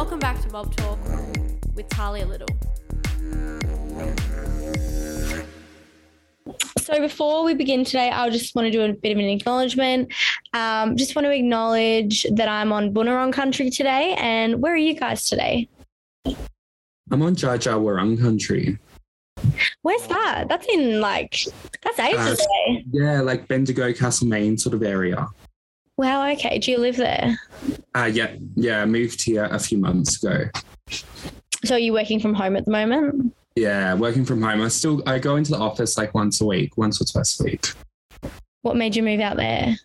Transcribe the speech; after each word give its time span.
Welcome 0.00 0.18
back 0.18 0.40
to 0.40 0.48
Bob 0.48 0.74
Talk 0.76 0.98
with 1.74 1.86
Talia 1.90 2.24
Little. 2.24 2.48
So 6.78 6.98
before 6.98 7.44
we 7.44 7.52
begin 7.52 7.84
today, 7.84 8.08
I 8.08 8.30
just 8.30 8.54
want 8.54 8.64
to 8.64 8.70
do 8.72 8.80
a 8.82 8.94
bit 8.94 9.12
of 9.12 9.18
an 9.18 9.26
acknowledgement. 9.26 10.10
Um, 10.54 10.96
just 10.96 11.14
want 11.14 11.26
to 11.26 11.32
acknowledge 11.32 12.24
that 12.32 12.48
I'm 12.48 12.72
on 12.72 12.94
Bunurong 12.94 13.30
country 13.30 13.68
today. 13.68 14.14
And 14.16 14.62
where 14.62 14.72
are 14.72 14.78
you 14.78 14.94
guys 14.94 15.28
today? 15.28 15.68
I'm 16.24 17.20
on 17.20 17.36
Dja 17.36 17.58
Dja 17.58 17.78
Wurrung 17.78 18.18
country. 18.18 18.78
Where's 19.82 20.06
that? 20.06 20.46
That's 20.48 20.66
in 20.72 21.02
like 21.02 21.36
that's 21.82 21.98
ages 21.98 22.40
Uh, 22.40 22.44
away. 22.70 22.84
Yeah, 22.90 23.20
like 23.20 23.46
Bendigo, 23.48 23.92
Castlemaine 23.92 24.56
sort 24.56 24.74
of 24.74 24.82
area. 24.82 25.28
Wow. 25.98 26.26
Okay. 26.30 26.58
Do 26.58 26.70
you 26.70 26.78
live 26.78 26.96
there? 26.96 27.38
Uh, 27.94 28.10
yeah, 28.12 28.36
yeah, 28.54 28.82
I 28.82 28.86
moved 28.86 29.22
here 29.22 29.44
a 29.44 29.58
few 29.58 29.78
months 29.78 30.22
ago. 30.22 30.48
So 31.64 31.74
are 31.74 31.78
you 31.78 31.92
working 31.92 32.20
from 32.20 32.34
home 32.34 32.56
at 32.56 32.64
the 32.64 32.70
moment? 32.70 33.34
Yeah, 33.56 33.94
working 33.94 34.24
from 34.24 34.42
home. 34.42 34.62
I 34.62 34.68
still 34.68 35.02
I 35.06 35.18
go 35.18 35.36
into 35.36 35.50
the 35.50 35.58
office 35.58 35.98
like 35.98 36.14
once 36.14 36.40
a 36.40 36.46
week, 36.46 36.76
once 36.76 37.00
or 37.00 37.04
twice 37.04 37.38
a 37.40 37.44
week. 37.44 37.66
What 38.62 38.76
made 38.76 38.94
you 38.94 39.02
move 39.02 39.20
out 39.20 39.36
there? 39.36 39.76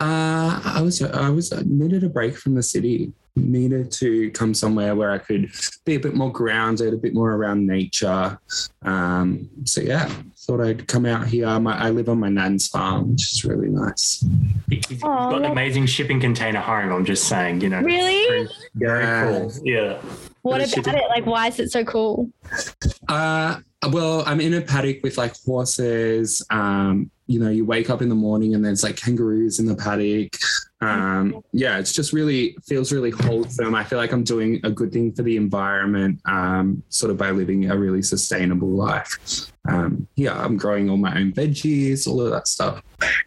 Uh, 0.00 0.60
I 0.64 0.80
was 0.82 1.02
I 1.02 1.28
was 1.28 1.52
I 1.52 1.62
needed 1.66 2.02
a 2.04 2.08
break 2.08 2.36
from 2.36 2.54
the 2.54 2.62
city. 2.62 3.12
Needed 3.44 3.90
to 3.92 4.30
come 4.30 4.54
somewhere 4.54 4.94
where 4.94 5.10
I 5.10 5.18
could 5.18 5.50
be 5.84 5.96
a 5.96 5.98
bit 6.00 6.14
more 6.14 6.30
grounded, 6.30 6.94
a 6.94 6.96
bit 6.96 7.14
more 7.14 7.32
around 7.32 7.66
nature. 7.66 8.38
Um, 8.82 9.50
so 9.64 9.80
yeah, 9.80 10.08
thought 10.38 10.60
I'd 10.60 10.86
come 10.86 11.04
out 11.04 11.26
here. 11.26 11.58
My, 11.58 11.76
I 11.76 11.90
live 11.90 12.08
on 12.08 12.20
my 12.20 12.28
nan's 12.28 12.68
farm, 12.68 13.10
which 13.10 13.32
is 13.32 13.44
really 13.44 13.70
nice. 13.70 14.24
He's 14.70 14.86
he's 14.86 15.02
Aw, 15.02 15.30
got 15.30 15.38
an 15.44 15.50
amazing 15.50 15.86
shipping 15.86 16.20
container 16.20 16.60
home. 16.60 16.92
I'm 16.92 17.04
just 17.04 17.24
saying, 17.26 17.60
you 17.62 17.70
know. 17.70 17.80
Really? 17.80 18.48
Very 18.76 19.02
Yeah. 19.02 19.24
cool. 19.40 19.52
Yeah. 19.64 20.00
What 20.42 20.60
about 20.60 20.84
did- 20.84 20.94
it? 20.94 21.08
Like, 21.08 21.26
why 21.26 21.48
is 21.48 21.58
it 21.58 21.72
so 21.72 21.84
cool? 21.84 22.30
Uh, 23.08 23.58
well, 23.90 24.22
I'm 24.26 24.40
in 24.40 24.54
a 24.54 24.60
paddock 24.60 24.98
with 25.02 25.18
like 25.18 25.34
horses. 25.44 26.40
Um, 26.50 27.10
you 27.26 27.40
know, 27.40 27.50
you 27.50 27.64
wake 27.64 27.90
up 27.90 28.00
in 28.00 28.08
the 28.10 28.14
morning 28.14 28.54
and 28.54 28.64
there's 28.64 28.84
like 28.84 28.96
kangaroos 28.96 29.58
in 29.58 29.66
the 29.66 29.74
paddock. 29.74 30.36
Um, 30.86 31.42
yeah, 31.52 31.78
it's 31.78 31.92
just 31.92 32.12
really 32.12 32.56
feels 32.64 32.92
really 32.92 33.10
wholesome. 33.10 33.74
I 33.74 33.84
feel 33.84 33.98
like 33.98 34.12
I'm 34.12 34.24
doing 34.24 34.60
a 34.64 34.70
good 34.70 34.92
thing 34.92 35.12
for 35.12 35.22
the 35.22 35.36
environment, 35.36 36.20
um, 36.24 36.82
sort 36.88 37.10
of 37.10 37.16
by 37.16 37.30
living 37.30 37.70
a 37.70 37.76
really 37.76 38.02
sustainable 38.02 38.68
life. 38.68 39.18
Um, 39.66 40.06
yeah, 40.16 40.38
I'm 40.38 40.56
growing 40.58 40.90
all 40.90 40.98
my 40.98 41.16
own 41.18 41.32
veggies, 41.32 42.06
all 42.06 42.20
of 42.20 42.30
that 42.32 42.48
stuff. 42.48 42.82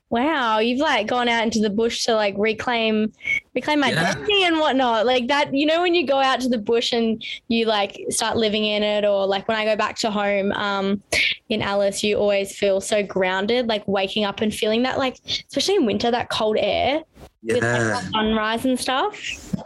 Wow, 0.10 0.60
you've 0.60 0.80
like 0.80 1.08
gone 1.08 1.28
out 1.28 1.44
into 1.44 1.60
the 1.60 1.70
bush 1.70 2.04
to 2.06 2.14
like 2.14 2.36
reclaim 2.38 3.12
reclaim 3.56 3.80
my 3.80 3.90
Yeah. 3.90 4.16
and 4.48 4.60
whatnot. 4.60 5.06
Like 5.08 5.28
that, 5.28 5.54
you 5.54 5.66
know, 5.66 5.82
when 5.82 5.96
you 5.96 6.06
go 6.06 6.20
out 6.20 6.40
to 6.42 6.50
the 6.50 6.60
bush 6.60 6.94
and 6.94 7.24
you 7.48 7.66
like 7.66 8.00
start 8.10 8.38
living 8.38 8.66
in 8.66 8.84
it, 8.84 9.04
or 9.04 9.26
like 9.26 9.48
when 9.48 9.58
I 9.58 9.66
go 9.66 9.76
back 9.76 9.98
to 10.00 10.12
home 10.12 10.52
um, 10.52 11.02
in 11.50 11.62
Alice, 11.64 12.04
you 12.04 12.18
always 12.18 12.56
feel 12.56 12.82
so 12.82 13.02
grounded, 13.02 13.68
like 13.68 13.88
waking 13.88 14.24
up 14.24 14.42
and 14.42 14.54
feeling 14.54 14.84
that, 14.84 15.00
like 15.00 15.18
especially 15.26 15.76
in 15.76 15.86
winter, 15.86 16.12
that 16.12 16.30
cold 16.30 16.58
air 16.60 17.02
like, 17.44 17.62
Yeah, 17.62 18.02
the 18.02 18.02
sunrise 18.12 18.66
and 18.66 18.80
stuff. 18.80 19.16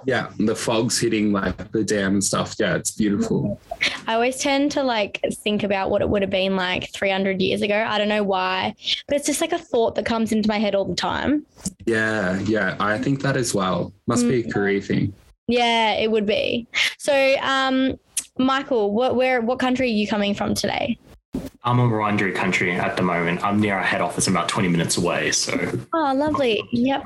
yeah, 0.06 0.30
the 0.40 0.56
fog's 0.56 1.00
hitting 1.00 1.32
like 1.32 1.72
the 1.72 1.84
dam 1.84 2.14
and 2.14 2.24
stuff. 2.24 2.56
Yeah, 2.60 2.76
it's 2.76 2.92
beautiful. 2.92 3.60
I 4.08 4.14
always 4.16 4.38
tend 4.38 4.72
to 4.74 4.84
like 4.84 5.20
think 5.44 5.64
about 5.64 5.90
what 5.90 6.02
it 6.02 6.10
would 6.10 6.22
have 6.22 6.32
been 6.32 6.56
like 6.56 6.92
300 6.94 7.42
years 7.42 7.62
ago. 7.62 7.86
I 7.88 7.98
don't 7.98 8.10
know 8.10 8.24
why, 8.24 8.76
but 9.08 9.16
it's 9.18 9.26
just 9.26 9.42
like 9.42 9.54
a 9.54 9.60
thought 9.60 9.96
that 9.96 10.06
comes 10.06 10.32
into 10.32 10.48
my 10.48 10.60
head 10.60 10.76
all 10.76 10.86
the 10.86 10.96
time. 10.96 11.46
Yeah, 11.86 12.40
yeah, 12.42 12.76
I 12.80 12.98
think 12.98 13.22
that 13.22 13.38
as 13.38 13.54
well. 13.54 13.94
Must 14.08 14.28
be 14.28 14.42
a 14.46 14.52
career 14.52 14.82
thing. 14.82 15.14
Yeah, 15.48 15.94
it 15.94 16.10
would 16.12 16.26
be. 16.26 16.68
So, 16.98 17.36
um, 17.42 18.00
Michael, 18.38 18.94
what 18.94 19.16
where 19.16 19.42
what 19.42 19.60
country 19.60 19.88
are 19.88 19.94
you 19.94 20.08
coming 20.08 20.34
from 20.34 20.54
today? 20.56 20.98
I'm 21.64 21.80
on 21.80 21.92
Wurundjeri 21.92 22.34
country 22.34 22.72
at 22.72 22.98
the 22.98 23.04
moment. 23.04 23.44
I'm 23.44 23.60
near 23.60 23.76
our 23.76 23.84
head 23.84 24.02
office, 24.02 24.28
about 24.28 24.50
20 24.50 24.68
minutes 24.68 24.98
away. 24.98 25.32
So 25.32 25.54
Oh, 25.94 26.14
lovely. 26.16 26.64
Yep. 26.72 27.04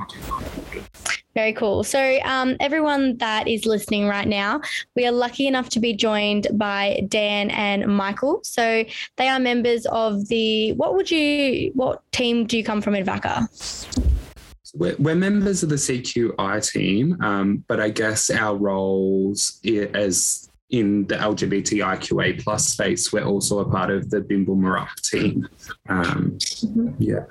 Very 1.33 1.51
cool. 1.51 1.83
So, 1.83 2.19
um, 2.23 2.55
everyone 2.61 3.17
that 3.17 3.49
is 3.49 3.65
listening 3.65 4.07
right 4.07 4.27
now, 4.27 4.61
we 4.95 5.05
are 5.05 5.11
lucky 5.11 5.47
enough 5.47 5.67
to 5.71 5.81
be 5.81 5.93
joined 5.93 6.47
by 6.53 7.01
Dan 7.09 7.51
and 7.51 7.85
Michael. 7.93 8.39
So, 8.43 8.85
they 9.17 9.27
are 9.27 9.39
members 9.39 9.85
of 9.87 10.29
the. 10.29 10.71
What 10.73 10.95
would 10.95 11.11
you? 11.11 11.71
What 11.73 12.09
team 12.13 12.45
do 12.45 12.57
you 12.57 12.63
come 12.63 12.79
from 12.79 12.95
in 12.95 13.05
VACA? 13.05 13.49
We're, 14.73 14.95
we're 14.97 15.15
members 15.15 15.61
of 15.61 15.67
the 15.67 15.75
CQI 15.75 16.71
team, 16.71 17.21
um, 17.21 17.65
but 17.67 17.81
I 17.81 17.89
guess 17.89 18.29
our 18.29 18.55
roles 18.55 19.59
as 19.93 20.49
in 20.69 21.05
the 21.07 21.15
LGBTIQA 21.15 22.43
plus 22.43 22.67
space, 22.67 23.13
we're 23.13 23.23
also 23.23 23.59
a 23.59 23.69
part 23.69 23.91
of 23.91 24.09
the 24.09 24.21
Bimble 24.21 24.55
Marup 24.55 24.95
team. 25.03 25.47
Um, 25.89 26.37
yeah. 26.97 27.25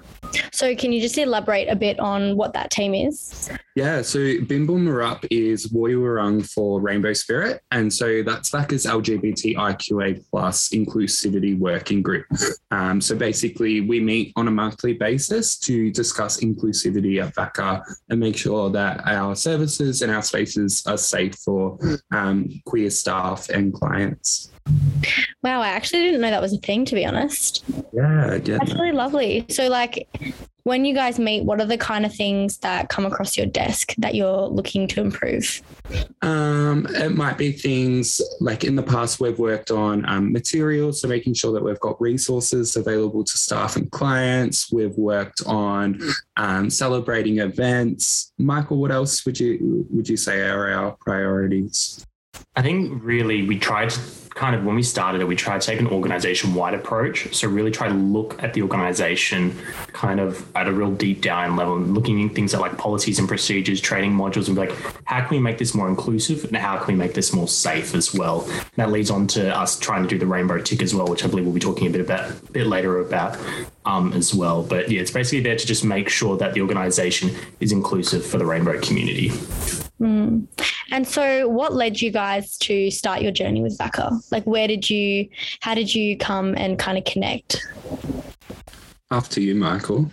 So, 0.53 0.75
can 0.75 0.93
you 0.93 1.01
just 1.01 1.19
elaborate 1.19 1.69
a 1.69 1.77
bit 1.77 1.99
on 1.99 2.37
what 2.37 2.53
that 2.53 2.71
team 2.71 2.95
is? 2.95 3.51
Yeah, 3.75 4.03
so 4.03 4.19
Bimble 4.19 4.77
Marup 4.77 5.27
is 5.31 5.73
Woiwurrung 5.73 6.49
for 6.49 6.81
Rainbow 6.81 7.13
Spirit. 7.13 7.61
And 7.73 7.93
so 7.93 8.23
that's 8.23 8.51
VACA's 8.51 8.87
LGBTIQA 8.87 10.25
plus 10.31 10.69
inclusivity 10.69 11.59
working 11.59 12.01
group. 12.03 12.27
Um, 12.71 13.01
so 13.01 13.17
basically, 13.17 13.81
we 13.81 14.01
meet 14.01 14.33
on 14.37 14.49
a 14.49 14.51
monthly 14.51 14.93
basis 14.93 15.59
to 15.61 15.91
discuss 15.91 16.41
inclusivity 16.41 17.23
at 17.23 17.35
VACA 17.35 17.83
and 18.11 18.21
make 18.21 18.37
sure 18.37 18.71
that 18.71 19.07
our 19.07 19.35
services 19.35 20.03
and 20.03 20.13
our 20.13 20.23
spaces 20.23 20.85
are 20.87 20.99
safe 20.99 21.35
for 21.37 21.79
um, 22.13 22.49
queer 22.65 22.91
staff 22.91 23.24
and 23.49 23.73
clients. 23.73 24.51
Wow, 25.43 25.61
I 25.61 25.69
actually 25.69 26.05
didn't 26.05 26.21
know 26.21 26.31
that 26.31 26.41
was 26.41 26.55
a 26.55 26.59
thing, 26.59 26.85
to 26.87 26.95
be 26.95 27.05
honest. 27.05 27.65
Yeah, 27.93 28.39
yeah. 28.45 28.59
That's 28.59 28.73
really 28.75 28.93
lovely. 28.93 29.45
So, 29.51 29.69
like, 29.69 30.09
when 30.63 30.87
you 30.87 30.95
guys 30.95 31.19
meet, 31.19 31.45
what 31.45 31.61
are 31.61 31.67
the 31.67 31.77
kind 31.77 32.07
of 32.07 32.15
things 32.15 32.57
that 32.59 32.89
come 32.89 33.05
across 33.05 33.37
your 33.37 33.45
desk 33.45 33.95
that 33.99 34.15
you're 34.15 34.47
looking 34.47 34.89
to 34.89 35.03
improve? 35.03 35.61
Um, 36.23 36.87
it 36.91 37.15
might 37.15 37.37
be 37.37 37.53
things 37.53 38.23
like 38.41 38.65
in 38.65 38.75
the 38.75 38.83
past 38.83 39.21
we've 39.21 39.39
worked 39.39 39.71
on 39.71 40.09
um, 40.09 40.33
materials, 40.33 41.03
so 41.03 41.09
making 41.09 41.35
sure 41.35 41.53
that 41.53 41.63
we've 41.63 41.81
got 41.81 42.01
resources 42.01 42.77
available 42.77 43.23
to 43.23 43.37
staff 43.37 43.77
and 43.77 43.91
clients. 43.93 44.73
We've 44.73 44.97
worked 44.97 45.43
on 45.45 46.01
um, 46.39 46.71
celebrating 46.71 47.41
events. 47.41 48.33
Michael, 48.39 48.79
what 48.79 48.91
else 48.91 49.27
would 49.27 49.39
you 49.39 49.87
would 49.91 50.09
you 50.09 50.17
say 50.17 50.41
are 50.49 50.71
our 50.71 50.93
priorities? 50.93 52.07
I 52.57 52.63
think 52.63 53.03
really 53.03 53.47
we 53.47 53.59
tried 53.59 53.91
to 53.91 54.01
kind 54.35 54.57
of 54.57 54.65
when 54.65 54.75
we 54.75 54.83
started 54.83 55.21
it, 55.21 55.29
we 55.29 55.37
tried 55.37 55.61
to 55.61 55.67
take 55.67 55.79
an 55.79 55.87
organization 55.87 56.55
wide 56.55 56.75
approach. 56.75 57.33
So 57.35 57.49
really 57.49 57.71
try 57.71 57.89
to 57.89 57.95
look 57.95 58.43
at 58.43 58.53
the 58.53 58.63
organization 58.63 59.57
kind 59.93 60.21
of 60.21 60.45
at 60.57 60.67
a 60.67 60.73
real 60.73 60.91
deep 60.91 61.23
down 61.23 61.57
level, 61.57 61.79
looking 61.79 62.29
at 62.29 62.35
things 62.35 62.53
like 62.53 62.77
policies 62.77 63.19
and 63.19 63.29
procedures, 63.29 63.81
training 63.81 64.13
modules, 64.13 64.49
and 64.49 64.57
be 64.57 64.67
like, 64.67 65.05
how 65.05 65.21
can 65.21 65.31
we 65.31 65.39
make 65.39 65.59
this 65.59 65.75
more 65.75 65.89
inclusive 65.89 66.45
and 66.45 66.57
how 66.57 66.77
can 66.79 66.95
we 66.95 66.99
make 66.99 67.15
this 67.15 67.33
more 67.33 67.47
safe 67.47 67.95
as 67.95 68.13
well? 68.13 68.43
And 68.45 68.77
that 68.77 68.91
leads 68.91 69.11
on 69.11 69.29
to 69.29 69.57
us 69.57 69.79
trying 69.79 70.03
to 70.03 70.09
do 70.09 70.19
the 70.19 70.27
rainbow 70.27 70.61
tick 70.61 70.83
as 70.83 70.95
well, 70.95 71.07
which 71.07 71.25
I 71.25 71.29
believe 71.29 71.45
we'll 71.45 71.55
be 71.55 71.61
talking 71.61 71.87
a 71.87 71.91
bit 71.91 72.01
about 72.01 72.31
a 72.31 72.53
bit 72.53 72.67
later 72.67 72.99
about 73.01 73.39
um, 73.85 74.13
as 74.13 74.35
well. 74.35 74.65
But 74.65 74.91
yeah, 74.91 75.01
it's 75.01 75.13
basically 75.13 75.41
there 75.41 75.57
to 75.57 75.67
just 75.67 75.85
make 75.85 76.09
sure 76.09 76.37
that 76.39 76.55
the 76.55 76.61
organization 76.61 77.31
is 77.61 77.71
inclusive 77.71 78.27
for 78.27 78.39
the 78.39 78.47
rainbow 78.47 78.81
community. 78.81 79.31
Mm. 80.05 80.47
And 80.91 81.09
so, 81.09 81.49
what 81.49 81.73
led 81.73 82.01
you 82.01 82.11
guys 82.11 82.59
to 82.59 82.91
start 82.91 83.23
your 83.23 83.33
journey 83.33 83.63
with 83.63 83.79
VACA? 83.79 84.21
Like, 84.31 84.45
where 84.45 84.69
did 84.69 84.91
you, 84.91 85.29
how 85.61 85.75
did 85.75 85.95
you 85.95 86.19
come 86.19 86.55
and 86.57 86.79
kind 86.79 86.99
of 86.99 87.05
connect? 87.05 87.67
After 89.11 89.41
you, 89.41 89.55
Michael. 89.55 90.11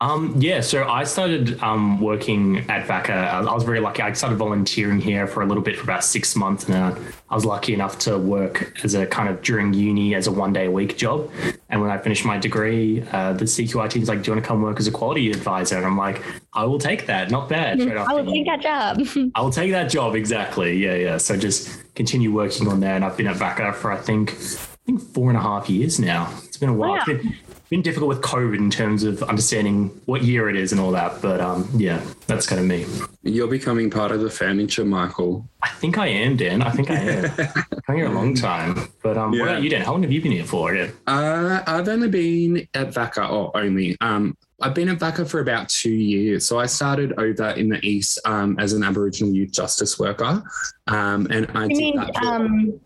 Um, 0.00 0.34
yeah, 0.38 0.60
so 0.60 0.86
I 0.86 1.04
started 1.04 1.62
um, 1.62 2.00
working 2.00 2.58
at 2.70 2.86
VACA. 2.86 3.10
I 3.10 3.38
I 3.40 3.54
was 3.54 3.64
very 3.64 3.80
lucky. 3.80 4.02
I 4.02 4.12
started 4.12 4.36
volunteering 4.36 5.00
here 5.00 5.26
for 5.26 5.42
a 5.42 5.46
little 5.46 5.62
bit 5.62 5.76
for 5.76 5.84
about 5.84 6.04
six 6.04 6.36
months 6.36 6.68
now. 6.68 6.94
I 7.30 7.34
was 7.34 7.46
lucky 7.46 7.72
enough 7.72 7.98
to 8.00 8.18
work 8.18 8.78
as 8.84 8.94
a 8.94 9.06
kind 9.06 9.28
of 9.30 9.40
during 9.40 9.72
uni 9.72 10.14
as 10.14 10.26
a 10.26 10.32
one 10.32 10.52
day 10.52 10.66
a 10.66 10.70
week 10.70 10.98
job. 10.98 11.30
And 11.70 11.80
when 11.80 11.90
I 11.90 11.96
finished 11.96 12.26
my 12.26 12.36
degree, 12.36 13.02
uh, 13.10 13.32
the 13.32 13.46
CQI 13.46 13.88
team's 13.88 14.08
like, 14.08 14.22
Do 14.22 14.30
you 14.30 14.34
want 14.34 14.44
to 14.44 14.48
come 14.48 14.60
work 14.60 14.78
as 14.78 14.86
a 14.86 14.92
quality 14.92 15.30
advisor? 15.30 15.78
And 15.78 15.86
I'm 15.86 15.96
like, 15.96 16.22
I 16.52 16.64
will 16.64 16.78
take 16.78 17.06
that. 17.06 17.30
Not 17.30 17.48
bad. 17.48 17.80
Straight 17.80 17.96
I 17.96 18.12
will 18.12 18.30
take 18.30 18.44
that 18.46 18.60
job. 18.60 19.00
I 19.34 19.40
will 19.40 19.50
take 19.50 19.70
that 19.70 19.88
job 19.88 20.14
exactly. 20.14 20.76
Yeah, 20.76 20.94
yeah. 20.94 21.16
So 21.16 21.38
just 21.38 21.94
continue 21.94 22.32
working 22.32 22.68
on 22.68 22.80
there, 22.80 22.94
and 22.94 23.04
I've 23.04 23.16
been 23.16 23.28
at 23.28 23.36
VACA 23.36 23.74
for 23.74 23.90
I 23.92 23.96
think 23.96 24.32
I 24.32 24.76
think 24.84 25.00
four 25.00 25.30
and 25.30 25.38
a 25.38 25.42
half 25.42 25.70
years 25.70 25.98
now. 25.98 26.32
It's 26.44 26.58
been 26.58 26.68
a 26.68 26.74
while. 26.74 26.90
Wow. 26.90 26.96
It's 27.06 27.22
been, 27.22 27.34
been 27.70 27.82
difficult 27.82 28.08
with 28.08 28.20
COVID 28.20 28.56
in 28.58 28.70
terms 28.70 29.02
of 29.02 29.22
understanding 29.24 29.88
what 30.04 30.22
year 30.22 30.48
it 30.48 30.56
is 30.56 30.70
and 30.72 30.80
all 30.80 30.92
that. 30.92 31.20
But 31.20 31.40
um, 31.40 31.68
yeah, 31.74 32.00
that's 32.26 32.46
kind 32.46 32.60
of 32.60 32.66
me. 32.66 32.86
You're 33.22 33.48
becoming 33.48 33.90
part 33.90 34.12
of 34.12 34.20
the 34.20 34.30
furniture, 34.30 34.84
Michael. 34.84 35.48
I 35.62 35.70
think 35.70 35.98
I 35.98 36.06
am, 36.06 36.36
Dan. 36.36 36.62
I 36.62 36.70
think 36.70 36.90
I 36.90 36.94
am. 36.94 37.24
I'm 37.88 37.96
here 37.96 38.06
a 38.06 38.12
long 38.12 38.34
time. 38.34 38.88
But 39.02 39.18
um, 39.18 39.32
Yeah. 39.32 39.40
what 39.40 39.48
about 39.50 39.62
you, 39.62 39.70
Dan? 39.70 39.82
How 39.82 39.92
long 39.92 40.02
have 40.02 40.12
you 40.12 40.22
been 40.22 40.32
here 40.32 40.44
for? 40.44 40.74
Yeah. 40.74 40.90
Uh, 41.06 41.62
I've 41.66 41.88
only 41.88 42.08
been 42.08 42.68
at 42.74 42.88
VACA, 42.94 43.28
or 43.30 43.56
only. 43.56 43.96
Um, 44.00 44.36
I've 44.62 44.72
been 44.74 44.88
at 44.88 44.98
VACA 44.98 45.28
for 45.28 45.40
about 45.40 45.68
two 45.68 45.90
years. 45.92 46.46
So 46.46 46.58
I 46.58 46.66
started 46.66 47.12
over 47.18 47.50
in 47.50 47.68
the 47.68 47.84
East 47.84 48.18
um, 48.24 48.56
as 48.58 48.72
an 48.72 48.84
Aboriginal 48.84 49.34
youth 49.34 49.50
justice 49.52 49.98
worker. 49.98 50.42
Um, 50.86 51.26
and 51.30 51.46
I 51.54 51.64
You 51.64 51.68
did 51.70 51.76
mean 51.78 51.96
that 51.96 52.16
for- 52.16 52.24
um, 52.26 52.80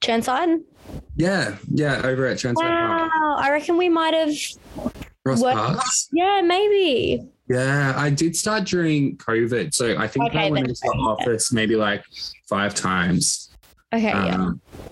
Churnside? 0.00 0.62
Yeah, 1.16 1.56
yeah, 1.70 2.00
over 2.04 2.26
at 2.26 2.42
Park. 2.42 2.56
Wow, 2.56 3.36
I 3.38 3.50
reckon 3.50 3.76
we 3.76 3.88
might 3.88 4.14
have. 4.14 4.34
Ross 5.24 5.40
What- 5.40 5.56
Parks. 5.56 6.08
Yeah, 6.12 6.42
maybe. 6.42 7.28
Yeah, 7.48 7.94
I 7.96 8.10
did 8.10 8.36
start 8.36 8.64
during 8.64 9.16
COVID. 9.16 9.72
So 9.72 9.96
I 9.96 10.06
think 10.06 10.34
I 10.34 10.50
went 10.50 10.68
into 10.68 10.80
the 10.82 10.88
office 10.88 11.50
maybe 11.50 11.76
like 11.76 12.04
five 12.46 12.74
times. 12.74 13.50
Okay. 13.92 14.10
Um, 14.10 14.60
yeah, 14.76 14.88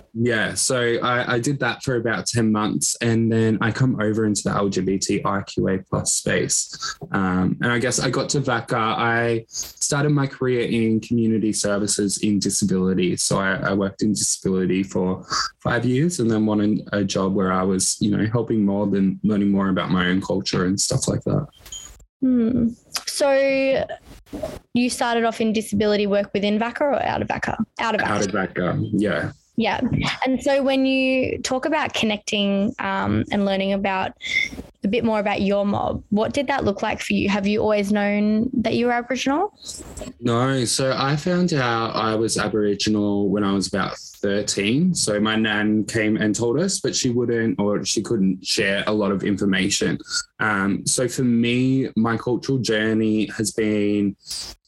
so 0.55 0.99
I, 1.03 1.35
I 1.35 1.39
did 1.39 1.61
that 1.61 1.83
for 1.83 1.97
about 1.97 2.27
10 2.27 2.51
months 2.51 2.97
and 3.03 3.31
then 3.31 3.59
I 3.61 3.71
come 3.71 4.01
over 4.01 4.25
into 4.25 4.45
the 4.45 4.51
LGBTIQA 4.51 5.87
plus 5.91 6.15
space. 6.15 6.97
Um, 7.13 7.59
and 7.61 7.71
I 7.71 7.79
guess 7.79 8.01
I 8.01 8.09
got 8.09 8.31
to 8.31 8.41
VACA. 8.41 8.75
I 8.75 9.45
started 9.49 10.11
my 10.11 10.27
career 10.27 10.67
in 10.69 11.01
community 11.01 11.53
services 11.53 12.19
in 12.19 12.39
disability. 12.39 13.17
So 13.19 13.39
I, 13.39 13.57
I 13.57 13.73
worked 13.75 14.01
in 14.01 14.13
disability 14.13 14.83
for 14.85 15.23
five 15.61 15.85
years 15.85 16.19
and 16.19 16.31
then 16.31 16.47
wanted 16.47 16.89
a 16.93 17.05
job 17.05 17.35
where 17.35 17.53
I 17.53 17.63
was, 17.63 17.99
you 18.01 18.11
know, 18.17 18.27
helping 18.33 18.65
more 18.65 18.87
than 18.87 19.21
learning 19.23 19.51
more 19.51 19.69
about 19.69 19.91
my 19.91 20.07
own 20.07 20.23
culture 20.23 20.65
and 20.65 20.81
stuff 20.81 21.09
like 21.09 21.25
that. 21.25 21.47
Hmm. 22.23 22.69
So 23.07 23.85
you 24.73 24.89
started 24.89 25.25
off 25.25 25.43
in 25.43 25.53
disability 25.53 26.07
work 26.07 26.31
within 26.33 26.59
VACA 26.59 26.81
or 26.81 27.03
out 27.03 27.21
of 27.21 27.29
VACA? 27.29 27.63
Out 27.79 27.95
of 27.95 28.01
Out 28.01 28.25
of 28.25 28.33
VACA, 28.33 28.89
yeah. 28.95 29.33
Yeah. 29.57 29.81
And 30.25 30.43
so 30.43 30.63
when 30.63 30.85
you 30.85 31.39
talk 31.39 31.65
about 31.65 31.95
connecting 31.95 32.75
um, 32.79 33.25
and 33.33 33.47
learning 33.47 33.73
about 33.73 34.13
a 34.85 34.89
bit 34.89 35.03
more 35.03 35.19
about 35.19 35.41
your 35.41 35.65
mob, 35.65 36.05
what 36.11 36.35
did 36.35 36.47
that 36.49 36.65
look 36.65 36.83
like 36.83 37.01
for 37.01 37.15
you? 37.15 37.29
Have 37.31 37.47
you 37.47 37.61
always 37.61 37.91
known 37.91 38.51
that 38.53 38.75
you 38.75 38.87
were 38.87 38.93
Aboriginal? 38.93 39.59
No, 40.21 40.65
so 40.67 40.95
I 40.97 41.17
found 41.17 41.55
out 41.55 41.97
I 41.97 42.15
was 42.15 42.37
Aboriginal 42.37 43.31
when 43.31 43.45
I 43.45 43.53
was 43.53 43.67
about 43.67 43.97
13. 43.97 44.95
So 44.95 45.19
my 45.21 45.37
nan 45.37 45.85
came 45.85 46.17
and 46.17 46.35
told 46.35 46.61
us, 46.61 46.81
but 46.81 46.95
she 46.95 47.11
wouldn't 47.11 47.59
or 47.59 47.85
she 47.85 48.03
couldn't 48.03 48.47
share 48.47 48.85
a 48.87 48.93
lot 48.93 49.11
of 49.11 49.25
information. 49.25 49.99
Um, 50.39 50.87
so 50.87 51.09
for 51.09 51.25
me, 51.25 51.89
my 51.97 52.17
cultural 52.19 52.59
journey 52.59 53.27
has 53.37 53.53
been 53.53 54.17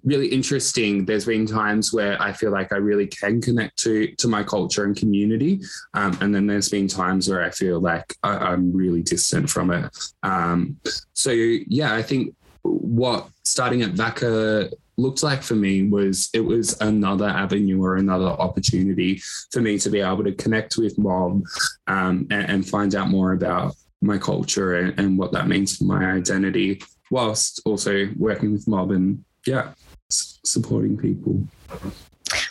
really 0.05 0.29
interesting. 0.29 1.05
There's 1.05 1.27
been 1.27 1.47
times 1.47 1.93
where 1.93 2.21
I 2.21 2.33
feel 2.33 2.51
like 2.51 2.73
I 2.73 2.77
really 2.77 3.07
can 3.07 3.41
connect 3.41 3.77
to 3.79 4.15
to 4.17 4.29
my 4.29 4.43
culture 4.43 4.85
and 4.85 4.97
community, 4.97 5.61
um, 5.95 6.17
and 6.21 6.35
then 6.35 6.47
there's 6.47 6.69
been 6.69 6.89
times 6.89 7.29
where 7.29 7.43
I 7.43 7.51
feel 7.51 7.81
like 7.81 8.17
I, 8.23 8.37
I'm 8.37 8.73
really 8.73 9.03
distant 9.03 9.51
from 9.51 9.71
it. 9.71 9.97
Um, 10.23 10.79
so 11.13 11.31
yeah, 11.31 11.95
I 11.95 12.03
think 12.03 12.35
what 12.63 13.29
starting 13.45 13.83
at 13.83 13.93
VACA 13.93 14.73
looked 14.99 15.23
like 15.23 15.43
for 15.43 15.55
me 15.55 15.85
was 15.85 16.29
it 16.35 16.41
was 16.41 16.79
another 16.81 17.27
avenue 17.29 17.83
or 17.83 17.97
another 17.97 18.27
opportunity 18.27 19.23
for 19.53 19.61
me 19.61 19.79
to 19.79 19.89
be 19.91 20.01
able 20.01 20.25
to 20.25 20.33
connect 20.33 20.77
with 20.77 20.99
mob 20.99 21.43
um, 21.87 22.27
and, 22.31 22.51
and 22.51 22.69
find 22.69 22.95
out 22.95 23.09
more 23.09 23.33
about 23.33 23.75
my 24.03 24.19
culture 24.19 24.77
and, 24.77 24.99
and 24.99 25.19
what 25.19 25.33
that 25.33 25.49
means 25.49 25.77
for 25.77 25.85
my 25.85 26.13
identity 26.13 26.83
whilst 27.11 27.61
also 27.65 28.09
working 28.17 28.53
with 28.53 28.67
mob 28.69 28.91
and 28.91 29.25
yeah 29.47 29.73
s- 30.11 30.41
supporting 30.45 30.97
people 30.97 31.47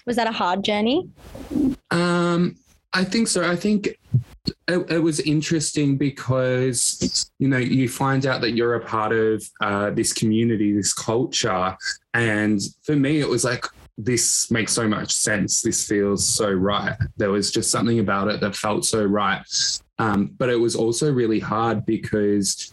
Was 0.06 0.16
that 0.16 0.28
a 0.28 0.32
hard 0.32 0.64
journey? 0.64 1.10
um, 1.92 2.56
I 2.94 3.04
think 3.04 3.28
so. 3.28 3.48
I 3.48 3.56
think 3.56 3.88
it, 4.68 4.90
it 4.90 5.04
was 5.04 5.20
interesting 5.20 5.98
because 5.98 7.30
you 7.38 7.48
know 7.48 7.58
you 7.58 7.90
find 7.90 8.26
out 8.26 8.42
that 8.42 8.52
you're 8.52 8.76
a 8.76 8.86
part 8.86 9.12
of 9.12 9.44
uh, 9.62 9.90
this 9.92 10.14
community, 10.14 10.74
this 10.74 10.94
culture, 10.94 11.76
and 12.14 12.62
for 12.84 12.96
me, 12.96 13.20
it 13.20 13.28
was 13.28 13.44
like 13.44 13.66
this 13.98 14.50
makes 14.50 14.72
so 14.72 14.88
much 14.88 15.12
sense. 15.12 15.62
This 15.62 15.86
feels 15.86 16.26
so 16.26 16.50
right. 16.52 16.96
There 17.18 17.30
was 17.30 17.52
just 17.52 17.70
something 17.72 18.00
about 18.00 18.30
it 18.30 18.40
that 18.40 18.56
felt 18.56 18.86
so 18.86 19.04
right, 19.04 19.42
um, 20.00 20.32
but 20.38 20.50
it 20.50 20.60
was 20.60 20.76
also 20.76 21.12
really 21.12 21.40
hard 21.40 21.86
because 21.86 22.72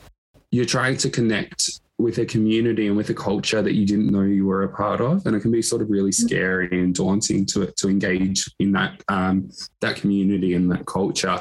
you're 0.53 0.65
trying 0.65 0.97
to 0.99 1.11
connect 1.11 1.81
with 1.99 2.19
a 2.19 2.27
community 2.27 2.89
and 2.89 2.97
with 2.97 3.11
a 3.11 3.15
culture 3.15 3.63
that 3.63 3.75
you 3.75 3.87
didn't 3.87 4.11
know 4.11 4.23
you 4.23 4.47
were 4.47 4.65
a 4.65 4.69
part 4.69 5.01
of, 5.01 5.25
and 5.27 5.37
it 5.37 5.41
can 5.41 5.53
be 5.53 5.63
sort 5.63 5.81
of 5.81 5.91
really 5.91 6.13
scary 6.13 6.69
and 6.73 6.95
daunting 6.95 7.47
to 7.47 7.67
to 7.77 7.89
engage 7.89 8.51
in 8.59 8.73
that 8.73 9.03
um, 9.09 9.49
that 9.81 9.97
community 9.97 10.55
and 10.55 10.71
that 10.71 10.87
culture. 10.87 11.39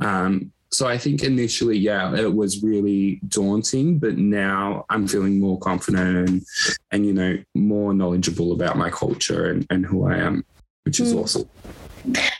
Um, 0.00 0.52
so 0.70 0.86
I 0.86 0.98
think 0.98 1.22
initially, 1.24 1.78
yeah, 1.78 2.14
it 2.14 2.32
was 2.32 2.62
really 2.62 3.20
daunting, 3.28 3.98
but 3.98 4.18
now 4.18 4.84
I'm 4.90 5.08
feeling 5.08 5.40
more 5.40 5.58
confident 5.58 6.28
and 6.28 6.42
and 6.92 7.06
you 7.06 7.12
know 7.12 7.38
more 7.54 7.92
knowledgeable 7.92 8.52
about 8.52 8.76
my 8.76 8.90
culture 8.90 9.50
and, 9.50 9.66
and 9.70 9.84
who 9.84 10.06
I 10.06 10.16
am, 10.18 10.44
which 10.84 11.00
is 11.00 11.12
Mm. 11.12 11.22
awesome. 11.22 11.48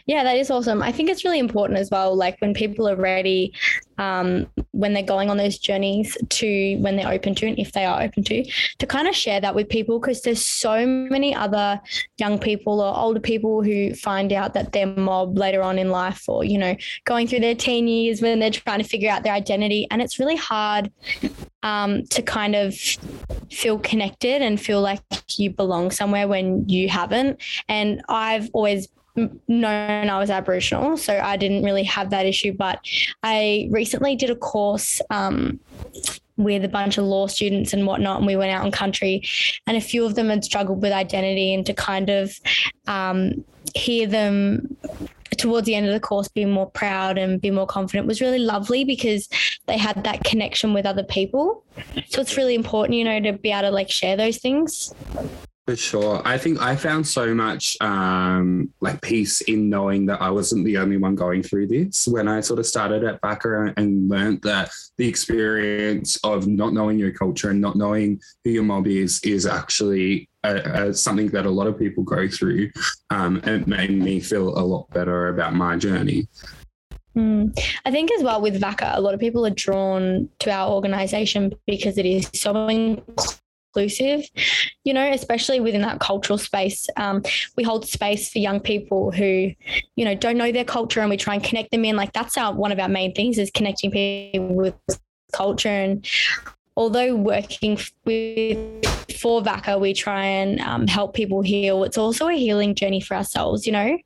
Yeah, 0.06 0.22
that 0.24 0.36
is 0.36 0.50
awesome. 0.50 0.82
I 0.82 0.92
think 0.92 1.10
it's 1.10 1.24
really 1.24 1.40
important 1.40 1.78
as 1.78 1.90
well, 1.90 2.14
like 2.14 2.40
when 2.40 2.54
people 2.54 2.88
are 2.88 2.96
ready, 2.96 3.52
um, 3.98 4.46
when 4.70 4.94
they're 4.94 5.02
going 5.02 5.28
on 5.28 5.36
those 5.36 5.58
journeys 5.58 6.16
to 6.28 6.76
when 6.78 6.96
they're 6.96 7.10
open 7.10 7.34
to, 7.36 7.46
and 7.46 7.58
if 7.58 7.72
they 7.72 7.84
are 7.84 8.02
open 8.02 8.24
to, 8.24 8.44
to 8.78 8.86
kind 8.86 9.08
of 9.08 9.14
share 9.14 9.40
that 9.40 9.54
with 9.54 9.68
people 9.68 9.98
because 9.98 10.22
there's 10.22 10.44
so 10.44 10.86
many 10.86 11.34
other 11.34 11.80
young 12.18 12.38
people 12.38 12.80
or 12.80 12.96
older 12.96 13.20
people 13.20 13.62
who 13.62 13.94
find 13.94 14.32
out 14.32 14.54
that 14.54 14.72
they're 14.72 14.86
mob 14.86 15.36
later 15.36 15.62
on 15.62 15.78
in 15.78 15.90
life 15.90 16.28
or, 16.28 16.44
you 16.44 16.58
know, 16.58 16.76
going 17.04 17.26
through 17.26 17.40
their 17.40 17.54
teen 17.54 17.88
years 17.88 18.22
when 18.22 18.38
they're 18.38 18.50
trying 18.50 18.78
to 18.78 18.88
figure 18.88 19.10
out 19.10 19.22
their 19.22 19.34
identity. 19.34 19.86
And 19.90 20.00
it's 20.00 20.18
really 20.18 20.36
hard 20.36 20.90
um, 21.62 22.04
to 22.06 22.22
kind 22.22 22.54
of 22.54 22.74
feel 23.50 23.78
connected 23.78 24.42
and 24.42 24.60
feel 24.60 24.80
like 24.80 25.02
you 25.36 25.50
belong 25.50 25.90
somewhere 25.90 26.28
when 26.28 26.68
you 26.68 26.88
haven't. 26.88 27.40
And 27.68 28.02
I've 28.08 28.48
always 28.52 28.88
known 29.48 30.10
I 30.10 30.18
was 30.18 30.30
Aboriginal, 30.30 30.96
so 30.96 31.18
I 31.18 31.36
didn't 31.36 31.64
really 31.64 31.84
have 31.84 32.10
that 32.10 32.26
issue. 32.26 32.52
But 32.52 32.80
I 33.22 33.68
recently 33.70 34.16
did 34.16 34.30
a 34.30 34.36
course 34.36 35.00
um, 35.10 35.60
with 36.36 36.64
a 36.64 36.68
bunch 36.68 36.98
of 36.98 37.04
law 37.04 37.26
students 37.26 37.72
and 37.72 37.86
whatnot, 37.86 38.18
and 38.18 38.26
we 38.26 38.36
went 38.36 38.52
out 38.52 38.64
in 38.64 38.72
country, 38.72 39.22
and 39.66 39.76
a 39.76 39.80
few 39.80 40.04
of 40.04 40.14
them 40.14 40.28
had 40.28 40.44
struggled 40.44 40.82
with 40.82 40.92
identity, 40.92 41.52
and 41.54 41.66
to 41.66 41.74
kind 41.74 42.10
of 42.10 42.38
um, 42.86 43.44
hear 43.74 44.06
them 44.06 44.76
towards 45.36 45.66
the 45.66 45.74
end 45.74 45.86
of 45.86 45.92
the 45.92 46.00
course 46.00 46.28
be 46.28 46.44
more 46.44 46.70
proud 46.70 47.18
and 47.18 47.40
be 47.40 47.50
more 47.50 47.66
confident 47.66 48.06
was 48.06 48.20
really 48.20 48.38
lovely 48.38 48.84
because 48.84 49.28
they 49.66 49.76
had 49.76 50.02
that 50.04 50.24
connection 50.24 50.72
with 50.72 50.86
other 50.86 51.04
people 51.04 51.64
so 52.08 52.20
it's 52.20 52.36
really 52.36 52.54
important 52.54 52.96
you 52.96 53.04
know 53.04 53.20
to 53.20 53.32
be 53.34 53.50
able 53.50 53.62
to 53.62 53.70
like 53.70 53.90
share 53.90 54.16
those 54.16 54.38
things 54.38 54.92
For 55.68 55.76
sure. 55.76 56.22
I 56.24 56.38
think 56.38 56.62
I 56.62 56.76
found 56.76 57.06
so 57.06 57.34
much 57.34 57.76
um, 57.82 58.72
like 58.80 59.02
peace 59.02 59.42
in 59.42 59.68
knowing 59.68 60.06
that 60.06 60.22
I 60.22 60.30
wasn't 60.30 60.64
the 60.64 60.78
only 60.78 60.96
one 60.96 61.14
going 61.14 61.42
through 61.42 61.66
this. 61.66 62.08
When 62.08 62.26
I 62.26 62.40
sort 62.40 62.58
of 62.58 62.64
started 62.64 63.04
at 63.04 63.20
VACA 63.20 63.74
and 63.76 64.08
learned 64.08 64.40
that 64.44 64.70
the 64.96 65.06
experience 65.06 66.16
of 66.24 66.46
not 66.46 66.72
knowing 66.72 66.98
your 66.98 67.12
culture 67.12 67.50
and 67.50 67.60
not 67.60 67.76
knowing 67.76 68.18
who 68.44 68.50
your 68.52 68.62
mob 68.62 68.86
is 68.86 69.20
is 69.22 69.44
actually 69.44 70.30
a, 70.42 70.54
a, 70.54 70.94
something 70.94 71.28
that 71.32 71.44
a 71.44 71.50
lot 71.50 71.66
of 71.66 71.78
people 71.78 72.02
go 72.02 72.26
through. 72.28 72.70
Um, 73.10 73.42
and 73.44 73.60
it 73.60 73.66
made 73.66 73.90
me 73.90 74.20
feel 74.20 74.58
a 74.58 74.64
lot 74.64 74.88
better 74.88 75.28
about 75.28 75.52
my 75.52 75.76
journey. 75.76 76.28
Mm. 77.14 77.54
I 77.84 77.90
think 77.90 78.10
as 78.12 78.22
well 78.22 78.40
with 78.40 78.58
VACA, 78.58 78.96
a 78.96 79.02
lot 79.02 79.12
of 79.12 79.20
people 79.20 79.44
are 79.44 79.50
drawn 79.50 80.30
to 80.38 80.50
our 80.50 80.70
organization 80.70 81.52
because 81.66 81.98
it 81.98 82.06
is 82.06 82.30
so 82.32 82.54
inclusive, 83.74 84.28
you 84.84 84.92
know, 84.92 85.10
especially 85.10 85.60
within 85.60 85.82
that 85.82 86.00
cultural 86.00 86.38
space. 86.38 86.88
Um, 86.96 87.22
we 87.56 87.64
hold 87.64 87.86
space 87.86 88.30
for 88.30 88.38
young 88.38 88.60
people 88.60 89.10
who, 89.10 89.52
you 89.96 90.04
know, 90.04 90.14
don't 90.14 90.36
know 90.36 90.52
their 90.52 90.64
culture 90.64 91.00
and 91.00 91.10
we 91.10 91.16
try 91.16 91.34
and 91.34 91.44
connect 91.44 91.70
them 91.70 91.84
in. 91.84 91.96
Like 91.96 92.12
that's 92.12 92.36
our 92.36 92.54
one 92.54 92.72
of 92.72 92.78
our 92.78 92.88
main 92.88 93.14
things 93.14 93.38
is 93.38 93.50
connecting 93.50 93.90
people 93.90 94.54
with 94.54 94.74
culture. 95.32 95.68
And 95.68 96.06
although 96.76 97.14
working 97.14 97.78
with 98.04 98.86
for 99.18 99.42
VACA, 99.42 99.80
we 99.80 99.92
try 99.92 100.24
and 100.24 100.60
um, 100.60 100.86
help 100.86 101.14
people 101.14 101.42
heal. 101.42 101.82
It's 101.84 101.98
also 101.98 102.28
a 102.28 102.34
healing 102.34 102.74
journey 102.74 103.00
for 103.00 103.16
ourselves, 103.16 103.66
you 103.66 103.72
know, 103.72 103.98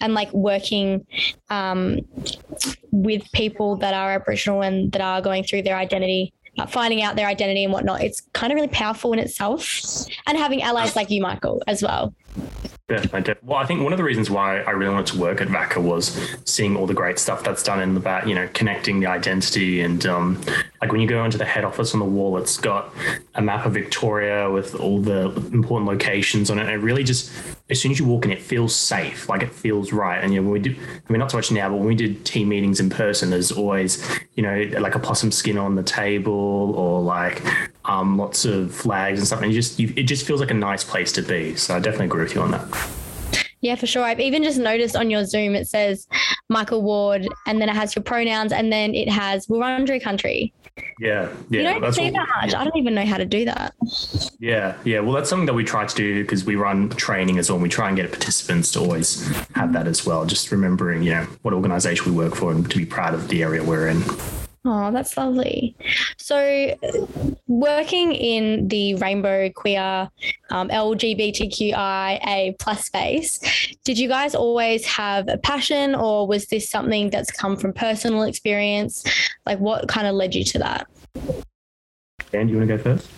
and 0.00 0.14
like 0.14 0.32
working 0.32 1.06
um, 1.50 2.00
with 2.90 3.30
people 3.32 3.76
that 3.76 3.94
are 3.94 4.12
Aboriginal 4.12 4.62
and 4.62 4.90
that 4.92 5.00
are 5.00 5.22
going 5.22 5.44
through 5.44 5.62
their 5.62 5.76
identity, 5.76 6.32
finding 6.68 7.02
out 7.02 7.16
their 7.16 7.26
identity 7.26 7.64
and 7.64 7.72
whatnot. 7.72 8.02
It's 8.02 8.20
kind 8.32 8.52
of 8.52 8.56
really 8.56 8.68
powerful 8.68 9.12
in 9.12 9.18
itself. 9.18 9.68
And 10.26 10.38
having 10.38 10.62
allies 10.62 10.96
like 10.96 11.10
you, 11.10 11.20
Michael, 11.20 11.62
as 11.66 11.82
well. 11.82 12.14
Definitely. 12.88 13.34
Well, 13.42 13.58
I 13.58 13.66
think 13.66 13.82
one 13.82 13.92
of 13.92 13.96
the 13.96 14.04
reasons 14.04 14.30
why 14.30 14.60
I 14.60 14.70
really 14.70 14.94
wanted 14.94 15.12
to 15.14 15.18
work 15.18 15.40
at 15.40 15.48
VACA 15.48 15.82
was 15.82 16.16
seeing 16.44 16.76
all 16.76 16.86
the 16.86 16.94
great 16.94 17.18
stuff 17.18 17.42
that's 17.42 17.64
done 17.64 17.80
in 17.80 17.96
about, 17.96 18.28
you 18.28 18.34
know, 18.36 18.48
connecting 18.54 19.00
the 19.00 19.06
identity. 19.06 19.80
And 19.80 20.06
um, 20.06 20.40
like 20.80 20.92
when 20.92 21.00
you 21.00 21.08
go 21.08 21.24
into 21.24 21.36
the 21.36 21.44
head 21.44 21.64
office 21.64 21.94
on 21.94 21.98
the 21.98 22.06
wall, 22.06 22.38
it's 22.38 22.56
got 22.56 22.94
a 23.34 23.42
map 23.42 23.66
of 23.66 23.74
Victoria 23.74 24.48
with 24.48 24.76
all 24.76 25.00
the 25.00 25.32
important 25.52 25.90
locations 25.90 26.48
on 26.48 26.60
it. 26.60 26.62
And 26.62 26.70
it 26.70 26.76
really 26.76 27.02
just, 27.02 27.32
as 27.70 27.82
soon 27.82 27.90
as 27.90 27.98
you 27.98 28.04
walk 28.04 28.24
in, 28.24 28.30
it 28.30 28.40
feels 28.40 28.72
safe, 28.72 29.28
like 29.28 29.42
it 29.42 29.52
feels 29.52 29.92
right. 29.92 30.22
And, 30.22 30.32
you 30.32 30.40
know, 30.40 30.48
when 30.48 30.52
we 30.52 30.60
do, 30.60 30.76
I 30.80 31.12
mean, 31.12 31.18
not 31.18 31.32
so 31.32 31.38
much 31.38 31.50
now, 31.50 31.68
but 31.68 31.78
when 31.78 31.88
we 31.88 31.96
did 31.96 32.24
team 32.24 32.50
meetings 32.50 32.78
in 32.78 32.88
person, 32.88 33.30
there's 33.30 33.50
always, 33.50 34.08
you 34.34 34.44
know, 34.44 34.78
like 34.78 34.94
a 34.94 35.00
possum 35.00 35.32
skin 35.32 35.58
on 35.58 35.74
the 35.74 35.82
table 35.82 36.72
or 36.76 37.02
like 37.02 37.42
um, 37.86 38.18
lots 38.18 38.44
of 38.44 38.74
flags 38.74 39.18
and 39.18 39.26
stuff. 39.26 39.42
And 39.42 39.52
you 39.52 39.58
just, 39.58 39.78
you, 39.78 39.92
it 39.96 40.04
just 40.04 40.26
feels 40.26 40.40
like 40.40 40.50
a 40.50 40.54
nice 40.54 40.84
place 40.84 41.12
to 41.12 41.22
be. 41.22 41.54
So 41.56 41.76
I 41.76 41.78
definitely 41.78 42.06
agree 42.06 42.22
with 42.22 42.34
you 42.34 42.42
on 42.42 42.50
that. 42.52 42.90
Yeah, 43.60 43.74
for 43.74 43.86
sure. 43.86 44.04
I've 44.04 44.20
even 44.20 44.42
just 44.42 44.58
noticed 44.58 44.94
on 44.94 45.10
your 45.10 45.24
Zoom 45.24 45.54
it 45.54 45.66
says 45.66 46.06
Michael 46.48 46.82
Ward, 46.82 47.26
and 47.46 47.60
then 47.60 47.68
it 47.68 47.74
has 47.74 47.96
your 47.96 48.02
pronouns, 48.02 48.52
and 48.52 48.72
then 48.72 48.94
it 48.94 49.08
has 49.08 49.46
Wurundjeri 49.46 50.00
country. 50.02 50.52
Yeah, 51.00 51.32
yeah. 51.48 51.60
You 51.60 51.62
don't 51.62 51.80
that's 51.80 51.96
see 51.96 52.10
that 52.10 52.28
much. 52.42 52.54
I 52.54 52.62
don't 52.62 52.76
even 52.76 52.94
know 52.94 53.06
how 53.06 53.16
to 53.16 53.24
do 53.24 53.46
that. 53.46 53.74
Yeah, 54.38 54.76
yeah. 54.84 55.00
Well, 55.00 55.12
that's 55.12 55.28
something 55.28 55.46
that 55.46 55.54
we 55.54 55.64
try 55.64 55.86
to 55.86 55.96
do 55.96 56.22
because 56.22 56.44
we 56.44 56.54
run 56.54 56.90
training 56.90 57.38
as 57.38 57.48
well. 57.48 57.56
And 57.56 57.62
we 57.62 57.70
try 57.70 57.88
and 57.88 57.96
get 57.96 58.10
participants 58.10 58.70
to 58.72 58.80
always 58.80 59.26
have 59.54 59.72
that 59.72 59.88
as 59.88 60.04
well. 60.04 60.26
Just 60.26 60.52
remembering, 60.52 61.02
you 61.02 61.12
know, 61.12 61.24
what 61.42 61.54
organization 61.54 62.14
we 62.14 62.24
work 62.24 62.34
for 62.34 62.52
and 62.52 62.70
to 62.70 62.76
be 62.76 62.84
proud 62.84 63.14
of 63.14 63.28
the 63.28 63.42
area 63.42 63.64
we're 63.64 63.88
in. 63.88 64.02
Oh, 64.68 64.90
that's 64.90 65.16
lovely. 65.16 65.76
So, 66.16 66.76
working 67.46 68.12
in 68.12 68.66
the 68.66 68.96
rainbow 68.96 69.48
queer 69.50 70.10
um, 70.50 70.68
LGBTQIA 70.70 72.58
plus 72.58 72.84
space, 72.84 73.38
did 73.84 73.96
you 73.96 74.08
guys 74.08 74.34
always 74.34 74.84
have 74.84 75.28
a 75.28 75.38
passion, 75.38 75.94
or 75.94 76.26
was 76.26 76.46
this 76.46 76.68
something 76.68 77.10
that's 77.10 77.30
come 77.30 77.56
from 77.56 77.72
personal 77.74 78.24
experience? 78.24 79.04
Like, 79.46 79.60
what 79.60 79.86
kind 79.86 80.08
of 80.08 80.16
led 80.16 80.34
you 80.34 80.42
to 80.42 80.58
that? 80.58 80.88
Dan, 82.32 82.48
do 82.48 82.52
you 82.52 82.58
want 82.58 82.68
to 82.68 82.76
go 82.76 82.82
first? 82.82 83.08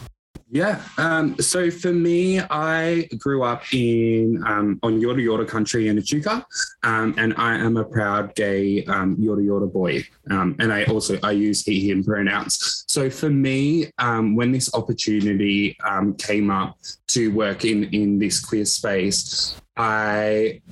Yeah. 0.50 0.82
Um, 0.96 1.38
so 1.38 1.70
for 1.70 1.92
me, 1.92 2.40
I 2.40 3.06
grew 3.18 3.42
up 3.42 3.62
in 3.72 4.42
um, 4.46 4.78
on 4.82 4.98
Yorta 4.98 5.22
Yorta 5.22 5.46
country 5.46 5.88
in 5.88 5.98
Echuca, 5.98 6.46
um, 6.82 7.14
and 7.18 7.34
I 7.36 7.56
am 7.56 7.76
a 7.76 7.84
proud 7.84 8.34
gay 8.34 8.84
um, 8.86 9.16
Yorta 9.16 9.44
Yorta 9.44 9.70
boy. 9.70 10.02
Um, 10.30 10.56
and 10.58 10.72
I 10.72 10.84
also 10.84 11.18
I 11.22 11.32
use 11.32 11.64
he 11.64 11.90
him 11.90 12.02
pronouns. 12.02 12.84
So 12.86 13.10
for 13.10 13.28
me, 13.28 13.90
um, 13.98 14.36
when 14.36 14.50
this 14.50 14.72
opportunity 14.74 15.76
um, 15.84 16.14
came 16.14 16.50
up 16.50 16.78
to 17.08 17.30
work 17.30 17.66
in 17.66 17.84
in 17.92 18.18
this 18.18 18.42
queer 18.42 18.64
space, 18.64 19.54
I 19.76 20.62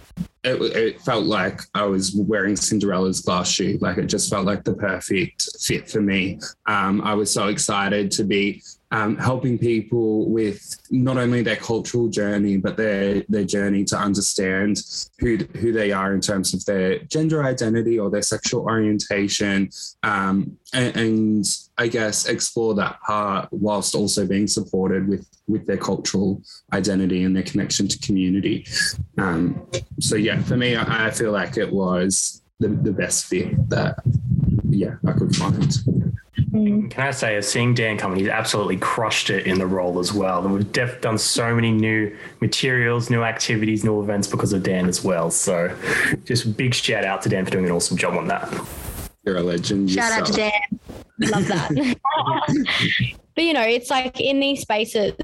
it, 0.42 0.62
it 0.76 1.00
felt 1.02 1.26
like 1.26 1.60
I 1.74 1.84
was 1.84 2.14
wearing 2.14 2.56
Cinderella's 2.56 3.20
glass 3.20 3.50
shoe. 3.50 3.78
Like 3.80 3.98
it 3.98 4.06
just 4.06 4.30
felt 4.30 4.46
like 4.46 4.64
the 4.64 4.74
perfect 4.74 5.48
fit 5.60 5.90
for 5.90 6.00
me. 6.00 6.38
Um, 6.66 7.02
I 7.02 7.12
was 7.14 7.30
so 7.30 7.48
excited 7.48 8.10
to 8.12 8.24
be 8.24 8.62
um, 8.92 9.16
helping 9.16 9.58
people 9.58 10.30
with 10.30 10.76
not 10.90 11.16
only 11.16 11.42
their 11.42 11.56
cultural 11.56 12.08
journey, 12.08 12.56
but 12.56 12.76
their 12.76 13.22
their 13.28 13.44
journey 13.44 13.84
to 13.84 13.98
understand 13.98 14.80
who 15.18 15.38
who 15.58 15.72
they 15.72 15.90
are 15.90 16.14
in 16.14 16.20
terms 16.20 16.54
of 16.54 16.64
their 16.66 17.00
gender 17.00 17.42
identity 17.42 17.98
or 17.98 18.10
their 18.10 18.22
sexual 18.22 18.62
orientation, 18.62 19.70
um, 20.04 20.56
and, 20.72 20.96
and 20.96 21.58
I 21.78 21.88
guess 21.88 22.26
explore 22.26 22.74
that 22.74 23.00
part 23.00 23.48
whilst 23.50 23.94
also 23.94 24.24
being 24.26 24.46
supported 24.46 25.08
with 25.08 25.26
with 25.48 25.66
their 25.66 25.78
cultural 25.78 26.42
identity 26.72 27.24
and 27.24 27.34
their 27.34 27.42
connection 27.42 27.88
to 27.88 27.98
community. 27.98 28.66
Um, 29.18 29.66
so 29.98 30.14
yeah, 30.14 30.40
for 30.42 30.56
me, 30.56 30.76
I, 30.76 31.08
I 31.08 31.10
feel 31.10 31.32
like 31.32 31.56
it 31.56 31.72
was 31.72 32.42
the, 32.60 32.68
the 32.68 32.92
best 32.92 33.26
fit 33.26 33.68
that 33.68 33.98
yeah 34.68 34.94
I 35.04 35.12
could 35.12 35.34
find. 35.34 35.76
Mm. 36.56 36.90
Can 36.90 37.06
I 37.06 37.10
say, 37.10 37.36
as 37.36 37.48
seeing 37.48 37.74
Dan 37.74 37.98
come, 37.98 38.16
he's 38.16 38.28
absolutely 38.28 38.78
crushed 38.78 39.30
it 39.30 39.46
in 39.46 39.58
the 39.58 39.66
role 39.66 39.98
as 39.98 40.12
well. 40.12 40.44
And 40.44 40.54
we've 40.54 40.72
def- 40.72 41.00
done 41.00 41.18
so 41.18 41.54
many 41.54 41.70
new 41.70 42.16
materials, 42.40 43.10
new 43.10 43.22
activities, 43.22 43.84
new 43.84 44.00
events 44.00 44.26
because 44.26 44.52
of 44.52 44.62
Dan 44.62 44.88
as 44.88 45.04
well. 45.04 45.30
So 45.30 45.76
just 46.24 46.56
big 46.56 46.74
shout 46.74 47.04
out 47.04 47.22
to 47.22 47.28
Dan 47.28 47.44
for 47.44 47.50
doing 47.50 47.66
an 47.66 47.72
awesome 47.72 47.96
job 47.96 48.14
on 48.14 48.26
that. 48.28 48.52
You're 49.24 49.36
a 49.36 49.42
legend. 49.42 49.90
Shout 49.90 50.12
out 50.12 50.26
to. 50.26 50.32
Dan. 50.32 50.52
Love 51.20 51.48
that. 51.48 51.96
but 53.34 53.44
you 53.44 53.52
know, 53.52 53.62
it's 53.62 53.90
like 53.90 54.20
in 54.20 54.40
these 54.40 54.60
spaces, 54.60 55.14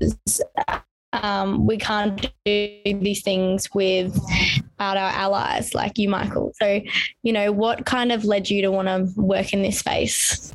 um, 1.13 1.67
we 1.67 1.79
can't 1.79 2.21
do 2.45 2.81
these 2.85 3.23
things 3.23 3.69
without 4.83 4.97
our 4.97 5.11
allies 5.13 5.75
like 5.75 5.97
you, 5.97 6.09
Michael. 6.09 6.53
So, 6.61 6.81
you 7.23 7.33
know, 7.33 7.53
what 7.53 7.87
kind 7.87 8.11
of 8.11 8.25
led 8.25 8.51
you 8.51 8.63
to 8.63 8.71
want 8.71 8.89
to 8.89 9.09
work 9.21 9.53
in 9.53 9.63
this 9.63 9.79
space? 9.79 10.53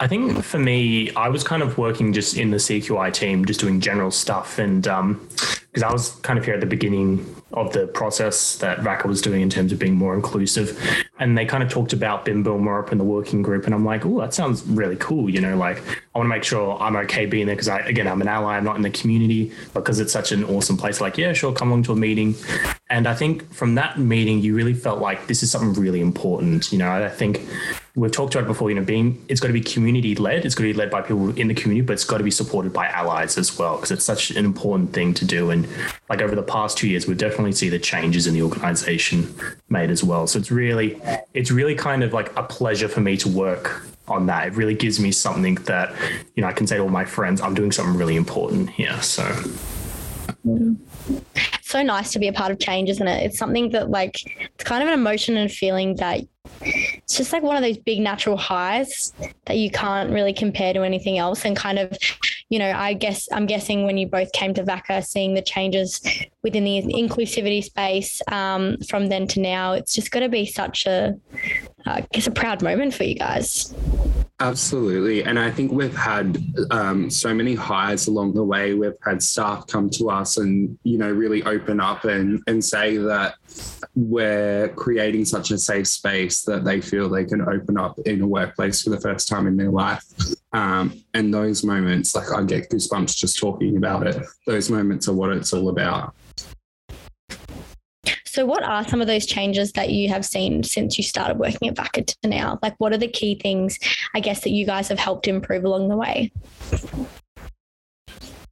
I 0.00 0.08
think 0.08 0.42
for 0.42 0.58
me, 0.58 1.14
I 1.14 1.28
was 1.28 1.44
kind 1.44 1.62
of 1.62 1.78
working 1.78 2.12
just 2.12 2.36
in 2.36 2.50
the 2.50 2.56
CQI 2.56 3.12
team, 3.12 3.44
just 3.44 3.60
doing 3.60 3.80
general 3.80 4.10
stuff. 4.10 4.58
And 4.58 4.88
um, 4.88 5.28
because 5.30 5.84
I 5.84 5.92
was 5.92 6.10
kind 6.22 6.36
of 6.36 6.44
here 6.44 6.54
at 6.54 6.60
the 6.60 6.66
beginning 6.66 7.24
of 7.54 7.72
the 7.72 7.86
process 7.86 8.56
that 8.56 8.80
VACA 8.80 9.06
was 9.06 9.22
doing 9.22 9.40
in 9.40 9.48
terms 9.48 9.72
of 9.72 9.78
being 9.78 9.94
more 9.94 10.14
inclusive. 10.14 10.78
And 11.18 11.38
they 11.38 11.46
kind 11.46 11.62
of 11.62 11.68
talked 11.68 11.92
about 11.92 12.24
Bimble 12.24 12.58
Marup 12.58 12.92
in 12.92 12.98
the 12.98 13.04
working 13.04 13.42
group. 13.42 13.64
And 13.64 13.74
I'm 13.74 13.84
like, 13.84 14.04
oh, 14.04 14.20
that 14.20 14.34
sounds 14.34 14.62
really 14.64 14.96
cool. 14.96 15.30
You 15.30 15.40
know, 15.40 15.56
like 15.56 15.78
I 15.78 16.18
want 16.18 16.26
to 16.26 16.30
make 16.30 16.44
sure 16.44 16.76
I'm 16.80 16.96
okay 16.96 17.26
being 17.26 17.46
there 17.46 17.54
because 17.54 17.68
I, 17.68 17.78
again, 17.80 18.06
I'm 18.08 18.20
an 18.20 18.28
ally, 18.28 18.56
I'm 18.56 18.64
not 18.64 18.76
in 18.76 18.82
the 18.82 18.90
community 18.90 19.52
because 19.72 20.00
it's 20.00 20.12
such 20.12 20.32
an 20.32 20.44
awesome 20.44 20.76
place. 20.76 21.00
Like, 21.00 21.16
yeah, 21.16 21.32
sure, 21.32 21.52
come 21.52 21.68
along 21.68 21.84
to 21.84 21.92
a 21.92 21.96
meeting. 21.96 22.34
And 22.90 23.06
I 23.06 23.14
think 23.14 23.52
from 23.52 23.76
that 23.76 23.98
meeting, 23.98 24.40
you 24.40 24.54
really 24.54 24.74
felt 24.74 25.00
like 25.00 25.26
this 25.28 25.42
is 25.42 25.50
something 25.50 25.72
really 25.80 26.00
important. 26.00 26.72
You 26.72 26.78
know, 26.78 26.90
I 26.90 27.08
think 27.08 27.46
we've 27.96 28.10
talked 28.10 28.34
about 28.34 28.44
it 28.44 28.48
before, 28.48 28.70
you 28.70 28.76
know, 28.76 28.84
being, 28.84 29.24
it's 29.28 29.40
got 29.40 29.46
to 29.46 29.52
be 29.52 29.60
community 29.60 30.16
led. 30.16 30.44
It's 30.44 30.56
got 30.56 30.62
to 30.62 30.72
be 30.72 30.78
led 30.78 30.90
by 30.90 31.00
people 31.00 31.30
in 31.38 31.46
the 31.46 31.54
community, 31.54 31.86
but 31.86 31.92
it's 31.92 32.04
got 32.04 32.18
to 32.18 32.24
be 32.24 32.30
supported 32.30 32.72
by 32.72 32.88
allies 32.88 33.38
as 33.38 33.56
well, 33.56 33.76
because 33.76 33.92
it's 33.92 34.04
such 34.04 34.30
an 34.32 34.44
important 34.44 34.92
thing 34.92 35.14
to 35.14 35.24
do. 35.24 35.50
And 35.50 35.68
like 36.08 36.20
over 36.20 36.34
the 36.34 36.42
past 36.42 36.76
two 36.76 36.88
years, 36.88 37.06
we've 37.06 37.16
definitely 37.16 37.43
see 37.52 37.68
the 37.68 37.78
changes 37.78 38.26
in 38.26 38.34
the 38.34 38.42
organization 38.42 39.34
made 39.68 39.90
as 39.90 40.02
well. 40.02 40.26
So 40.26 40.38
it's 40.38 40.50
really, 40.50 41.00
it's 41.32 41.50
really 41.50 41.74
kind 41.74 42.02
of 42.02 42.12
like 42.12 42.36
a 42.36 42.42
pleasure 42.42 42.88
for 42.88 43.00
me 43.00 43.16
to 43.18 43.28
work 43.28 43.86
on 44.08 44.26
that. 44.26 44.48
It 44.48 44.54
really 44.54 44.74
gives 44.74 45.00
me 45.00 45.12
something 45.12 45.56
that, 45.66 45.94
you 46.34 46.42
know, 46.42 46.48
I 46.48 46.52
can 46.52 46.66
say 46.66 46.76
to 46.76 46.82
all 46.82 46.88
my 46.88 47.04
friends, 47.04 47.40
I'm 47.40 47.54
doing 47.54 47.72
something 47.72 47.96
really 47.96 48.16
important 48.16 48.70
here. 48.70 49.00
So 49.02 49.24
so 51.62 51.82
nice 51.82 52.12
to 52.12 52.18
be 52.18 52.28
a 52.28 52.32
part 52.32 52.52
of 52.52 52.58
change, 52.58 52.88
isn't 52.88 53.08
it? 53.08 53.26
It's 53.26 53.38
something 53.38 53.70
that 53.70 53.90
like 53.90 54.16
it's 54.54 54.64
kind 54.64 54.82
of 54.82 54.88
an 54.88 54.94
emotion 54.94 55.36
and 55.36 55.50
feeling 55.50 55.96
that 55.96 56.20
it's 56.62 57.16
just 57.16 57.32
like 57.32 57.42
one 57.42 57.56
of 57.56 57.62
those 57.62 57.78
big 57.78 58.00
natural 58.00 58.36
highs 58.36 59.12
that 59.46 59.58
you 59.58 59.70
can't 59.70 60.10
really 60.10 60.32
compare 60.32 60.72
to 60.72 60.82
anything 60.82 61.18
else 61.18 61.44
and 61.44 61.56
kind 61.56 61.78
of 61.78 61.96
you 62.48 62.58
know 62.58 62.70
i 62.72 62.92
guess 62.92 63.28
i'm 63.32 63.46
guessing 63.46 63.84
when 63.84 63.96
you 63.96 64.06
both 64.06 64.30
came 64.32 64.54
to 64.54 64.62
vaca 64.62 65.02
seeing 65.02 65.34
the 65.34 65.42
changes 65.42 66.00
within 66.42 66.64
the 66.64 66.82
inclusivity 66.82 67.62
space 67.62 68.20
um, 68.28 68.76
from 68.88 69.08
then 69.08 69.26
to 69.26 69.40
now 69.40 69.72
it's 69.72 69.94
just 69.94 70.10
got 70.10 70.20
to 70.20 70.28
be 70.28 70.46
such 70.46 70.86
a 70.86 71.14
i 71.86 72.00
guess 72.12 72.26
a 72.26 72.30
proud 72.30 72.62
moment 72.62 72.94
for 72.94 73.04
you 73.04 73.14
guys 73.14 73.74
Absolutely. 74.40 75.22
And 75.22 75.38
I 75.38 75.50
think 75.50 75.70
we've 75.70 75.96
had 75.96 76.42
um, 76.72 77.08
so 77.08 77.32
many 77.32 77.54
highs 77.54 78.08
along 78.08 78.34
the 78.34 78.42
way. 78.42 78.74
We've 78.74 78.92
had 79.04 79.22
staff 79.22 79.66
come 79.68 79.88
to 79.90 80.10
us 80.10 80.38
and, 80.38 80.76
you 80.82 80.98
know, 80.98 81.10
really 81.10 81.44
open 81.44 81.80
up 81.80 82.04
and, 82.04 82.42
and 82.48 82.62
say 82.62 82.96
that 82.96 83.36
we're 83.94 84.68
creating 84.70 85.24
such 85.24 85.50
a 85.50 85.58
safe 85.58 85.86
space 85.86 86.42
that 86.42 86.64
they 86.64 86.80
feel 86.80 87.08
they 87.08 87.24
can 87.24 87.40
open 87.42 87.78
up 87.78 87.98
in 88.00 88.22
a 88.22 88.26
workplace 88.26 88.82
for 88.82 88.90
the 88.90 89.00
first 89.00 89.28
time 89.28 89.46
in 89.46 89.56
their 89.56 89.70
life. 89.70 90.04
Um, 90.52 91.02
and 91.14 91.32
those 91.32 91.64
moments, 91.64 92.14
like 92.14 92.30
I 92.32 92.42
get 92.42 92.70
goosebumps 92.70 93.16
just 93.16 93.38
talking 93.38 93.76
about 93.76 94.06
it. 94.06 94.22
Those 94.46 94.70
moments 94.70 95.08
are 95.08 95.14
what 95.14 95.30
it's 95.30 95.52
all 95.52 95.68
about. 95.68 96.14
So, 98.34 98.44
what 98.44 98.64
are 98.64 98.86
some 98.88 99.00
of 99.00 99.06
those 99.06 99.26
changes 99.26 99.70
that 99.72 99.90
you 99.90 100.08
have 100.08 100.24
seen 100.24 100.64
since 100.64 100.98
you 100.98 101.04
started 101.04 101.38
working 101.38 101.68
at 101.68 101.76
VACA 101.76 102.04
to 102.06 102.28
now? 102.28 102.58
Like, 102.62 102.74
what 102.78 102.92
are 102.92 102.98
the 102.98 103.06
key 103.06 103.36
things, 103.36 103.78
I 104.12 104.18
guess, 104.18 104.40
that 104.40 104.50
you 104.50 104.66
guys 104.66 104.88
have 104.88 104.98
helped 104.98 105.28
improve 105.28 105.64
along 105.64 105.88
the 105.88 105.96
way? 105.96 106.32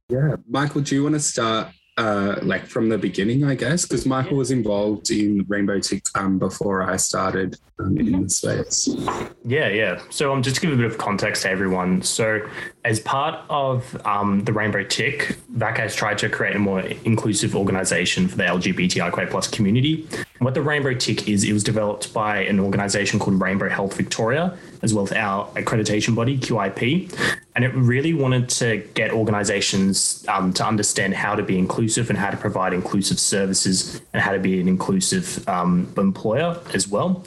Yeah. 0.07 0.37
Michael, 0.47 0.81
do 0.81 0.95
you 0.95 1.03
want 1.03 1.15
to 1.15 1.19
start 1.19 1.67
uh, 1.97 2.39
like 2.41 2.65
from 2.65 2.89
the 2.89 2.97
beginning, 2.97 3.43
I 3.43 3.55
guess? 3.55 3.85
Because 3.85 4.05
Michael 4.05 4.37
was 4.37 4.49
involved 4.49 5.11
in 5.11 5.45
Rainbow 5.47 5.79
Tick 5.79 6.05
um, 6.15 6.39
before 6.39 6.81
I 6.81 6.97
started 6.97 7.59
um, 7.79 7.97
in 7.97 8.23
the 8.23 8.29
space. 8.29 8.89
Yeah, 9.45 9.67
yeah. 9.67 10.01
So 10.09 10.33
um, 10.33 10.41
just 10.41 10.55
to 10.55 10.61
give 10.61 10.73
a 10.73 10.75
bit 10.75 10.85
of 10.85 10.97
context 10.97 11.43
to 11.43 11.51
everyone. 11.51 12.01
So 12.01 12.41
as 12.83 12.99
part 12.99 13.39
of 13.49 13.95
um, 14.07 14.43
the 14.43 14.53
Rainbow 14.53 14.83
Tick, 14.83 15.37
VACA 15.55 15.77
has 15.77 15.95
tried 15.95 16.17
to 16.19 16.29
create 16.29 16.55
a 16.55 16.59
more 16.59 16.79
inclusive 16.79 17.55
organization 17.55 18.27
for 18.27 18.37
the 18.37 18.43
LGBTIQ 18.43 19.29
plus 19.29 19.47
community. 19.47 20.07
what 20.39 20.55
the 20.55 20.63
Rainbow 20.63 20.95
Tick 20.95 21.27
is, 21.29 21.43
it 21.43 21.53
was 21.53 21.63
developed 21.63 22.11
by 22.11 22.39
an 22.39 22.59
organization 22.59 23.19
called 23.19 23.39
Rainbow 23.39 23.69
Health 23.69 23.95
Victoria, 23.95 24.57
as 24.81 24.95
well 24.95 25.03
as 25.03 25.11
our 25.11 25.47
accreditation 25.49 26.15
body, 26.15 26.39
QIP. 26.39 27.39
And 27.55 27.63
it 27.63 27.73
really 27.75 28.13
wanted 28.13 28.49
to 28.49 28.77
get 28.95 29.11
organizations 29.11 30.25
um, 30.27 30.53
to 30.53 30.65
understand 30.65 31.13
how 31.13 31.35
to 31.35 31.43
be 31.43 31.57
inclusive 31.57 32.09
and 32.09 32.17
how 32.17 32.31
to 32.31 32.37
provide 32.37 32.73
inclusive 32.73 33.19
services 33.19 34.01
and 34.13 34.21
how 34.21 34.31
to 34.31 34.39
be 34.39 34.59
an 34.59 34.67
inclusive 34.67 35.47
um, 35.47 35.91
employer 35.97 36.59
as 36.73 36.87
well. 36.87 37.23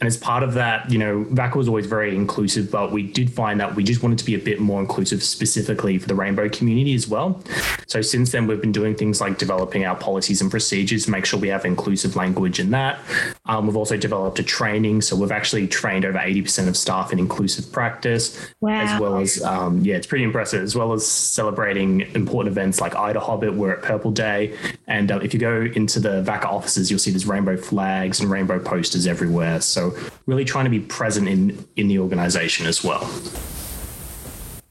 And 0.00 0.06
as 0.06 0.16
part 0.16 0.42
of 0.42 0.54
that, 0.54 0.90
you 0.90 0.98
know, 0.98 1.24
VACA 1.30 1.56
was 1.56 1.66
always 1.68 1.86
very 1.86 2.14
inclusive, 2.14 2.70
but 2.70 2.92
we 2.92 3.02
did 3.02 3.32
find 3.32 3.58
that 3.60 3.74
we 3.74 3.82
just 3.82 4.02
wanted 4.02 4.18
to 4.18 4.24
be 4.24 4.34
a 4.34 4.38
bit 4.38 4.60
more 4.60 4.80
inclusive 4.80 5.22
specifically 5.22 5.98
for 5.98 6.06
the 6.06 6.14
rainbow 6.14 6.48
community 6.48 6.94
as 6.94 7.08
well. 7.08 7.40
So 7.86 8.00
since 8.02 8.32
then, 8.32 8.46
we've 8.46 8.60
been 8.60 8.72
doing 8.72 8.94
things 8.94 9.20
like 9.20 9.38
developing 9.38 9.84
our 9.84 9.96
policies 9.96 10.40
and 10.40 10.50
procedures 10.50 11.06
to 11.06 11.10
make 11.10 11.24
sure 11.24 11.40
we 11.40 11.48
have 11.48 11.64
inclusive 11.64 12.16
language 12.16 12.60
in 12.60 12.70
that. 12.70 12.98
Um, 13.46 13.66
we've 13.66 13.76
also 13.76 13.96
developed 13.96 14.38
a 14.38 14.42
training. 14.42 15.00
So 15.02 15.16
we've 15.16 15.32
actually 15.32 15.66
trained 15.68 16.04
over 16.04 16.18
80% 16.18 16.68
of 16.68 16.76
staff 16.76 17.12
in 17.12 17.18
inclusive 17.18 17.72
practice, 17.72 18.38
Wow. 18.60 18.80
as 18.80 19.00
well 19.00 19.16
as, 19.18 19.42
um, 19.64 19.80
yeah, 19.80 19.96
it's 19.96 20.06
pretty 20.06 20.24
impressive, 20.24 20.62
as 20.62 20.76
well 20.76 20.92
as 20.92 21.06
celebrating 21.06 22.02
important 22.14 22.52
events 22.52 22.80
like 22.80 22.94
Ida 22.94 23.20
Hobbit, 23.20 23.54
Wear 23.54 23.72
It 23.72 23.82
Purple 23.82 24.10
Day. 24.10 24.56
And 24.86 25.10
uh, 25.10 25.20
if 25.20 25.32
you 25.32 25.40
go 25.40 25.62
into 25.62 26.00
the 26.00 26.22
VACA 26.22 26.44
offices, 26.44 26.90
you'll 26.90 27.00
see 27.00 27.10
there's 27.10 27.26
rainbow 27.26 27.56
flags 27.56 28.20
and 28.20 28.30
rainbow 28.30 28.58
posters 28.58 29.06
everywhere. 29.06 29.60
So 29.60 29.96
really 30.26 30.44
trying 30.44 30.64
to 30.64 30.70
be 30.70 30.80
present 30.80 31.28
in, 31.28 31.66
in 31.76 31.88
the 31.88 31.98
organization 31.98 32.66
as 32.66 32.84
well. 32.84 33.10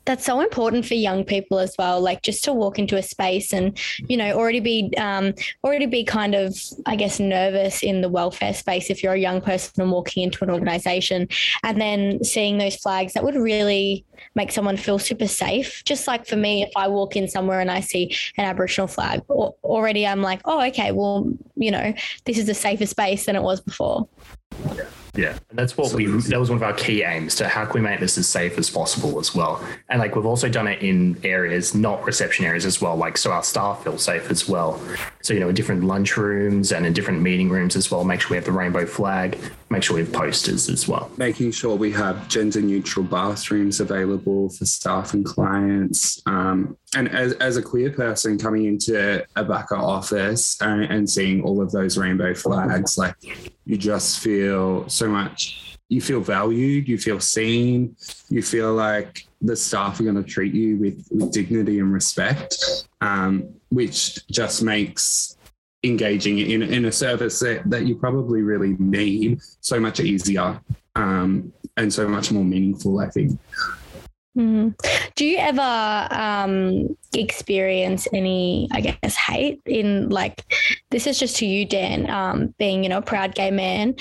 That's 0.06 0.26
so 0.26 0.42
important 0.42 0.86
for 0.86 0.96
young 0.96 1.24
people 1.24 1.60
as 1.60 1.76
well 1.78 2.02
like 2.02 2.22
just 2.22 2.44
to 2.44 2.54
walk 2.54 2.80
into 2.80 2.98
a 2.98 3.04
space 3.04 3.54
and 3.54 3.78
you 4.08 4.18
know 4.18 4.32
already 4.34 4.60
be 4.60 4.92
um, 4.98 5.34
already 5.64 5.86
be 5.86 6.04
kind 6.04 6.36
of 6.36 6.56
i 6.86 6.96
guess 6.96 7.20
nervous 7.20 7.84
in 7.84 8.02
the 8.02 8.10
welfare 8.10 8.54
space 8.54 8.90
if 8.90 9.04
you're 9.04 9.14
a 9.14 9.20
young 9.20 9.42
person 9.42 9.82
and 9.82 9.92
walking 9.92 10.24
into 10.24 10.44
an 10.44 10.50
organization. 10.50 11.28
And 11.64 11.80
then 11.80 12.24
seeing 12.24 12.58
those 12.58 12.76
flags 12.76 13.14
that 13.14 13.24
would 13.24 13.36
really 13.36 14.06
make 14.36 14.52
someone 14.52 14.78
feel 14.78 15.00
super 15.00 15.28
safe. 15.28 15.84
Just 15.84 16.08
like 16.08 16.26
for 16.26 16.36
me 16.36 16.64
if 16.64 16.72
i 16.76 16.88
walk 16.88 17.16
in 17.16 17.28
somewhere 17.28 17.60
and 17.60 17.72
i 17.72 17.80
see 17.80 18.16
an 18.38 18.46
aboriginal 18.46 18.88
flag 18.88 19.22
already 19.30 20.08
i'm 20.08 20.22
like 20.22 20.42
oh 20.46 20.62
okay 20.62 20.92
well 20.92 21.30
you 21.56 21.72
know 21.72 21.94
this 22.26 22.38
is 22.38 22.48
a 22.48 22.54
safer 22.54 22.86
space 22.86 23.26
than 23.26 23.36
it 23.36 23.42
was 23.42 23.60
before 23.62 24.08
Yeah, 25.16 25.38
and 25.52 25.60
that's 25.60 25.78
what 25.78 25.94
we. 25.94 26.08
That 26.08 26.40
was 26.40 26.50
one 26.50 26.58
of 26.58 26.64
our 26.64 26.74
key 26.74 27.04
aims 27.04 27.36
to 27.36 27.48
how 27.48 27.66
can 27.66 27.76
we 27.76 27.82
make 27.82 28.00
this 28.00 28.18
as 28.18 28.28
safe 28.28 28.58
as 28.58 28.72
possible 28.72 29.20
as 29.20 29.36
well. 29.36 29.64
And 29.90 30.00
like 30.00 30.16
we've 30.16 30.26
also 30.26 30.50
done 30.50 30.68
it 30.68 30.82
in 30.82 31.20
areas, 31.24 31.76
not 31.76 32.04
reception 32.04 32.46
areas 32.46 32.66
as 32.66 32.82
well, 32.82 32.96
like 32.96 33.18
so 33.20 33.32
our 33.32 33.44
staff 33.44 33.84
feel 33.84 34.00
safe 34.00 34.32
as 34.32 34.50
well. 34.50 34.82
So 35.22 35.36
you 35.36 35.40
know, 35.40 35.50
in 35.50 35.56
different 35.56 35.84
lunch 35.84 36.18
rooms 36.18 36.72
and 36.72 36.84
in 36.84 36.94
different 36.94 37.22
meeting 37.22 37.50
rooms 37.50 37.76
as 37.76 37.92
well. 37.92 38.04
Make 38.04 38.22
sure 38.22 38.32
we 38.32 38.38
have 38.38 38.46
the 38.46 38.52
rainbow 38.52 38.88
flag. 38.88 39.38
Make 39.74 39.82
sure 39.82 39.96
we 39.96 40.04
have 40.04 40.14
posters 40.14 40.70
as 40.70 40.88
well. 40.88 41.10
making 41.18 41.50
sure 41.50 41.76
we 41.76 41.92
have 41.94 42.28
gender 42.28 42.62
neutral 42.62 43.04
bathrooms 43.04 43.80
available 43.80 44.50
for 44.50 44.66
staff 44.66 45.16
and 45.16 45.26
clients. 45.26 46.22
Um, 46.28 46.78
and 46.96 47.10
as, 47.10 47.34
as 47.34 47.58
a 47.58 47.62
queer 47.64 47.90
person 47.90 48.38
coming 48.38 48.66
into 48.66 49.26
a 49.36 49.44
VACA 49.44 49.76
office 49.76 50.62
and, 50.62 50.84
and 50.84 51.10
seeing 51.10 51.42
all 51.42 51.60
of 51.60 51.72
those 51.72 51.98
rainbow 51.98 52.36
flags, 52.36 53.00
like 53.00 53.16
you 53.66 53.76
just 53.76 54.20
feel 54.20 54.88
so 54.90 55.08
much, 55.08 55.80
you 55.90 56.02
feel 56.02 56.22
valued, 56.22 56.88
you 56.88 57.00
feel 57.00 57.20
seen, 57.20 57.96
you 58.30 58.44
feel 58.44 58.76
like 58.76 59.26
the 59.42 59.56
staff 59.56 60.00
are 60.00 60.04
going 60.04 60.16
to 60.16 60.24
treat 60.24 60.54
you 60.54 60.78
with, 60.78 61.08
with 61.10 61.32
dignity 61.32 61.80
and 61.80 61.92
respect, 61.92 62.86
um, 63.02 63.50
which 63.70 64.28
just 64.28 64.62
makes 64.62 65.33
engaging 65.84 66.40
in, 66.40 66.62
in 66.62 66.86
a 66.86 66.92
service 66.92 67.40
that, 67.40 67.70
that 67.70 67.86
you 67.86 67.96
probably 67.96 68.42
really 68.42 68.76
need 68.80 69.42
so 69.60 69.80
much 69.80 70.00
easier 70.00 70.60
um, 70.96 71.52
and 71.78 71.92
so 71.92 72.08
much 72.08 72.32
more 72.32 72.44
meaningful, 72.44 73.00
I 73.00 73.10
think. 73.10 73.40
Mhm. 74.38 74.74
Do 75.16 75.26
you 75.26 75.38
ever 75.38 76.08
um, 76.10 76.98
experience 77.14 78.08
any, 78.14 78.68
I 78.72 78.82
guess, 78.82 79.16
hate 79.16 79.62
in 79.66 80.10
like, 80.10 80.44
this 80.90 81.06
is 81.06 81.20
just 81.20 81.36
to 81.38 81.46
you, 81.46 81.66
Dan, 81.66 82.10
um, 82.10 82.56
being, 82.58 82.82
you 82.84 82.90
know, 82.90 82.98
a 82.98 83.04
proud 83.04 83.36
gay 83.36 83.52
man. 83.52 83.96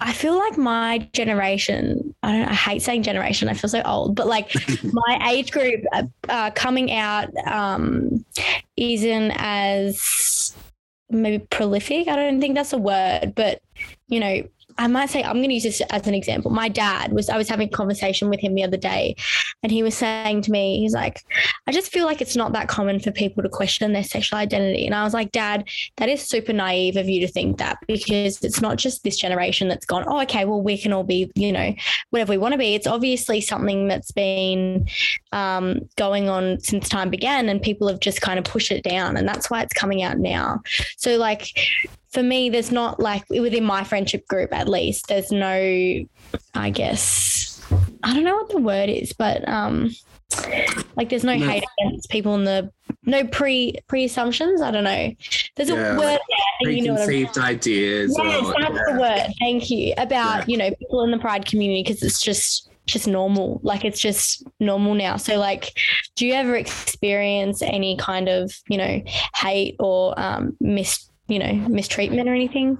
I 0.00 0.12
feel 0.12 0.36
like 0.36 0.56
my 0.56 1.08
generation, 1.12 2.14
I 2.22 2.32
don't 2.32 2.48
I 2.48 2.54
hate 2.54 2.82
saying 2.82 3.02
generation, 3.02 3.48
I 3.48 3.54
feel 3.54 3.70
so 3.70 3.82
old, 3.82 4.14
but 4.14 4.26
like 4.26 4.52
my 4.84 5.28
age 5.30 5.50
group 5.50 5.84
uh, 5.92 6.04
uh, 6.28 6.50
coming 6.52 6.92
out 6.92 7.30
um, 7.46 8.24
isn't 8.76 9.32
as 9.36 10.54
maybe 11.10 11.44
prolific. 11.50 12.08
I 12.08 12.16
don't 12.16 12.40
think 12.40 12.54
that's 12.54 12.72
a 12.72 12.78
word, 12.78 13.32
but 13.34 13.60
you 14.08 14.20
know, 14.20 14.42
I 14.78 14.86
might 14.86 15.10
say 15.10 15.22
I'm 15.22 15.36
going 15.36 15.48
to 15.48 15.54
use 15.54 15.64
this 15.64 15.80
as 15.90 16.06
an 16.06 16.14
example. 16.14 16.50
My 16.50 16.68
dad 16.68 17.12
was 17.12 17.28
I 17.28 17.36
was 17.36 17.48
having 17.48 17.68
a 17.68 17.70
conversation 17.70 18.30
with 18.30 18.40
him 18.40 18.54
the 18.54 18.62
other 18.62 18.76
day, 18.76 19.16
and 19.62 19.72
he 19.72 19.82
was 19.82 19.96
saying 19.96 20.42
to 20.42 20.52
me, 20.52 20.78
he's 20.80 20.94
like, 20.94 21.24
I 21.66 21.72
just 21.72 21.92
feel 21.92 22.06
like 22.06 22.22
it's 22.22 22.36
not 22.36 22.52
that 22.52 22.68
common 22.68 23.00
for 23.00 23.10
people 23.10 23.42
to 23.42 23.48
question 23.48 23.92
their 23.92 24.04
sexual 24.04 24.38
identity. 24.38 24.86
And 24.86 24.94
I 24.94 25.02
was 25.02 25.14
like, 25.14 25.32
Dad, 25.32 25.68
that 25.96 26.08
is 26.08 26.22
super 26.22 26.52
naive 26.52 26.96
of 26.96 27.08
you 27.08 27.20
to 27.20 27.28
think 27.28 27.58
that 27.58 27.78
because 27.86 28.42
it's 28.44 28.60
not 28.60 28.76
just 28.76 29.02
this 29.02 29.16
generation 29.16 29.68
that's 29.68 29.84
gone, 29.84 30.04
oh, 30.06 30.22
okay, 30.22 30.44
well, 30.44 30.62
we 30.62 30.78
can 30.78 30.92
all 30.92 31.04
be, 31.04 31.30
you 31.34 31.52
know, 31.52 31.74
whatever 32.10 32.32
we 32.32 32.38
want 32.38 32.52
to 32.52 32.58
be. 32.58 32.74
It's 32.74 32.86
obviously 32.86 33.40
something 33.40 33.88
that's 33.88 34.12
been 34.12 34.86
um, 35.32 35.88
going 35.96 36.28
on 36.28 36.60
since 36.60 36.88
time 36.88 37.10
began, 37.10 37.48
and 37.48 37.60
people 37.60 37.88
have 37.88 38.00
just 38.00 38.20
kind 38.20 38.38
of 38.38 38.44
pushed 38.44 38.70
it 38.70 38.84
down, 38.84 39.16
and 39.16 39.28
that's 39.28 39.50
why 39.50 39.62
it's 39.62 39.72
coming 39.72 40.02
out 40.02 40.18
now. 40.18 40.62
So, 40.96 41.16
like, 41.16 41.48
for 42.12 42.22
me, 42.22 42.50
there's 42.50 42.72
not 42.72 43.00
like 43.00 43.24
within 43.30 43.64
my 43.64 43.84
friendship 43.84 44.26
group, 44.28 44.52
at 44.52 44.68
least, 44.68 45.08
there's 45.08 45.30
no, 45.30 46.04
I 46.54 46.70
guess, 46.70 47.62
I 48.02 48.14
don't 48.14 48.24
know 48.24 48.36
what 48.36 48.48
the 48.50 48.58
word 48.58 48.88
is, 48.88 49.12
but 49.12 49.46
um, 49.48 49.90
like 50.96 51.10
there's 51.10 51.24
no 51.24 51.34
No. 51.36 51.46
hate 51.46 51.64
against 51.80 52.08
people 52.10 52.34
in 52.34 52.44
the 52.44 52.70
no 53.04 53.24
pre 53.26 53.74
pre 53.88 54.04
assumptions. 54.04 54.60
I 54.62 54.70
don't 54.70 54.84
know. 54.84 55.12
There's 55.56 55.68
Yeah, 55.70 55.94
a 55.94 55.98
word 55.98 56.18
there, 56.62 56.70
you 56.70 56.82
know 56.82 56.94
what 56.94 57.02
I 57.02 57.06
mean. 57.06 57.28
Ideas. 57.38 58.14
Yes, 58.16 58.44
or- 58.46 58.54
that's 58.60 58.90
the 58.92 58.98
word. 59.00 59.32
Thank 59.40 59.70
you. 59.70 59.94
About 59.98 60.40
Yeah. 60.40 60.44
you 60.48 60.56
know 60.58 60.70
people 60.76 61.02
in 61.04 61.10
the 61.10 61.18
pride 61.18 61.46
community 61.46 61.82
because 61.82 62.02
it's 62.02 62.20
just 62.20 62.68
just 62.86 63.06
normal. 63.06 63.60
Like 63.62 63.84
it's 63.84 64.00
just 64.00 64.44
normal 64.60 64.94
now. 64.94 65.16
So 65.16 65.36
like, 65.38 65.78
do 66.16 66.26
you 66.26 66.32
ever 66.34 66.56
experience 66.56 67.60
any 67.62 67.96
kind 67.96 68.28
of 68.28 68.52
you 68.68 68.78
know 68.78 69.02
hate 69.34 69.76
or 69.78 70.18
um, 70.18 70.56
mis 70.60 71.08
you 71.28 71.38
know 71.38 71.52
mistreatment 71.68 72.28
or 72.28 72.34
anything? 72.34 72.78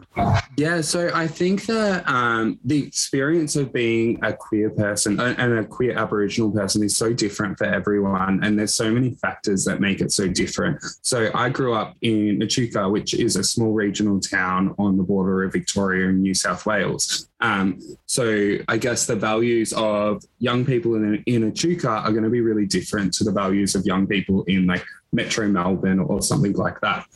Yeah, 0.57 0.81
so 0.81 1.11
I 1.15 1.27
think 1.27 1.67
that 1.67 2.09
um, 2.09 2.59
the 2.65 2.83
experience 2.83 3.57
of 3.57 3.73
being 3.73 4.19
a 4.25 4.33
queer 4.33 4.71
person 4.71 5.21
and 5.21 5.39
and 5.39 5.59
a 5.59 5.65
queer 5.65 5.97
Aboriginal 5.97 6.51
person 6.51 6.83
is 6.83 6.97
so 6.97 7.13
different 7.13 7.59
for 7.59 7.65
everyone, 7.65 8.43
and 8.43 8.59
there's 8.59 8.75
so 8.75 8.91
many 8.91 9.11
factors 9.15 9.65
that 9.67 9.81
make 9.81 10.01
it 10.01 10.13
so 10.13 10.27
different. 10.27 10.83
So 11.03 11.31
I 11.35 11.51
grew 11.51 11.75
up 11.75 11.97
in 12.03 12.43
Echuca, 12.43 12.89
which 12.89 13.15
is 13.15 13.37
a 13.37 13.45
small 13.45 13.73
regional 13.73 14.19
town 14.21 14.75
on 14.79 14.97
the 14.97 15.03
border 15.03 15.45
of 15.45 15.53
Victoria 15.53 16.09
and 16.09 16.23
New 16.23 16.35
South 16.35 16.67
Wales. 16.67 17.29
Um, 17.41 17.81
so 18.07 18.57
I 18.67 18.79
guess 18.79 19.07
the 19.07 19.15
values 19.15 19.73
of 19.75 20.25
young 20.39 20.65
people 20.65 20.97
in, 20.97 21.23
in 21.27 21.49
Echuca 21.49 21.89
are 21.89 22.11
going 22.11 22.25
to 22.25 22.31
be 22.31 22.41
really 22.41 22.67
different 22.67 23.13
to 23.15 23.25
the 23.25 23.33
values 23.33 23.75
of 23.75 23.87
young 23.87 24.07
people 24.07 24.43
in 24.45 24.67
like 24.67 24.85
Metro 25.13 25.47
Melbourne 25.49 26.01
or 26.01 26.23
something 26.23 26.55
like 26.55 26.81
that. 26.81 27.07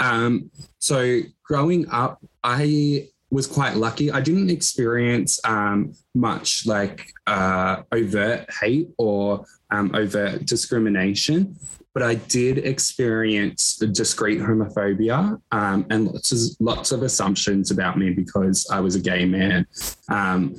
Um, 0.00 0.50
so 0.78 1.20
growing 1.42 1.88
up, 1.90 2.20
I 2.42 3.08
was 3.30 3.46
quite 3.46 3.76
lucky. 3.76 4.10
I 4.10 4.20
didn't 4.20 4.50
experience 4.50 5.38
um, 5.44 5.92
much 6.14 6.66
like 6.66 7.12
uh, 7.26 7.82
overt 7.92 8.48
hate 8.60 8.88
or 8.96 9.44
um, 9.70 9.94
overt 9.94 10.46
discrimination, 10.46 11.56
but 11.92 12.02
I 12.02 12.14
did 12.14 12.58
experience 12.58 13.76
discreet 13.76 14.40
homophobia 14.40 15.40
um, 15.52 15.86
and 15.90 16.06
lots 16.06 16.32
of, 16.32 16.38
lots 16.60 16.92
of 16.92 17.02
assumptions 17.02 17.70
about 17.70 17.98
me 17.98 18.10
because 18.10 18.66
I 18.70 18.80
was 18.80 18.94
a 18.94 19.00
gay 19.00 19.24
man. 19.26 19.66
Um, 20.08 20.54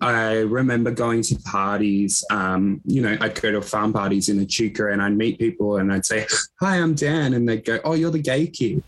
I 0.00 0.40
remember 0.40 0.90
going 0.90 1.22
to 1.22 1.36
parties. 1.40 2.24
Um, 2.30 2.80
you 2.84 3.00
know, 3.02 3.16
I'd 3.20 3.40
go 3.40 3.50
to 3.50 3.62
farm 3.62 3.92
parties 3.92 4.28
in 4.28 4.40
Echuca 4.40 4.92
and 4.92 5.02
I'd 5.02 5.16
meet 5.16 5.38
people 5.38 5.78
and 5.78 5.92
I'd 5.92 6.04
say, 6.04 6.26
Hi, 6.60 6.76
I'm 6.76 6.94
Dan. 6.94 7.34
And 7.34 7.48
they'd 7.48 7.64
go, 7.64 7.80
Oh, 7.84 7.94
you're 7.94 8.10
the 8.10 8.18
gay 8.18 8.46
kid. 8.46 8.82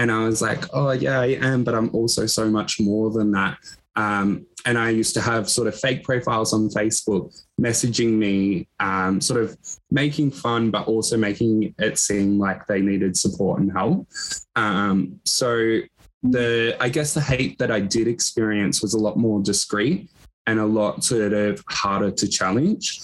And 0.00 0.10
I 0.10 0.24
was 0.24 0.40
like, 0.40 0.64
Oh, 0.72 0.92
yeah, 0.92 1.20
I 1.20 1.38
am, 1.42 1.62
but 1.62 1.74
I'm 1.74 1.90
also 1.94 2.24
so 2.24 2.48
much 2.48 2.80
more 2.80 3.10
than 3.10 3.32
that. 3.32 3.58
Um, 3.96 4.46
and 4.64 4.78
I 4.78 4.88
used 4.90 5.12
to 5.14 5.20
have 5.20 5.50
sort 5.50 5.68
of 5.68 5.78
fake 5.78 6.04
profiles 6.04 6.54
on 6.54 6.70
Facebook 6.70 7.38
messaging 7.60 8.12
me, 8.12 8.66
um, 8.78 9.20
sort 9.20 9.42
of 9.42 9.58
making 9.90 10.30
fun, 10.30 10.70
but 10.70 10.86
also 10.86 11.18
making 11.18 11.74
it 11.78 11.98
seem 11.98 12.38
like 12.38 12.66
they 12.66 12.80
needed 12.80 13.14
support 13.14 13.60
and 13.60 13.70
help. 13.72 14.08
Um, 14.56 15.20
so 15.26 15.80
the 16.22 16.76
I 16.80 16.88
guess 16.88 17.12
the 17.12 17.20
hate 17.20 17.58
that 17.58 17.70
I 17.70 17.80
did 17.80 18.08
experience 18.08 18.80
was 18.80 18.94
a 18.94 18.98
lot 18.98 19.18
more 19.18 19.42
discreet. 19.42 20.08
and 20.46 20.58
a 20.58 20.66
lot 20.66 21.04
sort 21.04 21.34
of 21.34 21.62
harder 21.68 22.10
to 22.10 22.26
challenge. 22.26 23.00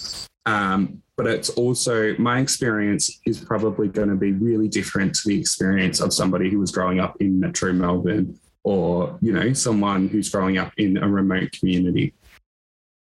Um, 0.47 1.03
but 1.17 1.27
it's 1.27 1.49
also 1.49 2.15
my 2.17 2.39
experience 2.39 3.19
is 3.25 3.39
probably 3.39 3.87
going 3.89 4.09
to 4.09 4.15
be 4.15 4.31
really 4.31 4.67
different 4.67 5.13
to 5.15 5.27
the 5.27 5.39
experience 5.39 5.99
of 5.99 6.13
somebody 6.13 6.49
who 6.49 6.59
was 6.59 6.71
growing 6.71 6.99
up 6.99 7.17
in 7.19 7.39
Metro 7.39 7.73
Melbourne 7.73 8.39
or 8.63 9.17
you 9.21 9.31
know 9.31 9.53
someone 9.53 10.07
who's 10.07 10.29
growing 10.29 10.57
up 10.57 10.71
in 10.77 10.97
a 10.97 11.07
remote 11.07 11.51
community. 11.51 12.13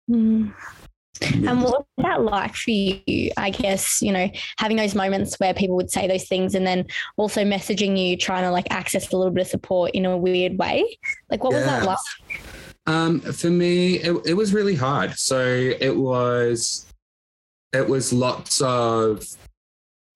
Mm. 0.10 0.54
And 1.22 1.64
what 1.64 1.80
was 1.80 1.86
that 1.98 2.22
like 2.24 2.56
for 2.56 2.72
you? 2.72 3.32
I 3.38 3.52
guess, 3.52 4.02
you 4.02 4.12
know, 4.12 4.30
having 4.58 4.78
those 4.78 4.96
moments 4.96 5.40
where 5.40 5.54
people 5.54 5.76
would 5.76 5.92
say 5.92 6.08
those 6.08 6.28
things 6.28 6.56
and 6.56 6.66
then 6.66 6.86
also 7.18 7.44
messaging 7.46 7.98
you, 7.98 8.18
trying 8.18 8.44
to 8.44 8.52
like 8.52 8.68
access 8.72 9.12
a 9.12 9.18
little 9.18 9.32
bit 9.32 9.42
of 9.42 9.48
support 9.48 9.92
in 9.92 10.06
a 10.06 10.18
weird 10.18 10.58
way. 10.58 10.98
Like, 11.30 11.44
what 11.44 11.54
yeah. 11.54 11.60
was 11.60 11.66
that 11.68 11.86
like? 11.86 12.42
Um, 12.88 13.20
for 13.22 13.50
me, 13.50 14.00
it, 14.00 14.12
it 14.26 14.34
was 14.34 14.54
really 14.54 14.76
hard. 14.76 15.18
So 15.18 15.40
it 15.46 15.96
was, 15.96 16.88
it 17.74 17.88
was 17.88 18.14
lots 18.14 18.62
of, 18.62 19.26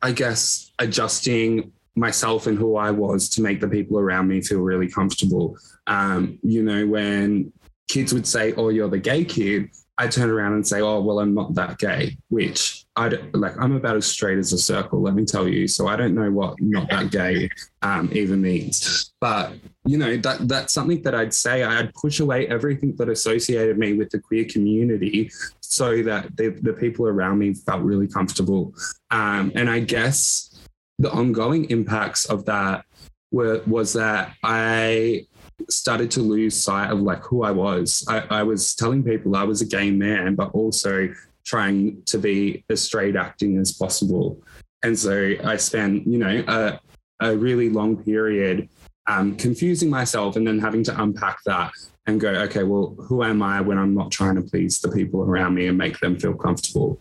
I 0.01 0.11
guess, 0.11 0.71
adjusting 0.79 1.73
myself 1.95 2.45
and 2.47 2.57
who 2.57 2.77
I 2.77 2.91
was 2.91 3.29
to 3.29 3.41
make 3.41 3.59
the 3.59 3.67
people 3.67 3.99
around 3.99 4.27
me 4.27 4.41
feel 4.41 4.59
really 4.59 4.87
comfortable. 4.87 5.57
Um, 5.87 6.37
you 6.43 6.63
know, 6.63 6.85
when 6.85 7.51
kids 7.87 8.13
would 8.13 8.27
say, 8.27 8.53
"Oh, 8.53 8.69
you're 8.69 8.89
the 8.89 8.99
gay 8.99 9.25
kid," 9.25 9.69
I 9.97 10.07
turn 10.07 10.29
around 10.29 10.53
and 10.53 10.67
say, 10.67 10.81
"Oh, 10.81 11.01
well, 11.01 11.19
I'm 11.19 11.33
not 11.33 11.55
that 11.55 11.79
gay," 11.79 12.17
which 12.29 12.85
I 12.97 13.09
like. 13.33 13.53
I'm 13.59 13.75
about 13.75 13.95
as 13.95 14.07
straight 14.07 14.39
as 14.39 14.51
a 14.53 14.57
circle, 14.57 15.01
let 15.01 15.13
me 15.13 15.23
tell 15.23 15.47
you. 15.47 15.67
So 15.67 15.87
I 15.87 15.95
don't 15.95 16.15
know 16.15 16.31
what 16.31 16.59
"not 16.59 16.89
that 16.89 17.11
gay" 17.11 17.49
um, 17.83 18.09
even 18.11 18.41
means. 18.41 19.13
But 19.21 19.53
you 19.85 19.97
know, 19.99 20.17
that 20.17 20.47
that's 20.47 20.73
something 20.73 21.03
that 21.03 21.13
I'd 21.13 21.33
say. 21.33 21.63
I'd 21.63 21.93
push 21.93 22.19
away 22.19 22.47
everything 22.47 22.95
that 22.95 23.07
associated 23.07 23.77
me 23.77 23.93
with 23.93 24.09
the 24.09 24.19
queer 24.19 24.45
community, 24.45 25.29
so 25.61 26.01
that 26.03 26.35
the, 26.35 26.49
the 26.61 26.73
people 26.73 27.07
around 27.07 27.37
me 27.37 27.53
felt 27.53 27.83
really 27.83 28.07
comfortable. 28.07 28.73
Um, 29.11 29.51
and 29.53 29.69
I 29.69 29.79
guess 29.81 30.59
the 30.97 31.11
ongoing 31.11 31.69
impacts 31.69 32.25
of 32.25 32.45
that 32.45 32.83
were 33.31 33.61
was 33.67 33.93
that 33.93 34.33
I 34.43 35.27
started 35.69 36.09
to 36.11 36.21
lose 36.21 36.59
sight 36.59 36.89
of 36.89 36.99
like 37.01 37.21
who 37.23 37.43
I 37.43 37.51
was. 37.51 38.03
I, 38.07 38.19
I 38.29 38.43
was 38.43 38.75
telling 38.75 39.03
people 39.03 39.35
I 39.35 39.43
was 39.43 39.61
a 39.61 39.65
gay 39.65 39.91
man, 39.91 40.33
but 40.33 40.49
also 40.51 41.13
trying 41.47 42.03
to 42.03 42.19
be 42.19 42.63
as 42.69 42.83
straight 42.83 43.15
acting 43.15 43.57
as 43.57 43.71
possible. 43.71 44.43
And 44.83 44.99
so 44.99 45.33
I 45.43 45.55
spent, 45.55 46.05
you 46.05 46.19
know, 46.19 46.43
a, 46.47 46.79
a 47.21 47.35
really 47.35 47.69
long 47.69 48.03
period 48.03 48.69
um, 49.07 49.35
confusing 49.37 49.89
myself 49.89 50.35
and 50.35 50.45
then 50.45 50.59
having 50.59 50.83
to 50.83 51.01
unpack 51.01 51.37
that 51.45 51.71
and 52.05 52.19
go, 52.19 52.29
okay, 52.29 52.63
well, 52.63 52.95
who 52.99 53.23
am 53.23 53.41
I 53.41 53.61
when 53.61 53.77
I'm 53.77 53.95
not 53.95 54.11
trying 54.11 54.35
to 54.35 54.41
please 54.41 54.79
the 54.79 54.91
people 54.91 55.21
around 55.21 55.55
me 55.55 55.67
and 55.67 55.77
make 55.77 55.99
them 55.99 56.19
feel 56.19 56.33
comfortable? 56.33 56.99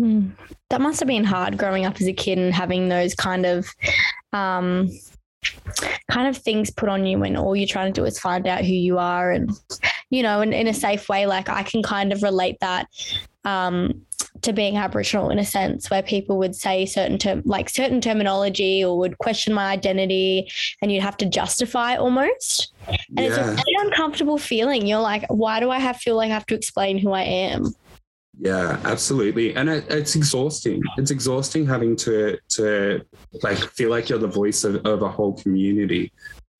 Mm. 0.00 0.32
That 0.70 0.80
must 0.80 1.00
have 1.00 1.06
been 1.06 1.24
hard 1.24 1.58
growing 1.58 1.84
up 1.84 2.00
as 2.00 2.06
a 2.06 2.12
kid 2.12 2.38
and 2.38 2.54
having 2.54 2.88
those 2.88 3.14
kind 3.14 3.46
of 3.46 3.66
um, 4.32 4.90
kind 6.10 6.28
of 6.28 6.36
things 6.36 6.70
put 6.70 6.88
on 6.88 7.06
you 7.06 7.18
when 7.18 7.36
all 7.36 7.54
you're 7.54 7.68
trying 7.68 7.92
to 7.92 8.00
do 8.00 8.04
is 8.06 8.18
find 8.18 8.46
out 8.46 8.64
who 8.64 8.72
you 8.72 8.98
are 8.98 9.30
and 9.30 9.50
you 10.10 10.22
know 10.22 10.40
in, 10.40 10.52
in 10.52 10.66
a 10.66 10.74
safe 10.74 11.08
way 11.08 11.26
like 11.26 11.48
i 11.48 11.62
can 11.62 11.82
kind 11.82 12.12
of 12.12 12.22
relate 12.22 12.56
that 12.60 12.86
um, 13.44 14.02
to 14.42 14.52
being 14.52 14.76
aboriginal 14.76 15.30
in 15.30 15.38
a 15.38 15.44
sense 15.44 15.88
where 15.88 16.02
people 16.02 16.36
would 16.38 16.54
say 16.54 16.84
certain 16.84 17.16
term 17.16 17.42
like 17.44 17.68
certain 17.68 18.00
terminology 18.00 18.84
or 18.84 18.98
would 18.98 19.18
question 19.18 19.54
my 19.54 19.66
identity 19.66 20.50
and 20.82 20.90
you'd 20.90 21.02
have 21.02 21.16
to 21.16 21.26
justify 21.26 21.96
almost 21.96 22.72
and 22.88 22.98
yeah. 23.18 23.24
it's 23.26 23.38
a 23.38 23.44
very 23.44 23.74
uncomfortable 23.80 24.38
feeling 24.38 24.86
you're 24.86 25.00
like 25.00 25.24
why 25.28 25.60
do 25.60 25.70
i 25.70 25.78
have 25.78 25.96
feel 25.96 26.16
like 26.16 26.30
i 26.30 26.34
have 26.34 26.46
to 26.46 26.54
explain 26.54 26.98
who 26.98 27.12
i 27.12 27.22
am 27.22 27.72
yeah, 28.38 28.78
absolutely, 28.84 29.56
and 29.56 29.68
it, 29.70 29.86
it's 29.88 30.14
exhausting. 30.14 30.82
It's 30.98 31.10
exhausting 31.10 31.66
having 31.66 31.96
to 31.96 32.36
to 32.50 33.02
like 33.42 33.56
feel 33.56 33.88
like 33.88 34.10
you're 34.10 34.18
the 34.18 34.28
voice 34.28 34.62
of, 34.62 34.84
of 34.84 35.00
a 35.00 35.08
whole 35.08 35.32
community. 35.32 36.12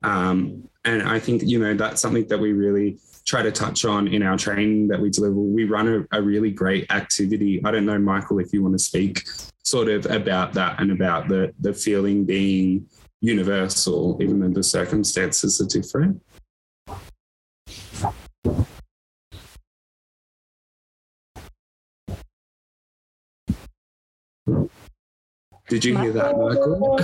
Um, 0.03 0.67
and 0.85 1.03
I 1.03 1.19
think 1.19 1.43
you 1.43 1.59
know 1.59 1.75
that's 1.75 2.01
something 2.01 2.27
that 2.29 2.39
we 2.39 2.53
really 2.53 2.97
try 3.27 3.41
to 3.41 3.51
touch 3.51 3.83
on 3.83 4.07
in 4.07 4.23
our 4.23 4.37
training 4.37 4.87
that 4.87 4.99
we 4.99 5.09
deliver. 5.09 5.35
We 5.35 5.65
run 5.65 6.07
a, 6.11 6.17
a 6.17 6.21
really 6.21 6.49
great 6.49 6.89
activity. 6.91 7.61
I 7.63 7.71
don't 7.71 7.85
know, 7.85 7.99
Michael, 7.99 8.39
if 8.39 8.53
you 8.53 8.63
want 8.63 8.73
to 8.73 8.83
speak 8.83 9.27
sort 9.63 9.89
of 9.89 10.05
about 10.05 10.53
that 10.53 10.79
and 10.79 10.91
about 10.91 11.27
the 11.27 11.53
the 11.59 11.73
feeling 11.73 12.23
being 12.23 12.87
universal, 13.19 14.17
even 14.21 14.39
though 14.39 14.47
the 14.47 14.63
circumstances 14.63 15.59
are 15.59 15.65
different. 15.65 16.21
Did 25.67 25.83
you 25.83 25.97
hear 25.97 26.13
that, 26.13 26.37
Michael? 26.37 26.97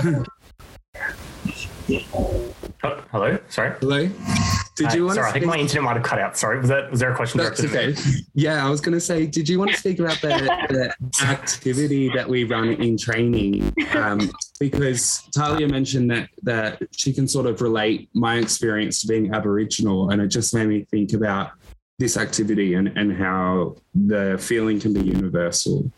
oh, 2.82 3.04
hello. 3.12 3.38
Sorry. 3.50 3.74
Hello. 3.80 4.63
Did 4.76 4.92
you 4.92 5.04
want 5.04 5.14
sorry, 5.14 5.30
to 5.30 5.36
I 5.36 5.40
think 5.40 5.46
my 5.46 5.56
internet 5.56 5.84
might 5.84 5.96
have 5.96 6.02
cut 6.02 6.18
out. 6.18 6.36
Sorry, 6.36 6.58
was 6.58 6.68
that 6.68 6.90
was 6.90 6.98
there 6.98 7.12
a 7.12 7.16
question? 7.16 7.38
That's 7.38 7.62
okay. 7.64 7.94
Yeah, 8.34 8.66
I 8.66 8.68
was 8.68 8.80
going 8.80 8.94
to 8.94 9.00
say, 9.00 9.24
did 9.26 9.48
you 9.48 9.58
want 9.60 9.70
to 9.70 9.76
speak 9.76 10.00
about 10.00 10.20
the, 10.20 10.28
the 10.68 11.24
activity 11.24 12.10
that 12.14 12.28
we 12.28 12.42
run 12.42 12.70
in 12.70 12.98
training? 12.98 13.72
Um, 13.94 14.32
because 14.58 15.28
Talia 15.32 15.68
mentioned 15.68 16.10
that 16.10 16.28
that 16.42 16.82
she 16.90 17.12
can 17.12 17.28
sort 17.28 17.46
of 17.46 17.60
relate 17.60 18.08
my 18.14 18.38
experience 18.38 19.00
to 19.02 19.06
being 19.06 19.32
Aboriginal, 19.32 20.10
and 20.10 20.20
it 20.20 20.28
just 20.28 20.52
made 20.52 20.66
me 20.66 20.84
think 20.90 21.12
about 21.12 21.52
this 22.00 22.16
activity 22.16 22.74
and 22.74 22.88
and 22.98 23.16
how 23.16 23.76
the 23.94 24.36
feeling 24.40 24.80
can 24.80 24.92
be 24.92 25.02
universal. 25.02 25.88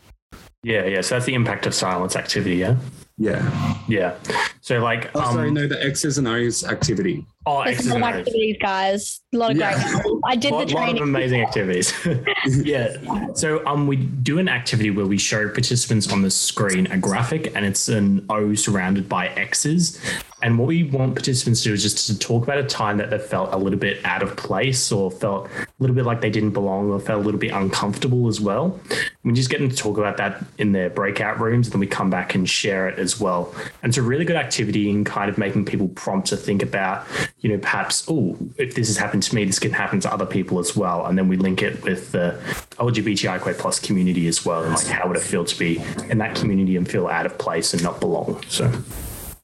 Yeah, 0.61 0.85
yeah. 0.85 1.01
So 1.01 1.15
that's 1.15 1.25
the 1.25 1.33
impact 1.33 1.65
of 1.65 1.73
silence 1.73 2.15
activity, 2.15 2.57
yeah? 2.57 2.75
Yeah. 3.17 3.77
Yeah. 3.87 4.15
So 4.61 4.79
like 4.79 5.09
Oh 5.15 5.21
um, 5.21 5.33
sorry, 5.33 5.51
no, 5.51 5.67
the 5.67 5.83
X's 5.83 6.17
and 6.17 6.27
O's 6.27 6.63
activity. 6.63 7.25
Oh, 7.45 7.61
X's 7.61 7.87
and 7.87 8.03
O's. 8.03 8.07
activities, 8.07 8.57
guys. 8.61 9.21
A 9.33 9.37
lot 9.37 9.51
of 9.51 9.57
yeah. 9.57 9.91
great. 9.91 10.15
I 10.25 10.35
did 10.35 10.51
lot, 10.51 10.67
the 10.67 10.73
training. 10.73 10.97
A 10.97 10.99
lot 10.99 11.01
of 11.01 11.07
amazing 11.07 11.41
activities. 11.41 11.93
yeah. 12.47 13.33
So 13.33 13.65
um, 13.65 13.87
we 13.87 13.95
do 13.95 14.37
an 14.37 14.47
activity 14.47 14.91
where 14.91 15.05
we 15.05 15.17
show 15.17 15.49
participants 15.49 16.11
on 16.11 16.21
the 16.21 16.29
screen 16.29 16.85
a 16.87 16.97
graphic, 16.97 17.55
and 17.55 17.65
it's 17.65 17.89
an 17.89 18.25
O 18.29 18.53
surrounded 18.53 19.09
by 19.09 19.29
X's, 19.29 19.99
and 20.43 20.59
what 20.59 20.67
we 20.67 20.83
want 20.83 21.15
participants 21.15 21.63
to 21.63 21.69
do 21.69 21.73
is 21.73 21.81
just 21.81 22.05
to 22.07 22.17
talk 22.17 22.43
about 22.43 22.59
a 22.59 22.63
time 22.63 22.97
that 22.97 23.09
they 23.09 23.17
felt 23.17 23.51
a 23.53 23.57
little 23.57 23.79
bit 23.79 24.05
out 24.05 24.21
of 24.21 24.35
place 24.37 24.91
or 24.91 25.09
felt 25.09 25.47
a 25.47 25.67
little 25.79 25.95
bit 25.95 26.05
like 26.05 26.21
they 26.21 26.29
didn't 26.29 26.51
belong 26.51 26.91
or 26.91 26.99
felt 26.99 27.21
a 27.21 27.23
little 27.23 27.39
bit 27.39 27.51
uncomfortable 27.51 28.27
as 28.27 28.39
well. 28.39 28.79
We 29.23 29.33
just 29.33 29.49
get 29.49 29.59
them 29.59 29.69
to 29.69 29.75
talk 29.75 29.97
about 29.97 30.17
that 30.17 30.43
in 30.59 30.73
their 30.73 30.91
breakout 30.91 31.39
rooms, 31.39 31.67
and 31.67 31.73
then 31.73 31.79
we 31.79 31.87
come 31.87 32.11
back 32.11 32.35
and 32.35 32.47
share 32.47 32.87
it 32.87 32.99
as 32.99 33.19
well. 33.19 33.53
And 33.81 33.89
it's 33.89 33.97
a 33.97 34.03
really 34.03 34.25
good 34.25 34.35
activity 34.35 34.91
in 34.91 35.03
kind 35.03 35.27
of 35.27 35.39
making 35.39 35.65
people 35.65 35.87
prompt 35.89 36.27
to 36.27 36.37
think 36.37 36.61
about, 36.61 37.07
you 37.39 37.49
know, 37.49 37.57
perhaps, 37.57 38.05
oh, 38.07 38.37
if 38.57 38.75
this 38.75 38.87
has 38.89 38.97
happened 38.97 39.23
to 39.23 39.33
me, 39.33 39.43
this 39.43 39.57
can 39.57 39.71
happen 39.71 39.99
to 40.01 40.13
other 40.13 40.27
people 40.27 40.59
as 40.59 40.75
well. 40.75 41.07
And 41.07 41.17
then 41.17 41.27
we 41.27 41.37
link 41.37 41.63
it 41.63 41.83
with 41.83 42.11
the 42.11 42.39
LGBTIQ 42.77 43.57
plus 43.57 43.79
community 43.79 44.27
as 44.27 44.45
well. 44.45 44.63
And 44.63 44.75
like, 44.75 44.85
how 44.85 45.07
would 45.07 45.17
it 45.17 45.23
feel 45.23 45.45
to 45.45 45.57
be 45.57 45.81
in 46.09 46.19
that 46.19 46.35
community 46.35 46.77
and 46.77 46.87
feel 46.87 47.07
out 47.07 47.25
of 47.25 47.39
place 47.39 47.73
and 47.73 47.81
not 47.81 47.99
belong? 47.99 48.41
So. 48.49 48.71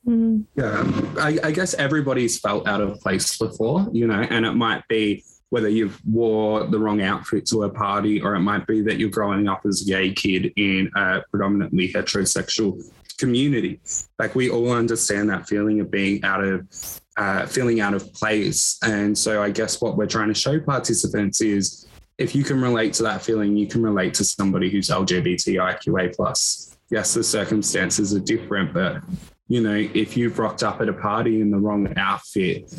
Mm. 0.07 0.45
Yeah, 0.55 0.83
I, 1.17 1.39
I, 1.47 1.51
guess 1.51 1.73
everybody's 1.75 2.37
felt 2.37 2.67
out 2.67 2.81
of 2.81 2.99
place 2.99 3.37
before, 3.37 3.87
you 3.93 4.05
know, 4.05 4.21
and 4.29 4.45
it 4.45 4.51
might 4.51 4.85
be 4.89 5.23
whether 5.49 5.69
you've 5.69 6.01
wore 6.05 6.65
the 6.65 6.77
wrong 6.77 7.01
outfit 7.01 7.45
to 7.45 7.63
a 7.63 7.69
party, 7.69 8.21
or 8.21 8.35
it 8.35 8.41
might 8.41 8.67
be 8.67 8.81
that 8.81 8.97
you're 8.97 9.09
growing 9.09 9.47
up 9.47 9.61
as 9.65 9.81
a 9.83 9.85
gay 9.85 10.11
kid 10.11 10.51
in 10.57 10.89
a 10.95 11.21
predominantly 11.31 11.87
heterosexual 11.87 12.83
community. 13.17 13.79
Like 14.19 14.35
we 14.35 14.49
all 14.49 14.71
understand 14.71 15.29
that 15.29 15.47
feeling 15.47 15.79
of 15.79 15.89
being 15.89 16.23
out 16.23 16.43
of 16.43 16.67
uh, 17.15 17.45
feeling 17.45 17.79
out 17.79 17.93
of 17.93 18.11
place, 18.13 18.79
and 18.83 19.17
so 19.17 19.41
I 19.41 19.51
guess 19.51 19.79
what 19.79 19.95
we're 19.95 20.07
trying 20.07 20.29
to 20.29 20.33
show 20.33 20.59
participants 20.59 21.39
is 21.39 21.87
if 22.17 22.35
you 22.35 22.43
can 22.43 22.59
relate 22.59 22.93
to 22.93 23.03
that 23.03 23.21
feeling, 23.21 23.55
you 23.55 23.67
can 23.67 23.83
relate 23.83 24.15
to 24.15 24.23
somebody 24.23 24.69
who's 24.69 24.89
LGBTIQA 24.89 26.15
plus. 26.15 26.75
Yes, 26.89 27.13
the 27.13 27.23
circumstances 27.23 28.13
are 28.13 28.19
different, 28.19 28.73
but 28.73 29.01
you 29.47 29.61
know, 29.61 29.75
if 29.93 30.15
you've 30.17 30.39
rocked 30.39 30.63
up 30.63 30.81
at 30.81 30.89
a 30.89 30.93
party 30.93 31.41
in 31.41 31.51
the 31.51 31.57
wrong 31.57 31.93
outfit, 31.97 32.73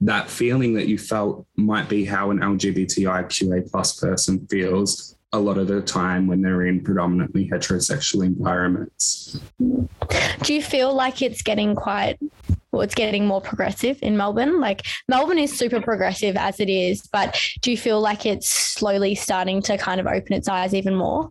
that 0.00 0.30
feeling 0.30 0.74
that 0.74 0.88
you 0.88 0.98
felt 0.98 1.46
might 1.56 1.88
be 1.88 2.04
how 2.04 2.30
an 2.30 2.38
LGBTIQA 2.38 3.70
plus 3.70 3.98
person 4.00 4.46
feels 4.48 5.16
a 5.32 5.38
lot 5.38 5.58
of 5.58 5.68
the 5.68 5.80
time 5.80 6.26
when 6.26 6.42
they're 6.42 6.66
in 6.66 6.82
predominantly 6.82 7.48
heterosexual 7.48 8.24
environments. 8.24 9.38
Do 10.42 10.54
you 10.54 10.62
feel 10.62 10.92
like 10.92 11.22
it's 11.22 11.42
getting 11.42 11.74
quite 11.74 12.18
well, 12.72 12.82
it's 12.82 12.94
getting 12.94 13.26
more 13.26 13.40
progressive 13.40 13.98
in 14.02 14.16
Melbourne? 14.16 14.60
Like 14.60 14.86
Melbourne 15.08 15.38
is 15.38 15.56
super 15.56 15.80
progressive 15.80 16.36
as 16.36 16.60
it 16.60 16.68
is, 16.68 17.06
but 17.12 17.40
do 17.60 17.70
you 17.70 17.76
feel 17.76 18.00
like 18.00 18.26
it's 18.26 18.48
slowly 18.48 19.14
starting 19.14 19.60
to 19.62 19.76
kind 19.76 20.00
of 20.00 20.06
open 20.06 20.32
its 20.32 20.48
eyes 20.48 20.74
even 20.74 20.94
more? 20.94 21.30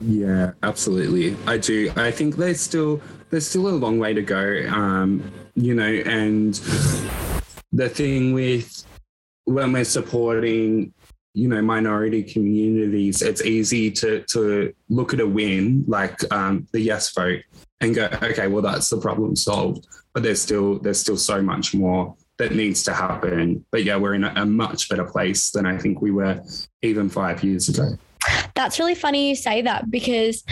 Yeah, 0.00 0.52
absolutely. 0.62 1.36
I 1.46 1.58
do. 1.58 1.92
I 1.96 2.12
think 2.12 2.36
there's 2.36 2.60
still 2.60 3.00
there's 3.30 3.48
still 3.48 3.68
a 3.68 3.70
long 3.70 3.98
way 3.98 4.14
to 4.14 4.22
go. 4.22 4.64
Um, 4.70 5.32
you 5.54 5.74
know, 5.74 5.82
and 6.06 6.54
the 7.72 7.88
thing 7.88 8.32
with 8.32 8.84
when 9.44 9.72
we're 9.72 9.84
supporting 9.84 10.94
you 11.34 11.48
know 11.48 11.60
minority 11.60 12.22
communities, 12.22 13.22
it's 13.22 13.42
easy 13.44 13.90
to 13.92 14.22
to 14.22 14.72
look 14.88 15.14
at 15.14 15.20
a 15.20 15.26
win 15.26 15.84
like 15.88 16.32
um, 16.32 16.68
the 16.72 16.80
yes 16.80 17.12
vote 17.12 17.42
and 17.80 17.94
go, 17.94 18.08
okay, 18.22 18.46
well 18.46 18.62
that's 18.62 18.90
the 18.90 19.00
problem 19.00 19.34
solved. 19.34 19.86
But 20.14 20.22
there's 20.22 20.40
still 20.40 20.78
there's 20.78 21.00
still 21.00 21.16
so 21.16 21.42
much 21.42 21.74
more 21.74 22.14
that 22.38 22.54
needs 22.54 22.84
to 22.84 22.94
happen. 22.94 23.64
But 23.72 23.82
yeah, 23.82 23.96
we're 23.96 24.14
in 24.14 24.22
a, 24.22 24.32
a 24.36 24.46
much 24.46 24.88
better 24.88 25.04
place 25.04 25.50
than 25.50 25.66
I 25.66 25.76
think 25.76 26.00
we 26.00 26.12
were 26.12 26.40
even 26.82 27.08
five 27.08 27.42
years 27.42 27.68
ago. 27.68 27.98
That's 28.54 28.78
really 28.78 28.94
funny 28.94 29.28
you 29.28 29.36
say 29.36 29.62
that 29.62 29.90
because 29.90 30.44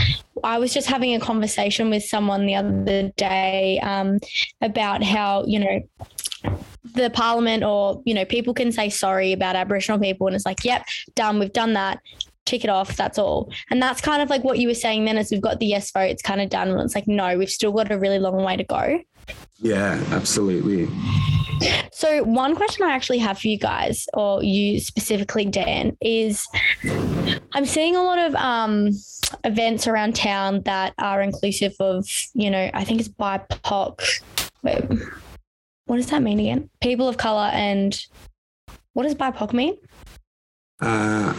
I 0.45 0.59
was 0.59 0.73
just 0.73 0.87
having 0.87 1.15
a 1.15 1.21
conversation 1.21 1.91
with 1.91 2.05
someone 2.05 2.47
the 2.47 2.55
other 2.55 3.11
day 3.17 3.81
um, 3.81 4.19
about 4.61 5.03
how, 5.03 5.45
you 5.47 5.59
know, 5.59 5.81
the 6.95 7.11
parliament 7.11 7.63
or, 7.63 8.03
you 8.05 8.15
know, 8.15 8.25
people 8.25 8.55
can 8.55 8.73
say 8.73 8.89
sorry 8.89 9.33
about 9.33 9.57
Aboriginal 9.57 9.99
people 9.99 10.27
and 10.27 10.37
it's 10.37 10.47
like, 10.47 10.65
yep, 10.65 10.87
done, 11.15 11.39
we've 11.39 11.53
done 11.53 11.75
that. 11.75 12.01
Tick 12.45 12.63
it 12.63 12.71
off, 12.71 12.97
that's 12.97 13.19
all. 13.19 13.51
And 13.71 13.83
that's 13.83 14.01
kind 14.01 14.23
of 14.23 14.31
like 14.31 14.45
what 14.45 14.59
you 14.59 14.69
were 14.69 14.75
saying 14.75 15.05
then 15.05 15.19
is 15.19 15.33
we've 15.33 15.41
got 15.41 15.59
the 15.59 15.67
yes 15.67 15.91
vote, 15.91 16.11
it's 16.11 16.23
kind 16.23 16.41
of 16.41 16.49
done. 16.49 16.71
And 16.71 16.81
it's 16.81 16.95
like, 16.95 17.09
no, 17.09 17.37
we've 17.37 17.51
still 17.51 17.73
got 17.73 17.91
a 17.91 17.99
really 17.99 18.21
long 18.21 18.43
way 18.45 18.57
to 18.57 18.65
go. 18.65 19.01
Yeah, 19.59 20.03
absolutely. 20.11 20.89
So, 21.93 22.23
one 22.25 22.55
question 22.55 22.85
I 22.87 22.93
actually 22.93 23.19
have 23.19 23.39
for 23.39 23.49
you 23.49 23.59
guys, 23.59 24.07
or 24.15 24.43
you 24.43 24.81
specifically, 24.81 25.47
Dan, 25.47 25.97
is 26.01 26.47
I'm 27.53 27.65
seeing 27.65 27.97
a 27.97 28.03
lot 28.03 28.19
of 28.19 28.35
um, 28.35 28.91
events 29.45 29.87
around 29.87 30.15
town 30.15 30.63
that 30.63 30.95
are 30.99 31.23
inclusive 31.23 31.75
of, 31.81 32.07
you 32.35 32.51
know, 32.51 32.71
I 32.75 32.85
think 32.85 33.01
it's 33.01 33.09
BIPOC. 33.09 34.23
Wait, 34.63 34.85
what 35.87 35.97
does 35.97 36.11
that 36.11 36.23
mean 36.23 36.41
again? 36.41 36.69
People 36.81 37.09
of 37.09 37.17
color 37.17 37.51
and 37.53 37.99
what 38.93 39.05
does 39.05 39.15
BIPOC 39.15 39.53
mean? 39.53 39.77
Uh, 40.81 41.35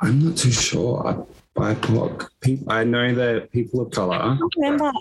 I'm 0.00 0.24
not 0.24 0.36
too 0.36 0.50
sure. 0.52 1.26
BIPOC. 1.56 2.28
I 2.68 2.84
know 2.84 3.14
that 3.14 3.50
people 3.52 3.80
of 3.80 3.90
color. 3.90 4.16
I 4.16 4.38
remember. 4.56 4.92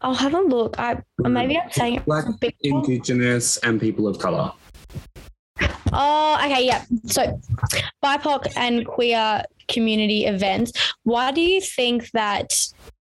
I'll 0.00 0.14
have 0.14 0.34
a 0.34 0.40
look. 0.40 0.78
I 0.78 1.02
maybe 1.18 1.58
I'm 1.58 1.70
saying 1.70 2.02
Black, 2.06 2.26
Indigenous, 2.60 3.56
and 3.58 3.80
people 3.80 4.06
of 4.06 4.18
color. 4.18 4.52
Oh, 5.92 6.38
okay, 6.44 6.66
yeah. 6.66 6.84
So, 7.06 7.40
BIPOC 8.04 8.52
and 8.56 8.86
queer 8.86 9.42
community 9.68 10.26
events. 10.26 10.72
Why 11.04 11.32
do 11.32 11.40
you 11.40 11.60
think 11.60 12.10
that 12.10 12.52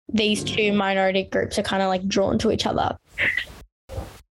these 0.08 0.42
two 0.42 0.72
minority 0.72 1.24
groups 1.24 1.58
are 1.58 1.62
kind 1.62 1.82
of 1.82 1.88
like 1.88 2.06
drawn 2.08 2.38
to 2.38 2.50
each 2.50 2.66
other? 2.66 2.96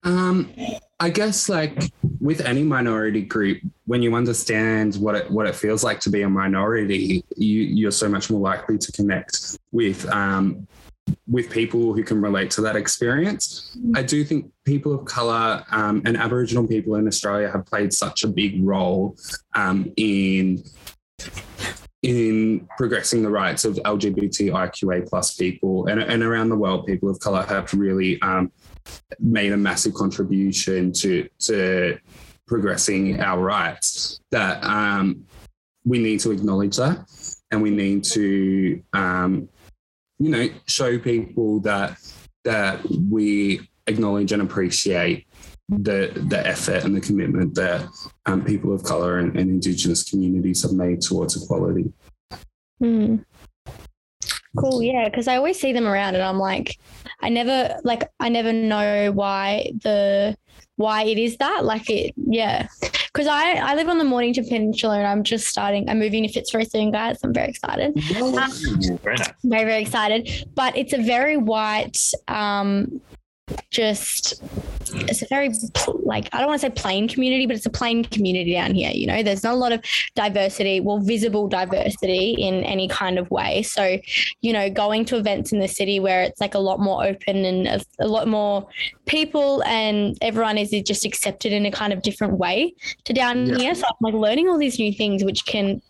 Um, 0.05 0.53
I 1.01 1.11
guess 1.11 1.49
like 1.49 1.91
with 2.21 2.41
any 2.43 2.63
minority 2.63 3.23
group, 3.23 3.61
when 3.87 4.03
you 4.03 4.15
understand 4.15 4.97
what 4.97 5.15
it 5.15 5.31
what 5.31 5.47
it 5.47 5.55
feels 5.55 5.83
like 5.83 5.99
to 6.01 6.11
be 6.11 6.23
a 6.23 6.29
minority, 6.29 7.25
you 7.37 7.63
you're 7.63 7.91
so 7.91 8.09
much 8.09 8.31
more 8.31 8.41
likely 8.41 8.79
to 8.79 8.93
connect 8.93 9.59
with 9.73 10.07
um, 10.11 10.69
with 11.27 11.51
people 11.51 11.93
who 11.93 12.05
can 12.05 12.21
relate 12.21 12.51
to 12.51 12.61
that 12.63 12.77
experience. 12.77 13.77
I 13.95 14.03
do 14.03 14.25
think 14.25 14.51
people 14.65 14.93
of 14.95 15.05
color 15.05 15.65
um, 15.71 16.03
and 16.05 16.17
Aboriginal 16.17 16.67
people 16.67 16.97
in 16.97 17.07
Australia 17.07 17.51
have 17.51 17.67
played 17.67 17.93
such 17.93 18.25
a 18.25 18.29
big 18.29 18.65
role 18.65 19.17
um, 19.55 19.93
in 19.97 20.63
in 22.03 22.69
progressing 22.77 23.23
the 23.23 23.31
rights 23.31 23.65
of 23.65 23.77
LGBTIQA 23.77 25.09
plus 25.09 25.35
people 25.37 25.87
and, 25.87 26.03
and 26.03 26.23
around 26.23 26.51
the 26.51 26.57
world, 26.57 26.87
people 26.87 27.09
of 27.09 27.19
color 27.19 27.43
have 27.45 27.73
really 27.73 28.21
um, 28.21 28.53
made 29.19 29.53
a 29.53 29.57
massive 29.57 29.95
contribution 29.95 30.93
to 30.93 31.27
to 31.39 31.99
progressing 32.47 33.21
our 33.21 33.41
rights. 33.41 34.21
That 34.31 34.63
um, 34.63 35.25
we 35.87 35.99
need 35.99 36.21
to 36.21 36.31
acknowledge 36.31 36.77
that, 36.77 37.07
and 37.51 37.63
we 37.63 37.71
need 37.71 38.05
to 38.05 38.83
um, 38.93 39.49
you 40.19 40.31
know 40.31 40.49
show 40.67 40.99
people 40.99 41.61
that 41.61 41.99
that 42.45 42.81
we 43.11 43.69
acknowledge 43.87 44.33
and 44.33 44.43
appreciate 44.43 45.27
the 45.69 46.13
the 46.29 46.47
effort 46.47 46.85
and 46.85 46.95
the 46.95 47.01
commitment 47.01 47.55
that 47.55 47.89
um, 48.27 48.45
people 48.45 48.73
of 48.75 48.83
color 48.85 49.19
and, 49.19 49.37
and, 49.37 49.51
indigenous 49.51 50.09
communities 50.09 50.63
have 50.63 50.73
made 50.73 51.01
towards 51.01 51.43
equality. 51.43 51.91
Mm. 52.83 53.25
Cool, 54.59 54.83
yeah, 54.83 55.09
because 55.09 55.27
I 55.27 55.37
always 55.37 55.59
see 55.59 55.73
them 55.73 55.87
around, 55.87 56.15
and 56.15 56.23
I'm 56.23 56.39
like, 56.39 56.79
I 57.21 57.29
never 57.29 57.81
like 57.83 58.11
I 58.21 58.29
never 58.29 58.53
know 58.53 59.11
why 59.11 59.73
the 59.83 60.37
why 60.77 61.05
it 61.05 61.19
is 61.19 61.37
that 61.37 61.65
like 61.65 61.89
it 61.89 62.13
yeah 62.17 62.67
because 63.15 63.29
I, 63.29 63.55
I 63.55 63.75
live 63.77 63.89
on 63.89 63.99
the 63.99 64.05
Mornington 64.05 64.45
Peninsula 64.45 64.99
and 64.99 65.07
I'm 65.07 65.23
just 65.23 65.47
starting. 65.47 65.89
I'm 65.89 66.01
moving 66.01 66.25
to 66.25 66.29
Fitzroy 66.29 66.65
soon, 66.65 66.91
guys. 66.91 67.21
I'm 67.23 67.33
very 67.33 67.49
excited. 67.49 67.97
Um, 67.97 68.33
very 68.33 69.17
nice. 69.17 69.39
Very 69.45 69.65
very 69.65 69.83
excited. 69.83 70.49
But 70.57 70.77
it's 70.77 70.93
a 70.93 71.01
very 71.01 71.37
white, 71.37 71.97
um, 72.27 73.01
just 73.71 74.43
it's 74.93 75.23
a 75.23 75.27
very 75.27 75.53
like 76.05 76.29
I 76.33 76.39
don't 76.39 76.47
want 76.47 76.61
to 76.61 76.67
say 76.67 76.71
plain 76.71 77.09
community, 77.09 77.47
but 77.47 77.57
it's 77.57 77.67
a 77.67 77.71
plain 77.71 78.05
community 78.05 78.53
down 78.53 78.75
here. 78.75 78.91
You 78.91 79.07
know, 79.07 79.23
there's 79.23 79.43
not 79.43 79.55
a 79.55 79.57
lot 79.57 79.73
of 79.73 79.83
diversity, 80.15 80.81
well, 80.81 80.99
visible 80.99 81.49
diversity 81.49 82.35
in 82.39 82.63
any 82.65 82.89
kind 82.89 83.19
of 83.19 83.31
way. 83.31 83.63
So, 83.63 83.99
you 84.41 84.53
know, 84.53 84.71
going 84.71 85.05
to 85.07 85.17
events 85.17 85.53
in 85.53 85.59
the 85.59 85.69
city 85.69 86.01
where 86.01 86.23
it's 86.23 86.41
like 86.41 86.55
a 86.55 86.59
lot 86.59 86.81
more 86.81 87.05
open 87.05 87.45
and 87.45 87.67
a, 87.67 87.81
a 87.99 88.07
lot 88.07 88.29
more 88.29 88.67
people 89.07 89.63
and 89.65 90.17
everyone 90.21 90.59
is 90.59 90.71
just 90.85 91.05
accepted 91.05 91.53
in 91.53 91.67
a 91.67 91.71
kind 91.71 91.93
of 91.93 92.03
different 92.03 92.39
way 92.39 92.75
to 93.05 93.13
down 93.13 93.47
yeah. 93.47 93.57
here. 93.57 93.75
So 93.75 93.87
I'm 93.87 93.97
like 94.01 94.15
learning 94.15 94.49
all 94.49 94.59
these 94.59 94.79
new 94.79 94.93
things, 94.93 95.25
which 95.25 95.45
can 95.47 95.83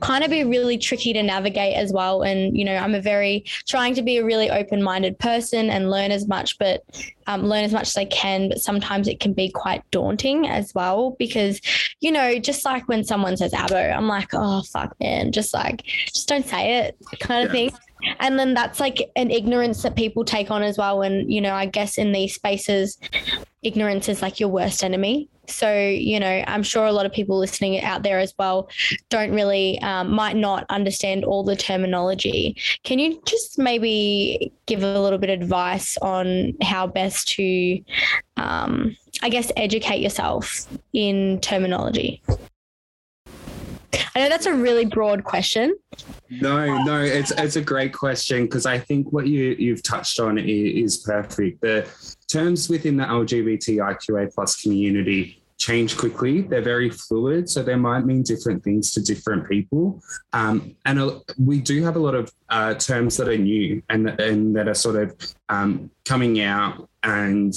kind 0.00 0.24
of 0.24 0.30
be 0.30 0.44
really 0.44 0.78
tricky 0.78 1.12
to 1.12 1.22
navigate 1.22 1.76
as 1.76 1.92
well. 1.92 2.22
And, 2.22 2.56
you 2.56 2.64
know, 2.64 2.76
I'm 2.76 2.94
a 2.94 3.00
very 3.00 3.44
trying 3.66 3.94
to 3.94 4.02
be 4.02 4.18
a 4.18 4.24
really 4.24 4.50
open 4.50 4.82
minded 4.82 5.18
person 5.18 5.70
and 5.70 5.90
learn 5.90 6.10
as 6.10 6.26
much, 6.28 6.58
but 6.58 6.82
um, 7.26 7.44
learn 7.44 7.64
as 7.64 7.72
much 7.72 7.88
as 7.88 7.96
I 7.96 8.04
can. 8.06 8.48
But 8.48 8.60
sometimes 8.60 9.08
it 9.08 9.20
can 9.20 9.32
be 9.32 9.48
quite 9.50 9.82
daunting 9.90 10.48
as 10.48 10.74
well 10.74 11.16
because, 11.18 11.60
you 12.00 12.12
know, 12.12 12.38
just 12.38 12.64
like 12.64 12.88
when 12.88 13.04
someone 13.04 13.36
says 13.36 13.52
Abo, 13.52 13.96
I'm 13.96 14.08
like, 14.08 14.28
oh, 14.32 14.62
fuck, 14.62 14.94
man, 15.00 15.32
just 15.32 15.54
like, 15.54 15.82
just 16.12 16.28
don't 16.28 16.46
say 16.46 16.78
it 16.84 16.96
kind 17.20 17.46
of 17.46 17.54
yeah. 17.54 17.70
thing 17.70 17.78
and 18.20 18.38
then 18.38 18.54
that's 18.54 18.80
like 18.80 19.10
an 19.16 19.30
ignorance 19.30 19.82
that 19.82 19.96
people 19.96 20.24
take 20.24 20.50
on 20.50 20.62
as 20.62 20.76
well 20.76 21.02
and 21.02 21.32
you 21.32 21.40
know 21.40 21.54
i 21.54 21.64
guess 21.64 21.96
in 21.96 22.12
these 22.12 22.34
spaces 22.34 22.98
ignorance 23.62 24.08
is 24.08 24.20
like 24.20 24.40
your 24.40 24.48
worst 24.48 24.84
enemy 24.84 25.28
so, 25.46 25.74
you 25.78 26.20
know, 26.20 26.44
I'm 26.46 26.62
sure 26.62 26.84
a 26.84 26.92
lot 26.92 27.06
of 27.06 27.12
people 27.12 27.38
listening 27.38 27.80
out 27.80 28.02
there 28.02 28.18
as 28.18 28.34
well 28.38 28.68
don't 29.10 29.32
really, 29.32 29.80
um, 29.80 30.10
might 30.10 30.36
not 30.36 30.66
understand 30.68 31.24
all 31.24 31.44
the 31.44 31.56
terminology. 31.56 32.56
Can 32.82 32.98
you 32.98 33.22
just 33.26 33.58
maybe 33.58 34.52
give 34.66 34.82
a 34.82 34.98
little 34.98 35.18
bit 35.18 35.30
of 35.30 35.40
advice 35.40 35.96
on 35.98 36.54
how 36.62 36.86
best 36.86 37.28
to, 37.36 37.80
um, 38.36 38.96
I 39.22 39.28
guess, 39.28 39.50
educate 39.56 40.00
yourself 40.00 40.66
in 40.92 41.40
terminology? 41.40 42.22
I 44.16 44.20
know 44.20 44.28
that's 44.28 44.46
a 44.46 44.54
really 44.54 44.84
broad 44.84 45.24
question. 45.24 45.76
No, 46.30 46.82
no, 46.84 47.00
it's 47.00 47.32
it's 47.32 47.56
a 47.56 47.60
great 47.60 47.92
question 47.92 48.44
because 48.44 48.64
I 48.66 48.78
think 48.78 49.12
what 49.12 49.26
you 49.26 49.56
you've 49.58 49.82
touched 49.82 50.20
on 50.20 50.38
is, 50.38 50.46
is 50.46 50.96
perfect. 50.98 51.60
The 51.60 51.88
terms 52.34 52.68
within 52.68 52.96
the 52.96 53.04
LGBTIQA 53.04 54.34
plus 54.34 54.60
community 54.60 55.40
change 55.58 55.96
quickly. 55.96 56.42
They're 56.42 56.68
very 56.74 56.90
fluid, 56.90 57.48
so 57.48 57.62
they 57.62 57.76
might 57.76 58.04
mean 58.04 58.22
different 58.22 58.64
things 58.64 58.90
to 58.92 59.02
different 59.02 59.48
people. 59.48 60.02
Um, 60.32 60.74
and 60.84 60.98
uh, 60.98 61.20
we 61.38 61.60
do 61.60 61.82
have 61.84 61.96
a 61.96 62.00
lot 62.00 62.16
of 62.16 62.32
uh, 62.48 62.74
terms 62.74 63.16
that 63.18 63.28
are 63.28 63.38
new 63.38 63.82
and, 63.88 64.08
and 64.20 64.56
that 64.56 64.68
are 64.68 64.74
sort 64.74 64.96
of 64.96 65.34
um, 65.48 65.90
coming 66.04 66.40
out, 66.40 66.88
and 67.04 67.54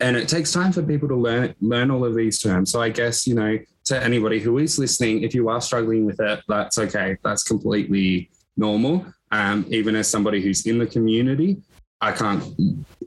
and 0.00 0.16
it 0.16 0.28
takes 0.28 0.52
time 0.52 0.72
for 0.72 0.82
people 0.82 1.08
to 1.08 1.16
learn 1.16 1.54
learn 1.60 1.90
all 1.90 2.04
of 2.04 2.14
these 2.14 2.38
terms. 2.38 2.70
So 2.70 2.82
I 2.82 2.90
guess 2.90 3.26
you 3.26 3.34
know 3.34 3.58
to 3.86 4.02
anybody 4.02 4.38
who 4.38 4.58
is 4.58 4.78
listening, 4.78 5.22
if 5.22 5.34
you 5.34 5.48
are 5.48 5.60
struggling 5.60 6.04
with 6.04 6.20
it, 6.20 6.40
that's 6.48 6.78
okay. 6.78 7.16
That's 7.24 7.42
completely 7.42 8.30
normal. 8.56 9.06
Um, 9.30 9.64
even 9.70 9.96
as 9.96 10.08
somebody 10.08 10.42
who's 10.42 10.66
in 10.66 10.78
the 10.78 10.86
community, 10.86 11.62
I 12.02 12.12
can't, 12.12 12.44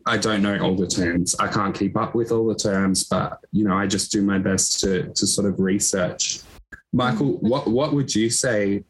I 0.05 0.17
don't 0.17 0.41
know 0.41 0.57
all 0.59 0.75
the 0.75 0.87
terms. 0.87 1.35
I 1.39 1.47
can't 1.47 1.73
keep 1.73 1.97
up 1.97 2.13
with 2.13 2.31
all 2.31 2.45
the 2.47 2.55
terms, 2.55 3.05
but 3.05 3.39
you 3.51 3.63
know, 3.63 3.75
I 3.75 3.87
just 3.87 4.11
do 4.11 4.21
my 4.21 4.37
best 4.37 4.79
to 4.81 5.11
to 5.13 5.27
sort 5.27 5.47
of 5.47 5.59
research. 5.59 6.41
Michael, 6.93 7.37
what 7.37 7.67
what 7.67 7.93
would 7.93 8.13
you 8.13 8.29
say? 8.29 8.83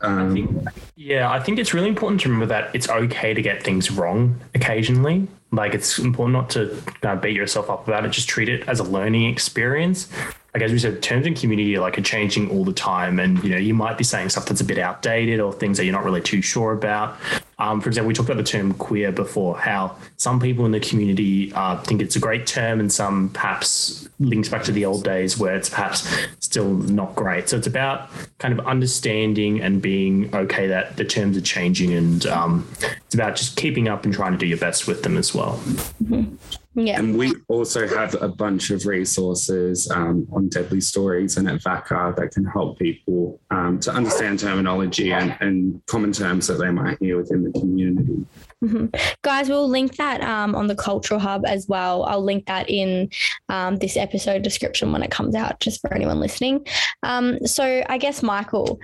Um, 0.00 0.30
I 0.30 0.34
think, 0.34 0.68
yeah, 0.96 1.30
I 1.30 1.38
think 1.38 1.58
it's 1.60 1.72
really 1.74 1.88
important 1.88 2.22
to 2.22 2.28
remember 2.28 2.46
that 2.46 2.74
it's 2.74 2.88
okay 2.88 3.34
to 3.34 3.42
get 3.42 3.62
things 3.62 3.90
wrong 3.90 4.40
occasionally. 4.54 5.28
Like 5.52 5.74
it's 5.74 5.98
important 5.98 6.32
not 6.32 6.50
to 6.50 6.82
uh, 7.02 7.16
beat 7.16 7.36
yourself 7.36 7.70
up 7.70 7.86
about 7.86 8.04
it. 8.04 8.10
Just 8.10 8.28
treat 8.28 8.48
it 8.48 8.66
as 8.68 8.80
a 8.80 8.84
learning 8.84 9.26
experience 9.26 10.08
like 10.54 10.62
as 10.62 10.70
we 10.70 10.78
said, 10.78 11.02
terms 11.02 11.26
and 11.26 11.34
community 11.34 11.76
are 11.76 11.80
like 11.80 11.98
are 11.98 12.02
changing 12.02 12.50
all 12.50 12.64
the 12.64 12.74
time, 12.74 13.18
and 13.18 13.42
you 13.42 13.50
know 13.50 13.56
you 13.56 13.72
might 13.72 13.96
be 13.96 14.04
saying 14.04 14.28
stuff 14.28 14.44
that's 14.44 14.60
a 14.60 14.64
bit 14.64 14.78
outdated 14.78 15.40
or 15.40 15.52
things 15.52 15.78
that 15.78 15.84
you're 15.84 15.94
not 15.94 16.04
really 16.04 16.20
too 16.20 16.42
sure 16.42 16.72
about. 16.72 17.16
Um, 17.58 17.80
for 17.80 17.88
example, 17.88 18.08
we 18.08 18.14
talked 18.14 18.28
about 18.28 18.38
the 18.38 18.50
term 18.50 18.74
queer 18.74 19.12
before, 19.12 19.56
how 19.56 19.96
some 20.16 20.40
people 20.40 20.66
in 20.66 20.72
the 20.72 20.80
community 20.80 21.52
uh, 21.54 21.80
think 21.82 22.02
it's 22.02 22.16
a 22.16 22.18
great 22.18 22.46
term 22.46 22.80
and 22.80 22.92
some 22.92 23.30
perhaps 23.30 24.08
links 24.18 24.48
back 24.48 24.64
to 24.64 24.72
the 24.72 24.84
old 24.84 25.04
days 25.04 25.38
where 25.38 25.54
it's 25.54 25.70
perhaps 25.70 26.12
still 26.40 26.68
not 26.74 27.14
great. 27.14 27.48
So 27.48 27.56
it's 27.56 27.66
about 27.66 28.10
kind 28.38 28.58
of 28.58 28.66
understanding 28.66 29.62
and 29.62 29.80
being 29.80 30.34
okay 30.34 30.66
that 30.66 30.96
the 30.96 31.04
terms 31.04 31.36
are 31.36 31.42
changing 31.42 31.92
and 31.94 32.26
um, 32.26 32.68
it's 33.06 33.14
about 33.14 33.36
just 33.36 33.56
keeping 33.56 33.88
up 33.88 34.04
and 34.04 34.12
trying 34.12 34.32
to 34.32 34.38
do 34.38 34.46
your 34.46 34.58
best 34.58 34.86
with 34.86 35.02
them 35.02 35.16
as 35.16 35.34
well. 35.34 35.60
Mm-hmm. 36.02 36.34
Yeah. 36.74 36.98
And 36.98 37.18
we 37.18 37.34
also 37.48 37.86
have 37.86 38.20
a 38.22 38.28
bunch 38.28 38.70
of 38.70 38.86
resources 38.86 39.90
um, 39.90 40.26
on 40.32 40.48
Deadly 40.48 40.80
Stories 40.80 41.36
and 41.36 41.46
at 41.48 41.60
VACA 41.60 42.16
that 42.16 42.30
can 42.32 42.44
help 42.46 42.78
people 42.78 43.40
um, 43.50 43.78
to 43.80 43.92
understand 43.92 44.38
terminology 44.38 45.12
and, 45.12 45.36
and, 45.40 45.82
common 45.86 46.12
terms 46.12 46.46
that 46.46 46.54
they 46.54 46.70
might 46.70 46.96
hear 47.00 47.18
within 47.18 47.44
the 47.44 47.52
community. 47.60 48.24
Mm-hmm. 48.64 48.86
Guys, 49.22 49.48
we'll 49.50 49.68
link 49.68 49.96
that 49.96 50.22
um, 50.22 50.54
on 50.54 50.66
the 50.66 50.74
Cultural 50.74 51.20
Hub 51.20 51.44
as 51.44 51.68
well. 51.68 52.04
I'll 52.04 52.24
link 52.24 52.46
that 52.46 52.70
in 52.70 53.10
um, 53.50 53.76
this 53.76 53.96
episode 53.96 54.42
description 54.42 54.92
when 54.92 55.02
it 55.02 55.10
comes 55.10 55.34
out, 55.34 55.60
just 55.60 55.80
for 55.82 55.92
anyone 55.92 56.20
listening. 56.20 56.66
Um, 57.02 57.44
so, 57.46 57.82
I 57.88 57.98
guess, 57.98 58.22
Michael, 58.22 58.80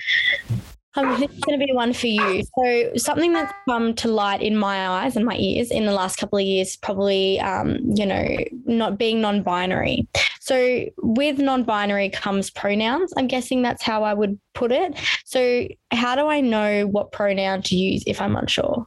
um, 0.97 1.21
this 1.21 1.31
is 1.31 1.41
going 1.41 1.59
to 1.59 1.67
be 1.67 1.73
one 1.73 1.93
for 1.93 2.07
you. 2.07 2.43
So, 2.59 2.91
something 2.97 3.33
that's 3.33 3.53
come 3.69 3.95
to 3.95 4.09
light 4.09 4.43
in 4.43 4.57
my 4.57 4.89
eyes 4.89 5.17
and 5.17 5.25
my 5.25 5.37
ears 5.37 5.71
in 5.71 5.87
the 5.87 5.93
last 5.93 6.17
couple 6.17 6.39
of 6.39 6.45
years, 6.45 6.77
probably, 6.77 7.39
um, 7.41 7.79
you 7.95 8.07
know, 8.07 8.37
not 8.65 8.99
being 8.99 9.21
non 9.21 9.43
binary. 9.43 10.09
So, 10.41 10.85
with 10.99 11.39
non 11.39 11.65
binary 11.65 12.09
comes 12.09 12.51
pronouns. 12.51 13.13
I'm 13.17 13.29
guessing 13.29 13.63
that's 13.63 13.83
how 13.83 14.03
I 14.03 14.15
would 14.15 14.39
put 14.55 14.73
it. 14.73 14.97
So, 15.25 15.69
how 15.91 16.17
do 16.17 16.27
I 16.27 16.41
know 16.41 16.87
what 16.87 17.13
pronoun 17.13 17.63
to 17.63 17.77
use 17.77 18.03
if 18.07 18.21
I'm 18.21 18.35
unsure? 18.35 18.87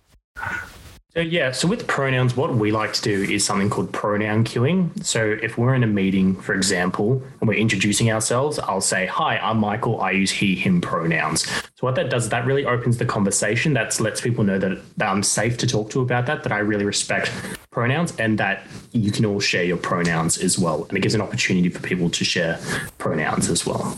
So 1.13 1.19
yeah, 1.19 1.51
so 1.51 1.67
with 1.67 1.87
pronouns, 1.87 2.37
what 2.37 2.55
we 2.55 2.71
like 2.71 2.93
to 2.93 3.01
do 3.01 3.23
is 3.23 3.43
something 3.43 3.69
called 3.69 3.91
pronoun 3.91 4.45
queuing. 4.45 5.03
So 5.03 5.37
if 5.41 5.57
we're 5.57 5.75
in 5.75 5.83
a 5.83 5.87
meeting, 5.87 6.37
for 6.37 6.53
example, 6.53 7.21
and 7.41 7.49
we're 7.49 7.59
introducing 7.59 8.09
ourselves, 8.09 8.59
I'll 8.59 8.79
say, 8.79 9.07
"Hi, 9.07 9.37
I'm 9.39 9.57
Michael. 9.57 9.99
I 9.99 10.11
use 10.11 10.31
he/him 10.31 10.79
pronouns." 10.79 11.45
So 11.47 11.81
what 11.81 11.95
that 11.95 12.09
does, 12.09 12.29
that 12.29 12.45
really 12.45 12.65
opens 12.65 12.97
the 12.97 13.05
conversation. 13.05 13.73
That 13.73 13.99
lets 13.99 14.21
people 14.21 14.45
know 14.45 14.57
that, 14.57 14.79
that 14.95 15.09
I'm 15.09 15.21
safe 15.21 15.57
to 15.57 15.67
talk 15.67 15.89
to 15.89 15.99
about 15.99 16.27
that. 16.27 16.43
That 16.43 16.53
I 16.53 16.59
really 16.59 16.85
respect 16.85 17.29
pronouns, 17.71 18.15
and 18.17 18.37
that 18.37 18.65
you 18.93 19.11
can 19.11 19.25
all 19.25 19.41
share 19.41 19.65
your 19.65 19.75
pronouns 19.75 20.37
as 20.37 20.57
well. 20.57 20.85
And 20.87 20.97
it 20.97 21.01
gives 21.01 21.13
an 21.13 21.21
opportunity 21.21 21.67
for 21.67 21.81
people 21.81 22.09
to 22.09 22.23
share 22.23 22.57
pronouns 22.99 23.49
as 23.49 23.65
well. 23.65 23.97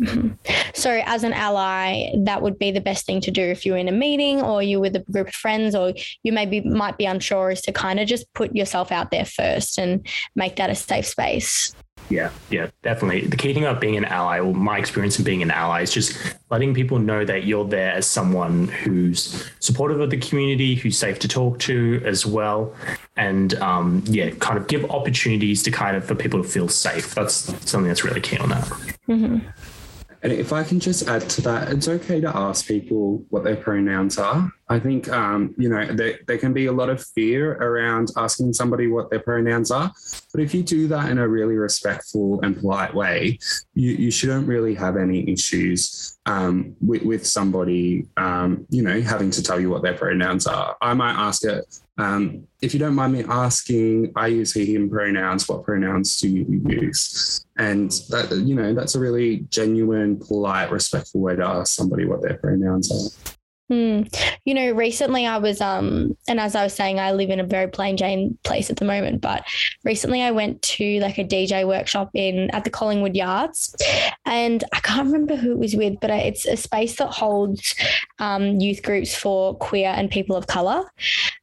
Mm-hmm. 0.00 0.30
So, 0.74 1.02
as 1.04 1.22
an 1.22 1.34
ally, 1.34 2.12
that 2.24 2.40
would 2.40 2.58
be 2.58 2.70
the 2.70 2.80
best 2.80 3.04
thing 3.04 3.20
to 3.20 3.30
do 3.30 3.42
if 3.42 3.66
you're 3.66 3.76
in 3.76 3.88
a 3.88 3.92
meeting 3.92 4.40
or 4.40 4.62
you're 4.62 4.80
with 4.80 4.96
a 4.96 5.00
group 5.00 5.28
of 5.28 5.34
friends, 5.34 5.74
or 5.74 5.92
you 6.22 6.32
maybe 6.32 6.62
might 6.62 6.96
be 6.96 7.04
unsure, 7.04 7.50
is 7.50 7.60
to 7.62 7.72
kind 7.72 8.00
of 8.00 8.08
just 8.08 8.32
put 8.32 8.56
yourself 8.56 8.90
out 8.90 9.10
there 9.10 9.26
first 9.26 9.78
and 9.78 10.06
make 10.34 10.56
that 10.56 10.70
a 10.70 10.74
safe 10.74 11.06
space. 11.06 11.74
Yeah, 12.08 12.30
yeah, 12.50 12.68
definitely. 12.82 13.26
The 13.26 13.36
key 13.36 13.54
thing 13.54 13.64
about 13.64 13.80
being 13.80 13.96
an 13.96 14.04
ally, 14.04 14.38
or 14.38 14.52
my 14.52 14.78
experience 14.78 15.18
in 15.18 15.24
being 15.24 15.42
an 15.42 15.50
ally, 15.50 15.82
is 15.82 15.92
just 15.92 16.18
letting 16.50 16.74
people 16.74 16.98
know 16.98 17.24
that 17.24 17.44
you're 17.44 17.64
there 17.64 17.92
as 17.92 18.06
someone 18.06 18.68
who's 18.68 19.50
supportive 19.60 20.00
of 20.00 20.10
the 20.10 20.18
community, 20.18 20.74
who's 20.74 20.98
safe 20.98 21.18
to 21.20 21.28
talk 21.28 21.58
to 21.60 22.02
as 22.04 22.26
well, 22.26 22.74
and 23.16 23.54
um, 23.54 24.02
yeah, 24.06 24.30
kind 24.40 24.58
of 24.58 24.66
give 24.66 24.84
opportunities 24.90 25.62
to 25.62 25.70
kind 25.70 25.96
of 25.96 26.04
for 26.04 26.14
people 26.14 26.42
to 26.42 26.48
feel 26.48 26.68
safe. 26.68 27.14
That's 27.14 27.34
something 27.68 27.88
that's 27.88 28.04
really 28.04 28.20
key 28.20 28.36
on 28.38 28.50
that. 28.50 28.64
Mm-hmm. 29.08 29.38
And 30.22 30.32
if 30.32 30.52
I 30.52 30.62
can 30.62 30.78
just 30.78 31.08
add 31.08 31.28
to 31.30 31.42
that, 31.42 31.72
it's 31.72 31.88
okay 31.88 32.20
to 32.20 32.36
ask 32.36 32.66
people 32.66 33.24
what 33.30 33.42
their 33.42 33.56
pronouns 33.56 34.18
are. 34.18 34.52
I 34.72 34.80
think, 34.80 35.08
um, 35.10 35.54
you 35.58 35.68
know, 35.68 35.84
there, 35.84 36.18
there 36.26 36.38
can 36.38 36.54
be 36.54 36.66
a 36.66 36.72
lot 36.72 36.88
of 36.88 37.04
fear 37.04 37.52
around 37.56 38.10
asking 38.16 38.54
somebody 38.54 38.86
what 38.86 39.10
their 39.10 39.20
pronouns 39.20 39.70
are. 39.70 39.92
But 40.32 40.42
if 40.42 40.54
you 40.54 40.62
do 40.62 40.88
that 40.88 41.10
in 41.10 41.18
a 41.18 41.28
really 41.28 41.56
respectful 41.56 42.40
and 42.42 42.58
polite 42.58 42.94
way, 42.94 43.38
you, 43.74 43.92
you 43.92 44.10
shouldn't 44.10 44.48
really 44.48 44.74
have 44.74 44.96
any 44.96 45.30
issues 45.30 46.18
um, 46.24 46.74
with, 46.80 47.02
with 47.02 47.26
somebody, 47.26 48.06
um, 48.16 48.66
you 48.70 48.82
know, 48.82 48.98
having 49.02 49.30
to 49.32 49.42
tell 49.42 49.60
you 49.60 49.68
what 49.68 49.82
their 49.82 49.92
pronouns 49.92 50.46
are. 50.46 50.74
I 50.80 50.94
might 50.94 51.16
ask 51.16 51.44
it, 51.44 51.66
um, 51.98 52.48
if 52.62 52.72
you 52.72 52.80
don't 52.80 52.94
mind 52.94 53.12
me 53.12 53.24
asking, 53.28 54.12
I 54.16 54.28
use 54.28 54.54
he, 54.54 54.74
him 54.74 54.88
pronouns. 54.88 55.46
What 55.50 55.64
pronouns 55.64 56.18
do 56.18 56.30
you 56.30 56.62
use? 56.66 57.44
And 57.58 57.90
that, 58.08 58.32
you 58.32 58.54
know, 58.54 58.72
that's 58.72 58.94
a 58.94 59.00
really 59.00 59.40
genuine, 59.50 60.16
polite, 60.16 60.70
respectful 60.70 61.20
way 61.20 61.36
to 61.36 61.46
ask 61.46 61.74
somebody 61.74 62.06
what 62.06 62.22
their 62.22 62.38
pronouns 62.38 62.90
are. 62.90 63.34
Hmm. 63.72 64.02
You 64.44 64.52
know, 64.52 64.72
recently 64.72 65.26
I 65.26 65.38
was, 65.38 65.62
um, 65.62 66.14
and 66.28 66.38
as 66.38 66.54
I 66.54 66.62
was 66.62 66.74
saying, 66.74 67.00
I 67.00 67.12
live 67.12 67.30
in 67.30 67.40
a 67.40 67.44
very 67.44 67.68
plain 67.68 67.96
Jane 67.96 68.36
place 68.42 68.68
at 68.68 68.76
the 68.76 68.84
moment. 68.84 69.22
But 69.22 69.44
recently 69.82 70.20
I 70.20 70.30
went 70.30 70.60
to 70.62 71.00
like 71.00 71.16
a 71.16 71.24
DJ 71.24 71.66
workshop 71.66 72.10
in 72.12 72.50
at 72.50 72.64
the 72.64 72.70
Collingwood 72.70 73.16
Yards, 73.16 73.74
and 74.26 74.62
I 74.74 74.80
can't 74.80 75.06
remember 75.06 75.36
who 75.36 75.52
it 75.52 75.58
was 75.58 75.74
with, 75.74 75.98
but 76.02 76.10
it's 76.10 76.44
a 76.44 76.58
space 76.58 76.96
that 76.96 77.12
holds 77.12 77.74
um, 78.18 78.60
youth 78.60 78.82
groups 78.82 79.14
for 79.14 79.56
queer 79.56 79.88
and 79.88 80.10
people 80.10 80.36
of 80.36 80.48
color. 80.48 80.84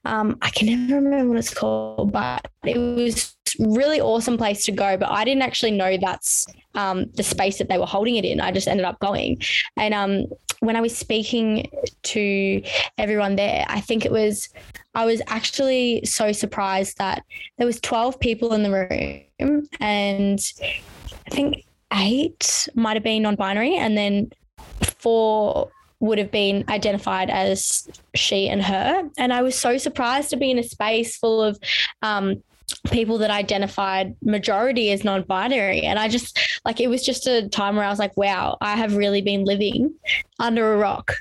Um, 0.05 0.37
I 0.43 0.51
can 0.51 0.67
never 0.67 1.01
remember 1.01 1.29
what 1.29 1.39
it's 1.39 1.51
called, 1.51 2.11
but 2.11 2.47
it 2.63 2.77
was 2.77 3.35
really 3.57 3.99
awesome 3.99 4.37
place 4.37 4.65
to 4.65 4.71
go. 4.71 4.97
But 4.97 5.09
I 5.09 5.25
didn't 5.25 5.41
actually 5.41 5.71
know 5.71 5.97
that's 5.97 6.45
um, 6.75 7.09
the 7.15 7.23
space 7.23 7.57
that 7.57 7.69
they 7.69 7.79
were 7.79 7.87
holding 7.87 8.17
it 8.17 8.25
in. 8.25 8.39
I 8.39 8.51
just 8.51 8.67
ended 8.67 8.85
up 8.85 8.99
going, 8.99 9.41
and 9.77 9.95
um, 9.95 10.27
when 10.59 10.75
I 10.75 10.81
was 10.81 10.97
speaking 10.97 11.69
to 12.03 12.61
everyone 12.97 13.35
there, 13.35 13.65
I 13.67 13.81
think 13.81 14.05
it 14.05 14.11
was 14.11 14.49
I 14.95 15.05
was 15.05 15.21
actually 15.27 16.03
so 16.05 16.31
surprised 16.31 16.97
that 16.97 17.23
there 17.57 17.67
was 17.67 17.79
12 17.79 18.19
people 18.19 18.53
in 18.53 18.63
the 18.63 18.71
room 19.39 19.67
and 19.79 20.39
I 21.27 21.29
think 21.29 21.65
eight 21.93 22.67
might 22.75 22.95
have 22.95 23.03
been 23.03 23.23
non-binary 23.23 23.75
and 23.75 23.97
then 23.97 24.31
four 24.81 25.71
would 25.99 26.17
have 26.17 26.31
been 26.31 26.63
identified 26.69 27.29
as 27.29 27.87
she 28.15 28.47
and 28.47 28.63
her. 28.63 29.09
And 29.17 29.33
I 29.33 29.41
was 29.41 29.57
so 29.57 29.77
surprised 29.77 30.29
to 30.29 30.37
be 30.37 30.49
in 30.49 30.57
a 30.57 30.63
space 30.63 31.17
full 31.17 31.41
of 31.41 31.59
um, 32.01 32.41
people 32.91 33.17
that 33.19 33.31
identified 33.31 34.15
majority 34.21 34.91
as 34.91 35.03
non-binary. 35.03 35.81
And 35.81 35.99
i 35.99 36.07
just 36.07 36.39
like 36.65 36.79
it 36.79 36.87
was 36.87 37.05
just 37.05 37.27
a 37.27 37.47
time 37.49 37.75
where 37.75 37.85
i 37.85 37.89
was 37.89 37.99
like 37.99 38.15
wow 38.17 38.57
i 38.61 38.75
have 38.75 38.95
really 38.95 39.21
been 39.21 39.43
living 39.43 39.93
under 40.39 40.73
a 40.73 40.77
rock. 40.77 41.13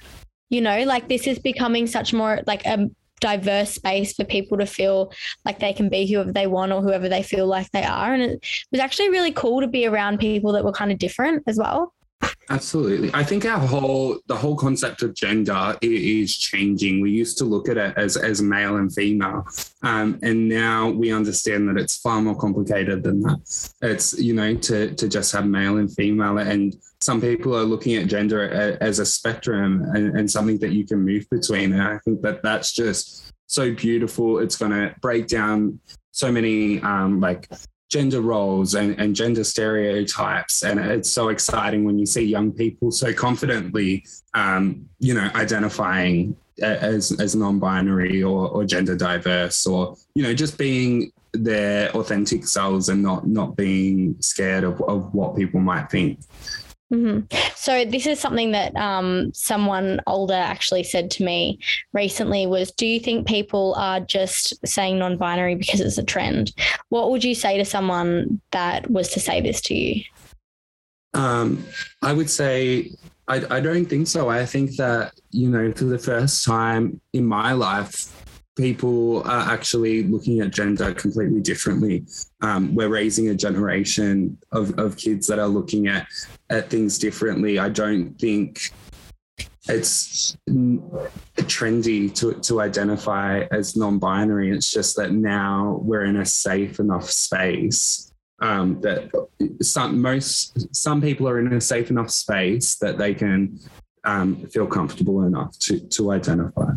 You 0.51 0.61
know 0.61 0.85
like 0.85 1.09
this 1.09 1.27
is 1.27 1.39
becoming 1.39 1.87
such 1.87 2.13
more 2.13 2.41
like 2.47 2.65
a 2.65 2.89
diverse 3.21 3.73
space 3.73 4.15
for 4.15 4.25
people 4.25 4.57
to 4.59 4.67
feel 4.67 5.13
like 5.45 5.59
they 5.59 5.73
can 5.73 5.89
be 5.89 6.07
whoever 6.07 6.33
they 6.33 6.47
want 6.47 6.73
or 6.73 6.81
whoever 6.81 7.09
they 7.09 7.23
feel 7.23 7.47
like 7.47 7.69
they 7.73 7.83
are. 7.83 8.15
And 8.15 8.23
it 8.23 8.47
was 8.71 8.81
actually 8.81 9.11
really 9.11 9.33
cool 9.33 9.61
to 9.61 9.67
be 9.67 9.87
around 9.87 10.19
people 10.19 10.53
that 10.53 10.65
were 10.65 10.73
kind 10.73 10.93
of 10.93 10.99
different 10.99 11.43
as 11.47 11.59
well 11.59 11.93
Absolutely. 12.51 13.11
I 13.13 13.25
think 13.25 13.45
our 13.45 13.59
whole 13.59 14.21
the 14.27 14.37
whole 14.37 14.57
concept 14.57 15.03
of 15.03 15.15
gender 15.15 15.77
is 15.83 16.37
changing. 16.37 17.03
We 17.03 17.11
used 17.11 17.37
to 17.39 17.45
look 17.45 17.69
at 17.69 17.77
it 17.77 17.93
as 17.97 18.17
as 18.17 18.41
male 18.41 18.77
and 18.77 18.93
female, 18.93 19.47
um, 19.83 20.19
and 20.23 20.49
now 20.49 20.89
we 20.89 21.13
understand 21.13 21.69
that 21.69 21.77
it's 21.77 21.99
far 21.99 22.23
more 22.23 22.37
complicated 22.37 23.03
than 23.03 23.21
that. 23.21 23.73
It's 23.83 24.19
you 24.19 24.33
know 24.33 24.55
to 24.55 24.95
to 24.95 25.09
just 25.09 25.31
have 25.33 25.47
male 25.47 25.77
and 25.77 25.93
female, 25.95 26.39
and 26.39 26.75
some 27.01 27.21
people 27.21 27.55
are 27.55 27.65
looking 27.65 27.97
at 27.97 28.07
gender 28.07 28.49
as 28.81 28.99
a 28.99 29.07
spectrum 29.07 29.85
and, 29.95 30.19
and 30.19 30.31
something 30.31 30.59
that 30.59 30.73
you 30.73 30.87
can 30.87 31.05
move 31.05 31.29
between. 31.31 31.73
And 31.73 31.83
I 31.83 31.99
think 31.99 32.23
that 32.23 32.43
that's 32.43 32.73
just 32.73 33.31
so 33.47 33.73
beautiful. 33.75 34.39
It's 34.39 34.57
going 34.57 34.73
to 34.73 34.95
break 35.01 35.29
down 35.29 35.81
so 36.11 36.33
many 36.33 36.81
um, 36.81 37.21
like 37.21 37.49
gender 37.89 38.21
roles 38.21 38.75
and, 38.75 38.99
and 39.01 39.17
gender 39.17 39.45
stereotypes. 39.45 40.63
And 40.63 40.79
it's 40.79 41.11
so 41.11 41.29
exciting 41.29 41.85
when 41.85 41.99
you 41.99 42.07
see 42.07 42.23
young 42.23 42.53
people 42.53 42.91
so 42.91 43.13
confidently, 43.13 44.05
um, 44.35 44.89
you 44.99 45.15
know, 45.15 45.31
identifying 45.35 46.37
as, 46.61 47.13
as 47.21 47.35
non-binary 47.35 48.23
or, 48.23 48.49
or 48.49 48.65
gender 48.65 48.97
diverse 48.97 49.67
or, 49.67 49.97
you 50.15 50.23
know, 50.23 50.35
just 50.35 50.59
being 50.59 51.13
their 51.33 51.91
authentic 51.91 52.47
selves 52.47 52.89
and 52.89 53.03
not, 53.03 53.27
not 53.27 53.57
being 53.57 54.17
scared 54.21 54.65
of, 54.65 54.81
of 54.83 55.15
what 55.15 55.37
people 55.37 55.61
might 55.61 55.91
think. 55.91 56.21
Mm-hmm. 56.93 57.37
So 57.55 57.85
this 57.85 58.07
is 58.07 58.19
something 58.19 58.53
that 58.53 58.75
um, 58.77 59.31
someone 59.35 60.01
older 60.07 60.35
actually 60.35 60.85
said 60.85 61.11
to 61.13 61.25
me 61.25 61.59
recently 61.93 62.47
was, 62.47 62.73
do 62.73 62.87
you 62.87 62.99
think 62.99 63.27
people 63.27 63.75
are 63.77 64.01
just 64.01 64.67
saying 64.67 64.99
non-binary 64.99 65.57
because 65.57 65.81
it's 65.81 65.99
a 65.99 66.03
trend? 66.03 66.53
What 66.89 67.11
would 67.11 67.25
you 67.25 67.35
say 67.35 67.59
to 67.59 67.65
someone 67.65 68.41
that 68.53 68.91
was 68.91 69.11
to 69.11 69.21
say 69.21 69.41
this 69.41 69.61
to 69.63 69.75
you? 69.75 70.03
Um, 71.13 71.63
I 72.01 72.13
would 72.13 72.31
say 72.31 72.91
I, 73.29 73.45
I 73.51 73.61
don't 73.61 73.85
think 73.85 74.07
so. 74.07 74.31
I 74.31 74.47
think 74.47 74.77
that, 74.77 75.13
you 75.31 75.51
know, 75.51 75.71
for 75.73 75.85
the 75.85 75.99
first 75.99 76.45
time 76.45 77.01
in 77.13 77.27
my 77.27 77.53
life, 77.53 78.18
people 78.59 79.23
are 79.23 79.51
actually 79.51 80.03
looking 80.03 80.41
at 80.41 80.51
gender 80.51 80.93
completely 80.93 81.41
differently. 81.41 82.05
Um, 82.43 82.75
we're 82.75 82.89
raising 82.89 83.29
a 83.29 83.35
generation 83.35 84.37
of, 84.53 84.79
of 84.79 84.97
kids 84.97 85.27
that 85.29 85.39
are 85.39 85.47
looking 85.47 85.87
at, 85.87 86.07
at 86.51 86.69
things 86.69 86.99
differently. 86.99 87.59
I 87.59 87.71
don't 87.71 88.15
think 88.19 88.73
it's 89.69 90.37
trendy 91.37 92.15
to, 92.17 92.35
to 92.35 92.61
identify 92.61 93.45
as 93.53 93.77
non-binary. 93.77 94.51
It's 94.51 94.71
just 94.71 94.97
that 94.97 95.13
now 95.13 95.81
we're 95.83 96.05
in 96.05 96.17
a 96.17 96.27
safe 96.27 96.81
enough 96.81 97.09
space 97.11 98.13
um, 98.41 98.81
that 98.83 99.11
some 99.63 100.01
most 100.01 100.75
some 100.75 101.01
people 101.01 101.29
are 101.29 101.39
in 101.41 101.53
a 101.53 101.61
safe 101.61 101.91
enough 101.91 102.11
space 102.11 102.77
that 102.77 102.99
they 102.99 103.15
can 103.15 103.59
um, 104.05 104.47
feel 104.47 104.67
comfortable 104.67 105.25
enough 105.25 105.59
to 105.61 105.81
to 105.81 106.13
identify. 106.13 106.71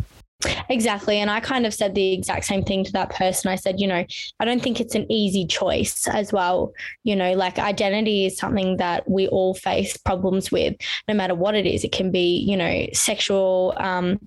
Exactly. 0.70 1.18
And 1.18 1.30
I 1.30 1.40
kind 1.40 1.66
of 1.66 1.74
said 1.74 1.96
the 1.96 2.14
exact 2.14 2.46
same 2.46 2.64
thing 2.64 2.84
to 2.86 2.92
that 2.94 3.12
person. 3.12 3.52
I 3.52 3.56
said, 3.56 3.80
you 3.80 3.88
know, 3.88 4.06
I 4.40 4.46
don't 4.46 4.62
think 4.62 4.80
it's 4.80 4.96
an 4.96 5.12
easy 5.12 5.46
choice 5.46 6.08
as 6.08 6.32
well. 6.32 6.74
You 7.04 7.16
know, 7.16 7.34
like 7.34 7.60
identity 7.60 8.26
is 8.26 8.38
something 8.38 8.78
that 8.78 9.10
we 9.10 9.28
all 9.28 9.54
face 9.54 9.98
problems 9.98 10.52
with, 10.52 10.76
no 11.08 11.14
matter 11.14 11.36
what 11.36 11.56
it 11.56 11.66
is. 11.66 11.84
It 11.84 11.92
can 11.92 12.12
be, 12.12 12.38
you 12.38 12.58
know, 12.58 12.88
sexual, 12.94 13.74
um, 13.78 14.20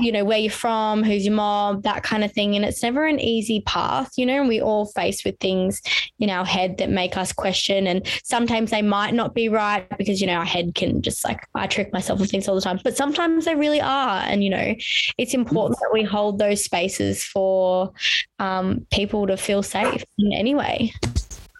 you 0.00 0.12
know, 0.12 0.24
where 0.24 0.38
you're 0.38 0.50
from, 0.50 1.02
who's 1.02 1.24
your 1.24 1.34
mom, 1.34 1.80
that 1.82 2.02
kind 2.02 2.24
of 2.24 2.32
thing. 2.32 2.56
And 2.56 2.64
it's 2.64 2.82
never 2.82 3.06
an 3.06 3.20
easy 3.20 3.60
path, 3.62 4.12
you 4.16 4.26
know, 4.26 4.40
and 4.40 4.48
we 4.48 4.60
all 4.60 4.86
face 4.86 5.24
with 5.24 5.38
things 5.38 5.82
in 6.18 6.30
our 6.30 6.44
head 6.44 6.78
that 6.78 6.90
make 6.90 7.16
us 7.16 7.32
question. 7.32 7.86
And 7.86 8.06
sometimes 8.24 8.70
they 8.70 8.82
might 8.82 9.14
not 9.14 9.34
be 9.34 9.48
right 9.48 9.86
because, 9.98 10.20
you 10.20 10.26
know, 10.26 10.34
our 10.34 10.44
head 10.44 10.74
can 10.74 11.02
just 11.02 11.24
like, 11.24 11.46
I 11.54 11.66
trick 11.66 11.92
myself 11.92 12.20
with 12.20 12.30
things 12.30 12.48
all 12.48 12.54
the 12.54 12.60
time, 12.60 12.80
but 12.84 12.96
sometimes 12.96 13.44
they 13.44 13.54
really 13.54 13.80
are. 13.80 14.22
And, 14.22 14.42
you 14.44 14.50
know, 14.50 14.74
it's 15.18 15.34
important 15.34 15.78
that 15.80 15.90
we 15.92 16.02
hold 16.02 16.38
those 16.38 16.64
spaces 16.64 17.24
for 17.24 17.92
um, 18.38 18.86
people 18.90 19.26
to 19.26 19.36
feel 19.36 19.62
safe 19.62 20.04
in 20.18 20.32
any 20.32 20.54
way. 20.54 20.92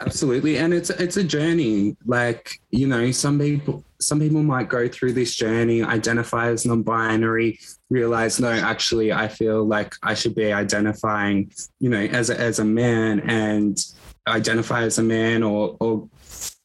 Absolutely. 0.01 0.59
And 0.59 0.73
it's 0.73 0.91
it's 0.91 1.17
a 1.17 1.25
journey. 1.25 1.97
Like, 2.07 2.61
you 2.71 2.87
know, 2.87 3.11
some 3.11 3.39
people 3.39 3.83
some 3.99 4.21
people 4.21 4.45
might 4.45 4.69
go 4.69 4.87
through 4.87 5.15
this 5.15 5.35
journey, 5.35 5.83
identify 5.83 6.51
as 6.51 6.65
non-binary, 6.65 7.59
realize, 7.91 8.41
no, 8.41 8.51
actually 8.51 9.13
I 9.13 9.29
feel 9.29 9.65
like 9.65 9.95
I 10.03 10.15
should 10.15 10.35
be 10.35 10.53
identifying, 10.53 11.53
you 11.81 11.91
know, 11.91 12.01
as 12.01 12.31
a 12.31 12.39
as 12.39 12.59
a 12.59 12.65
man 12.65 13.21
and 13.21 13.79
identify 14.27 14.83
as 14.83 14.99
a 14.99 15.03
man 15.03 15.43
or 15.43 15.77
or 15.81 16.09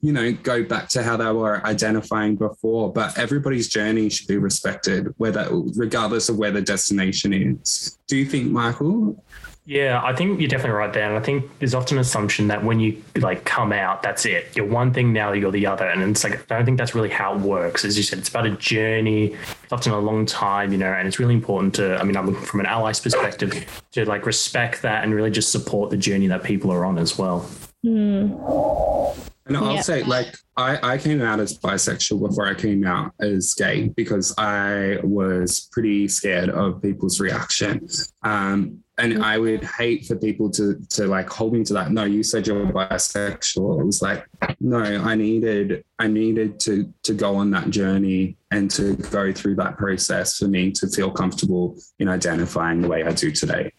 you 0.03 0.11
know, 0.11 0.33
go 0.33 0.61
back 0.63 0.89
to 0.89 1.01
how 1.01 1.15
they 1.15 1.31
were 1.31 1.65
identifying 1.65 2.35
before. 2.35 2.91
But 2.91 3.17
everybody's 3.17 3.69
journey 3.69 4.09
should 4.09 4.27
be 4.27 4.37
respected, 4.37 5.13
whether 5.15 5.47
regardless 5.75 6.27
of 6.27 6.37
where 6.37 6.51
the 6.51 6.61
destination 6.61 7.31
is. 7.31 7.97
Do 8.07 8.17
you 8.17 8.25
think, 8.25 8.51
Michael? 8.51 9.23
Yeah, 9.65 10.01
I 10.03 10.13
think 10.13 10.41
you're 10.41 10.49
definitely 10.49 10.77
right 10.77 10.91
there. 10.91 11.07
And 11.07 11.17
I 11.17 11.21
think 11.21 11.49
there's 11.59 11.73
often 11.73 11.97
an 11.97 12.01
assumption 12.01 12.49
that 12.49 12.65
when 12.65 12.81
you 12.81 13.01
like 13.15 13.45
come 13.45 13.71
out, 13.71 14.03
that's 14.03 14.25
it. 14.25 14.53
You're 14.55 14.65
one 14.65 14.93
thing 14.93 15.13
now, 15.13 15.31
you're 15.31 15.51
the 15.51 15.65
other. 15.65 15.87
And 15.87 16.01
it's 16.03 16.23
like, 16.23 16.51
I 16.51 16.57
don't 16.57 16.65
think 16.65 16.77
that's 16.77 16.93
really 16.93 17.09
how 17.09 17.35
it 17.35 17.39
works. 17.39 17.85
As 17.85 17.95
you 17.95 18.03
said, 18.03 18.19
it's 18.19 18.27
about 18.27 18.45
a 18.45 18.51
journey. 18.57 19.33
It's 19.63 19.71
often 19.71 19.93
a 19.93 19.99
long 19.99 20.25
time, 20.25 20.73
you 20.73 20.77
know, 20.77 20.91
and 20.91 21.07
it's 21.07 21.17
really 21.17 21.33
important 21.33 21.75
to, 21.75 21.97
I 21.97 22.03
mean, 22.03 22.17
I'm 22.17 22.35
from 22.35 22.59
an 22.59 22.65
ally's 22.65 22.99
perspective, 22.99 23.81
to 23.93 24.05
like 24.05 24.25
respect 24.25 24.81
that 24.81 25.05
and 25.05 25.15
really 25.15 25.31
just 25.31 25.49
support 25.49 25.91
the 25.91 25.97
journey 25.97 26.27
that 26.27 26.43
people 26.43 26.69
are 26.69 26.83
on 26.83 26.97
as 26.97 27.17
well. 27.17 27.49
Mm. 27.85 29.29
And 29.45 29.57
I'll 29.57 29.75
yep. 29.75 29.83
say, 29.83 30.03
like, 30.03 30.35
I, 30.55 30.93
I 30.93 30.97
came 30.97 31.21
out 31.21 31.39
as 31.39 31.57
bisexual 31.57 32.27
before 32.29 32.47
I 32.47 32.53
came 32.53 32.85
out 32.85 33.13
as 33.19 33.53
gay 33.53 33.89
because 33.89 34.33
I 34.37 34.99
was 35.03 35.67
pretty 35.71 36.07
scared 36.07 36.49
of 36.49 36.81
people's 36.81 37.19
reaction. 37.19 37.87
Um, 38.21 38.83
and 38.97 39.23
I 39.23 39.37
would 39.37 39.63
hate 39.63 40.05
for 40.05 40.15
people 40.15 40.51
to 40.51 40.79
to 40.89 41.07
like 41.07 41.27
hold 41.27 41.53
me 41.53 41.63
to 41.63 41.73
that. 41.73 41.91
No, 41.91 42.03
you 42.03 42.21
said 42.21 42.45
you're 42.45 42.65
bisexual. 42.67 43.81
It 43.81 43.85
was 43.85 44.01
like, 44.01 44.25
no, 44.59 44.77
I 44.77 45.15
needed 45.15 45.83
I 45.97 46.07
needed 46.07 46.59
to 46.61 46.93
to 47.01 47.13
go 47.13 47.35
on 47.35 47.49
that 47.51 47.71
journey 47.71 48.37
and 48.51 48.69
to 48.71 48.95
go 48.95 49.33
through 49.33 49.55
that 49.55 49.77
process 49.77 50.37
for 50.37 50.47
me 50.47 50.71
to 50.73 50.87
feel 50.87 51.09
comfortable 51.09 51.75
in 51.97 52.07
identifying 52.07 52.81
the 52.81 52.87
way 52.87 53.03
I 53.03 53.13
do 53.13 53.31
today. 53.31 53.71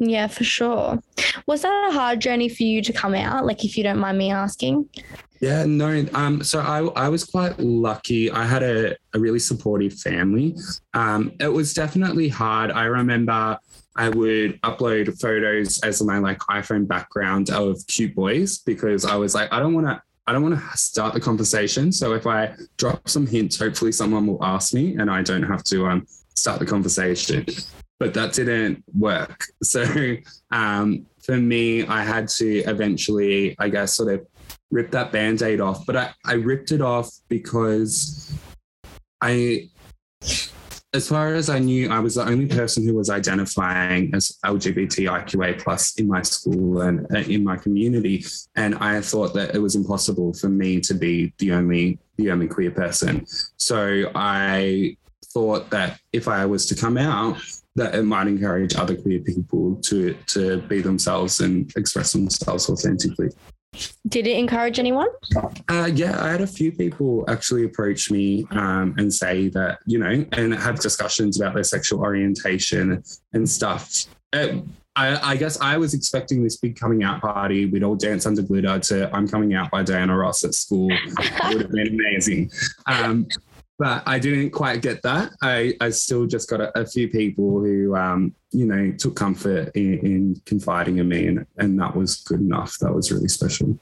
Yeah, 0.00 0.28
for 0.28 0.44
sure. 0.44 0.98
Was 1.46 1.60
that 1.60 1.88
a 1.90 1.92
hard 1.92 2.20
journey 2.20 2.48
for 2.48 2.62
you 2.62 2.80
to 2.82 2.92
come 2.92 3.14
out? 3.14 3.44
Like, 3.44 3.64
if 3.66 3.76
you 3.76 3.84
don't 3.84 3.98
mind 3.98 4.16
me 4.16 4.30
asking? 4.30 4.88
Yeah, 5.40 5.66
no. 5.66 6.06
Um, 6.14 6.42
so 6.42 6.60
I, 6.60 6.78
I 7.04 7.08
was 7.10 7.24
quite 7.24 7.58
lucky. 7.58 8.30
I 8.30 8.46
had 8.46 8.62
a, 8.62 8.96
a 9.12 9.18
really 9.18 9.38
supportive 9.38 9.92
family. 9.92 10.56
Um, 10.94 11.32
it 11.38 11.48
was 11.48 11.74
definitely 11.74 12.28
hard. 12.28 12.70
I 12.70 12.84
remember 12.84 13.58
I 13.94 14.08
would 14.08 14.60
upload 14.62 15.20
photos 15.20 15.80
as 15.80 16.02
my 16.02 16.16
like 16.16 16.38
iPhone 16.40 16.88
background 16.88 17.50
of 17.50 17.86
cute 17.86 18.14
boys 18.14 18.58
because 18.58 19.04
I 19.04 19.16
was 19.16 19.34
like, 19.34 19.52
I 19.52 19.60
don't 19.60 19.74
want 19.74 19.86
to. 19.86 20.02
I 20.26 20.32
don't 20.32 20.42
want 20.42 20.60
to 20.60 20.78
start 20.78 21.12
the 21.12 21.20
conversation. 21.20 21.90
So 21.90 22.12
if 22.12 22.24
I 22.24 22.54
drop 22.76 23.08
some 23.08 23.26
hints, 23.26 23.58
hopefully 23.58 23.90
someone 23.90 24.28
will 24.28 24.44
ask 24.44 24.72
me, 24.72 24.94
and 24.96 25.10
I 25.10 25.22
don't 25.22 25.42
have 25.42 25.64
to 25.64 25.86
um, 25.86 26.06
start 26.36 26.60
the 26.60 26.66
conversation 26.66 27.46
but 28.00 28.14
that 28.14 28.32
didn't 28.32 28.82
work. 28.92 29.44
So 29.62 29.84
um, 30.50 31.06
for 31.22 31.36
me, 31.36 31.86
I 31.86 32.02
had 32.02 32.26
to 32.28 32.48
eventually, 32.64 33.54
I 33.58 33.68
guess, 33.68 33.94
sort 33.94 34.12
of 34.12 34.26
rip 34.72 34.90
that 34.90 35.12
band 35.12 35.42
aid 35.42 35.60
off. 35.60 35.86
But 35.86 35.96
I, 35.96 36.10
I 36.24 36.32
ripped 36.32 36.72
it 36.72 36.80
off 36.80 37.08
because 37.28 38.32
I, 39.20 39.68
as 40.92 41.08
far 41.08 41.34
as 41.34 41.48
I 41.50 41.60
knew, 41.60 41.90
I 41.90 42.00
was 42.00 42.14
the 42.16 42.26
only 42.26 42.46
person 42.46 42.84
who 42.84 42.94
was 42.94 43.10
identifying 43.10 44.12
as 44.14 44.38
LGBTIQA 44.44 45.62
plus 45.62 45.94
in 45.96 46.08
my 46.08 46.22
school 46.22 46.80
and 46.80 47.06
uh, 47.14 47.18
in 47.18 47.44
my 47.44 47.56
community. 47.56 48.24
And 48.56 48.74
I 48.76 49.02
thought 49.02 49.34
that 49.34 49.54
it 49.54 49.58
was 49.60 49.76
impossible 49.76 50.32
for 50.32 50.48
me 50.48 50.80
to 50.80 50.94
be 50.94 51.32
the 51.38 51.52
only 51.52 51.98
the 52.16 52.32
only 52.32 52.48
queer 52.48 52.70
person. 52.70 53.24
So 53.56 54.10
I 54.14 54.96
thought 55.32 55.70
that 55.70 56.00
if 56.12 56.26
I 56.28 56.44
was 56.44 56.66
to 56.66 56.74
come 56.74 56.98
out, 56.98 57.38
that 57.76 57.94
it 57.94 58.02
might 58.02 58.26
encourage 58.26 58.74
other 58.76 58.96
queer 58.96 59.20
people 59.20 59.76
to 59.76 60.14
to 60.26 60.58
be 60.62 60.80
themselves 60.80 61.40
and 61.40 61.72
express 61.76 62.12
themselves 62.12 62.68
authentically. 62.68 63.30
Did 64.08 64.26
it 64.26 64.36
encourage 64.36 64.78
anyone? 64.78 65.08
Uh, 65.68 65.88
yeah, 65.94 66.22
I 66.22 66.30
had 66.30 66.40
a 66.40 66.46
few 66.46 66.72
people 66.72 67.24
actually 67.28 67.64
approach 67.64 68.10
me 68.10 68.44
um, 68.50 68.94
and 68.98 69.12
say 69.14 69.48
that, 69.50 69.78
you 69.86 69.98
know, 69.98 70.26
and 70.32 70.52
have 70.52 70.80
discussions 70.80 71.40
about 71.40 71.54
their 71.54 71.62
sexual 71.62 72.00
orientation 72.00 73.02
and 73.32 73.48
stuff. 73.48 74.06
Uh, 74.32 74.58
I, 74.96 75.32
I, 75.32 75.36
guess 75.36 75.60
I 75.60 75.76
was 75.76 75.94
expecting 75.94 76.42
this 76.42 76.56
big 76.56 76.78
coming 76.78 77.04
out 77.04 77.20
party. 77.20 77.66
We'd 77.66 77.84
all 77.84 77.94
dance 77.94 78.26
under 78.26 78.42
glitter 78.42 78.80
to 78.80 79.14
I'm 79.14 79.28
coming 79.28 79.54
out 79.54 79.70
by 79.70 79.84
Diana 79.84 80.16
Ross 80.16 80.42
at 80.42 80.54
school. 80.54 80.88
it 80.90 81.54
would 81.54 81.62
have 81.62 81.70
been 81.70 81.94
amazing. 81.94 82.50
Um, 82.86 83.28
but 83.80 84.02
I 84.04 84.18
didn't 84.18 84.50
quite 84.50 84.82
get 84.82 85.00
that. 85.04 85.32
I, 85.40 85.74
I 85.80 85.88
still 85.88 86.26
just 86.26 86.50
got 86.50 86.60
a, 86.60 86.78
a 86.78 86.84
few 86.84 87.08
people 87.08 87.60
who, 87.60 87.96
um, 87.96 88.34
you 88.52 88.66
know, 88.66 88.92
took 88.92 89.16
comfort 89.16 89.74
in, 89.74 89.98
in, 90.00 90.42
confiding 90.44 90.98
in 90.98 91.08
me, 91.08 91.28
and, 91.28 91.46
and 91.56 91.80
that 91.80 91.96
was 91.96 92.16
good 92.16 92.40
enough. 92.40 92.76
That 92.80 92.92
was 92.94 93.10
really 93.10 93.28
special. 93.28 93.78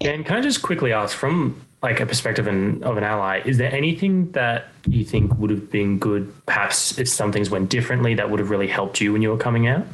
And 0.00 0.24
can 0.24 0.36
I 0.36 0.40
just 0.40 0.62
quickly 0.62 0.92
ask, 0.92 1.16
from 1.16 1.60
like 1.82 1.98
a 1.98 2.06
perspective 2.06 2.46
in, 2.46 2.84
of 2.84 2.96
an 2.96 3.02
ally, 3.02 3.42
is 3.44 3.58
there 3.58 3.74
anything 3.74 4.30
that 4.30 4.68
you 4.86 5.04
think 5.04 5.36
would 5.38 5.50
have 5.50 5.72
been 5.72 5.98
good, 5.98 6.32
perhaps 6.46 6.96
if 6.96 7.08
some 7.08 7.32
things 7.32 7.50
went 7.50 7.68
differently, 7.68 8.14
that 8.14 8.30
would 8.30 8.38
have 8.38 8.50
really 8.50 8.68
helped 8.68 9.00
you 9.00 9.12
when 9.12 9.22
you 9.22 9.30
were 9.30 9.36
coming 9.36 9.66
out? 9.66 9.84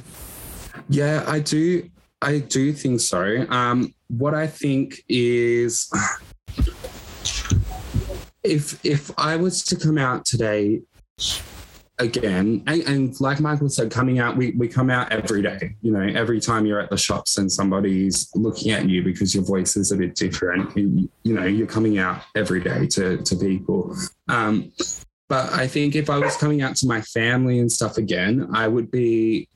Yeah, 0.90 1.24
I 1.26 1.40
do. 1.40 1.88
I 2.20 2.40
do 2.40 2.74
think 2.74 3.00
so. 3.00 3.46
Um, 3.48 3.94
what 4.08 4.34
I 4.34 4.46
think 4.46 5.02
is 5.08 5.90
if 8.44 8.84
if 8.84 9.10
I 9.18 9.36
was 9.36 9.62
to 9.64 9.76
come 9.76 9.98
out 9.98 10.24
today 10.24 10.82
again, 11.98 12.62
and, 12.66 12.82
and, 12.82 13.20
like 13.20 13.40
Michael 13.40 13.68
said, 13.68 13.90
coming 13.90 14.18
out, 14.18 14.36
we, 14.36 14.50
we 14.52 14.66
come 14.66 14.90
out 14.90 15.12
every 15.12 15.42
day. 15.42 15.76
You 15.82 15.92
know, 15.92 16.00
every 16.00 16.40
time 16.40 16.66
you're 16.66 16.80
at 16.80 16.90
the 16.90 16.96
shops 16.96 17.38
and 17.38 17.50
somebody's 17.50 18.28
looking 18.34 18.72
at 18.72 18.88
you 18.88 19.02
because 19.02 19.34
your 19.34 19.44
voice 19.44 19.76
is 19.76 19.92
a 19.92 19.96
bit 19.96 20.14
different, 20.16 20.76
you, 20.76 21.08
you 21.22 21.34
know, 21.34 21.44
you're 21.44 21.66
coming 21.66 21.98
out 21.98 22.22
every 22.34 22.60
day 22.60 22.86
to, 22.88 23.18
to 23.18 23.36
people. 23.36 23.96
Um, 24.28 24.72
but 25.28 25.52
I 25.52 25.66
think 25.66 25.94
if 25.94 26.10
I 26.10 26.18
was 26.18 26.36
coming 26.36 26.60
out 26.60 26.76
to 26.76 26.86
my 26.86 27.00
family 27.02 27.58
and 27.58 27.70
stuff 27.70 27.96
again, 27.96 28.48
I 28.52 28.68
would 28.68 28.90
be, 28.90 29.48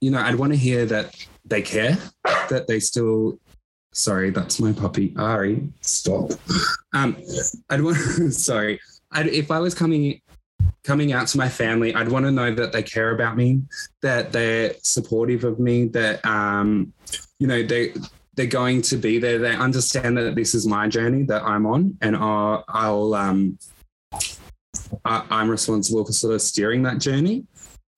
you 0.00 0.10
know, 0.10 0.18
I'd 0.18 0.36
want 0.36 0.52
to 0.52 0.58
hear 0.58 0.84
that 0.86 1.14
they 1.44 1.62
care, 1.62 1.96
that 2.24 2.66
they 2.68 2.80
still 2.80 3.40
Sorry, 3.98 4.30
that's 4.30 4.60
my 4.60 4.72
puppy. 4.72 5.12
Ari, 5.18 5.72
stop. 5.80 6.30
Um, 6.94 7.16
I'd 7.68 7.82
want. 7.82 7.96
sorry. 8.32 8.78
I'd, 9.10 9.26
if 9.26 9.50
I 9.50 9.58
was 9.58 9.74
coming 9.74 10.20
coming 10.84 11.12
out 11.12 11.26
to 11.26 11.36
my 11.36 11.48
family, 11.48 11.92
I'd 11.92 12.06
want 12.06 12.24
to 12.24 12.30
know 12.30 12.54
that 12.54 12.70
they 12.70 12.84
care 12.84 13.10
about 13.10 13.36
me, 13.36 13.60
that 14.02 14.30
they're 14.30 14.74
supportive 14.82 15.42
of 15.42 15.58
me, 15.58 15.86
that 15.88 16.24
um, 16.24 16.92
you 17.40 17.48
know 17.48 17.64
they 17.64 17.92
they're 18.36 18.46
going 18.46 18.82
to 18.82 18.96
be 18.98 19.18
there. 19.18 19.40
They 19.40 19.56
understand 19.56 20.16
that 20.16 20.36
this 20.36 20.54
is 20.54 20.64
my 20.64 20.86
journey 20.86 21.24
that 21.24 21.42
I'm 21.42 21.66
on, 21.66 21.98
and 22.00 22.14
I'll, 22.14 22.64
I'll 22.68 23.14
um, 23.14 23.58
I, 25.04 25.24
I'm 25.28 25.50
responsible 25.50 26.04
for 26.04 26.12
sort 26.12 26.36
of 26.36 26.42
steering 26.42 26.84
that 26.84 26.98
journey. 26.98 27.46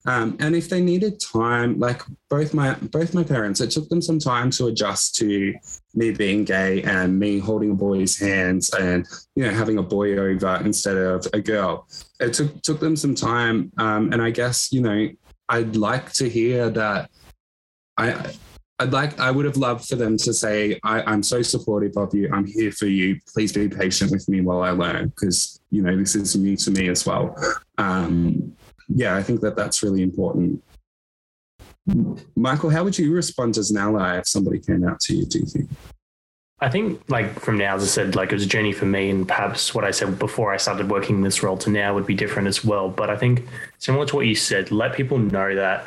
Um, 0.07 0.37
and 0.41 0.57
if 0.57 0.69
they 0.69 0.81
needed 0.81 1.21
time, 1.21 1.79
like 1.79 2.03
both 2.31 2.55
my 2.55 2.75
both 2.75 3.13
my 3.13 3.23
parents, 3.23 3.61
it 3.61 3.71
took 3.71 3.89
them 3.89 4.01
some 4.01 4.19
time 4.19 4.51
to 4.53 4.69
adjust 4.69 5.17
to 5.17 5.55
me 5.95 6.11
being 6.11 6.45
gay 6.45 6.83
and 6.85 7.19
me 7.19 7.39
holding 7.39 7.73
a 7.73 7.75
boy's 7.75 8.19
hands 8.19 8.71
and 8.75 9.07
you 9.37 9.45
know 9.45 9.51
having 9.51 9.79
a 9.79 9.83
boy 9.83 10.17
over 10.17 10.61
instead 10.65 10.97
of 10.97 11.27
a 11.35 11.41
girl. 11.41 11.87
It 12.19 12.33
took 12.33 12.63
took 12.63 12.81
them 12.81 12.97
some 12.97 13.15
time, 13.15 13.73
um, 13.77 14.13
and 14.13 14.23
I 14.23 14.31
guess 14.31 14.73
you 14.73 14.81
know 14.81 15.09
I'd 15.49 15.77
like 15.77 16.13
to 16.15 16.29
hear 16.29 16.71
that. 16.71 17.11
I 17.99 18.33
I'd 18.79 18.93
like 18.93 19.21
I 19.21 19.31
would 19.31 19.45
have 19.45 19.59
loved 19.59 19.87
for 19.87 19.97
them 19.97 20.17
to 20.17 20.33
say 20.33 20.81
I, 20.83 21.13
am 21.13 21.23
so 21.23 21.43
supportive 21.43 21.99
of 21.99 22.15
you. 22.15 22.31
I'm 22.33 22.47
here 22.47 22.73
for 22.73 22.87
you. 22.87 23.21
Please 23.35 23.53
be 23.53 23.69
patient 23.69 24.11
with 24.11 24.27
me 24.31 24.41
while 24.41 24.63
I 24.63 24.71
learn 24.71 25.09
because 25.09 25.61
you 25.71 25.83
know 25.83 25.95
this 25.95 26.15
is 26.15 26.35
new 26.35 26.57
to 26.57 26.71
me 26.71 26.89
as 26.89 27.05
well. 27.05 27.37
Um, 27.77 28.57
yeah, 28.95 29.17
I 29.17 29.23
think 29.23 29.41
that 29.41 29.57
that's 29.57 29.83
really 29.83 30.03
important. 30.03 30.63
Michael, 32.37 32.71
how 32.71 32.85
would 32.85 32.99
you 32.99 33.13
respond 33.13 33.57
as 33.57 33.71
an 33.71 33.79
ally 33.79 34.19
if 34.19 34.29
somebody 34.29 34.59
came 34.59 34.87
out 34.87 35.01
to 35.01 35.17
you? 35.17 35.27
Do 35.27 35.39
you 35.41 35.47
think? 35.47 35.69
I 36.63 36.69
think, 36.69 37.01
like 37.09 37.41
from 37.41 37.57
now, 37.57 37.75
as 37.75 37.83
I 37.83 37.87
said, 37.87 38.15
like 38.15 38.33
it 38.33 38.35
was 38.35 38.45
a 38.45 38.49
journey 38.49 38.73
for 38.73 38.85
me, 38.85 39.09
and 39.09 39.27
perhaps 39.27 39.75
what 39.75 39.83
I 39.83 39.91
said 39.93 40.19
before 40.19 40.53
I 40.53 40.59
started 40.59 40.91
working 40.91 41.23
this 41.23 41.43
role 41.43 41.57
to 41.57 41.71
now 41.71 41.95
would 41.95 42.07
be 42.07 42.15
different 42.15 42.49
as 42.49 42.63
well. 42.63 42.91
But 42.91 43.09
I 43.09 43.17
think 43.17 43.49
similar 43.79 44.05
to 44.05 44.17
what 44.17 44.27
you 44.27 44.35
said, 44.35 44.71
let 44.71 44.93
people 44.93 45.17
know 45.17 45.55
that, 45.55 45.87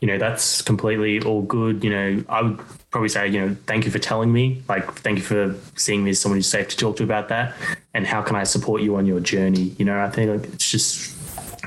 you 0.00 0.08
know, 0.08 0.16
that's 0.16 0.62
completely 0.62 1.20
all 1.20 1.42
good. 1.42 1.84
You 1.84 1.90
know, 1.90 2.24
I 2.30 2.40
would 2.40 2.58
probably 2.90 3.10
say, 3.10 3.28
you 3.28 3.38
know, 3.38 3.56
thank 3.66 3.84
you 3.84 3.90
for 3.90 3.98
telling 3.98 4.32
me, 4.32 4.62
like, 4.66 4.90
thank 4.94 5.18
you 5.18 5.24
for 5.24 5.54
seeing 5.76 6.02
me 6.02 6.10
as 6.10 6.20
someone 6.20 6.38
who's 6.38 6.48
safe 6.48 6.68
to 6.68 6.76
talk 6.76 6.96
to 6.96 7.04
about 7.04 7.28
that, 7.28 7.54
and 7.92 8.06
how 8.06 8.22
can 8.22 8.34
I 8.34 8.44
support 8.44 8.80
you 8.80 8.96
on 8.96 9.04
your 9.04 9.20
journey? 9.20 9.74
You 9.78 9.84
know, 9.84 10.00
I 10.00 10.08
think 10.08 10.30
like, 10.30 10.54
it's 10.54 10.70
just 10.70 11.13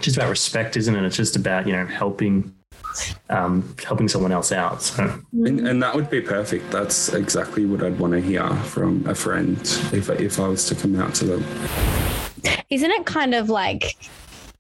just 0.02 0.18
about 0.18 0.30
respect, 0.30 0.78
isn't 0.78 0.96
it? 0.96 1.04
It's 1.04 1.18
just 1.18 1.36
about 1.36 1.68
you 1.68 1.74
know 1.74 1.86
helping 1.86 2.54
um, 3.30 3.76
helping 3.84 4.08
someone 4.08 4.32
else 4.32 4.52
out. 4.52 4.82
So. 4.82 5.20
And, 5.34 5.68
and, 5.68 5.84
that 5.84 5.94
would 5.94 6.10
be 6.10 6.22
perfect. 6.22 6.72
That's 6.72 7.14
exactly 7.14 7.66
what 7.66 7.84
I'd 7.84 8.00
want 8.00 8.14
to 8.14 8.22
hear 8.22 8.48
from 8.64 9.06
a 9.08 9.16
friend 9.16 9.60
if 9.94 10.10
if 10.10 10.40
I 10.40 10.48
was 10.48 10.66
to 10.70 10.76
come 10.76 11.00
out 11.00 11.14
to 11.16 11.26
them. 11.26 11.44
Isn't 12.70 12.92
it 12.92 13.06
kind 13.06 13.36
of 13.36 13.50
like 13.50 13.96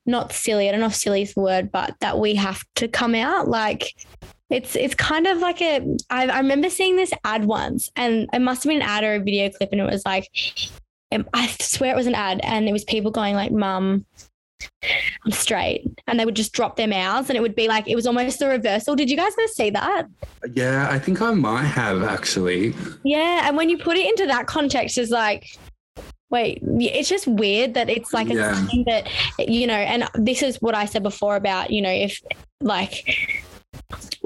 not 0.05 0.31
silly? 0.31 0.67
I 0.67 0.71
don't 0.71 0.81
know 0.81 0.87
if 0.87 0.95
silly 0.95 1.23
is 1.23 1.33
the 1.33 1.41
word, 1.41 1.71
but 1.71 1.95
that 2.01 2.19
we 2.19 2.35
have 2.35 2.63
to 2.75 2.87
come 2.87 3.15
out 3.15 3.47
like. 3.47 3.93
It's 4.49 4.77
it's 4.77 4.95
kind 4.95 5.27
of 5.27 5.39
like 5.39 5.61
a. 5.61 5.97
I, 6.09 6.27
I 6.27 6.37
remember 6.37 6.69
seeing 6.69 6.95
this 6.95 7.11
ad 7.25 7.43
once, 7.43 7.91
and 7.97 8.29
it 8.31 8.39
must 8.39 8.63
have 8.63 8.69
been 8.69 8.81
an 8.81 8.87
ad 8.87 9.03
or 9.03 9.15
a 9.15 9.19
video 9.19 9.49
clip, 9.49 9.73
and 9.73 9.81
it 9.81 9.91
was 9.91 10.05
like, 10.05 10.29
I 11.11 11.47
swear 11.59 11.91
it 11.91 11.97
was 11.97 12.07
an 12.07 12.15
ad, 12.15 12.39
and 12.43 12.69
it 12.69 12.71
was 12.71 12.85
people 12.85 13.11
going 13.11 13.35
like, 13.35 13.51
"Mum, 13.51 14.05
I'm 15.25 15.31
straight. 15.31 15.85
And 16.07 16.19
they 16.19 16.25
would 16.25 16.35
just 16.35 16.53
drop 16.53 16.75
their 16.75 16.87
mouths 16.87 17.29
and 17.29 17.37
it 17.37 17.41
would 17.41 17.55
be 17.55 17.67
like, 17.67 17.87
it 17.87 17.95
was 17.95 18.07
almost 18.07 18.39
the 18.39 18.47
reversal. 18.47 18.95
Did 18.95 19.09
you 19.09 19.17
guys 19.17 19.33
ever 19.37 19.47
see 19.47 19.69
that? 19.71 20.07
Yeah, 20.53 20.87
I 20.89 20.99
think 20.99 21.21
I 21.21 21.31
might 21.31 21.65
have 21.65 22.03
actually. 22.03 22.73
Yeah. 23.03 23.47
And 23.47 23.57
when 23.57 23.69
you 23.69 23.77
put 23.77 23.97
it 23.97 24.07
into 24.07 24.25
that 24.27 24.47
context, 24.47 24.97
is 24.97 25.09
like, 25.09 25.45
wait, 26.29 26.59
it's 26.61 27.09
just 27.09 27.27
weird 27.27 27.73
that 27.73 27.89
it's 27.89 28.13
like 28.13 28.27
yeah. 28.27 28.51
a 28.51 28.65
thing 28.67 28.83
that, 28.87 29.07
you 29.39 29.67
know, 29.67 29.73
and 29.73 30.09
this 30.15 30.41
is 30.41 30.61
what 30.61 30.75
I 30.75 30.85
said 30.85 31.03
before 31.03 31.35
about, 31.35 31.71
you 31.71 31.81
know, 31.81 31.91
if 31.91 32.21
like, 32.59 33.36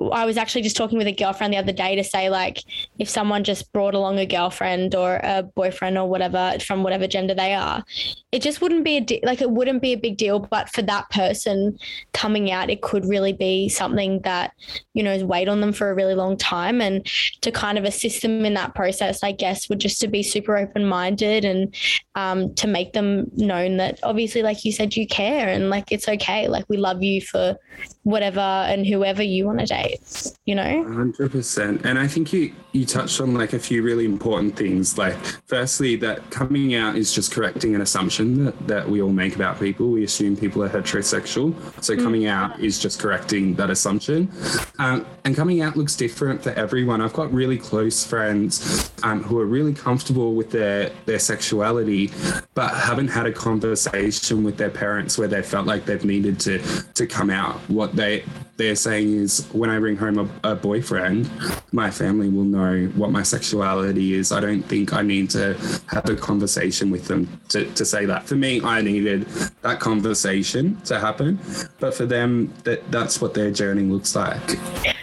I 0.09 0.25
was 0.25 0.37
actually 0.37 0.61
just 0.61 0.75
talking 0.75 0.97
with 0.97 1.07
a 1.07 1.11
girlfriend 1.11 1.53
the 1.53 1.57
other 1.57 1.71
day 1.71 1.95
to 1.95 2.03
say 2.03 2.29
like 2.29 2.63
if 2.99 3.09
someone 3.09 3.43
just 3.43 3.71
brought 3.73 3.93
along 3.93 4.19
a 4.19 4.25
girlfriend 4.25 4.95
or 4.95 5.19
a 5.23 5.43
boyfriend 5.43 5.97
or 5.97 6.09
whatever 6.09 6.57
from 6.59 6.83
whatever 6.83 7.07
gender 7.07 7.33
they 7.33 7.53
are, 7.53 7.83
it 8.31 8.41
just 8.41 8.61
wouldn't 8.61 8.83
be 8.83 8.97
a 8.97 9.19
like 9.23 9.41
it 9.41 9.51
wouldn't 9.51 9.81
be 9.81 9.93
a 9.93 9.97
big 9.97 10.17
deal. 10.17 10.39
But 10.39 10.69
for 10.69 10.81
that 10.83 11.09
person 11.09 11.77
coming 12.13 12.51
out, 12.51 12.69
it 12.69 12.81
could 12.81 13.05
really 13.05 13.33
be 13.33 13.69
something 13.69 14.21
that 14.21 14.53
you 14.93 15.03
know 15.03 15.11
has 15.11 15.23
weighed 15.23 15.49
on 15.49 15.61
them 15.61 15.73
for 15.73 15.91
a 15.91 15.95
really 15.95 16.15
long 16.15 16.37
time. 16.37 16.81
And 16.81 17.05
to 17.41 17.51
kind 17.51 17.77
of 17.77 17.83
assist 17.83 18.21
them 18.21 18.45
in 18.45 18.53
that 18.55 18.75
process, 18.75 19.23
I 19.23 19.31
guess, 19.31 19.69
would 19.69 19.79
just 19.79 19.99
to 20.01 20.07
be 20.07 20.23
super 20.23 20.57
open 20.57 20.85
minded 20.85 21.45
and 21.45 21.75
um, 22.15 22.53
to 22.55 22.67
make 22.67 22.93
them 22.93 23.29
known 23.35 23.77
that 23.77 23.99
obviously, 24.03 24.41
like 24.41 24.63
you 24.65 24.71
said, 24.71 24.95
you 24.95 25.07
care 25.07 25.49
and 25.49 25.69
like 25.69 25.91
it's 25.91 26.07
okay. 26.07 26.47
Like 26.47 26.65
we 26.69 26.77
love 26.77 27.03
you 27.03 27.21
for 27.21 27.57
whatever 28.03 28.39
and 28.39 28.85
whoever 28.85 29.21
you 29.21 29.45
want 29.45 29.59
to 29.59 29.65
date, 29.65 29.90
you 30.45 30.55
know? 30.55 30.83
100%. 30.83 31.85
And 31.85 31.99
I 31.99 32.07
think 32.07 32.33
you, 32.33 32.53
you 32.71 32.85
touched 32.85 33.21
on 33.21 33.33
like 33.33 33.53
a 33.53 33.59
few 33.59 33.83
really 33.83 34.05
important 34.05 34.55
things. 34.55 34.97
Like, 34.97 35.15
firstly, 35.47 35.95
that 35.97 36.29
coming 36.31 36.75
out 36.75 36.95
is 36.95 37.13
just 37.13 37.31
correcting 37.31 37.75
an 37.75 37.81
assumption 37.81 38.45
that, 38.45 38.67
that 38.67 38.89
we 38.89 39.01
all 39.01 39.11
make 39.11 39.35
about 39.35 39.59
people. 39.59 39.89
We 39.89 40.03
assume 40.03 40.35
people 40.35 40.63
are 40.63 40.69
heterosexual. 40.69 41.55
So, 41.83 41.95
mm. 41.95 42.03
coming 42.03 42.27
out 42.27 42.59
is 42.59 42.79
just 42.79 42.99
correcting 42.99 43.55
that 43.55 43.69
assumption. 43.69 44.31
Um, 44.79 45.05
and 45.25 45.35
coming 45.35 45.61
out 45.61 45.77
looks 45.77 45.95
different 45.95 46.43
for 46.43 46.51
everyone. 46.51 47.01
I've 47.01 47.13
got 47.13 47.31
really 47.31 47.57
close 47.57 48.05
friends 48.05 48.91
um, 49.03 49.23
who 49.23 49.39
are 49.39 49.45
really 49.45 49.73
comfortable 49.73 50.33
with 50.33 50.51
their, 50.51 50.91
their 51.05 51.19
sexuality, 51.19 52.11
but 52.53 52.73
haven't 52.73 53.09
had 53.09 53.25
a 53.25 53.31
conversation 53.31 54.43
with 54.43 54.57
their 54.57 54.69
parents 54.69 55.17
where 55.17 55.27
they 55.27 55.41
felt 55.41 55.67
like 55.67 55.85
they've 55.85 56.05
needed 56.05 56.39
to, 56.41 56.59
to 56.93 57.07
come 57.07 57.29
out 57.29 57.59
what 57.69 57.95
they 57.95 58.23
they're 58.57 58.75
saying 58.75 59.15
is 59.15 59.47
when 59.53 59.69
I 59.69 59.75
bring 59.81 59.97
home 59.97 60.17
a, 60.43 60.51
a, 60.51 60.55
boyfriend, 60.55 61.29
my 61.71 61.89
family 61.89 62.29
will 62.29 62.43
know 62.43 62.85
what 62.95 63.11
my 63.11 63.23
sexuality 63.23 64.13
is. 64.13 64.31
I 64.31 64.39
don't 64.39 64.61
think 64.61 64.93
I 64.93 65.01
need 65.01 65.29
to 65.31 65.55
have 65.87 66.07
a 66.09 66.15
conversation 66.15 66.91
with 66.91 67.07
them 67.07 67.27
to, 67.49 67.65
to 67.73 67.83
say 67.83 68.05
that. 68.05 68.23
For 68.25 68.35
me, 68.35 68.61
I 68.61 68.81
needed 68.81 69.23
that 69.63 69.79
conversation 69.79 70.79
to 70.81 70.99
happen, 70.99 71.39
but 71.79 71.93
for 71.93 72.05
them, 72.05 72.53
that 72.63 72.89
that's 72.91 73.19
what 73.19 73.33
their 73.33 73.51
journey 73.51 73.83
looks 73.83 74.15
like. 74.15 74.57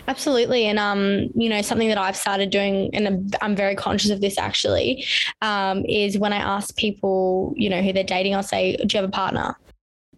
Absolutely, 0.07 0.65
and 0.67 0.79
um, 0.79 1.29
you 1.35 1.49
know, 1.51 1.61
something 1.61 1.89
that 1.89 1.99
I've 1.99 2.17
started 2.17 2.51
doing, 2.51 2.95
and 2.95 3.37
I'm 3.43 3.55
very 3.55 3.75
conscious 3.75 4.11
of 4.11 4.21
this 4.21 4.39
actually, 4.39 5.05
um, 5.43 5.85
is 5.85 6.17
when 6.17 6.33
I 6.33 6.39
ask 6.39 6.75
people, 6.77 7.53
you 7.57 7.69
know, 7.69 7.83
who 7.83 7.93
they're 7.93 8.05
dating, 8.05 8.35
I'll 8.35 8.43
say, 8.43 8.77
"Do 8.77 8.87
you 8.91 9.01
have 9.03 9.09
a 9.09 9.13
partner?" 9.13 9.57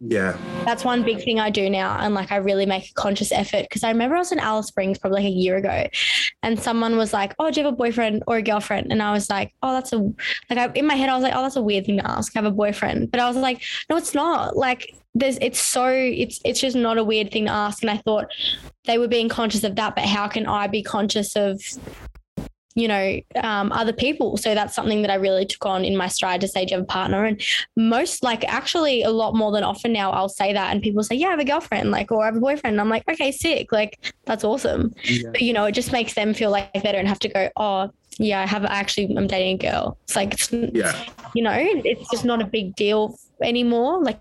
Yeah. 0.00 0.38
That's 0.64 0.82
one 0.82 1.02
big 1.02 1.22
thing 1.22 1.40
I 1.40 1.50
do 1.50 1.68
now. 1.68 1.98
And 2.00 2.14
like, 2.14 2.32
I 2.32 2.36
really 2.36 2.64
make 2.64 2.90
a 2.90 2.94
conscious 2.94 3.30
effort 3.32 3.64
because 3.64 3.84
I 3.84 3.90
remember 3.90 4.16
I 4.16 4.20
was 4.20 4.32
in 4.32 4.38
Alice 4.38 4.68
Springs 4.68 4.98
probably 4.98 5.22
like 5.22 5.30
a 5.30 5.34
year 5.34 5.56
ago 5.56 5.86
and 6.42 6.58
someone 6.58 6.96
was 6.96 7.12
like, 7.12 7.34
Oh, 7.38 7.50
do 7.50 7.60
you 7.60 7.66
have 7.66 7.74
a 7.74 7.76
boyfriend 7.76 8.22
or 8.26 8.36
a 8.36 8.42
girlfriend? 8.42 8.90
And 8.90 9.02
I 9.02 9.12
was 9.12 9.28
like, 9.28 9.52
Oh, 9.62 9.74
that's 9.74 9.92
a, 9.92 9.98
like, 9.98 10.58
I, 10.58 10.72
in 10.74 10.86
my 10.86 10.94
head, 10.94 11.10
I 11.10 11.14
was 11.14 11.22
like, 11.22 11.34
Oh, 11.36 11.42
that's 11.42 11.56
a 11.56 11.62
weird 11.62 11.84
thing 11.84 11.98
to 11.98 12.10
ask. 12.10 12.32
Have 12.34 12.46
a 12.46 12.50
boyfriend. 12.50 13.10
But 13.10 13.20
I 13.20 13.28
was 13.28 13.36
like, 13.36 13.62
No, 13.90 13.96
it's 13.96 14.14
not. 14.14 14.56
Like, 14.56 14.94
there's, 15.14 15.36
it's 15.42 15.60
so, 15.60 15.86
it's, 15.86 16.40
it's 16.44 16.60
just 16.60 16.76
not 16.76 16.96
a 16.96 17.04
weird 17.04 17.30
thing 17.30 17.44
to 17.44 17.52
ask. 17.52 17.82
And 17.82 17.90
I 17.90 17.98
thought 17.98 18.28
they 18.86 18.96
were 18.96 19.08
being 19.08 19.28
conscious 19.28 19.64
of 19.64 19.76
that. 19.76 19.96
But 19.96 20.04
how 20.06 20.28
can 20.28 20.46
I 20.46 20.66
be 20.66 20.82
conscious 20.82 21.36
of 21.36 21.60
you 22.74 22.86
know, 22.86 23.20
um, 23.42 23.72
other 23.72 23.92
people. 23.92 24.36
So 24.36 24.54
that's 24.54 24.74
something 24.74 25.02
that 25.02 25.10
I 25.10 25.16
really 25.16 25.44
took 25.44 25.66
on 25.66 25.84
in 25.84 25.96
my 25.96 26.06
stride 26.06 26.40
to 26.42 26.48
say, 26.48 26.64
do 26.64 26.70
you 26.70 26.76
have 26.76 26.84
a 26.84 26.86
partner? 26.86 27.24
And 27.24 27.42
most, 27.76 28.22
like, 28.22 28.44
actually, 28.44 29.02
a 29.02 29.10
lot 29.10 29.34
more 29.34 29.50
than 29.50 29.64
often 29.64 29.92
now, 29.92 30.12
I'll 30.12 30.28
say 30.28 30.52
that, 30.52 30.72
and 30.72 30.80
people 30.80 31.02
say, 31.02 31.16
yeah, 31.16 31.28
I 31.28 31.30
have 31.30 31.40
a 31.40 31.44
girlfriend, 31.44 31.90
like, 31.90 32.12
or 32.12 32.22
I 32.22 32.26
have 32.26 32.36
a 32.36 32.40
boyfriend. 32.40 32.74
And 32.74 32.80
I'm 32.80 32.88
like, 32.88 33.02
okay, 33.10 33.32
sick, 33.32 33.72
like, 33.72 34.12
that's 34.24 34.44
awesome. 34.44 34.94
Yeah. 35.04 35.30
But 35.30 35.42
you 35.42 35.52
know, 35.52 35.64
it 35.64 35.72
just 35.72 35.90
makes 35.90 36.14
them 36.14 36.32
feel 36.32 36.50
like 36.50 36.72
they 36.72 36.92
don't 36.92 37.06
have 37.06 37.18
to 37.20 37.28
go, 37.28 37.50
oh, 37.56 37.90
yeah, 38.18 38.40
I 38.40 38.46
have 38.46 38.64
actually, 38.64 39.14
I'm 39.16 39.26
dating 39.26 39.54
a 39.54 39.70
girl. 39.70 39.98
It's 40.04 40.14
like, 40.14 40.34
it's, 40.34 40.52
yeah, 40.52 41.06
you 41.34 41.42
know, 41.42 41.54
it's 41.54 42.08
just 42.10 42.24
not 42.24 42.40
a 42.40 42.46
big 42.46 42.76
deal 42.76 43.18
anymore. 43.42 44.02
Like, 44.02 44.20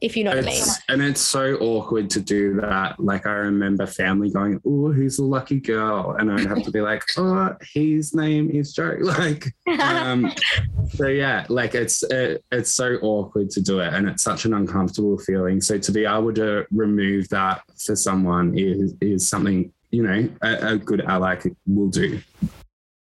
if 0.00 0.16
you 0.16 0.24
know 0.24 0.32
it's, 0.32 0.46
what 0.46 0.54
I 0.54 0.56
mean. 0.56 0.74
And 0.88 1.10
it's 1.10 1.20
so 1.20 1.56
awkward 1.56 2.08
to 2.10 2.20
do 2.20 2.54
that. 2.60 2.98
Like 2.98 3.26
I 3.26 3.32
remember 3.32 3.86
family 3.86 4.30
going, 4.30 4.60
"Oh, 4.64 4.92
who's 4.92 5.18
the 5.18 5.24
lucky 5.24 5.60
girl?" 5.60 6.16
And 6.18 6.32
I'd 6.32 6.46
have 6.46 6.62
to 6.62 6.70
be 6.70 6.80
like, 6.80 7.04
"Oh, 7.16 7.54
his 7.74 8.14
name 8.14 8.50
is 8.50 8.72
Joe." 8.72 8.96
Like, 9.20 9.52
um, 9.80 10.32
so 10.94 11.08
yeah, 11.08 11.44
like 11.48 11.74
it's 11.74 12.02
it, 12.04 12.44
it's 12.52 12.72
so 12.72 12.94
awkward 13.02 13.50
to 13.50 13.60
do 13.60 13.80
it, 13.80 13.92
and 13.92 14.08
it's 14.08 14.22
such 14.22 14.44
an 14.44 14.54
uncomfortable 14.54 15.18
feeling. 15.18 15.60
So 15.60 15.78
to 15.78 15.92
be 15.92 16.04
able 16.04 16.32
to 16.34 16.64
remove 16.70 17.28
that 17.30 17.62
for 17.84 17.96
someone 17.96 18.56
is 18.56 18.94
is 19.00 19.28
something 19.28 19.72
you 19.90 20.02
know 20.02 20.28
a, 20.42 20.74
a 20.74 20.78
good 20.78 21.02
ally 21.02 21.36
will 21.66 21.88
do. 21.88 22.20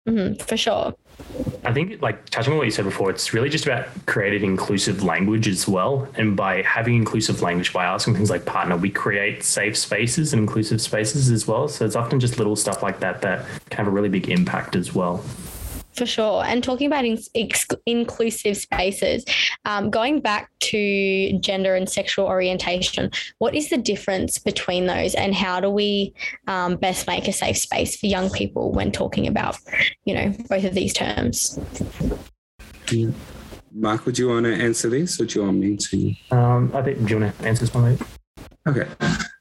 Mm-hmm, 0.07 0.35
for 0.43 0.57
sure. 0.57 0.95
I 1.65 1.73
think, 1.73 2.01
like 2.01 2.29
touching 2.31 2.53
on 2.53 2.59
what 2.59 2.65
you 2.65 2.71
said 2.71 2.85
before, 2.85 3.11
it's 3.11 3.35
really 3.35 3.49
just 3.49 3.67
about 3.67 3.87
creating 4.07 4.45
inclusive 4.45 5.03
language 5.03 5.49
as 5.49 5.67
well. 5.67 6.09
And 6.15 6.37
by 6.37 6.63
having 6.63 6.95
inclusive 6.95 7.43
language, 7.43 7.73
by 7.73 7.85
asking 7.85 8.15
things 8.15 8.31
like 8.31 8.45
partner, 8.45 8.77
we 8.77 8.91
create 8.91 9.43
safe 9.43 9.77
spaces 9.77 10.33
and 10.33 10.41
inclusive 10.41 10.81
spaces 10.81 11.31
as 11.31 11.49
well. 11.49 11.67
So 11.67 11.85
it's 11.85 11.97
often 11.97 12.21
just 12.21 12.39
little 12.39 12.55
stuff 12.55 12.83
like 12.83 13.01
that 13.01 13.23
that 13.23 13.47
can 13.71 13.79
have 13.79 13.89
a 13.89 13.91
really 13.91 14.09
big 14.09 14.29
impact 14.29 14.77
as 14.77 14.95
well. 14.95 15.25
For 15.97 16.05
sure. 16.05 16.45
And 16.45 16.63
talking 16.63 16.87
about 16.87 17.07
in- 17.07 17.19
ex- 17.35 17.67
inclusive 17.87 18.59
spaces, 18.59 19.25
um, 19.65 19.89
going 19.89 20.21
back 20.21 20.51
to 20.61 21.39
gender 21.39 21.75
and 21.75 21.89
sexual 21.89 22.27
orientation, 22.27 23.11
what 23.39 23.55
is 23.55 23.71
the 23.71 23.79
difference 23.79 24.39
between 24.39 24.87
those 24.87 25.15
and 25.15 25.35
how 25.35 25.59
do 25.59 25.71
we 25.71 26.13
um, 26.49 26.77
best 26.77 27.07
make 27.07 27.27
a 27.29 27.33
safe 27.33 27.57
space 27.57 27.97
for 27.97 28.07
young 28.07 28.29
people 28.31 28.73
when 28.73 28.93
talking 28.93 29.27
about, 29.27 29.57
you 30.05 30.15
know, 30.15 30.35
both 30.51 30.65
of 30.65 30.75
these 30.75 30.93
terms? 30.93 31.59
Yeah. 32.93 33.11
Mark, 33.73 34.07
would 34.07 34.19
you 34.19 34.29
want 34.29 34.45
to 34.45 34.55
answer 34.55 34.89
this 34.89 35.21
or 35.21 35.25
do 35.25 35.39
you 35.39 35.47
want 35.47 35.59
me 35.59 35.77
to? 35.77 36.15
Um, 36.31 36.73
I 36.75 36.83
think, 36.83 36.99
do 37.07 37.15
you 37.15 37.21
want 37.21 37.39
to 37.39 37.47
answer 37.47 37.61
this 37.65 37.75
one? 37.75 37.99
Okay. 38.67 38.89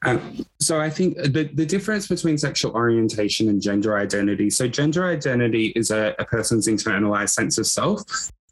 Um, 0.04 0.46
so 0.60 0.80
I 0.80 0.88
think 0.88 1.16
the, 1.16 1.50
the 1.52 1.66
difference 1.66 2.06
between 2.06 2.38
sexual 2.38 2.72
orientation 2.72 3.48
and 3.48 3.60
gender 3.60 3.98
identity. 3.98 4.50
So 4.50 4.68
gender 4.68 5.06
identity 5.06 5.66
is 5.74 5.90
a, 5.90 6.14
a 6.18 6.24
person's 6.24 6.68
internalized 6.68 7.30
sense 7.30 7.58
of 7.58 7.66
self. 7.66 8.02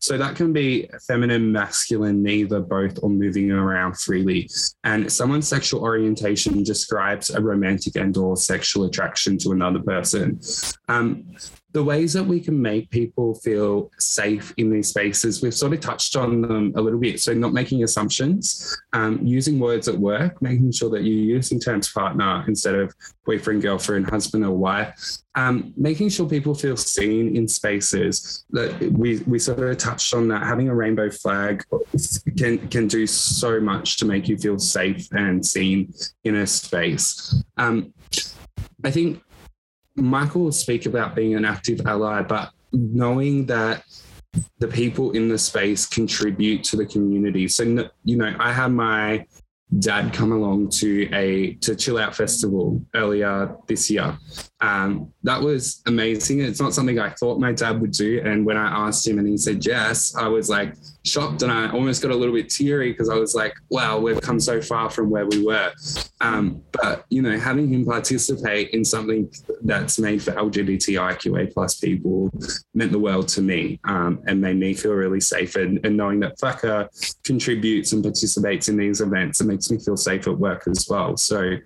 So 0.00 0.18
that 0.18 0.36
can 0.36 0.52
be 0.52 0.90
feminine, 1.06 1.50
masculine, 1.50 2.22
neither, 2.22 2.60
both, 2.60 2.98
or 3.02 3.08
moving 3.08 3.50
around 3.50 3.98
freely. 3.98 4.50
And 4.82 5.10
someone's 5.10 5.48
sexual 5.48 5.80
orientation 5.80 6.62
describes 6.62 7.30
a 7.30 7.40
romantic 7.40 7.96
and 7.96 8.14
or 8.18 8.36
sexual 8.36 8.84
attraction 8.84 9.38
to 9.38 9.52
another 9.52 9.80
person. 9.80 10.40
Um, 10.88 11.24
the 11.74 11.82
ways 11.82 12.12
that 12.12 12.22
we 12.22 12.38
can 12.38 12.60
make 12.60 12.88
people 12.90 13.34
feel 13.34 13.90
safe 13.98 14.54
in 14.58 14.70
these 14.70 14.88
spaces, 14.88 15.42
we've 15.42 15.52
sort 15.52 15.72
of 15.72 15.80
touched 15.80 16.14
on 16.14 16.40
them 16.40 16.72
a 16.76 16.80
little 16.80 17.00
bit. 17.00 17.20
So, 17.20 17.34
not 17.34 17.52
making 17.52 17.82
assumptions, 17.82 18.80
um, 18.92 19.18
using 19.24 19.58
words 19.58 19.88
at 19.88 19.98
work, 19.98 20.40
making 20.40 20.70
sure 20.70 20.88
that 20.90 21.02
you're 21.02 21.36
using 21.36 21.58
terms 21.58 21.90
partner 21.90 22.44
instead 22.46 22.76
of 22.76 22.94
boyfriend, 23.26 23.62
girlfriend, 23.62 24.08
husband, 24.08 24.44
or 24.44 24.52
wife, 24.52 24.94
um, 25.34 25.74
making 25.76 26.10
sure 26.10 26.28
people 26.28 26.54
feel 26.54 26.76
seen 26.76 27.36
in 27.36 27.48
spaces 27.48 28.44
that 28.50 28.80
we, 28.92 29.18
we 29.26 29.40
sort 29.40 29.58
of 29.58 29.76
touched 29.76 30.14
on 30.14 30.28
that 30.28 30.44
having 30.44 30.68
a 30.68 30.74
rainbow 30.74 31.10
flag 31.10 31.64
can, 32.38 32.68
can 32.68 32.86
do 32.86 33.04
so 33.04 33.58
much 33.58 33.96
to 33.96 34.04
make 34.04 34.28
you 34.28 34.38
feel 34.38 34.60
safe 34.60 35.08
and 35.10 35.44
seen 35.44 35.92
in 36.22 36.36
a 36.36 36.46
space. 36.46 37.42
Um, 37.56 37.92
I 38.84 38.92
think 38.92 39.20
Michael 39.96 40.44
will 40.44 40.52
speak 40.52 40.86
about 40.86 41.14
being 41.14 41.34
an 41.34 41.44
active 41.44 41.80
ally, 41.86 42.22
but 42.22 42.50
knowing 42.72 43.46
that 43.46 43.84
the 44.58 44.68
people 44.68 45.12
in 45.12 45.28
the 45.28 45.38
space 45.38 45.86
contribute 45.86 46.64
to 46.64 46.76
the 46.76 46.86
community. 46.86 47.46
So, 47.48 47.88
you 48.04 48.16
know, 48.16 48.34
I 48.38 48.52
had 48.52 48.72
my 48.72 49.26
dad 49.78 50.12
come 50.12 50.32
along 50.32 50.68
to 50.70 51.08
a 51.12 51.54
to 51.54 51.74
chill 51.74 51.98
out 51.98 52.14
festival 52.14 52.84
earlier 52.94 53.56
this 53.66 53.90
year 53.90 54.16
um, 54.64 55.12
that 55.24 55.40
was 55.40 55.82
amazing. 55.86 56.40
It's 56.40 56.60
not 56.60 56.72
something 56.72 56.98
i 56.98 57.10
thought 57.10 57.38
my 57.38 57.52
dad 57.52 57.80
would 57.80 57.92
do. 57.92 58.22
And 58.24 58.46
when 58.46 58.56
i 58.56 58.86
asked 58.86 59.06
him 59.06 59.18
and 59.18 59.28
he 59.28 59.36
said 59.36 59.64
yes 59.64 60.14
i 60.16 60.26
was 60.26 60.48
like 60.48 60.74
shocked 61.04 61.42
and 61.42 61.52
i 61.52 61.70
almost 61.70 62.00
got 62.02 62.10
a 62.10 62.14
little 62.14 62.34
bit 62.34 62.48
teary 62.48 62.90
because 62.92 63.10
i 63.10 63.14
was 63.14 63.34
like 63.34 63.54
wow 63.68 63.98
we've 63.98 64.20
come 64.20 64.40
so 64.40 64.62
far 64.62 64.88
from 64.88 65.10
where 65.10 65.26
we 65.26 65.44
were. 65.44 65.70
Um, 66.20 66.62
but 66.72 67.04
you 67.10 67.20
know 67.20 67.36
having 67.38 67.68
him 67.72 67.84
participate 67.84 68.70
in 68.70 68.84
something 68.84 69.30
that's 69.62 69.98
made 69.98 70.22
for 70.22 70.32
lgbtiqa 70.32 71.52
plus 71.52 71.80
people 71.80 72.30
meant 72.74 72.92
the 72.92 72.98
world 72.98 73.28
to 73.28 73.42
me 73.42 73.80
um, 73.84 74.22
and 74.26 74.40
made 74.40 74.56
me 74.56 74.74
feel 74.74 74.92
really 74.92 75.20
safe. 75.20 75.56
And, 75.56 75.84
and 75.84 75.96
knowing 75.96 76.20
that 76.20 76.38
VACA 76.38 76.88
contributes 77.24 77.92
and 77.92 78.02
participates 78.02 78.68
in 78.68 78.76
these 78.76 79.00
events 79.00 79.40
and 79.40 79.48
makes 79.48 79.70
me 79.70 79.78
feel 79.78 79.96
safe 79.96 80.26
at 80.26 80.38
work 80.38 80.64
as 80.66 80.86
well. 80.88 81.16
So, 81.16 81.56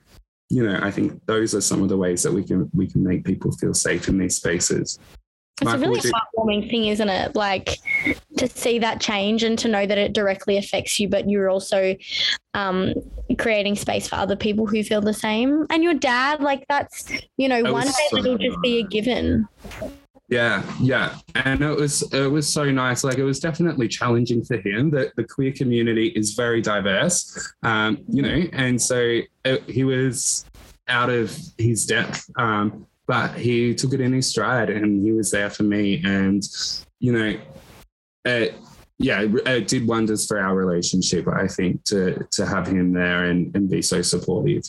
you 0.50 0.66
know, 0.66 0.78
I 0.82 0.90
think 0.90 1.20
those 1.26 1.54
are 1.54 1.60
some 1.60 1.82
of 1.82 1.88
the 1.88 1.96
ways 1.96 2.22
that 2.22 2.32
we 2.32 2.42
can 2.42 2.70
we 2.74 2.86
can 2.86 3.04
make 3.04 3.24
people 3.24 3.52
feel 3.52 3.74
safe 3.74 4.08
in 4.08 4.18
these 4.18 4.36
spaces. 4.36 4.98
It's 5.60 5.64
Michael, 5.64 5.84
a 5.84 5.88
really 5.88 6.12
heartwarming 6.12 6.70
thing, 6.70 6.86
isn't 6.86 7.08
it? 7.08 7.34
Like 7.34 7.78
to 8.36 8.48
see 8.48 8.78
that 8.78 9.00
change 9.00 9.42
and 9.42 9.58
to 9.58 9.68
know 9.68 9.86
that 9.86 9.98
it 9.98 10.12
directly 10.12 10.56
affects 10.56 11.00
you, 11.00 11.08
but 11.08 11.28
you're 11.28 11.50
also 11.50 11.96
um, 12.54 12.94
creating 13.38 13.74
space 13.74 14.08
for 14.08 14.16
other 14.16 14.36
people 14.36 14.66
who 14.66 14.84
feel 14.84 15.00
the 15.00 15.12
same. 15.12 15.66
And 15.70 15.82
your 15.82 15.94
dad, 15.94 16.40
like 16.40 16.64
that's, 16.68 17.10
you 17.36 17.48
know, 17.48 17.72
one 17.72 17.86
day 17.86 17.92
so 18.10 18.18
it'll 18.18 18.38
just 18.38 18.60
be 18.62 18.78
a 18.78 18.82
given. 18.84 19.48
Yeah, 20.28 20.62
yeah, 20.78 21.16
and 21.34 21.62
it 21.62 21.74
was 21.74 22.02
it 22.12 22.30
was 22.30 22.46
so 22.46 22.70
nice. 22.70 23.02
Like 23.02 23.16
it 23.16 23.24
was 23.24 23.40
definitely 23.40 23.88
challenging 23.88 24.44
for 24.44 24.58
him. 24.58 24.90
That 24.90 25.16
the 25.16 25.24
queer 25.24 25.52
community 25.52 26.08
is 26.08 26.34
very 26.34 26.60
diverse, 26.60 27.54
um, 27.62 28.04
you 28.08 28.20
know, 28.20 28.44
and 28.52 28.80
so 28.80 28.98
it, 28.98 29.30
uh, 29.46 29.56
he 29.66 29.84
was 29.84 30.44
out 30.86 31.08
of 31.08 31.34
his 31.56 31.86
depth, 31.86 32.30
um, 32.36 32.86
but 33.06 33.34
he 33.36 33.74
took 33.74 33.94
it 33.94 34.02
in 34.02 34.12
his 34.12 34.28
stride, 34.28 34.68
and 34.68 35.02
he 35.02 35.12
was 35.12 35.30
there 35.30 35.48
for 35.48 35.62
me. 35.62 36.02
And 36.04 36.42
you 37.00 37.12
know, 37.12 37.40
it, 38.26 38.54
yeah, 38.98 39.24
it 39.46 39.66
did 39.66 39.88
wonders 39.88 40.26
for 40.26 40.38
our 40.38 40.54
relationship. 40.54 41.26
I 41.26 41.46
think 41.46 41.84
to 41.84 42.26
to 42.32 42.44
have 42.44 42.66
him 42.66 42.92
there 42.92 43.24
and 43.24 43.56
and 43.56 43.70
be 43.70 43.80
so 43.80 44.02
supportive. 44.02 44.64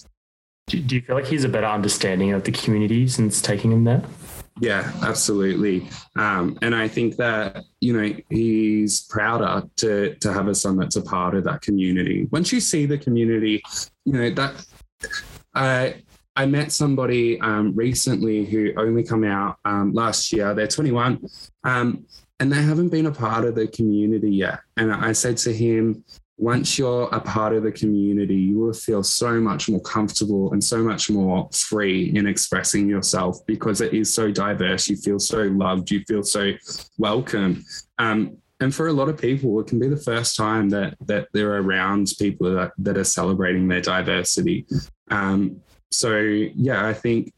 Do, 0.67 0.79
do 0.79 0.95
you 0.95 1.01
feel 1.01 1.17
like 1.17 1.25
he's 1.25 1.43
a 1.43 1.49
better 1.49 1.67
understanding 1.67 2.31
of 2.31 2.45
the 2.45 2.53
community 2.53 3.09
since 3.09 3.41
taking 3.41 3.73
him 3.73 3.83
there? 3.83 4.03
Yeah, 4.59 4.91
absolutely. 5.03 5.89
Um, 6.15 6.57
and 6.61 6.75
I 6.75 6.87
think 6.87 7.15
that, 7.15 7.63
you 7.79 7.93
know, 7.93 8.13
he's 8.29 9.01
prouder 9.01 9.67
to 9.77 10.15
to 10.15 10.33
have 10.33 10.47
a 10.47 10.55
son 10.55 10.77
that's 10.77 10.97
a 10.97 11.01
part 11.01 11.35
of 11.35 11.43
that 11.45 11.61
community. 11.61 12.27
Once 12.31 12.51
you 12.51 12.59
see 12.59 12.85
the 12.85 12.97
community, 12.97 13.61
you 14.05 14.13
know, 14.13 14.29
that 14.31 14.65
I 15.55 15.95
I 16.35 16.45
met 16.45 16.71
somebody 16.71 17.39
um, 17.41 17.75
recently 17.75 18.45
who 18.45 18.73
only 18.77 19.03
come 19.03 19.23
out 19.23 19.57
um, 19.65 19.93
last 19.93 20.31
year. 20.31 20.53
They're 20.53 20.67
21, 20.67 21.27
um, 21.63 22.05
and 22.39 22.51
they 22.51 22.61
haven't 22.61 22.89
been 22.89 23.07
a 23.07 23.11
part 23.11 23.45
of 23.45 23.55
the 23.55 23.67
community 23.67 24.31
yet. 24.31 24.59
And 24.77 24.93
I 24.93 25.11
said 25.11 25.37
to 25.37 25.53
him, 25.53 26.03
once 26.39 26.79
you're 26.79 27.09
a 27.11 27.19
part 27.19 27.53
of 27.53 27.63
the 27.63 27.71
community, 27.71 28.35
you 28.35 28.57
will 28.57 28.71
feel 28.71 29.03
so 29.03 29.41
much 29.41 29.67
more 29.67 29.81
comfortable 29.81 30.53
and 30.53 30.63
so 30.63 30.81
much 30.81 31.09
more 31.09 31.49
free 31.51 32.15
in 32.15 32.25
expressing 32.25 32.87
yourself 32.87 33.45
because 33.45 33.81
it 33.81 33.93
is 33.93 34.11
so 34.11 34.31
diverse. 34.31 34.87
You 34.87 34.95
feel 34.95 35.19
so 35.19 35.41
loved, 35.43 35.91
you 35.91 36.01
feel 36.07 36.23
so 36.23 36.53
welcome. 36.97 37.65
Um, 37.97 38.37
and 38.61 38.73
for 38.73 38.87
a 38.87 38.93
lot 38.93 39.09
of 39.09 39.17
people, 39.17 39.59
it 39.59 39.67
can 39.67 39.79
be 39.79 39.89
the 39.89 39.97
first 39.97 40.37
time 40.37 40.69
that 40.69 40.95
that 41.07 41.27
they're 41.33 41.57
around 41.57 42.07
people 42.17 42.53
that, 42.55 42.71
that 42.77 42.97
are 42.97 43.03
celebrating 43.03 43.67
their 43.67 43.81
diversity. 43.81 44.65
Um, 45.11 45.61
so 45.91 46.17
yeah, 46.19 46.87
I 46.87 46.93
think 46.93 47.33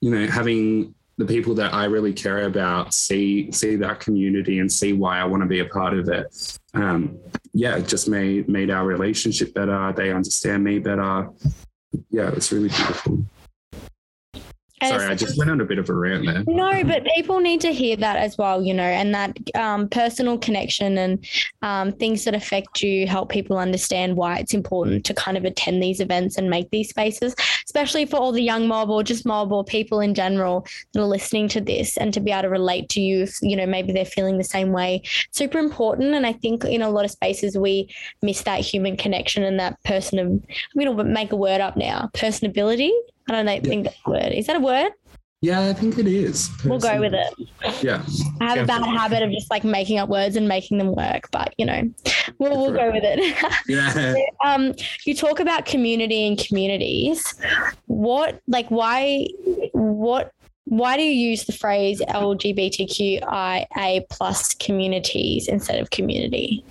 you 0.00 0.10
know 0.10 0.26
having 0.26 0.94
the 1.18 1.24
people 1.24 1.54
that 1.54 1.72
I 1.72 1.84
really 1.84 2.12
care 2.12 2.44
about 2.44 2.92
see 2.92 3.50
see 3.52 3.76
that 3.76 4.00
community 4.00 4.58
and 4.58 4.70
see 4.70 4.92
why 4.92 5.18
I 5.18 5.24
want 5.24 5.42
to 5.42 5.48
be 5.48 5.60
a 5.60 5.66
part 5.66 5.94
of 5.94 6.08
it. 6.08 6.58
Um, 6.74 7.18
yeah, 7.56 7.76
it 7.76 7.88
just 7.88 8.06
made 8.06 8.48
made 8.48 8.70
our 8.70 8.84
relationship 8.84 9.54
better. 9.54 9.92
They 9.96 10.12
understand 10.12 10.62
me 10.62 10.78
better. 10.78 11.30
Yeah, 12.10 12.30
it's 12.36 12.52
really 12.52 12.68
beautiful. 12.68 13.24
Sorry, 14.88 15.06
I 15.06 15.14
just 15.14 15.38
went 15.38 15.50
on 15.50 15.60
a 15.60 15.64
bit 15.64 15.78
of 15.78 15.88
a 15.88 15.94
rant 15.94 16.26
there. 16.26 16.44
No, 16.46 16.84
but 16.84 17.04
people 17.14 17.40
need 17.40 17.60
to 17.62 17.72
hear 17.72 17.96
that 17.96 18.16
as 18.16 18.36
well, 18.38 18.62
you 18.62 18.74
know, 18.74 18.82
and 18.82 19.14
that 19.14 19.36
um, 19.54 19.88
personal 19.88 20.38
connection 20.38 20.98
and 20.98 21.26
um, 21.62 21.92
things 21.92 22.24
that 22.24 22.34
affect 22.34 22.82
you 22.82 23.06
help 23.06 23.28
people 23.28 23.58
understand 23.58 24.16
why 24.16 24.38
it's 24.38 24.54
important 24.54 25.04
to 25.06 25.14
kind 25.14 25.36
of 25.36 25.44
attend 25.44 25.82
these 25.82 26.00
events 26.00 26.36
and 26.36 26.50
make 26.50 26.70
these 26.70 26.88
spaces, 26.88 27.34
especially 27.64 28.06
for 28.06 28.16
all 28.16 28.32
the 28.32 28.42
young 28.42 28.66
mob 28.68 28.90
or 28.90 29.02
just 29.02 29.26
mob 29.26 29.52
or 29.52 29.64
people 29.64 30.00
in 30.00 30.14
general 30.14 30.66
that 30.92 31.00
are 31.00 31.06
listening 31.06 31.48
to 31.48 31.60
this 31.60 31.96
and 31.96 32.12
to 32.14 32.20
be 32.20 32.30
able 32.30 32.42
to 32.42 32.48
relate 32.48 32.88
to 32.88 33.00
you 33.00 33.22
if, 33.22 33.38
you 33.42 33.56
know, 33.56 33.66
maybe 33.66 33.92
they're 33.92 34.04
feeling 34.04 34.38
the 34.38 34.44
same 34.44 34.72
way. 34.72 35.02
Super 35.30 35.58
important. 35.58 36.14
And 36.14 36.26
I 36.26 36.32
think 36.32 36.64
in 36.64 36.82
a 36.82 36.90
lot 36.90 37.04
of 37.04 37.10
spaces, 37.10 37.58
we 37.58 37.88
miss 38.22 38.42
that 38.42 38.60
human 38.60 38.96
connection 38.96 39.42
and 39.42 39.58
that 39.60 39.82
person 39.84 40.18
of, 40.18 40.26
I'm 40.26 40.42
going 40.74 40.96
to 40.96 41.04
make 41.04 41.32
a 41.32 41.36
word 41.36 41.60
up 41.60 41.76
now, 41.76 42.10
personability 42.14 42.90
I 43.28 43.32
don't 43.32 43.46
know, 43.46 43.52
yeah. 43.52 43.60
think 43.60 43.84
that's 43.84 43.96
a 44.06 44.10
word. 44.10 44.32
Is 44.32 44.46
that 44.46 44.56
a 44.56 44.60
word? 44.60 44.92
Yeah, 45.42 45.68
I 45.68 45.74
think 45.74 45.98
it 45.98 46.06
is. 46.06 46.50
We'll 46.64 46.78
go 46.78 46.98
with 46.98 47.12
it. 47.12 47.34
Yeah. 47.82 48.02
I 48.40 48.54
have 48.54 48.58
a 48.58 48.66
bad 48.66 48.82
habit 48.82 49.22
of 49.22 49.30
just 49.30 49.50
like 49.50 49.64
making 49.64 49.98
up 49.98 50.08
words 50.08 50.34
and 50.34 50.48
making 50.48 50.78
them 50.78 50.94
work, 50.94 51.28
but 51.30 51.54
you 51.58 51.66
know, 51.66 51.82
we'll, 52.38 52.56
we'll 52.56 52.72
go 52.72 52.90
with 52.90 53.02
it. 53.04 53.36
yeah. 53.68 54.14
um, 54.44 54.72
you 55.04 55.14
talk 55.14 55.38
about 55.38 55.66
community 55.66 56.26
and 56.26 56.38
communities. 56.38 57.34
What, 57.84 58.40
like, 58.48 58.70
why, 58.70 59.26
what, 59.72 60.32
why 60.64 60.96
do 60.96 61.02
you 61.02 61.12
use 61.12 61.44
the 61.44 61.52
phrase 61.52 62.00
LGBTQIA 62.08 64.08
plus 64.08 64.54
communities 64.54 65.48
instead 65.48 65.80
of 65.80 65.90
community? 65.90 66.64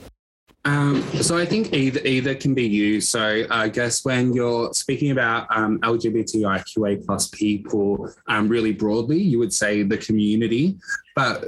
Um, 0.65 1.03
so 1.21 1.37
I 1.37 1.45
think 1.45 1.73
either 1.73 1.99
either 2.03 2.33
can 2.33 2.55
be 2.55 2.67
used. 2.67 3.09
So 3.09 3.45
I 3.51 3.69
guess 3.69 4.03
when 4.03 4.33
you're 4.33 4.73
speaking 4.73 5.11
about 5.11 5.47
um, 5.55 5.79
LGBTIQA 5.81 7.05
plus 7.05 7.27
people 7.29 8.11
um, 8.27 8.47
really 8.47 8.73
broadly, 8.73 9.21
you 9.21 9.37
would 9.37 9.53
say 9.53 9.83
the 9.83 9.97
community. 9.97 10.77
But 11.15 11.45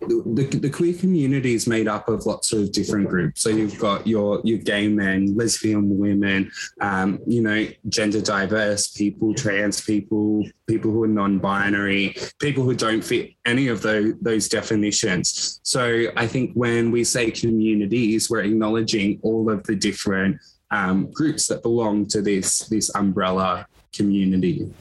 the, 0.00 0.48
the 0.62 0.70
queer 0.70 0.94
community 0.94 1.54
is 1.54 1.66
made 1.66 1.88
up 1.88 2.08
of 2.08 2.24
lots 2.24 2.54
of 2.54 2.72
different 2.72 3.10
groups. 3.10 3.42
So 3.42 3.50
you've 3.50 3.78
got 3.78 4.06
your 4.06 4.40
your 4.44 4.56
gay 4.56 4.88
men, 4.88 5.36
lesbian 5.36 5.98
women, 5.98 6.50
um, 6.80 7.20
you 7.26 7.42
know, 7.42 7.66
gender 7.90 8.22
diverse 8.22 8.88
people, 8.88 9.34
trans 9.34 9.82
people, 9.82 10.48
people 10.66 10.90
who 10.90 11.04
are 11.04 11.08
non-binary, 11.08 12.16
people 12.38 12.64
who 12.64 12.74
don't 12.74 13.02
fit 13.02 13.32
any 13.44 13.68
of 13.68 13.82
those 13.82 14.14
those 14.22 14.48
definitions. 14.48 15.60
So 15.64 16.06
I 16.16 16.26
think 16.26 16.52
when 16.54 16.90
we 16.90 17.04
say 17.04 17.30
communities, 17.30 18.30
we're 18.30 18.44
acknowledging 18.44 19.20
all 19.22 19.50
of 19.50 19.64
the 19.64 19.76
different 19.76 20.40
um, 20.70 21.10
groups 21.12 21.46
that 21.48 21.62
belong 21.62 22.06
to 22.06 22.22
this 22.22 22.60
this 22.68 22.90
umbrella 22.94 23.66
community. 23.92 24.72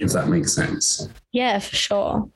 If 0.00 0.12
that 0.12 0.28
makes 0.28 0.52
sense. 0.54 1.08
Yeah, 1.32 1.58
for 1.58 1.76
sure. 1.76 2.28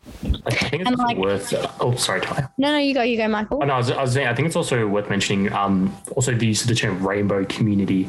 I 0.47 0.55
think 0.55 0.83
it's 0.83 0.91
And, 0.91 0.99
like- 0.99 1.17
worth. 1.17 1.53
oh, 1.81 1.95
sorry, 1.97 2.21
Ty. 2.21 2.49
No, 2.59 2.71
no, 2.71 2.79
you 2.79 2.95
go, 2.95 3.03
you 3.03 3.17
go, 3.17 3.27
Michael. 3.27 3.59
Oh, 3.62 3.67
no, 3.67 3.75
I 3.75 3.79
was, 3.79 3.91
I 3.91 4.03
was 4.03 4.12
saying, 4.12 4.29
I 4.29 4.35
think 4.35 4.47
it's 4.47 4.55
also 4.57 4.87
worth 4.87 5.09
mentioning. 5.09 5.51
Um, 5.53 5.97
also, 6.15 6.35
the 6.35 6.47
use 6.47 6.62
of 6.62 6.69
the 6.69 6.75
term 6.75 7.05
rainbow 7.07 7.45
community 7.47 8.09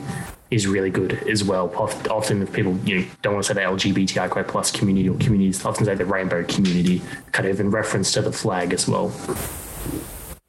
is 0.52 0.68
really 0.68 0.90
good 0.92 1.14
as 1.30 1.44
well. 1.44 1.74
Often, 1.76 2.44
if 2.44 2.54
people 2.54 2.78
you 2.86 3.00
know 3.00 3.06
don't 3.22 3.34
want 3.34 3.46
to 3.46 3.54
say 3.54 3.54
the 3.56 3.66
LGBTIQ 3.68 4.48
plus 4.48 4.72
community 4.72 5.10
or 5.10 5.18
communities, 5.18 5.66
often 5.66 5.86
say 5.86 5.96
the 5.96 6.06
rainbow 6.06 6.44
community, 6.44 7.02
kind 7.32 7.48
of 7.50 7.60
in 7.60 7.72
reference 7.72 8.12
to 8.12 8.22
the 8.22 8.32
flag 8.32 8.74
as 8.74 8.88
well. 8.88 9.12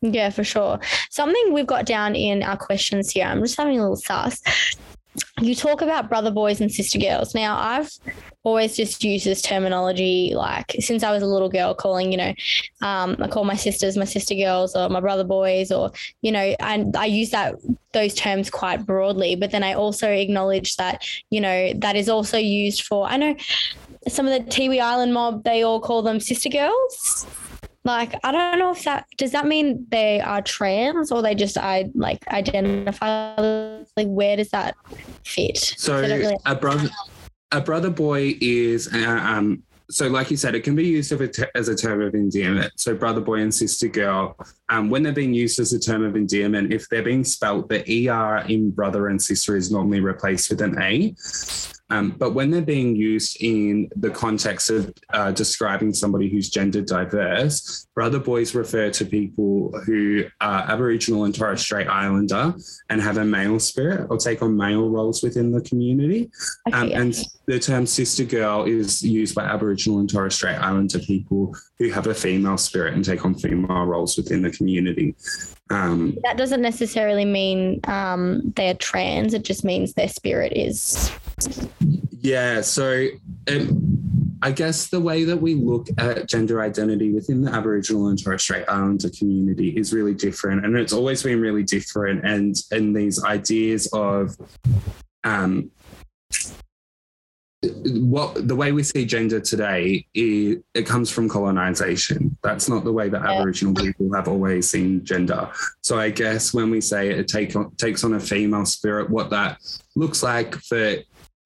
Yeah, 0.02 0.28
for 0.30 0.44
sure. 0.44 0.78
Something 1.10 1.52
we've 1.52 1.66
got 1.66 1.86
down 1.86 2.14
in 2.14 2.42
our 2.42 2.56
questions 2.56 3.10
here. 3.10 3.24
I'm 3.24 3.40
just 3.40 3.56
having 3.56 3.78
a 3.78 3.80
little 3.82 3.96
sus. 3.96 4.42
You 5.40 5.54
talk 5.54 5.82
about 5.82 6.08
brother 6.08 6.30
boys 6.30 6.60
and 6.60 6.72
sister 6.72 6.98
girls. 6.98 7.34
Now, 7.34 7.58
I've 7.58 7.90
always 8.42 8.76
just 8.76 9.02
used 9.04 9.26
this 9.26 9.42
terminology 9.42 10.32
like 10.34 10.76
since 10.80 11.02
I 11.02 11.10
was 11.10 11.22
a 11.22 11.26
little 11.26 11.48
girl, 11.48 11.74
calling, 11.74 12.12
you 12.12 12.18
know, 12.18 12.34
um, 12.82 13.16
I 13.20 13.28
call 13.28 13.44
my 13.44 13.56
sisters 13.56 13.96
my 13.96 14.04
sister 14.04 14.34
girls 14.34 14.74
or 14.76 14.88
my 14.88 15.00
brother 15.00 15.24
boys, 15.24 15.70
or, 15.70 15.90
you 16.22 16.32
know, 16.32 16.54
and 16.60 16.96
I 16.96 17.06
use 17.06 17.30
that 17.30 17.56
those 17.92 18.14
terms 18.14 18.50
quite 18.50 18.86
broadly. 18.86 19.36
But 19.36 19.50
then 19.50 19.62
I 19.62 19.74
also 19.74 20.10
acknowledge 20.10 20.76
that, 20.76 21.06
you 21.30 21.40
know, 21.40 21.72
that 21.74 21.96
is 21.96 22.08
also 22.08 22.38
used 22.38 22.84
for, 22.84 23.06
I 23.06 23.16
know 23.16 23.36
some 24.08 24.26
of 24.28 24.32
the 24.32 24.50
Tiwi 24.50 24.80
Island 24.80 25.12
mob, 25.12 25.44
they 25.44 25.62
all 25.62 25.80
call 25.80 26.02
them 26.02 26.20
sister 26.20 26.48
girls 26.48 27.26
like 27.86 28.14
i 28.24 28.32
don't 28.32 28.58
know 28.58 28.72
if 28.72 28.84
that 28.84 29.06
does 29.16 29.32
that 29.32 29.46
mean 29.46 29.86
they 29.90 30.20
are 30.20 30.42
trans 30.42 31.10
or 31.10 31.22
they 31.22 31.34
just 31.34 31.56
i 31.56 31.88
like 31.94 32.26
identify 32.28 33.36
like 33.96 34.08
where 34.08 34.36
does 34.36 34.50
that 34.50 34.74
fit 35.24 35.56
So 35.56 36.00
really- 36.00 36.36
a 36.44 36.54
brother, 36.54 36.88
a 37.52 37.60
brother 37.60 37.90
boy 37.90 38.36
is 38.40 38.92
uh, 38.92 39.20
um. 39.22 39.62
So, 39.88 40.08
like 40.08 40.32
you 40.32 40.36
said, 40.36 40.56
it 40.56 40.64
can 40.64 40.74
be 40.74 40.84
used 40.84 41.12
of 41.12 41.20
a 41.20 41.28
te- 41.28 41.44
as 41.54 41.68
a 41.68 41.76
term 41.76 42.02
of 42.02 42.12
endearment. 42.14 42.72
So, 42.74 42.96
brother 42.96 43.20
boy 43.20 43.38
and 43.38 43.54
sister 43.54 43.86
girl, 43.86 44.36
um, 44.68 44.90
when 44.90 45.04
they're 45.04 45.12
being 45.12 45.32
used 45.32 45.60
as 45.60 45.72
a 45.72 45.78
term 45.78 46.04
of 46.04 46.16
endearment, 46.16 46.72
if 46.72 46.88
they're 46.88 47.04
being 47.04 47.22
spelt, 47.22 47.68
the 47.68 48.08
er 48.10 48.44
in 48.48 48.72
brother 48.72 49.06
and 49.06 49.22
sister 49.22 49.54
is 49.54 49.70
normally 49.70 50.00
replaced 50.00 50.50
with 50.50 50.60
an 50.60 50.76
a. 50.82 51.14
Um, 51.88 52.10
but 52.18 52.32
when 52.32 52.50
they're 52.50 52.62
being 52.62 52.96
used 52.96 53.36
in 53.40 53.88
the 53.96 54.10
context 54.10 54.70
of 54.70 54.92
uh, 55.12 55.30
describing 55.30 55.94
somebody 55.94 56.28
who's 56.28 56.50
gender 56.50 56.80
diverse, 56.80 57.86
brother 57.94 58.18
boys 58.18 58.54
refer 58.54 58.90
to 58.90 59.04
people 59.04 59.72
who 59.86 60.24
are 60.40 60.64
Aboriginal 60.68 61.24
and 61.24 61.34
Torres 61.34 61.60
Strait 61.60 61.86
Islander 61.86 62.54
and 62.90 63.00
have 63.00 63.18
a 63.18 63.24
male 63.24 63.60
spirit 63.60 64.08
or 64.10 64.16
take 64.16 64.42
on 64.42 64.56
male 64.56 64.88
roles 64.90 65.22
within 65.22 65.52
the 65.52 65.60
community. 65.60 66.30
Okay, 66.68 66.76
Um, 66.76 66.90
and 66.92 67.16
the 67.46 67.60
term 67.60 67.86
sister 67.86 68.24
girl 68.24 68.64
is 68.64 69.02
used 69.02 69.36
by 69.36 69.44
Aboriginal 69.44 70.00
and 70.00 70.10
Torres 70.10 70.34
Strait 70.34 70.56
Islander 70.56 70.98
people 70.98 71.54
who 71.78 71.90
have 71.90 72.08
a 72.08 72.14
female 72.14 72.58
spirit 72.58 72.94
and 72.94 73.04
take 73.04 73.24
on 73.24 73.34
female 73.34 73.84
roles 73.84 74.16
within 74.16 74.42
the 74.42 74.50
community. 74.50 75.14
Um, 75.68 76.16
that 76.22 76.36
doesn't 76.36 76.62
necessarily 76.62 77.24
mean 77.24 77.80
um, 77.84 78.52
they're 78.54 78.74
trans 78.74 79.34
it 79.34 79.42
just 79.42 79.64
means 79.64 79.94
their 79.94 80.08
spirit 80.08 80.52
is 80.54 81.10
yeah, 82.26 82.60
so 82.60 83.06
um, 83.48 84.38
I 84.42 84.50
guess 84.50 84.88
the 84.88 84.98
way 84.98 85.22
that 85.22 85.36
we 85.36 85.54
look 85.54 85.86
at 85.96 86.28
gender 86.28 86.60
identity 86.60 87.12
within 87.12 87.42
the 87.42 87.52
Aboriginal 87.52 88.08
and 88.08 88.20
Torres 88.20 88.42
Strait 88.42 88.64
Islander 88.68 89.10
community 89.10 89.68
is 89.76 89.92
really 89.92 90.14
different, 90.14 90.64
and 90.64 90.76
it's 90.76 90.92
always 90.92 91.22
been 91.22 91.40
really 91.40 91.62
different. 91.62 92.24
And 92.24 92.56
and 92.72 92.96
these 92.96 93.22
ideas 93.22 93.88
of 93.92 94.36
um, 95.22 95.70
what 97.74 98.48
the 98.48 98.56
way 98.56 98.72
we 98.72 98.82
see 98.82 99.04
gender 99.04 99.40
today 99.40 100.06
is 100.14 100.58
it 100.74 100.86
comes 100.86 101.10
from 101.10 101.28
colonization. 101.28 102.36
That's 102.42 102.68
not 102.68 102.84
the 102.84 102.92
way 102.92 103.08
that 103.08 103.22
Yeah. 103.22 103.32
aboriginal 103.38 103.74
people 103.74 104.12
have 104.14 104.28
always 104.28 104.68
seen 104.70 105.04
gender. 105.04 105.50
So 105.82 105.98
i 105.98 106.10
guess 106.10 106.52
when 106.54 106.70
we 106.70 106.80
say 106.80 107.10
it 107.10 107.28
take 107.28 107.54
on, 107.56 107.70
takes 107.76 108.04
on 108.04 108.14
a 108.14 108.20
female 108.20 108.64
spirit 108.66 109.10
what 109.10 109.30
that 109.30 109.58
looks 109.94 110.22
like 110.22 110.54
for 110.56 110.96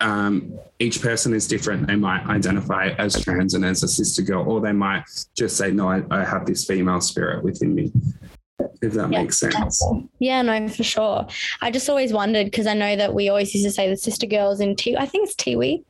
um, 0.03 0.59
each 0.79 1.03
person 1.03 1.35
is 1.35 1.47
different. 1.47 1.87
They 1.87 1.95
might 1.95 2.25
identify 2.27 2.89
as 2.97 3.23
trans 3.23 3.53
and 3.53 3.65
as 3.67 3.83
a 3.83 3.89
sister 3.89 4.23
girl 4.23 4.45
or 4.51 4.59
they 4.63 4.73
might 4.73 5.05
just 5.37 5.59
say 5.59 5.71
no 5.73 5.89
i, 5.91 6.03
I 6.11 6.25
have 6.25 6.47
this 6.47 6.65
female 6.65 7.03
spirit 7.03 7.45
within 7.45 7.75
me 7.75 7.93
if 8.83 8.93
that 8.95 9.11
Yeah. 9.11 9.23
makes 9.23 9.39
sense 9.39 9.83
yeah 10.19 10.43
no 10.43 10.69
for 10.69 10.83
sure 10.85 11.27
i 11.61 11.71
just 11.71 11.89
always 11.89 12.13
wondered 12.13 12.45
because 12.47 12.67
i 12.67 12.75
know 12.75 12.97
that 12.97 13.15
we 13.15 13.29
always 13.29 13.55
used 13.55 13.67
to 13.67 13.71
say 13.73 13.89
the 13.89 13.97
sister 13.97 14.27
girls 14.27 14.61
in 14.61 14.77
T. 14.77 14.97
I 14.97 15.07
think 15.07 15.29
it's 15.29 15.37
tiwi 15.37 15.85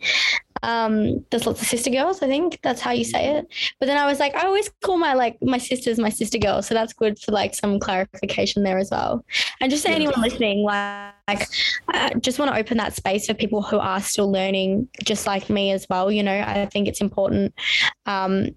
um 0.62 1.25
there's 1.31 1.47
lots 1.47 1.62
of 1.62 1.68
sister 1.68 1.89
girls 1.89 2.23
i 2.23 2.27
think 2.27 2.59
that's 2.62 2.83
how 2.83 2.91
you 2.91 3.03
say 3.05 3.37
it 3.39 3.47
but 3.79 3.87
then 3.87 3.97
i 3.97 4.05
was 4.05 4.21
like 4.21 4.35
i 4.35 4.45
always 4.45 4.68
call 4.83 4.99
my 4.99 5.14
like 5.14 5.39
my 5.41 5.57
sisters 5.57 5.99
my 5.99 6.11
sister 6.11 6.37
girls 6.37 6.66
so 6.66 6.75
that's 6.75 6.93
good 6.93 7.18
for 7.18 7.33
like 7.33 7.55
some 7.55 7.81
clarification 7.81 8.62
there 8.62 8.77
as 8.77 8.91
well 8.91 9.25
and 9.62 9.71
just 9.71 9.85
to 9.85 9.89
Yeah. 9.89 9.97
anyone 9.97 10.21
listening 10.21 10.62
like 10.64 11.47
i 11.89 12.12
just 12.21 12.39
want 12.39 12.51
to 12.51 12.59
open 12.59 12.77
that 12.77 12.95
space 12.95 13.27
for 13.27 13.33
people 13.33 13.62
who 13.62 13.79
are 13.79 14.01
still 14.03 14.31
learning 14.31 14.87
just 15.03 15.27
like 15.27 15.49
me 15.49 15.71
as 15.71 15.87
well 15.89 16.12
you 16.12 16.23
know 16.23 16.45
i 16.47 16.66
think 16.66 16.89
it's 16.89 17.01
important 17.01 17.55
um 18.05 18.49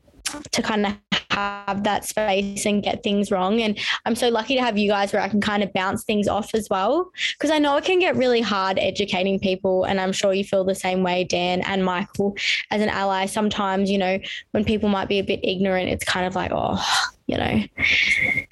to 0.51 0.61
kind 0.61 0.85
of 0.87 0.93
have 1.33 1.83
that 1.83 2.05
space 2.05 2.65
and 2.65 2.83
get 2.83 3.03
things 3.03 3.31
wrong. 3.31 3.61
And 3.61 3.77
i'm 4.05 4.15
so 4.15 4.29
lucky 4.29 4.55
to 4.55 4.61
have 4.61 4.77
you 4.77 4.89
guys 4.89 5.13
where 5.13 5.21
i 5.21 5.29
can 5.29 5.41
kind 5.41 5.63
of 5.63 5.71
bounce 5.73 6.03
things 6.03 6.27
off 6.27 6.53
as 6.53 6.69
well. 6.69 7.11
Because 7.33 7.51
i 7.51 7.59
know 7.59 7.75
it 7.77 7.83
can 7.83 7.99
get 7.99 8.15
really 8.15 8.41
hard 8.41 8.77
educating 8.79 9.39
people 9.39 9.83
and 9.85 9.99
i'm 9.99 10.11
sure 10.11 10.33
you 10.33 10.43
feel 10.43 10.63
the 10.63 10.75
same 10.75 11.03
way 11.03 11.23
dan 11.23 11.61
and 11.61 11.83
michael 11.83 12.35
as 12.71 12.81
an 12.81 12.89
ally. 12.89 13.25
Sometimes 13.25 13.89
you 13.89 13.97
know 13.97 14.19
when 14.51 14.63
people 14.63 14.89
might 14.89 15.09
be 15.09 15.19
a 15.19 15.23
bit 15.23 15.39
ignorant 15.43 15.89
it's 15.89 16.03
kind 16.03 16.25
of 16.25 16.35
like 16.35 16.51
oh 16.53 16.81
you 17.27 17.37
know 17.37 17.63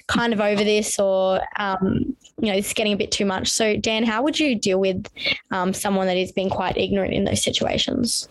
kind 0.06 0.32
of 0.32 0.40
over 0.40 0.64
this 0.64 0.98
or 0.98 1.40
um, 1.56 2.16
you 2.40 2.48
know 2.48 2.54
it's 2.54 2.72
getting 2.72 2.92
a 2.92 2.96
bit 2.96 3.10
too 3.10 3.24
much. 3.24 3.48
So 3.48 3.76
dan 3.76 4.04
how 4.04 4.22
would 4.22 4.38
you 4.38 4.54
deal 4.58 4.80
with 4.80 5.06
um, 5.50 5.72
someone 5.72 6.06
that 6.06 6.16
is 6.16 6.32
being 6.32 6.50
quite 6.50 6.76
ignorant 6.76 7.14
in 7.14 7.24
those 7.24 7.42
situations? 7.42 8.28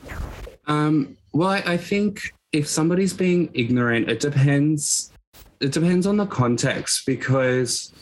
Um, 0.68 1.18
well, 1.34 1.50
I, 1.50 1.64
I 1.66 1.78
think 1.78 2.34
if 2.54 2.68
somebody's 2.68 3.14
being 3.14 3.50
ignorant, 3.54 4.10
it 4.10 4.20
depends. 4.20 5.12
It 5.60 5.72
depends 5.72 6.08
on 6.08 6.18
the 6.18 6.26
context 6.26 7.06
because 7.06 7.94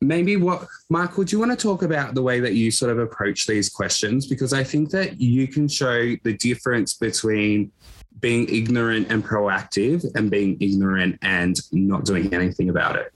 maybe 0.00 0.36
what 0.36 0.66
Michael, 0.90 1.24
do 1.24 1.34
you 1.34 1.40
want 1.40 1.50
to 1.50 1.56
talk 1.56 1.82
about 1.82 2.14
the 2.14 2.22
way 2.22 2.40
that 2.40 2.54
you 2.54 2.70
sort 2.70 2.92
of 2.92 2.98
approach 2.98 3.46
these 3.46 3.68
questions? 3.68 4.26
Because 4.26 4.52
I 4.52 4.62
think 4.62 4.90
that 4.90 5.20
you 5.20 5.48
can 5.48 5.68
show 5.68 6.14
the 6.22 6.34
difference 6.34 6.94
between 6.94 7.72
being 8.20 8.48
ignorant 8.48 9.10
and 9.10 9.24
proactive 9.24 10.04
and 10.14 10.30
being 10.30 10.56
ignorant 10.60 11.18
and 11.22 11.56
not 11.72 12.04
doing 12.04 12.32
anything 12.32 12.68
about 12.68 12.96
it. 12.96 13.12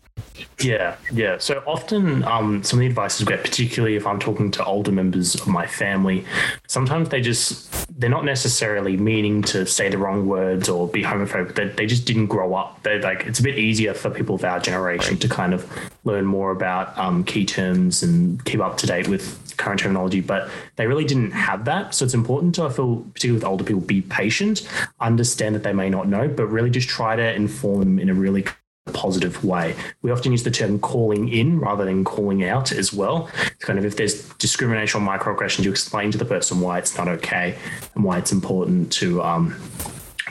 Yeah, 0.60 0.96
yeah. 1.12 1.38
So 1.38 1.62
often, 1.66 2.22
um, 2.24 2.62
some 2.62 2.78
of 2.78 2.80
the 2.80 2.86
advice 2.86 3.20
is 3.20 3.26
get, 3.26 3.42
particularly 3.42 3.96
if 3.96 4.06
I'm 4.06 4.18
talking 4.18 4.50
to 4.52 4.64
older 4.64 4.92
members 4.92 5.34
of 5.34 5.46
my 5.46 5.66
family, 5.66 6.24
sometimes 6.68 7.08
they 7.08 7.20
just 7.20 7.70
they're 7.98 8.10
not 8.10 8.24
necessarily 8.24 8.96
meaning 8.96 9.42
to 9.42 9.66
say 9.66 9.88
the 9.88 9.98
wrong 9.98 10.26
words 10.26 10.68
or 10.68 10.88
be 10.88 11.02
homophobic. 11.02 11.54
They, 11.54 11.68
they 11.68 11.86
just 11.86 12.06
didn't 12.06 12.26
grow 12.26 12.54
up. 12.54 12.82
They 12.82 13.00
like 13.00 13.26
it's 13.26 13.40
a 13.40 13.42
bit 13.42 13.58
easier 13.58 13.94
for 13.94 14.10
people 14.10 14.36
of 14.36 14.44
our 14.44 14.60
generation 14.60 15.18
to 15.18 15.28
kind 15.28 15.52
of 15.52 15.68
learn 16.04 16.26
more 16.26 16.50
about 16.50 16.96
um, 16.96 17.24
key 17.24 17.44
terms 17.44 18.02
and 18.02 18.42
keep 18.44 18.60
up 18.60 18.76
to 18.78 18.86
date 18.86 19.08
with 19.08 19.56
current 19.56 19.80
terminology, 19.80 20.20
but 20.20 20.48
they 20.76 20.86
really 20.86 21.04
didn't 21.04 21.32
have 21.32 21.64
that. 21.64 21.94
So 21.94 22.04
it's 22.04 22.14
important 22.14 22.54
to 22.56 22.64
I 22.64 22.68
feel, 22.70 22.96
particularly 23.14 23.38
with 23.38 23.44
older 23.44 23.64
people, 23.64 23.82
be 23.82 24.02
patient, 24.02 24.68
understand 25.00 25.54
that 25.54 25.62
they 25.62 25.72
may 25.72 25.90
not 25.90 26.08
know, 26.08 26.28
but 26.28 26.46
really 26.46 26.70
just 26.70 26.88
try 26.88 27.16
to 27.16 27.34
inform 27.34 27.80
them 27.80 27.98
in 27.98 28.08
a 28.08 28.14
really 28.14 28.44
positive 28.92 29.44
way. 29.44 29.74
We 30.02 30.10
often 30.10 30.32
use 30.32 30.42
the 30.42 30.50
term 30.50 30.78
calling 30.78 31.28
in 31.28 31.60
rather 31.60 31.84
than 31.84 32.04
calling 32.04 32.44
out 32.44 32.72
as 32.72 32.92
well. 32.92 33.28
It's 33.46 33.64
kind 33.64 33.78
of 33.78 33.84
if 33.84 33.96
there's 33.96 34.28
discrimination 34.34 35.02
or 35.02 35.06
microaggressions, 35.06 35.64
you 35.64 35.70
explain 35.70 36.10
to 36.12 36.18
the 36.18 36.24
person 36.24 36.60
why 36.60 36.78
it's 36.78 36.96
not 36.96 37.08
okay 37.08 37.56
and 37.94 38.04
why 38.04 38.18
it's 38.18 38.32
important 38.32 38.92
to 38.94 39.22
um, 39.22 39.56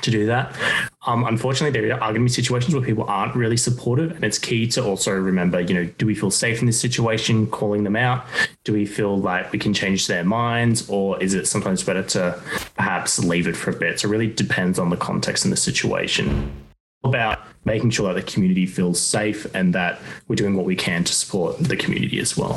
to 0.02 0.12
do 0.12 0.26
that. 0.26 0.56
Um, 1.06 1.24
unfortunately, 1.26 1.80
there 1.80 1.94
are 1.94 2.00
going 2.00 2.16
to 2.16 2.22
be 2.22 2.30
situations 2.30 2.74
where 2.74 2.84
people 2.84 3.06
aren't 3.06 3.36
really 3.36 3.58
supportive, 3.58 4.12
and 4.12 4.24
it's 4.24 4.38
key 4.38 4.68
to 4.68 4.84
also 4.84 5.12
remember, 5.12 5.60
you 5.60 5.74
know, 5.74 5.86
do 5.98 6.06
we 6.06 6.16
feel 6.16 6.32
safe 6.32 6.60
in 6.60 6.66
this 6.66 6.80
situation, 6.80 7.48
calling 7.48 7.84
them 7.84 7.96
out? 7.96 8.26
Do 8.64 8.74
we 8.74 8.86
feel 8.86 9.20
like 9.20 9.52
we 9.52 9.60
can 9.60 9.74
change 9.74 10.08
their 10.08 10.24
minds, 10.24 10.88
or 10.90 11.22
is 11.22 11.34
it 11.34 11.48
sometimes 11.48 11.84
better 11.84 12.04
to 12.04 12.40
perhaps 12.76 13.20
leave 13.20 13.48
it 13.48 13.56
for 13.56 13.72
a 13.72 13.76
bit? 13.76 14.00
So 14.00 14.08
it 14.08 14.12
really 14.12 14.32
depends 14.32 14.78
on 14.80 14.90
the 14.90 14.98
context 14.98 15.44
and 15.44 15.52
the 15.52 15.58
situation 15.58 16.61
about 17.04 17.40
making 17.66 17.90
sure 17.90 18.14
that 18.14 18.26
the 18.26 18.32
community 18.32 18.66
feels 18.66 19.00
safe 19.00 19.46
and 19.56 19.74
that 19.74 20.00
we're 20.28 20.36
doing 20.36 20.56
what 20.56 20.66
we 20.66 20.76
can 20.76 21.04
to 21.04 21.14
support 21.14 21.58
the 21.58 21.76
community 21.76 22.20
as 22.20 22.38
well. 22.38 22.54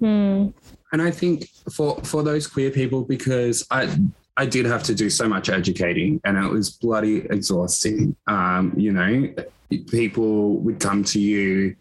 Hmm. 0.00 0.48
And 0.92 1.00
I 1.00 1.10
think 1.10 1.48
for 1.72 1.96
for 2.02 2.22
those 2.22 2.46
queer 2.46 2.70
people, 2.70 3.02
because 3.04 3.66
I 3.70 3.94
I 4.36 4.46
did 4.46 4.66
have 4.66 4.82
to 4.84 4.94
do 4.94 5.08
so 5.08 5.28
much 5.28 5.48
educating, 5.48 6.20
and 6.24 6.36
it 6.36 6.50
was 6.50 6.70
bloody 6.70 7.18
exhausting. 7.30 8.16
Um, 8.26 8.74
you 8.76 8.92
know, 8.92 9.32
people 9.88 10.56
would 10.58 10.80
come 10.80 11.04
to 11.04 11.20
you 11.20 11.76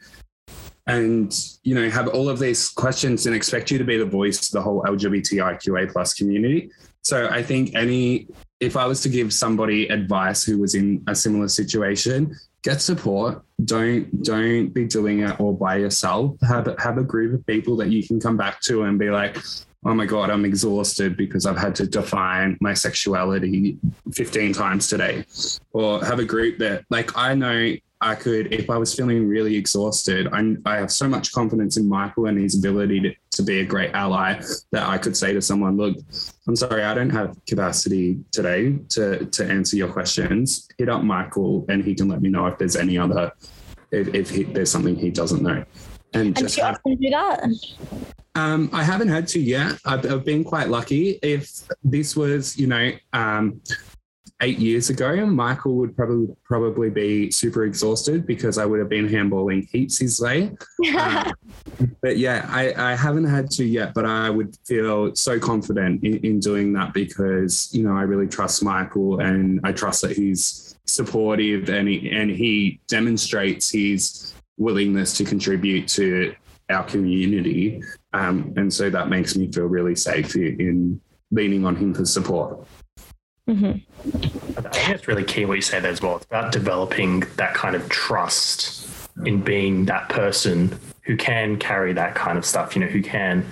and 0.86 1.34
you 1.64 1.76
know 1.76 1.90
have 1.90 2.08
all 2.10 2.30
of 2.30 2.40
these 2.40 2.70
questions 2.70 3.26
and 3.26 3.36
expect 3.36 3.72
you 3.72 3.78
to 3.78 3.84
be 3.84 3.98
the 3.98 4.06
voice 4.06 4.48
of 4.48 4.52
the 4.52 4.62
whole 4.62 4.84
LGBTIQA 4.84 5.92
plus 5.92 6.14
community. 6.14 6.70
So 7.02 7.28
I 7.30 7.42
think 7.42 7.76
any 7.76 8.28
if 8.60 8.76
I 8.76 8.86
was 8.86 9.02
to 9.02 9.10
give 9.10 9.34
somebody 9.34 9.88
advice 9.88 10.44
who 10.44 10.58
was 10.58 10.76
in 10.76 11.04
a 11.08 11.16
similar 11.16 11.48
situation, 11.48 12.36
get 12.62 12.82
support. 12.82 13.42
Don't 13.64 14.24
don't 14.24 14.70
be 14.70 14.86
doing 14.86 15.20
it 15.20 15.40
all 15.40 15.54
by 15.54 15.78
yourself. 15.78 16.36
Have 16.48 16.76
have 16.80 16.98
a 16.98 17.04
group 17.04 17.34
of 17.34 17.46
people 17.46 17.78
that 17.78 17.90
you 17.90 18.06
can 18.06 18.20
come 18.20 18.38
back 18.38 18.62
to 18.62 18.84
and 18.84 19.00
be 19.00 19.10
like, 19.10 19.38
oh 19.86 19.94
my 19.94 20.06
god, 20.06 20.30
I'm 20.30 20.46
exhausted 20.46 21.16
because 21.16 21.46
I've 21.46 21.58
had 21.58 21.76
to 21.76 21.88
define 21.88 22.58
my 22.60 22.74
sexuality 22.74 23.78
15 24.14 24.54
times 24.54 24.88
today. 24.88 25.26
Or 25.72 26.04
have 26.04 26.20
a 26.20 26.26
group 26.26 26.58
that 26.60 26.84
like 26.90 27.16
I 27.18 27.34
know 27.34 27.76
I 28.02 28.16
could, 28.16 28.54
if 28.54 28.70
I 28.70 28.78
was 28.78 28.96
feeling 28.96 29.28
really 29.28 29.56
exhausted, 29.56 30.30
i 30.32 30.56
I 30.66 30.78
have 30.78 30.92
so 30.92 31.08
much 31.10 31.34
confidence 31.34 31.76
in 31.76 31.88
Michael 31.88 32.28
and 32.28 32.40
his 32.40 32.58
ability 32.58 33.02
to, 33.02 33.14
to 33.32 33.44
be 33.44 33.60
a 33.60 33.66
great 33.66 33.92
ally 33.94 34.42
that 34.72 34.88
I 34.88 34.98
could 34.98 35.18
say 35.18 35.34
to 35.34 35.42
someone, 35.42 35.76
look, 35.76 35.98
I'm 36.48 36.56
sorry, 36.56 36.84
I 36.84 36.94
don't 36.94 37.10
have 37.10 37.38
capacity 37.46 38.20
today 38.32 38.78
to, 38.90 39.26
to 39.26 39.46
answer 39.46 39.76
your 39.76 39.90
questions. 39.90 40.70
Hit 40.78 40.88
up 40.88 41.04
Michael 41.04 41.66
and 41.68 41.84
he 41.84 41.94
can 41.94 42.08
let 42.08 42.22
me 42.22 42.30
know 42.30 42.48
if 42.48 42.58
there's 42.58 42.78
any 42.78 42.98
other, 42.98 43.34
if, 43.92 44.08
if 44.14 44.30
he, 44.30 44.44
there's 44.44 44.72
something 44.72 44.96
he 44.96 45.10
doesn't 45.10 45.44
know. 45.44 45.66
And, 46.14 46.28
and 46.28 46.38
just 46.38 46.56
do 46.56 46.62
you 46.62 46.68
have, 46.68 46.80
do 46.84 47.10
that? 47.10 47.44
Um, 48.36 48.70
I 48.72 48.84
haven't 48.84 49.10
had 49.10 49.28
to 49.30 49.40
yet. 49.40 49.78
I've, 49.86 50.10
I've, 50.10 50.24
been 50.24 50.44
quite 50.44 50.70
lucky. 50.70 51.20
If 51.22 51.50
this 51.84 52.16
was, 52.16 52.58
you 52.58 52.68
know, 52.68 52.92
um, 53.12 53.62
eight 54.42 54.60
years 54.60 54.90
ago, 54.90 55.26
Michael 55.26 55.76
would 55.76 55.96
probably 55.96 56.28
probably 56.44 56.90
be 56.90 57.32
super 57.32 57.66
exhausted 57.66 58.26
because 58.26 58.58
I 58.58 58.66
would 58.66 58.80
have 58.80 58.90
been 58.90 59.08
handballing 59.08 59.68
heaps 59.70 59.98
his 59.98 60.20
way. 60.20 60.56
um, 60.98 61.34
but 62.02 62.18
yeah, 62.18 62.46
I, 62.50 62.74
I, 62.92 62.96
haven't 62.96 63.26
had 63.26 63.52
to 63.52 63.66
yet, 63.66 63.94
but 63.94 64.06
I 64.06 64.30
would 64.30 64.58
feel 64.66 65.14
so 65.16 65.40
confident 65.40 66.04
in, 66.04 66.18
in, 66.20 66.40
doing 66.40 66.74
that 66.74 66.94
because 66.94 67.70
you 67.74 67.84
know 67.84 67.96
I 67.96 68.04
really 68.04 68.28
trust 68.28 68.64
Michael 68.64 69.20
and 69.20 69.60
I 69.64 69.72
trust 69.72 70.02
that 70.02 70.16
he's 70.16 70.78
supportive 70.86 71.70
and 71.70 71.88
he, 71.88 72.10
and 72.10 72.32
he 72.32 72.80
demonstrates 72.88 73.70
his 73.70 74.34
willingness 74.58 75.16
to 75.18 75.24
contribute 75.24 75.88
to 75.90 76.34
our 76.70 76.84
community, 76.84 77.82
um, 78.14 78.54
and 78.56 78.72
so 78.72 78.90
that 78.90 79.10
makes 79.10 79.36
me 79.36 79.52
feel 79.52 79.66
really 79.66 79.96
safe 79.96 80.36
in 80.36 81.02
leaning 81.32 81.66
on 81.66 81.76
him 81.76 81.94
for 81.94 82.06
support. 82.06 82.66
Mm-hmm. 83.50 84.60
I 84.60 84.70
think 84.70 84.90
it's 84.90 85.08
really 85.08 85.24
key 85.24 85.46
what 85.46 85.56
you 85.56 85.62
say 85.62 85.80
there 85.80 85.92
as 85.92 86.02
well. 86.02 86.18
It's 86.18 86.26
about 86.26 86.52
developing 86.52 87.22
that 87.38 87.56
kind 87.56 87.76
of 87.76 87.90
trust 87.90 88.88
in 89.26 89.42
being 89.42 89.86
that 89.86 90.08
person 90.10 90.78
who 91.02 91.18
can 91.18 91.58
carry 91.58 91.92
that 91.94 92.14
kind 92.14 92.38
of 92.38 92.46
stuff, 92.46 92.76
you 92.76 92.82
know, 92.82 92.88
who 92.88 93.02
can, 93.02 93.44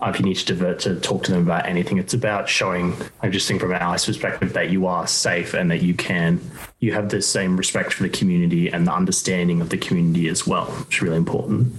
uh, 0.00 0.08
if 0.08 0.18
you 0.18 0.24
need 0.24 0.36
to 0.36 0.46
divert 0.46 0.78
to 0.80 0.98
talk 1.00 1.22
to 1.24 1.32
them 1.32 1.42
about 1.42 1.66
anything, 1.66 1.98
it's 1.98 2.14
about 2.14 2.48
showing, 2.48 2.96
I 3.20 3.28
just 3.28 3.46
think 3.46 3.60
from 3.60 3.72
an 3.72 3.82
ally's 3.82 4.06
perspective, 4.06 4.54
that 4.54 4.70
you 4.70 4.86
are 4.86 5.06
safe 5.06 5.52
and 5.52 5.70
that 5.70 5.82
you 5.82 5.92
can, 5.92 6.40
you 6.80 6.94
have 6.94 7.10
the 7.10 7.20
same 7.20 7.58
respect 7.58 7.92
for 7.92 8.04
the 8.04 8.08
community 8.08 8.68
and 8.68 8.86
the 8.86 8.94
understanding 8.94 9.60
of 9.60 9.68
the 9.68 9.76
community 9.76 10.28
as 10.28 10.46
well. 10.46 10.74
It's 10.86 11.02
really 11.02 11.18
important. 11.18 11.74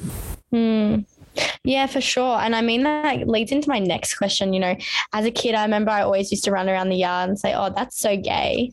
Mm. 0.54 1.06
Yeah, 1.64 1.88
for 1.88 2.02
sure. 2.02 2.40
And 2.40 2.56
I 2.56 2.62
mean, 2.62 2.84
that 2.84 3.28
leads 3.28 3.52
into 3.52 3.70
my 3.70 3.80
next 3.80 4.16
question. 4.16 4.54
You 4.54 4.60
know, 4.60 4.76
as 5.14 5.26
a 5.26 5.32
kid, 5.32 5.56
I 5.56 5.64
remember 5.64 5.92
I 5.92 6.02
always 6.02 6.32
used 6.32 6.44
to 6.46 6.52
run 6.52 6.70
around 6.70 6.90
the 6.90 6.98
yard 6.98 7.30
and 7.30 7.40
say, 7.40 7.54
oh, 7.54 7.72
that's 7.76 8.00
so 8.00 8.18
gay. 8.18 8.72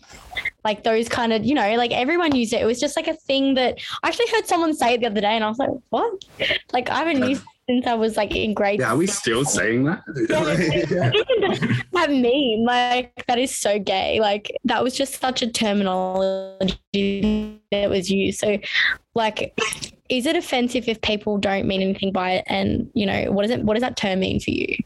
Like 0.64 0.82
those 0.82 1.08
kind 1.08 1.32
of, 1.32 1.44
you 1.44 1.54
know, 1.54 1.74
like 1.76 1.92
everyone 1.92 2.34
used 2.34 2.52
it. 2.52 2.62
It 2.62 2.66
was 2.66 2.80
just 2.80 2.96
like 2.96 3.08
a 3.08 3.14
thing 3.14 3.54
that 3.54 3.78
I 4.02 4.08
actually 4.08 4.30
heard 4.32 4.46
someone 4.46 4.74
say 4.74 4.94
it 4.94 5.00
the 5.00 5.06
other 5.06 5.20
day 5.20 5.34
and 5.34 5.44
I 5.44 5.48
was 5.48 5.58
like, 5.58 5.70
what? 5.90 6.24
Like 6.72 6.90
I 6.90 6.98
haven't 6.98 7.28
used 7.28 7.44
since 7.70 7.86
I 7.86 7.94
was 7.94 8.16
like 8.16 8.34
in 8.34 8.52
grade. 8.52 8.80
Yeah, 8.80 8.92
are 8.92 8.96
we 8.96 9.06
still 9.06 9.44
saying 9.44 9.84
that? 9.84 10.02
that 11.92 12.10
meme, 12.10 12.64
like 12.66 13.24
that 13.28 13.38
is 13.38 13.56
so 13.56 13.78
gay. 13.78 14.18
Like 14.20 14.50
that 14.64 14.82
was 14.82 14.96
just 14.96 15.20
such 15.20 15.42
a 15.42 15.50
terminology 15.50 17.60
that 17.70 17.88
was 17.88 18.10
used. 18.10 18.40
So, 18.40 18.58
like, 19.14 19.56
is 20.10 20.26
it 20.26 20.36
offensive 20.36 20.88
if 20.88 21.00
people 21.00 21.38
don't 21.38 21.66
mean 21.66 21.80
anything 21.80 22.12
by 22.12 22.32
it? 22.32 22.44
And 22.48 22.90
you 22.94 23.06
know, 23.06 23.30
what 23.32 23.42
does 23.42 23.52
it? 23.52 23.62
What 23.64 23.74
does 23.74 23.82
that 23.82 23.96
term 23.96 24.20
mean 24.20 24.40
for 24.40 24.50
you? 24.50 24.76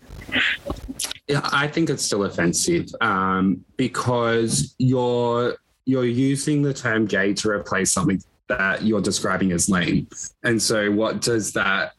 Yeah, 1.27 1.41
I 1.53 1.67
think 1.67 1.91
it's 1.91 2.05
still 2.05 2.25
offensive 2.25 2.87
um, 3.01 3.65
because 3.77 4.75
you're 4.79 5.57
you're 5.87 6.05
using 6.05 6.63
the 6.63 6.75
term 6.75 7.07
gay 7.07 7.35
to 7.35 7.51
replace 7.51 7.91
something 7.91 8.23
that 8.49 8.83
you're 8.83 9.01
describing 9.01 9.53
as 9.53 9.69
lame. 9.69 10.07
And 10.45 10.61
so, 10.61 10.93
what 10.93 11.21
does 11.23 11.53
that 11.55 11.95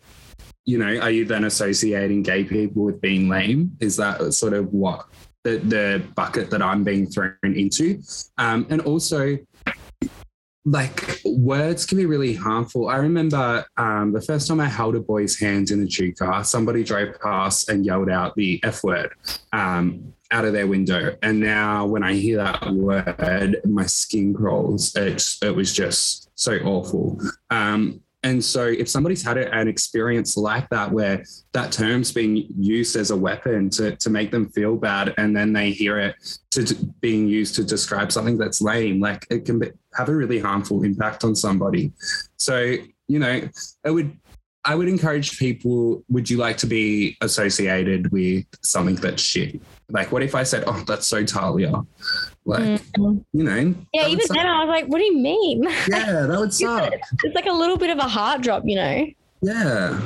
you 0.66 0.80
know, 0.80 0.98
are 1.00 1.12
you 1.12 1.26
then 1.26 1.46
associating 1.46 2.24
gay 2.24 2.44
people 2.44 2.86
with 2.86 3.00
being 3.00 3.30
lame? 3.30 3.78
Is 3.80 3.96
that 3.98 4.34
sort 4.34 4.54
of 4.54 4.74
what 4.74 5.06
the, 5.44 5.58
the 5.58 6.04
bucket 6.16 6.50
that 6.50 6.62
I'm 6.62 6.84
being 6.84 7.06
thrown 7.06 7.36
into? 7.44 8.02
Um, 8.40 8.66
and 8.72 8.82
also, 8.82 9.38
like 10.66 11.22
words 11.24 11.86
can 11.86 11.98
be 12.00 12.08
really 12.08 12.34
harmful. 12.34 12.90
I 12.90 12.98
remember 12.98 13.66
um, 13.78 14.12
the 14.12 14.22
first 14.22 14.48
time 14.48 14.60
I 14.60 14.68
held 14.68 14.96
a 14.96 15.00
boy's 15.00 15.40
hand 15.40 15.70
in 15.70 15.82
a 15.84 15.86
G 15.86 16.12
car, 16.12 16.44
somebody 16.44 16.84
drove 16.84 17.20
past 17.22 17.70
and 17.70 17.86
yelled 17.86 18.10
out 18.10 18.36
the 18.36 18.60
F 18.64 18.84
word 18.84 19.14
um, 19.54 20.14
out 20.32 20.44
of 20.44 20.54
their 20.54 20.66
window. 20.66 21.16
And 21.22 21.40
now 21.40 21.86
when 21.86 22.04
I 22.04 22.16
hear 22.16 22.38
that 22.38 22.74
word, 22.74 23.62
my 23.64 23.86
skin 23.86 24.34
crawls. 24.34 24.96
It, 24.96 25.24
it 25.44 25.56
was 25.56 25.72
just 25.72 26.32
so 26.34 26.58
awful. 26.58 27.20
Um, 27.52 28.02
and 28.26 28.44
so, 28.44 28.66
if 28.66 28.90
somebody's 28.90 29.22
had 29.22 29.38
an 29.38 29.68
experience 29.68 30.36
like 30.36 30.68
that, 30.72 30.92
where 30.92 31.24
that 31.52 31.72
term's 31.72 32.12
being 32.12 32.48
used 32.58 32.96
as 32.96 33.12
a 33.12 33.16
weapon 33.16 33.70
to, 33.70 33.96
to 33.98 34.10
make 34.10 34.32
them 34.32 34.50
feel 34.50 34.76
bad, 34.78 35.14
and 35.20 35.38
then 35.38 35.54
they 35.54 35.70
hear 35.70 36.00
it 36.00 36.16
to, 36.50 36.64
to 36.64 36.74
being 37.02 37.28
used 37.28 37.54
to 37.56 37.64
describe 37.64 38.12
something 38.12 38.36
that's 38.36 38.62
lame, 38.62 39.00
like 39.00 39.28
it 39.30 39.46
can 39.46 39.60
be, 39.60 39.72
have 39.96 40.10
a 40.10 40.16
really 40.16 40.40
harmful 40.40 40.84
impact 40.84 41.24
on 41.24 41.36
somebody. 41.36 41.92
So, 42.38 42.76
you 43.08 43.20
know, 43.20 43.42
it 43.84 43.92
would 43.92 44.18
I 44.66 44.74
would 44.74 44.88
encourage 44.88 45.38
people, 45.38 46.04
would 46.10 46.28
you 46.28 46.38
like 46.38 46.58
to 46.58 46.66
be 46.66 47.18
associated 47.22 48.12
with 48.12 48.46
something 48.64 48.96
that's 48.96 49.22
shit? 49.22 49.62
Like, 49.90 50.12
what 50.12 50.24
if 50.24 50.34
I 50.34 50.42
said, 50.42 50.64
oh, 50.66 50.84
that's 50.88 51.06
so 51.06 51.24
Talia? 51.24 51.86
Like, 52.46 52.64
mm-hmm. 52.64 53.18
you 53.32 53.44
know. 53.44 53.76
Yeah, 53.94 54.08
even 54.08 54.26
then 54.28 54.48
I 54.48 54.66
was 54.66 54.70
like, 54.70 54.88
what 54.88 54.98
do 54.98 55.04
you 55.04 55.18
mean? 55.18 55.64
Yeah, 55.88 56.26
that 56.26 56.40
would 56.40 56.52
suck. 56.52 56.92
it's 57.24 57.36
like 57.36 57.46
a 57.46 57.52
little 57.54 57.78
bit 57.78 57.92
of 57.92 58.00
a 58.00 58.08
heart 58.08 58.42
drop, 58.42 58.64
you 58.66 58.76
know? 58.76 59.06
Yeah. 59.44 60.02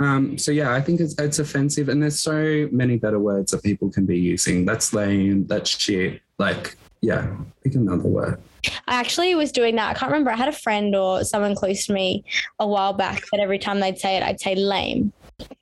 Um, 0.00 0.36
so 0.36 0.50
yeah, 0.50 0.74
I 0.74 0.80
think 0.80 1.00
it's 1.00 1.14
it's 1.20 1.38
offensive, 1.38 1.88
and 1.88 2.02
there's 2.02 2.18
so 2.18 2.68
many 2.72 2.96
better 2.96 3.20
words 3.20 3.52
that 3.52 3.62
people 3.62 3.90
can 3.90 4.04
be 4.04 4.18
using. 4.18 4.64
That's 4.64 4.92
lame. 4.92 5.46
That's 5.46 5.70
shit. 5.70 6.20
Like, 6.38 6.76
yeah, 7.00 7.32
pick 7.62 7.76
another 7.76 8.08
word. 8.08 8.42
I 8.86 8.94
actually 9.00 9.34
was 9.34 9.52
doing 9.52 9.76
that. 9.76 9.90
I 9.90 9.98
can't 9.98 10.10
remember. 10.10 10.30
I 10.30 10.36
had 10.36 10.48
a 10.48 10.52
friend 10.52 10.94
or 10.94 11.24
someone 11.24 11.54
close 11.54 11.86
to 11.86 11.92
me 11.92 12.24
a 12.58 12.66
while 12.66 12.92
back 12.92 13.24
that 13.32 13.40
every 13.40 13.58
time 13.58 13.80
they'd 13.80 13.98
say 13.98 14.16
it, 14.16 14.22
I'd 14.22 14.40
say 14.40 14.54
lame. 14.54 15.12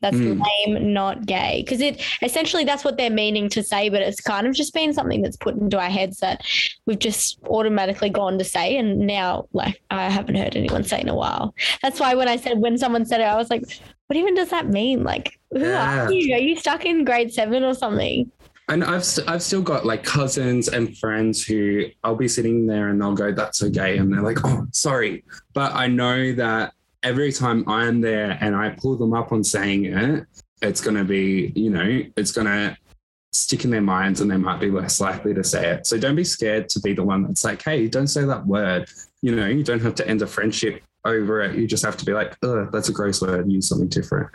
That's 0.00 0.16
mm. 0.16 0.42
lame, 0.66 0.92
not 0.92 1.26
gay. 1.26 1.62
Because 1.64 1.80
it 1.80 2.03
essentially 2.22 2.64
that's 2.64 2.84
what 2.84 2.96
they're 2.96 3.11
meaning 3.11 3.48
to 3.50 3.62
say, 3.62 3.88
but 3.88 4.03
it's 4.03 4.20
kind 4.20 4.46
of 4.46 4.55
just 4.55 4.74
been 4.74 4.92
something 4.92 5.22
that's 5.22 5.36
put 5.36 5.57
into 5.57 5.78
our 5.78 5.88
heads 5.88 6.18
that 6.18 6.44
we've 6.86 6.98
just 6.98 7.38
automatically 7.44 8.11
gone 8.11 8.38
to 8.38 8.44
say. 8.44 8.76
And 8.76 8.98
now, 8.98 9.46
like, 9.53 9.80
I 9.90 10.11
haven't 10.11 10.34
heard 10.34 10.57
anyone 10.57 10.84
say 10.84 11.00
in 11.00 11.09
a 11.09 11.14
while. 11.14 11.55
That's 11.82 12.00
why 12.00 12.14
when 12.14 12.28
I 12.28 12.36
said, 12.36 12.59
when 12.59 12.76
someone 12.76 13.07
said 13.07 13.20
it, 13.20 13.24
I 13.24 13.36
was 13.36 13.50
like, 13.50 13.64
what 14.09 14.16
even 14.16 14.34
does 14.34 14.50
that 14.50 14.68
mean? 14.68 15.05
Like, 15.05 15.38
who 15.53 15.61
yeah. 15.61 16.07
are 16.07 16.12
you? 16.12 16.34
Are 16.34 16.40
you 16.40 16.57
stuck 16.57 16.84
in 16.84 17.05
grade 17.05 17.32
seven 17.32 17.64
or 17.64 17.74
something? 17.74 18.30
And 18.72 18.82
I've 18.82 19.04
st- 19.04 19.28
I've 19.28 19.42
still 19.42 19.60
got 19.60 19.84
like 19.84 20.02
cousins 20.02 20.68
and 20.68 20.96
friends 20.96 21.44
who 21.44 21.84
I'll 22.02 22.16
be 22.16 22.28
sitting 22.28 22.66
there 22.66 22.88
and 22.88 23.00
they'll 23.00 23.14
go, 23.14 23.30
"That's 23.30 23.62
okay," 23.62 23.98
and 23.98 24.12
they're 24.12 24.22
like, 24.22 24.38
"Oh, 24.44 24.66
sorry," 24.72 25.24
but 25.52 25.74
I 25.74 25.88
know 25.88 26.32
that 26.32 26.72
every 27.02 27.32
time 27.32 27.68
I'm 27.68 28.00
there 28.00 28.38
and 28.40 28.56
I 28.56 28.70
pull 28.70 28.96
them 28.96 29.12
up 29.12 29.30
on 29.30 29.44
saying 29.44 29.84
it, 29.86 30.24
it's 30.62 30.80
gonna 30.80 31.04
be, 31.04 31.52
you 31.54 31.68
know, 31.68 32.02
it's 32.16 32.32
gonna 32.32 32.76
stick 33.32 33.64
in 33.64 33.70
their 33.70 33.82
minds 33.82 34.20
and 34.22 34.30
they 34.30 34.36
might 34.36 34.60
be 34.60 34.70
less 34.70 35.00
likely 35.00 35.34
to 35.34 35.44
say 35.44 35.70
it. 35.72 35.86
So 35.86 35.98
don't 35.98 36.16
be 36.16 36.24
scared 36.24 36.68
to 36.70 36.80
be 36.80 36.94
the 36.94 37.04
one 37.04 37.24
that's 37.24 37.44
like, 37.44 37.62
"Hey, 37.62 37.88
don't 37.88 38.08
say 38.08 38.24
that 38.24 38.46
word." 38.46 38.88
You 39.20 39.36
know, 39.36 39.46
you 39.46 39.62
don't 39.62 39.82
have 39.82 39.94
to 39.96 40.08
end 40.08 40.22
a 40.22 40.26
friendship 40.26 40.82
over 41.04 41.42
it. 41.42 41.56
You 41.56 41.66
just 41.66 41.84
have 41.84 41.98
to 41.98 42.06
be 42.06 42.12
like, 42.12 42.36
"Oh, 42.42 42.68
that's 42.72 42.88
a 42.88 42.92
gross 42.92 43.20
word. 43.20 43.50
Use 43.52 43.68
something 43.68 43.88
different." 43.88 44.30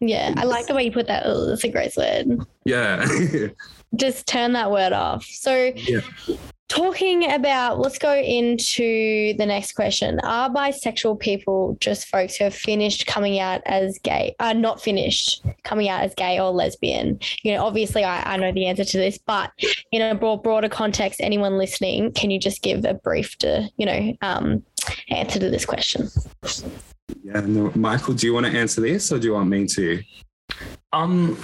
Yeah, 0.00 0.32
I 0.36 0.44
like 0.44 0.66
the 0.66 0.74
way 0.74 0.84
you 0.84 0.92
put 0.92 1.06
that. 1.08 1.24
Oh, 1.26 1.46
that's 1.46 1.64
a 1.64 1.68
great 1.68 1.96
word. 1.96 2.46
Yeah. 2.64 3.06
Just 3.96 4.26
turn 4.26 4.52
that 4.52 4.70
word 4.70 4.92
off. 4.92 5.24
So, 5.24 5.72
yeah. 5.74 6.00
talking 6.68 7.30
about, 7.32 7.78
let's 7.78 7.98
go 7.98 8.14
into 8.14 9.34
the 9.38 9.46
next 9.46 9.72
question. 9.72 10.20
Are 10.20 10.50
bisexual 10.50 11.18
people 11.18 11.76
just 11.80 12.08
folks 12.08 12.36
who 12.36 12.44
have 12.44 12.54
finished 12.54 13.06
coming 13.06 13.40
out 13.40 13.62
as 13.64 13.98
gay, 13.98 14.36
are 14.38 14.50
uh, 14.50 14.52
not 14.52 14.80
finished 14.80 15.42
coming 15.64 15.88
out 15.88 16.02
as 16.02 16.14
gay 16.14 16.38
or 16.38 16.50
lesbian? 16.50 17.18
You 17.42 17.54
know, 17.54 17.64
obviously, 17.64 18.04
I, 18.04 18.34
I 18.34 18.36
know 18.36 18.52
the 18.52 18.66
answer 18.66 18.84
to 18.84 18.98
this, 18.98 19.18
but 19.18 19.50
in 19.90 20.02
a 20.02 20.14
broad, 20.14 20.42
broader 20.42 20.68
context, 20.68 21.20
anyone 21.20 21.58
listening, 21.58 22.12
can 22.12 22.30
you 22.30 22.38
just 22.38 22.62
give 22.62 22.84
a 22.84 22.94
brief 22.94 23.36
to, 23.38 23.68
you 23.76 23.86
know, 23.86 24.14
um, 24.20 24.62
answer 25.08 25.38
to 25.38 25.50
this 25.50 25.64
question? 25.64 26.08
Yeah, 27.22 27.40
no, 27.40 27.72
Michael, 27.74 28.14
do 28.14 28.26
you 28.26 28.34
want 28.34 28.46
to 28.46 28.52
answer 28.52 28.80
this 28.80 29.10
or 29.10 29.18
do 29.18 29.28
you 29.28 29.34
want 29.34 29.48
me 29.48 29.66
to? 29.66 30.02
Um, 30.92 31.36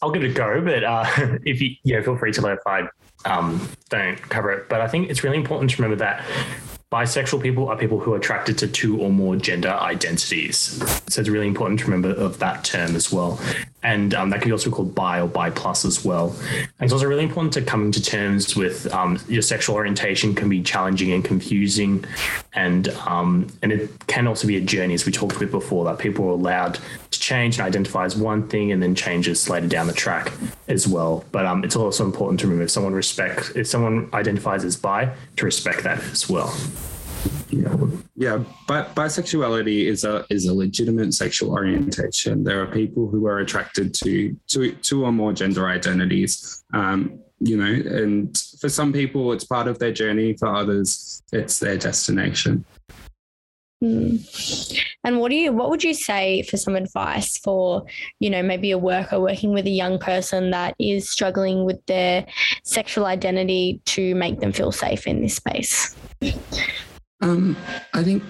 I'll 0.00 0.10
give 0.10 0.22
it 0.22 0.30
a 0.30 0.34
go, 0.34 0.60
but 0.60 0.84
uh, 0.84 1.04
if 1.44 1.60
you, 1.60 1.70
yeah, 1.84 2.02
feel 2.02 2.16
free 2.16 2.32
to 2.32 2.40
let 2.40 2.58
if 2.58 2.66
I 2.66 2.88
um, 3.24 3.68
don't 3.88 4.16
cover 4.16 4.52
it. 4.52 4.68
But 4.68 4.80
I 4.80 4.88
think 4.88 5.10
it's 5.10 5.24
really 5.24 5.36
important 5.36 5.70
to 5.70 5.82
remember 5.82 5.96
that 6.04 6.24
bisexual 6.90 7.42
people 7.42 7.68
are 7.68 7.76
people 7.76 7.98
who 7.98 8.14
are 8.14 8.16
attracted 8.16 8.56
to 8.58 8.66
two 8.66 8.98
or 9.00 9.10
more 9.10 9.36
gender 9.36 9.68
identities. 9.68 10.82
So 11.08 11.20
it's 11.20 11.28
really 11.28 11.46
important 11.46 11.80
to 11.80 11.86
remember 11.86 12.10
of 12.10 12.38
that 12.38 12.64
term 12.64 12.96
as 12.96 13.12
well. 13.12 13.38
And 13.82 14.12
um, 14.14 14.30
that 14.30 14.42
can 14.42 14.50
also 14.50 14.58
be 14.58 14.68
also 14.68 14.76
called 14.76 14.94
bi 14.94 15.20
or 15.20 15.28
bi 15.28 15.50
plus 15.50 15.84
as 15.84 16.04
well. 16.04 16.34
And 16.52 16.66
it's 16.80 16.92
also 16.92 17.06
really 17.06 17.24
important 17.24 17.52
to 17.54 17.62
coming 17.62 17.92
to 17.92 18.02
terms 18.02 18.56
with 18.56 18.92
um, 18.92 19.20
your 19.28 19.42
sexual 19.42 19.76
orientation 19.76 20.34
can 20.34 20.48
be 20.48 20.62
challenging 20.62 21.12
and 21.12 21.24
confusing, 21.24 22.04
and 22.54 22.88
um, 23.06 23.46
and 23.62 23.72
it 23.72 23.90
can 24.06 24.26
also 24.26 24.46
be 24.46 24.56
a 24.56 24.60
journey, 24.60 24.94
as 24.94 25.06
we 25.06 25.12
talked 25.12 25.38
with 25.38 25.50
before, 25.50 25.84
that 25.84 25.98
people 25.98 26.24
are 26.26 26.30
allowed 26.30 26.78
to 27.10 27.20
change 27.20 27.58
and 27.58 27.66
identify 27.66 28.04
as 28.04 28.16
one 28.16 28.48
thing 28.48 28.72
and 28.72 28.82
then 28.82 28.94
changes 28.94 29.48
later 29.48 29.68
down 29.68 29.86
the 29.86 29.92
track 29.92 30.32
as 30.66 30.86
well. 30.88 31.24
But 31.32 31.46
um, 31.46 31.64
it's 31.64 31.76
also 31.76 32.04
important 32.04 32.40
to 32.40 32.46
remember 32.46 32.64
if 32.64 32.70
someone 32.70 32.92
respect 32.92 33.52
if 33.54 33.66
someone 33.66 34.08
identifies 34.12 34.64
as 34.64 34.76
bi, 34.76 35.14
to 35.36 35.44
respect 35.44 35.84
that 35.84 36.02
as 36.10 36.28
well. 36.28 36.54
Yeah, 37.50 37.76
yeah. 38.14 38.44
But 38.66 38.94
bisexuality 38.94 39.86
is 39.86 40.04
a 40.04 40.24
is 40.30 40.46
a 40.46 40.54
legitimate 40.54 41.14
sexual 41.14 41.52
orientation. 41.52 42.44
There 42.44 42.62
are 42.62 42.66
people 42.66 43.08
who 43.08 43.26
are 43.26 43.38
attracted 43.38 43.94
to 43.94 44.36
to 44.48 44.72
two 44.72 45.04
or 45.04 45.12
more 45.12 45.32
gender 45.32 45.68
identities. 45.68 46.64
Um, 46.72 47.20
you 47.40 47.56
know, 47.56 47.66
and 47.66 48.36
for 48.60 48.68
some 48.68 48.92
people, 48.92 49.32
it's 49.32 49.44
part 49.44 49.68
of 49.68 49.78
their 49.78 49.92
journey. 49.92 50.34
For 50.34 50.48
others, 50.54 51.22
it's 51.32 51.58
their 51.58 51.78
destination. 51.78 52.64
Mm. 53.82 54.84
And 55.04 55.20
what 55.20 55.30
do 55.30 55.36
you 55.36 55.52
what 55.52 55.70
would 55.70 55.84
you 55.84 55.94
say 55.94 56.42
for 56.42 56.56
some 56.56 56.74
advice 56.74 57.38
for, 57.38 57.84
you 58.18 58.28
know, 58.28 58.42
maybe 58.42 58.72
a 58.72 58.78
worker 58.78 59.20
working 59.20 59.52
with 59.52 59.66
a 59.66 59.70
young 59.70 60.00
person 60.00 60.50
that 60.50 60.74
is 60.80 61.08
struggling 61.08 61.64
with 61.64 61.84
their 61.86 62.26
sexual 62.64 63.06
identity 63.06 63.80
to 63.86 64.16
make 64.16 64.40
them 64.40 64.52
feel 64.52 64.72
safe 64.72 65.06
in 65.06 65.22
this 65.22 65.36
space? 65.36 65.94
Um, 67.20 67.56
I 67.94 68.02
think 68.04 68.22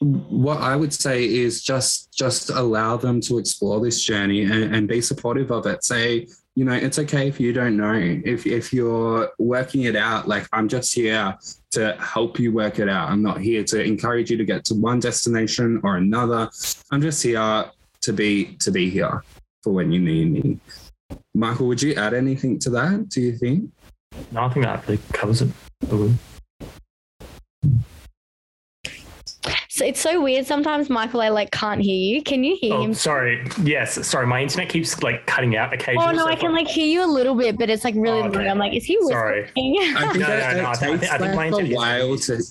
what 0.00 0.58
I 0.58 0.76
would 0.76 0.92
say 0.92 1.24
is 1.24 1.62
just 1.62 2.12
just 2.16 2.50
allow 2.50 2.96
them 2.96 3.20
to 3.22 3.38
explore 3.38 3.80
this 3.80 4.02
journey 4.02 4.42
and, 4.42 4.74
and 4.74 4.88
be 4.88 5.00
supportive 5.00 5.50
of 5.50 5.66
it. 5.66 5.82
Say, 5.82 6.28
you 6.54 6.64
know, 6.64 6.72
it's 6.72 6.98
okay 7.00 7.26
if 7.26 7.40
you 7.40 7.52
don't 7.52 7.76
know. 7.76 7.94
If 7.94 8.46
if 8.46 8.72
you're 8.72 9.30
working 9.38 9.82
it 9.82 9.96
out, 9.96 10.28
like 10.28 10.46
I'm 10.52 10.68
just 10.68 10.94
here 10.94 11.36
to 11.72 11.96
help 11.96 12.38
you 12.38 12.52
work 12.52 12.78
it 12.78 12.88
out. 12.88 13.10
I'm 13.10 13.22
not 13.22 13.40
here 13.40 13.64
to 13.64 13.82
encourage 13.82 14.30
you 14.30 14.36
to 14.36 14.44
get 14.44 14.64
to 14.66 14.74
one 14.74 15.00
destination 15.00 15.80
or 15.82 15.96
another. 15.96 16.48
I'm 16.92 17.02
just 17.02 17.22
here 17.22 17.64
to 18.02 18.12
be 18.12 18.56
to 18.60 18.70
be 18.70 18.88
here 18.88 19.24
for 19.62 19.72
when 19.72 19.90
you 19.90 20.00
need 20.00 20.32
me. 20.32 20.58
Michael, 21.34 21.66
would 21.66 21.82
you 21.82 21.94
add 21.94 22.14
anything 22.14 22.58
to 22.60 22.70
that? 22.70 23.08
Do 23.08 23.20
you 23.20 23.36
think? 23.36 23.70
No, 24.30 24.44
I 24.44 24.48
think 24.48 24.64
that 24.64 24.86
really 24.86 25.00
covers 25.12 25.42
it. 25.42 25.50
So 29.78 29.84
it's 29.84 30.00
so 30.00 30.20
weird. 30.20 30.44
Sometimes 30.44 30.90
Michael, 30.90 31.20
I 31.20 31.28
like 31.28 31.52
can't 31.52 31.80
hear 31.80 31.94
you. 31.94 32.20
Can 32.22 32.42
you 32.42 32.56
hear 32.60 32.74
Oh, 32.74 32.82
him? 32.82 32.94
sorry. 32.94 33.46
Yes, 33.62 34.04
sorry. 34.06 34.26
My 34.26 34.42
internet 34.42 34.68
keeps 34.68 35.00
like 35.04 35.24
cutting 35.26 35.56
out 35.56 35.72
occasionally. 35.72 36.04
Oh 36.08 36.10
no, 36.12 36.24
so 36.24 36.26
I 36.28 36.34
can 36.34 36.52
like 36.52 36.66
hear 36.66 36.86
you 36.86 37.04
a 37.04 37.06
little 37.06 37.36
bit, 37.36 37.56
but 37.56 37.70
it's 37.70 37.84
like 37.84 37.94
really 37.96 38.20
Oh, 38.22 38.24
okay. 38.24 38.38
loud. 38.38 38.46
I'm 38.48 38.58
like, 38.58 38.74
is 38.74 38.84
he 38.84 38.98
Sorry. 39.08 39.42
whispering? 39.42 39.76
I 39.96 40.00
think 40.12 40.18
No, 40.18 40.26
that 40.26 40.56
no, 40.56 40.62
no, 40.64 40.68
I 40.68 40.74
think- 40.74 40.82
I 40.82 40.88
think- 40.88 41.00
takes 41.02 41.12
I 41.12 41.18
think 41.18 41.34
my 41.36 41.48
like 41.48 41.62
internet 41.62 41.70
a 41.70 41.70
is- 41.70 41.76
while 41.76 42.18
to 42.18 42.42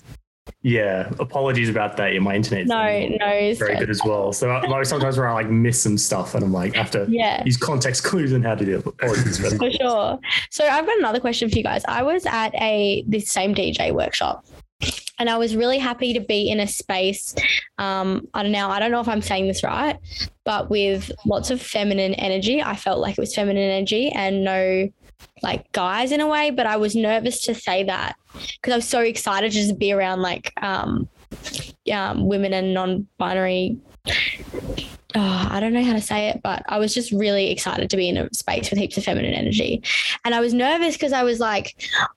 Yeah, 0.61 1.09
apologies 1.19 1.67
about 1.69 1.97
that. 1.97 2.13
Yeah, 2.13 2.19
my 2.19 2.33
internet. 2.35 2.67
no, 2.67 2.77
no. 2.77 3.27
it's 3.27 3.59
very 3.59 3.73
good. 3.73 3.79
good 3.79 3.89
as 3.89 4.01
well. 4.05 4.31
So 4.31 4.47
like 4.47 4.85
sometimes 4.85 5.17
where 5.17 5.27
I 5.27 5.33
like 5.33 5.49
miss 5.49 5.81
some 5.81 5.97
stuff 5.97 6.33
and 6.33 6.43
I'm 6.45 6.53
like 6.53 6.75
I 6.75 6.79
have 6.79 6.91
to 6.91 7.05
Yeah. 7.09 7.43
use 7.43 7.57
context 7.57 8.03
clues 8.05 8.31
and 8.31 8.45
how 8.45 8.55
to 8.55 8.63
do 8.63 8.77
it. 8.77 8.85
Apologies 8.85 9.37
for. 9.37 9.49
For 9.57 9.69
sure. 9.71 10.19
So 10.49 10.65
I've 10.65 10.85
got 10.85 10.97
another 10.99 11.19
question 11.19 11.49
for 11.49 11.57
you 11.57 11.63
guys. 11.63 11.83
I 11.89 12.03
was 12.03 12.25
at 12.25 12.55
a 12.55 13.03
this 13.05 13.29
same 13.29 13.53
DJ 13.53 13.91
workshop. 13.91 14.45
And 15.19 15.29
I 15.29 15.37
was 15.37 15.55
really 15.55 15.77
happy 15.77 16.13
to 16.13 16.19
be 16.19 16.49
in 16.49 16.59
a 16.59 16.67
space. 16.67 17.35
Um, 17.77 18.27
I 18.33 18.43
don't 18.43 18.51
know. 18.51 18.69
I 18.69 18.79
don't 18.79 18.91
know 18.91 19.01
if 19.01 19.07
I'm 19.07 19.21
saying 19.21 19.47
this 19.47 19.63
right, 19.63 19.97
but 20.43 20.69
with 20.69 21.11
lots 21.25 21.49
of 21.49 21.61
feminine 21.61 22.13
energy. 22.15 22.61
I 22.61 22.75
felt 22.75 22.99
like 22.99 23.17
it 23.17 23.21
was 23.21 23.33
feminine 23.33 23.69
energy 23.69 24.09
and 24.09 24.43
no 24.43 24.89
like 25.43 25.71
guys 25.71 26.11
in 26.11 26.21
a 26.21 26.27
way. 26.27 26.51
But 26.51 26.65
I 26.65 26.77
was 26.77 26.95
nervous 26.95 27.41
to 27.45 27.55
say 27.55 27.83
that 27.83 28.15
because 28.33 28.73
I 28.73 28.75
was 28.77 28.87
so 28.87 29.01
excited 29.01 29.51
to 29.51 29.57
just 29.57 29.79
be 29.79 29.91
around 29.91 30.21
like 30.21 30.53
um, 30.61 31.07
um, 31.91 32.27
women 32.27 32.53
and 32.53 32.73
non-binary 32.73 33.77
oh, 35.15 35.47
I 35.49 35.59
don't 35.59 35.73
know 35.73 35.83
how 35.83 35.93
to 35.93 36.01
say 36.01 36.29
it, 36.29 36.41
but 36.43 36.63
I 36.67 36.77
was 36.77 36.93
just 36.93 37.11
really 37.11 37.49
excited 37.49 37.89
to 37.89 37.97
be 37.97 38.09
in 38.09 38.17
a 38.17 38.33
space 38.33 38.69
with 38.69 38.79
heaps 38.79 38.97
of 38.97 39.03
feminine 39.03 39.33
energy. 39.33 39.81
And 40.25 40.35
I 40.35 40.39
was 40.39 40.53
nervous 40.53 40.95
because 40.95 41.13
I 41.13 41.23
was 41.23 41.39
like, 41.39 41.75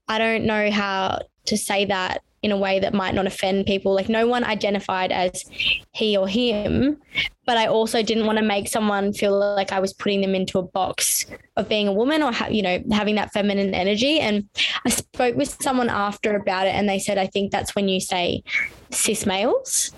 I 0.08 0.18
don't 0.18 0.44
know 0.44 0.70
how 0.70 1.20
to 1.46 1.56
say 1.56 1.84
that 1.86 2.22
in 2.42 2.52
a 2.52 2.56
way 2.56 2.80
that 2.80 2.94
might 2.94 3.14
not 3.14 3.26
offend 3.26 3.66
people. 3.66 3.94
Like, 3.94 4.08
no 4.08 4.26
one 4.26 4.44
identified 4.44 5.12
as 5.12 5.44
he 5.92 6.16
or 6.16 6.26
him, 6.26 6.96
but 7.44 7.58
I 7.58 7.66
also 7.66 8.02
didn't 8.02 8.26
want 8.26 8.38
to 8.38 8.44
make 8.44 8.68
someone 8.68 9.12
feel 9.12 9.38
like 9.38 9.72
I 9.72 9.80
was 9.80 9.92
putting 9.92 10.22
them 10.22 10.34
into 10.34 10.58
a 10.58 10.62
box 10.62 11.26
of 11.56 11.68
being 11.68 11.86
a 11.86 11.92
woman 11.92 12.22
or, 12.22 12.32
ha- 12.32 12.48
you 12.48 12.62
know, 12.62 12.82
having 12.92 13.16
that 13.16 13.32
feminine 13.32 13.74
energy. 13.74 14.20
And 14.20 14.48
I 14.86 14.90
spoke 14.90 15.36
with 15.36 15.54
someone 15.60 15.90
after 15.90 16.34
about 16.34 16.66
it, 16.66 16.74
and 16.74 16.88
they 16.88 16.98
said, 16.98 17.18
I 17.18 17.26
think 17.26 17.52
that's 17.52 17.74
when 17.74 17.88
you 17.88 18.00
say 18.00 18.42
cis 18.90 19.26
males 19.26 19.92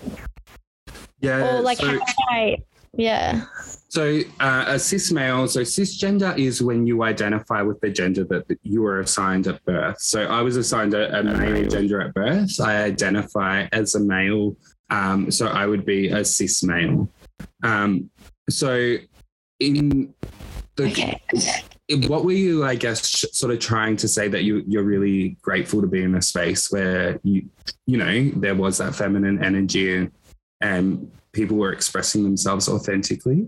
yeah. 1.21 1.57
or 1.57 1.61
like, 1.61 1.77
so- 1.77 1.87
how 1.87 1.93
do 1.93 2.03
I, 2.29 2.57
yeah. 2.95 3.45
So, 3.89 4.21
uh, 4.39 4.65
a 4.67 4.79
cis 4.79 5.11
male, 5.11 5.47
so 5.47 5.61
cisgender 5.61 6.35
is 6.37 6.63
when 6.63 6.87
you 6.87 7.03
identify 7.03 7.61
with 7.61 7.79
the 7.81 7.89
gender 7.89 8.23
that 8.25 8.45
you 8.63 8.81
were 8.81 9.01
assigned 9.01 9.47
at 9.47 9.63
birth. 9.65 10.01
So, 10.01 10.23
I 10.25 10.41
was 10.41 10.57
assigned 10.57 10.93
a, 10.93 11.19
a 11.19 11.23
male 11.23 11.67
gender 11.67 12.01
at 12.01 12.13
birth. 12.13 12.59
I 12.59 12.83
identify 12.83 13.67
as 13.71 13.95
a 13.95 13.99
male. 13.99 14.55
Um, 14.89 15.29
so, 15.29 15.47
I 15.47 15.65
would 15.67 15.85
be 15.85 16.09
a 16.09 16.25
cis 16.25 16.63
male. 16.63 17.09
Um, 17.61 18.09
so, 18.49 18.95
in 19.59 20.13
the, 20.75 20.85
Okay. 20.85 21.21
what 22.07 22.25
were 22.25 22.31
you, 22.31 22.65
I 22.65 22.75
guess, 22.75 23.07
sh- 23.07 23.25
sort 23.31 23.53
of 23.53 23.59
trying 23.59 23.95
to 23.97 24.07
say 24.07 24.27
that 24.27 24.43
you, 24.43 24.63
you're 24.67 24.83
really 24.83 25.37
grateful 25.41 25.81
to 25.81 25.87
be 25.87 26.01
in 26.03 26.15
a 26.15 26.21
space 26.21 26.71
where 26.71 27.19
you, 27.23 27.47
you 27.85 27.97
know, 27.97 28.31
there 28.35 28.55
was 28.55 28.79
that 28.79 28.95
feminine 28.95 29.43
energy 29.43 29.95
and, 29.95 30.11
and 30.61 31.11
people 31.33 31.57
were 31.57 31.73
expressing 31.73 32.23
themselves 32.23 32.69
authentically? 32.69 33.47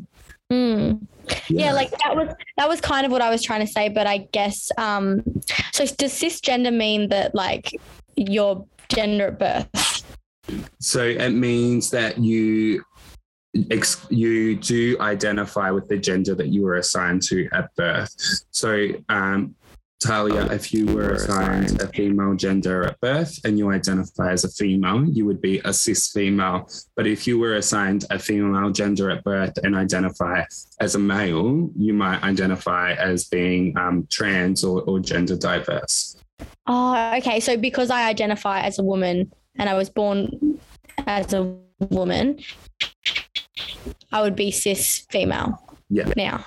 Mm. 0.51 1.07
Yeah. 1.47 1.73
like 1.73 1.89
that 1.89 2.15
was 2.15 2.35
that 2.57 2.69
was 2.69 2.81
kind 2.81 3.05
of 3.05 3.11
what 3.11 3.21
I 3.21 3.29
was 3.29 3.41
trying 3.41 3.61
to 3.61 3.71
say, 3.71 3.89
but 3.89 4.05
I 4.05 4.27
guess 4.31 4.69
um 4.77 5.23
so 5.73 5.85
does 5.85 6.13
cisgender 6.13 6.75
mean 6.75 7.09
that 7.09 7.33
like 7.33 7.71
your 8.15 8.65
gender 8.89 9.27
at 9.27 9.39
birth? 9.39 10.03
So 10.79 11.03
it 11.03 11.31
means 11.31 11.89
that 11.89 12.19
you 12.19 12.83
ex- 13.71 14.05
you 14.09 14.55
do 14.55 14.97
identify 14.99 15.71
with 15.71 15.87
the 15.87 15.97
gender 15.97 16.35
that 16.35 16.47
you 16.47 16.63
were 16.63 16.75
assigned 16.75 17.23
to 17.23 17.47
at 17.53 17.73
birth. 17.75 18.13
So 18.51 18.89
um, 19.09 19.55
Talia, 20.05 20.45
if 20.51 20.71
you 20.71 20.85
were 20.85 21.13
assigned 21.13 21.81
a 21.81 21.87
female 21.87 22.35
gender 22.35 22.83
at 22.83 22.99
birth 23.01 23.39
and 23.43 23.57
you 23.57 23.71
identify 23.71 24.31
as 24.31 24.43
a 24.43 24.49
female, 24.49 25.03
you 25.03 25.25
would 25.25 25.41
be 25.41 25.59
a 25.65 25.73
cis 25.73 26.11
female. 26.11 26.69
But 26.95 27.07
if 27.07 27.25
you 27.25 27.39
were 27.39 27.55
assigned 27.55 28.05
a 28.11 28.19
female 28.19 28.69
gender 28.69 29.09
at 29.09 29.23
birth 29.23 29.57
and 29.63 29.75
identify 29.75 30.43
as 30.79 30.93
a 30.93 30.99
male, 30.99 31.71
you 31.75 31.93
might 31.93 32.21
identify 32.21 32.93
as 32.93 33.25
being 33.25 33.75
um, 33.77 34.07
trans 34.11 34.63
or, 34.63 34.83
or 34.83 34.99
gender 34.99 35.35
diverse. 35.35 36.17
Oh, 36.67 37.15
okay. 37.17 37.39
So 37.39 37.57
because 37.57 37.89
I 37.89 38.07
identify 38.07 38.61
as 38.61 38.77
a 38.77 38.83
woman 38.83 39.31
and 39.55 39.67
I 39.67 39.73
was 39.73 39.89
born 39.89 40.59
as 41.07 41.33
a 41.33 41.55
woman, 41.89 42.39
I 44.11 44.21
would 44.21 44.35
be 44.35 44.51
cis 44.51 44.99
female. 45.09 45.74
Yeah. 45.89 46.11
Now. 46.15 46.43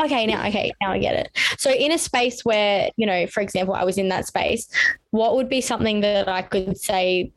Okay, 0.00 0.26
now 0.26 0.46
okay, 0.46 0.72
now 0.80 0.92
I 0.92 0.98
get 0.98 1.14
it. 1.14 1.30
So 1.58 1.70
in 1.70 1.92
a 1.92 1.98
space 1.98 2.44
where, 2.44 2.90
you 2.96 3.06
know, 3.06 3.26
for 3.26 3.40
example, 3.40 3.74
I 3.74 3.84
was 3.84 3.98
in 3.98 4.08
that 4.10 4.26
space, 4.26 4.68
what 5.10 5.34
would 5.36 5.48
be 5.48 5.60
something 5.60 6.00
that 6.00 6.28
I 6.28 6.42
could 6.42 6.78
say 6.78 7.32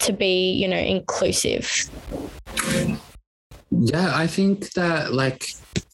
to 0.00 0.12
be, 0.12 0.52
you 0.52 0.66
know, 0.66 0.78
inclusive? 0.78 1.70
Yeah, 3.70 4.12
I 4.14 4.26
think 4.26 4.72
that 4.72 5.12
like, 5.12 5.50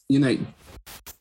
you 0.09 0.19
know, 0.19 0.37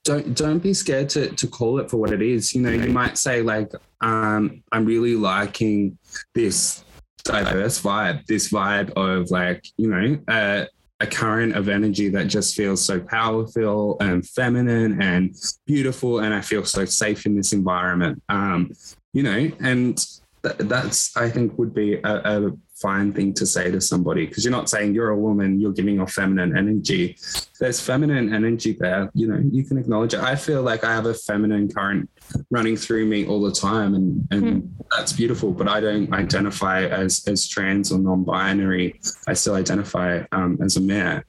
don't 0.05 0.36
don't 0.36 0.59
be 0.59 0.74
scared 0.74 1.09
to 1.11 1.30
to 1.30 1.47
call 1.47 1.78
it 1.80 1.90
for 1.90 1.97
what 1.97 2.12
it 2.12 2.22
is. 2.22 2.55
You 2.55 2.62
know, 2.62 2.70
you 2.70 2.90
might 2.92 3.18
say 3.18 3.42
like, 3.42 3.72
um, 4.01 4.62
I'm 4.70 4.84
really 4.84 5.16
liking 5.16 5.99
this 6.34 6.84
diverse 7.24 7.80
vibe, 7.80 8.26
this 8.26 8.51
vibe 8.51 8.90
of 8.92 9.30
like, 9.30 9.66
you 9.76 9.88
know, 9.88 10.18
uh, 10.28 10.66
a 11.01 11.07
current 11.07 11.57
of 11.57 11.68
energy 11.68 12.09
that 12.09 12.28
just 12.28 12.55
feels 12.55 12.84
so 12.84 13.01
powerful 13.01 13.97
and 14.01 14.26
feminine 14.26 15.03
and 15.03 15.34
beautiful, 15.66 16.20
and 16.20 16.32
I 16.32 16.40
feel 16.40 16.64
so 16.64 16.84
safe 16.84 17.26
in 17.26 17.36
this 17.36 17.53
environment. 17.53 18.22
Um, 18.28 18.72
you 19.12 19.22
know, 19.22 19.51
and 19.61 19.97
th- 20.42 20.57
that's 20.59 21.16
I 21.16 21.30
think 21.30 21.59
would 21.59 21.74
be 21.74 21.95
a, 21.97 22.47
a 22.47 22.53
fine 22.74 23.12
thing 23.12 23.32
to 23.32 23.46
say 23.46 23.70
to 23.70 23.80
somebody 23.80 24.26
because 24.26 24.44
you're 24.44 24.52
not 24.52 24.68
saying 24.68 24.94
you're 24.94 25.10
a 25.10 25.16
woman, 25.16 25.60
you're 25.60 25.72
giving 25.72 26.00
off 26.00 26.12
feminine 26.12 26.56
energy. 26.56 27.16
There's 27.60 27.80
feminine 27.80 28.34
energy 28.34 28.76
there, 28.78 29.10
you 29.14 29.28
know, 29.28 29.40
you 29.50 29.64
can 29.64 29.78
acknowledge 29.78 30.14
it. 30.14 30.20
I 30.20 30.34
feel 30.34 30.62
like 30.62 30.84
I 30.84 30.92
have 30.92 31.06
a 31.06 31.14
feminine 31.14 31.72
current 31.72 32.10
running 32.50 32.76
through 32.76 33.06
me 33.06 33.26
all 33.26 33.40
the 33.40 33.52
time 33.52 33.94
and, 33.94 34.26
and 34.30 34.44
mm. 34.44 34.68
that's 34.96 35.12
beautiful, 35.12 35.52
but 35.52 35.68
I 35.68 35.80
don't 35.80 36.12
identify 36.12 36.86
as, 36.86 37.26
as 37.28 37.46
trans 37.48 37.92
or 37.92 37.98
non-binary. 37.98 39.00
I 39.28 39.34
still 39.34 39.54
identify 39.54 40.24
um, 40.32 40.58
as 40.60 40.76
a 40.76 40.80
man, 40.80 41.22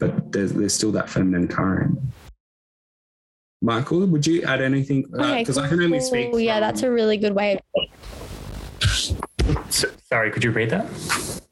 but 0.00 0.32
there's, 0.32 0.52
there's 0.52 0.74
still 0.74 0.92
that 0.92 1.08
feminine 1.08 1.46
current. 1.48 1.98
Michael, 3.64 4.04
would 4.06 4.26
you 4.26 4.42
add 4.42 4.60
anything? 4.60 5.02
Because 5.02 5.56
uh, 5.56 5.60
okay, 5.60 5.66
I 5.66 5.68
can 5.68 5.82
only 5.84 6.00
speak. 6.00 6.32
From... 6.32 6.40
Yeah, 6.40 6.58
that's 6.58 6.82
a 6.82 6.90
really 6.90 7.16
good 7.16 7.32
way. 7.32 7.60
Sorry, 10.12 10.30
could 10.30 10.44
you 10.44 10.50
read 10.50 10.68
that? 10.68 10.84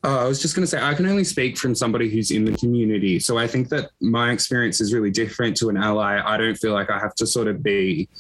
Uh, 0.05 0.19
I 0.19 0.25
was 0.25 0.39
just 0.39 0.55
going 0.55 0.65
to 0.65 0.67
say, 0.67 0.83
I 0.83 0.93
can 0.93 1.07
only 1.07 1.25
speak 1.25 1.57
from 1.57 1.75
somebody 1.75 2.11
who's 2.11 2.31
in 2.31 2.45
the 2.45 2.55
community. 2.59 3.19
So 3.19 3.39
I 3.39 3.47
think 3.47 3.71
that 3.71 3.89
my 4.03 4.33
experience 4.33 4.83
is 4.83 4.93
really 4.93 5.11
different 5.11 5.57
to 5.57 5.71
an 5.71 5.79
ally. 5.79 6.21
I 6.23 6.37
don't 6.37 6.57
feel 6.57 6.75
like 6.75 6.91
I 6.91 6.99
have 6.99 7.15
to 7.15 7.27
sort 7.27 7.49
of 7.49 7.63
be, 7.63 8.11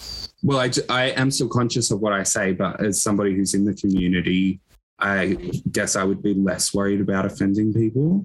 well, 0.43 0.59
I, 0.59 0.70
I 0.88 1.05
am 1.11 1.30
still 1.30 1.51
conscious 1.51 1.91
of 1.91 2.01
what 2.01 2.14
I 2.14 2.22
say, 2.22 2.55
but 2.55 2.82
as 2.82 3.03
somebody 3.03 3.34
who's 3.34 3.53
in 3.53 3.66
the 3.66 3.74
community, 3.74 4.61
I 4.99 5.36
guess 5.70 5.95
I 5.95 6.05
would 6.05 6.22
be 6.22 6.32
less 6.32 6.72
worried 6.72 7.03
about 7.03 7.26
offending 7.26 7.74
people. 7.74 8.24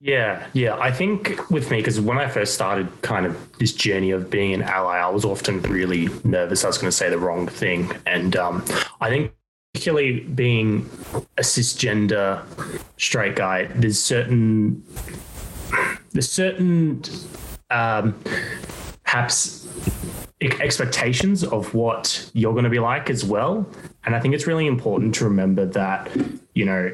Yeah, 0.00 0.46
yeah. 0.52 0.76
I 0.76 0.92
think 0.92 1.48
with 1.50 1.70
me, 1.70 1.78
because 1.78 1.98
when 1.98 2.18
I 2.18 2.28
first 2.28 2.52
started 2.52 2.88
kind 3.00 3.24
of 3.24 3.56
this 3.56 3.72
journey 3.72 4.10
of 4.10 4.28
being 4.28 4.52
an 4.52 4.60
ally, 4.60 4.98
I 4.98 5.08
was 5.08 5.24
often 5.24 5.62
really 5.62 6.10
nervous. 6.24 6.62
I 6.62 6.66
was 6.66 6.76
going 6.76 6.90
to 6.90 6.96
say 6.96 7.08
the 7.08 7.18
wrong 7.18 7.46
thing. 7.46 7.90
And 8.04 8.36
um, 8.36 8.62
I 9.00 9.08
think, 9.08 9.32
particularly 9.72 10.20
being 10.20 10.88
a 11.38 11.42
cisgender 11.42 12.44
straight 12.98 13.36
guy, 13.36 13.64
there's 13.74 13.98
certain, 13.98 14.82
there's 16.12 16.30
certain, 16.30 17.02
um, 17.70 18.14
perhaps 19.04 19.66
expectations 20.40 21.44
of 21.44 21.72
what 21.74 22.30
you're 22.34 22.52
going 22.52 22.64
to 22.64 22.70
be 22.70 22.80
like 22.80 23.08
as 23.08 23.24
well. 23.24 23.66
And 24.04 24.14
I 24.14 24.20
think 24.20 24.34
it's 24.34 24.46
really 24.46 24.66
important 24.66 25.14
to 25.16 25.24
remember 25.24 25.64
that, 25.66 26.10
you 26.54 26.64
know, 26.64 26.92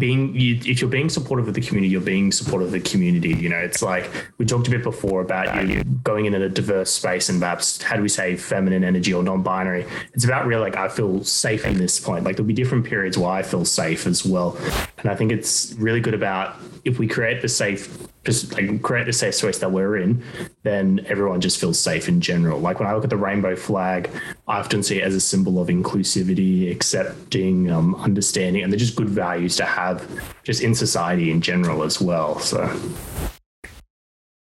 being 0.00 0.34
you, 0.34 0.58
if 0.64 0.80
you're 0.80 0.90
being 0.90 1.08
supportive 1.08 1.46
of 1.46 1.54
the 1.54 1.60
community, 1.60 1.92
you're 1.92 2.00
being 2.00 2.32
supportive 2.32 2.68
of 2.68 2.72
the 2.72 2.80
community. 2.80 3.34
You 3.34 3.50
know, 3.50 3.58
it's 3.58 3.82
like 3.82 4.10
we 4.38 4.46
talked 4.46 4.66
a 4.66 4.70
bit 4.70 4.82
before 4.82 5.20
about 5.20 5.68
you 5.68 5.84
going 5.84 6.24
in 6.24 6.34
a 6.34 6.48
diverse 6.48 6.90
space 6.90 7.28
and 7.28 7.38
perhaps 7.38 7.80
how 7.82 7.96
do 7.96 8.02
we 8.02 8.08
say 8.08 8.34
feminine 8.34 8.82
energy 8.82 9.12
or 9.12 9.22
non-binary. 9.22 9.86
It's 10.14 10.24
about 10.24 10.46
really 10.46 10.62
like 10.62 10.76
I 10.76 10.88
feel 10.88 11.22
safe 11.22 11.66
in 11.66 11.76
this 11.76 12.00
point. 12.00 12.24
Like 12.24 12.36
there'll 12.36 12.48
be 12.48 12.54
different 12.54 12.86
periods 12.86 13.18
where 13.18 13.30
I 13.30 13.42
feel 13.42 13.64
safe 13.64 14.06
as 14.06 14.24
well, 14.24 14.56
and 14.98 15.10
I 15.10 15.14
think 15.14 15.30
it's 15.30 15.74
really 15.78 16.00
good 16.00 16.14
about 16.14 16.56
if 16.84 16.98
we 16.98 17.06
create 17.06 17.42
the 17.42 17.48
safe 17.48 18.08
just 18.24 18.52
like 18.52 18.82
create 18.82 19.06
the 19.06 19.12
safe 19.12 19.34
space 19.34 19.58
that 19.58 19.72
we're 19.72 19.96
in, 19.96 20.22
then 20.62 21.04
everyone 21.08 21.40
just 21.40 21.58
feels 21.58 21.78
safe 21.78 22.08
in 22.08 22.20
general. 22.20 22.60
Like 22.60 22.78
when 22.78 22.88
I 22.88 22.94
look 22.94 23.04
at 23.04 23.10
the 23.10 23.16
rainbow 23.16 23.56
flag, 23.56 24.10
I 24.46 24.58
often 24.58 24.82
see 24.82 24.98
it 24.98 25.04
as 25.04 25.14
a 25.14 25.20
symbol 25.20 25.60
of 25.60 25.68
inclusivity, 25.68 26.70
accepting, 26.70 27.70
um, 27.70 27.94
understanding, 27.96 28.62
and 28.62 28.72
they're 28.72 28.78
just 28.78 28.96
good 28.96 29.08
values 29.08 29.56
to 29.56 29.64
have 29.64 30.06
just 30.44 30.62
in 30.62 30.74
society 30.74 31.30
in 31.30 31.40
general 31.40 31.82
as 31.82 32.00
well. 32.00 32.38
So. 32.40 32.68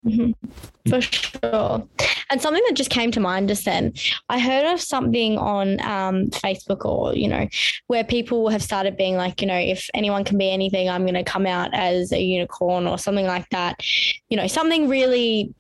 Mm-hmm. 0.05 0.91
For 0.91 1.01
sure. 1.01 1.87
And 2.31 2.41
something 2.41 2.63
that 2.69 2.77
just 2.77 2.91
came 2.91 3.11
to 3.13 3.21
mind 3.21 3.49
just 3.49 3.65
then, 3.65 3.93
I 4.29 4.39
heard 4.39 4.65
of 4.73 4.81
something 4.81 5.37
on 5.37 5.81
um, 5.81 6.27
Facebook 6.29 6.85
or, 6.85 7.15
you 7.15 7.29
know, 7.29 7.49
where 7.89 8.05
people 8.05 8.49
have 8.49 8.63
started 8.63 8.97
being 8.97 9.17
like, 9.17 9.41
you 9.41 9.47
know, 9.47 9.59
if 9.59 9.91
anyone 9.95 10.25
can 10.25 10.39
be 10.39 10.51
anything, 10.51 10.89
I'm 10.89 11.03
going 11.03 11.15
to 11.15 11.25
come 11.25 11.47
out 11.47 11.71
as 11.75 12.13
a 12.13 12.21
unicorn 12.21 12.87
or 12.87 12.99
something 12.99 13.27
like 13.27 13.49
that. 13.51 13.81
You 14.29 14.37
know, 14.37 14.47
something 14.47 14.89
really 14.89 15.53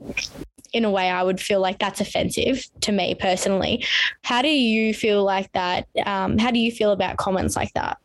in 0.73 0.85
a 0.85 0.91
way 0.91 1.11
I 1.11 1.23
would 1.23 1.41
feel 1.41 1.61
like 1.61 1.79
that's 1.79 2.01
offensive 2.01 2.65
to 2.83 2.93
me 2.93 3.15
personally. 3.15 3.85
How 4.23 4.41
do 4.41 4.49
you 4.49 4.95
feel 4.95 5.25
like 5.25 5.51
that? 5.53 5.87
Um, 6.07 6.39
how 6.39 6.51
do 6.51 6.61
you 6.61 6.71
feel 6.71 6.93
about 6.93 7.17
comments 7.17 7.57
like 7.57 7.73
that? 7.75 7.99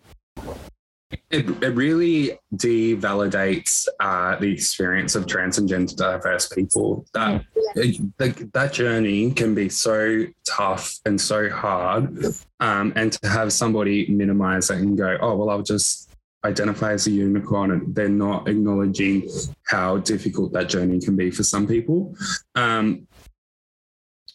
It, 1.30 1.48
it 1.64 1.76
really 1.76 2.40
devalidates 2.56 3.88
uh, 4.00 4.38
the 4.38 4.52
experience 4.52 5.16
of 5.16 5.28
trans 5.28 5.58
and 5.58 5.70
gender 5.70 5.94
diverse 5.96 6.50
people. 6.50 7.06
That 7.14 7.46
it, 7.76 8.54
that 8.54 8.74
journey 8.74 9.32
can 9.32 9.54
be 9.54 9.70
so 9.70 10.26
tough 10.46 10.98
and 11.06 11.20
so 11.22 11.50
hard, 11.50 12.26
um, 12.60 12.92
and 12.96 13.12
to 13.14 13.30
have 13.30 13.54
somebody 13.54 14.08
minimize 14.08 14.70
it 14.72 14.80
and 14.80 14.98
go, 14.98 15.18
"Oh 15.22 15.36
well, 15.36 15.50
I'll 15.52 15.62
just 15.62 16.10
identify 16.44 16.94
as 16.94 17.06
a 17.06 17.12
unicorn," 17.12 17.72
and 17.72 17.94
they're 17.94 18.10
not 18.10 18.48
acknowledging 18.48 19.30
how 19.68 19.98
difficult 19.98 20.54
that 20.54 20.70
journey 20.70 21.00
can 21.00 21.16
be 21.16 21.30
for 21.30 21.44
some 21.44 21.68
people. 21.68 22.16
Um, 22.56 23.08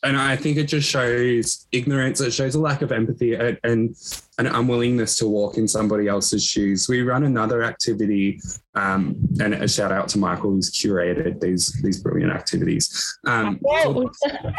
and 0.02 0.16
I 0.16 0.34
think 0.36 0.56
it 0.56 0.64
just 0.64 0.88
shows 0.88 1.66
ignorance. 1.72 2.20
It 2.20 2.32
shows 2.32 2.54
a 2.54 2.60
lack 2.60 2.80
of 2.80 2.90
empathy 2.90 3.34
and, 3.34 3.58
and 3.64 3.94
an 4.38 4.46
unwillingness 4.46 5.16
to 5.16 5.28
walk 5.28 5.58
in 5.58 5.68
somebody 5.68 6.08
else's 6.08 6.42
shoes. 6.42 6.88
We 6.88 7.02
run 7.02 7.24
another 7.24 7.62
activity, 7.62 8.40
um, 8.74 9.16
and 9.40 9.52
a 9.52 9.68
shout 9.68 9.92
out 9.92 10.08
to 10.08 10.18
Michael 10.18 10.52
who's 10.52 10.70
curated 10.70 11.40
these 11.40 11.72
these 11.82 12.02
brilliant 12.02 12.32
activities. 12.32 13.18
Um, 13.26 13.60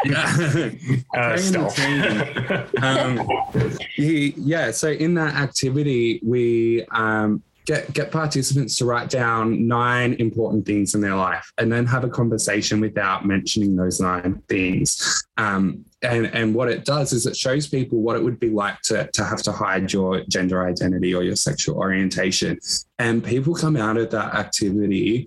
yeah, 0.04 0.72
uh, 1.16 2.66
um, 2.82 3.28
he, 3.94 4.34
yeah. 4.36 4.70
So 4.70 4.90
in 4.90 5.14
that 5.14 5.34
activity, 5.34 6.20
we 6.22 6.84
um, 6.92 7.42
get 7.66 7.92
get 7.92 8.10
participants 8.10 8.76
to 8.76 8.84
write 8.84 9.08
down 9.08 9.66
nine 9.66 10.14
important 10.14 10.66
things 10.66 10.94
in 10.94 11.00
their 11.00 11.14
life 11.14 11.52
and 11.58 11.72
then 11.72 11.86
have 11.86 12.04
a 12.04 12.08
conversation 12.08 12.80
without 12.80 13.26
mentioning 13.26 13.76
those 13.76 14.00
nine 14.00 14.42
things. 14.48 15.24
Um, 15.36 15.84
and 16.02 16.26
and 16.26 16.54
what 16.54 16.68
it 16.68 16.84
does 16.84 17.12
is 17.12 17.26
it 17.26 17.36
shows 17.36 17.68
people 17.68 18.00
what 18.00 18.16
it 18.16 18.22
would 18.22 18.40
be 18.40 18.50
like 18.50 18.80
to 18.82 19.08
to 19.12 19.24
have 19.24 19.42
to 19.42 19.52
hide 19.52 19.92
your 19.92 20.22
gender 20.28 20.66
identity 20.66 21.14
or 21.14 21.22
your 21.22 21.36
sexual 21.36 21.76
orientation. 21.76 22.58
And 22.98 23.22
people 23.22 23.54
come 23.54 23.76
out 23.76 23.96
of 23.96 24.10
that 24.10 24.34
activity 24.34 25.26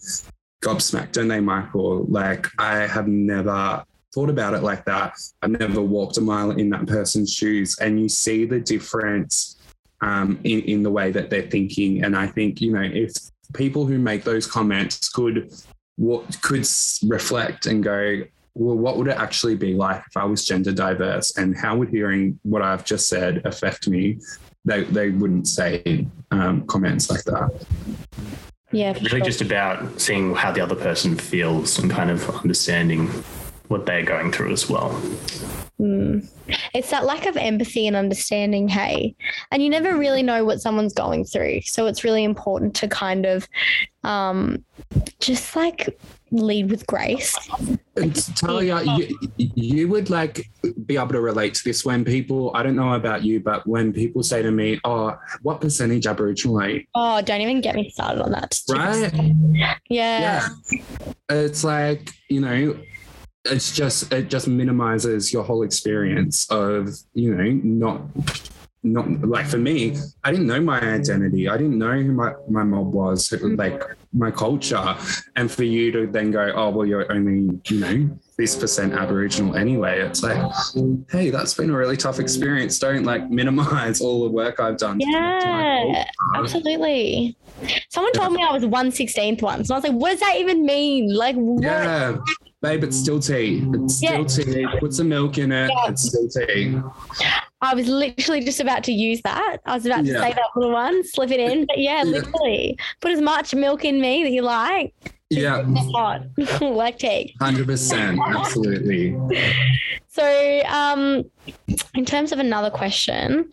gobsmacked 0.63 1.11
don't 1.11 1.27
they 1.27 1.39
michael? 1.39 2.05
Like 2.05 2.47
i 2.57 2.87
have 2.87 3.07
never 3.07 3.85
thought 4.15 4.29
about 4.29 4.53
it 4.53 4.63
like 4.63 4.85
that. 4.85 5.13
I've 5.41 5.51
never 5.51 5.81
walked 5.81 6.17
a 6.17 6.21
mile 6.21 6.51
in 6.51 6.69
that 6.69 6.87
person's 6.87 7.33
shoes. 7.33 7.77
And 7.79 7.99
you 7.99 8.07
see 8.07 8.45
the 8.45 8.61
difference 8.61 9.54
um, 10.01 10.39
in, 10.43 10.61
in 10.61 10.83
the 10.83 10.91
way 10.91 11.11
that 11.11 11.29
they're 11.29 11.49
thinking. 11.49 12.03
And 12.03 12.15
I 12.15 12.27
think, 12.27 12.61
you 12.61 12.71
know, 12.71 12.81
if 12.81 13.13
people 13.53 13.85
who 13.85 13.97
make 13.97 14.23
those 14.23 14.47
comments 14.47 15.09
could 15.09 15.51
what 15.97 16.41
could 16.41 16.67
reflect 17.03 17.67
and 17.67 17.83
go, 17.83 18.21
well, 18.53 18.75
what 18.77 18.97
would 18.97 19.07
it 19.07 19.17
actually 19.17 19.55
be 19.55 19.73
like 19.73 20.03
if 20.07 20.17
I 20.17 20.25
was 20.25 20.45
gender 20.45 20.71
diverse? 20.71 21.37
And 21.37 21.55
how 21.55 21.77
would 21.77 21.89
hearing 21.89 22.39
what 22.43 22.61
I've 22.61 22.85
just 22.85 23.07
said 23.07 23.41
affect 23.45 23.87
me? 23.87 24.19
They, 24.65 24.83
they 24.83 25.09
wouldn't 25.09 25.47
say 25.47 26.07
um, 26.31 26.65
comments 26.67 27.09
like 27.09 27.23
that. 27.25 27.65
Yeah. 28.71 28.93
Really 28.93 29.09
sure. 29.09 29.19
just 29.21 29.41
about 29.41 30.01
seeing 30.01 30.33
how 30.35 30.51
the 30.51 30.61
other 30.61 30.75
person 30.75 31.15
feels 31.15 31.79
and 31.79 31.89
kind 31.89 32.09
of 32.09 32.29
understanding 32.29 33.09
what 33.67 33.85
they're 33.85 34.03
going 34.03 34.31
through 34.31 34.51
as 34.51 34.69
well. 34.69 34.89
Mm. 35.79 36.29
It's 36.73 36.89
that 36.91 37.05
lack 37.05 37.25
of 37.25 37.35
empathy 37.35 37.87
and 37.87 37.95
understanding, 37.95 38.67
hey, 38.67 39.15
and 39.51 39.61
you 39.61 39.69
never 39.69 39.97
really 39.97 40.23
know 40.23 40.45
what 40.45 40.61
someone's 40.61 40.93
going 40.93 41.25
through. 41.25 41.61
So 41.61 41.85
it's 41.87 42.03
really 42.03 42.23
important 42.23 42.75
to 42.75 42.87
kind 42.87 43.25
of 43.25 43.47
um, 44.03 44.63
just 45.19 45.55
like 45.55 45.97
lead 46.31 46.69
with 46.69 46.85
grace. 46.87 47.35
And 47.95 48.15
Talia, 48.35 48.81
you, 48.83 49.17
you 49.37 49.87
would 49.87 50.09
like 50.09 50.49
be 50.85 50.95
able 50.95 51.09
to 51.09 51.21
relate 51.21 51.55
to 51.55 51.63
this 51.63 51.83
when 51.83 52.05
people, 52.05 52.51
I 52.53 52.63
don't 52.63 52.75
know 52.75 52.93
about 52.93 53.23
you, 53.23 53.39
but 53.39 53.65
when 53.67 53.91
people 53.91 54.23
say 54.23 54.41
to 54.41 54.51
me, 54.51 54.79
Oh, 54.83 55.17
what 55.41 55.61
percentage 55.61 56.07
Aboriginal 56.07 56.61
are 56.61 56.69
you? 56.69 56.83
Oh, 56.93 57.21
don't 57.21 57.41
even 57.41 57.61
get 57.61 57.75
me 57.75 57.89
started 57.89 58.21
on 58.21 58.31
that. 58.31 58.59
Right? 58.69 59.11
Yeah. 59.53 59.75
yeah. 59.89 60.47
It's 61.29 61.63
like, 61.63 62.11
you 62.29 62.41
know, 62.41 62.77
it's 63.45 63.75
just 63.75 64.11
it 64.11 64.29
just 64.29 64.47
minimizes 64.47 65.31
your 65.31 65.43
whole 65.43 65.63
experience 65.63 66.49
of 66.49 66.89
you 67.13 67.35
know 67.35 67.59
not 67.63 68.01
not 68.85 69.09
like 69.21 69.47
for 69.47 69.57
me 69.57 69.97
i 70.23 70.31
didn't 70.31 70.47
know 70.47 70.61
my 70.61 70.79
identity. 70.79 71.49
I 71.49 71.57
didn't 71.57 71.77
know 71.77 71.93
who 71.93 72.11
my, 72.11 72.33
my 72.47 72.63
mob 72.63 72.93
was 72.93 73.29
mm-hmm. 73.29 73.55
like 73.55 73.81
my 74.13 74.31
culture. 74.31 74.95
And 75.35 75.51
for 75.51 75.63
you 75.63 75.91
to 75.91 76.07
then 76.07 76.31
go 76.31 76.51
oh 76.55 76.69
well 76.69 76.85
you're 76.85 77.11
only 77.11 77.59
you 77.67 77.79
know 77.79 78.19
this 78.37 78.55
percent 78.55 78.93
aboriginal 78.93 79.55
anyway 79.55 80.01
it's 80.01 80.21
like 80.21 80.37
hey 81.09 81.29
that's 81.29 81.53
been 81.53 81.69
a 81.69 81.77
really 81.77 81.97
tough 81.97 82.19
experience. 82.19 82.77
Don't 82.79 83.03
like 83.03 83.29
minimize 83.29 84.01
all 84.01 84.23
the 84.23 84.29
work 84.29 84.59
i've 84.59 84.77
done 84.77 84.99
yeah 84.99 86.05
absolutely. 86.35 87.35
Someone 87.89 88.13
told 88.13 88.33
me 88.33 88.43
i 88.43 88.51
was 88.51 88.63
116th 88.63 89.41
once 89.41 89.69
and 89.69 89.75
i 89.75 89.77
was 89.77 89.83
like 89.83 89.93
what 89.93 90.11
does 90.11 90.19
that 90.19 90.35
even 90.37 90.65
mean? 90.65 91.13
Like 91.13 91.35
what? 91.35 91.63
yeah 91.63 92.17
babe, 92.65 92.83
it's 92.83 92.97
still 92.97 93.19
tea. 93.19 93.63
It's 93.73 93.95
still 93.97 94.21
yeah. 94.21 94.27
tea. 94.27 94.79
Put 94.79 94.93
some 94.93 95.09
milk 95.09 95.37
in 95.37 95.51
it. 95.51 95.69
Yeah. 95.71 95.89
It's 95.89 96.01
still 96.03 96.27
tea. 96.27 96.79
I 97.61 97.75
was 97.75 97.87
literally 97.87 98.43
just 98.43 98.59
about 98.59 98.83
to 98.85 98.91
use 98.91 99.21
that. 99.21 99.57
I 99.65 99.75
was 99.75 99.85
about 99.85 100.05
to 100.05 100.11
Yeah. 100.11 100.21
say 100.21 100.33
that 100.33 100.49
little 100.55 100.73
one, 100.73 101.03
slip 101.03 101.31
it 101.31 101.39
in. 101.39 101.65
But 101.67 101.77
yeah, 101.77 101.97
Yeah. 102.03 102.03
literally, 102.03 102.77
put 103.01 103.11
as 103.11 103.21
much 103.21 103.53
milk 103.53 103.85
in 103.85 104.01
me 104.01 104.23
that 104.23 104.31
you 104.31 104.41
like. 104.41 104.93
Yeah, 105.29 105.63
Hot, 105.65 106.21
like 106.61 106.99
tea. 106.99 107.35
100%. 107.41 108.19
Absolutely. 108.35 109.15
So, 110.07 110.61
um, 110.69 111.25
in 111.93 112.05
terms 112.05 112.31
of 112.31 112.39
another 112.39 112.69
question, 112.69 113.51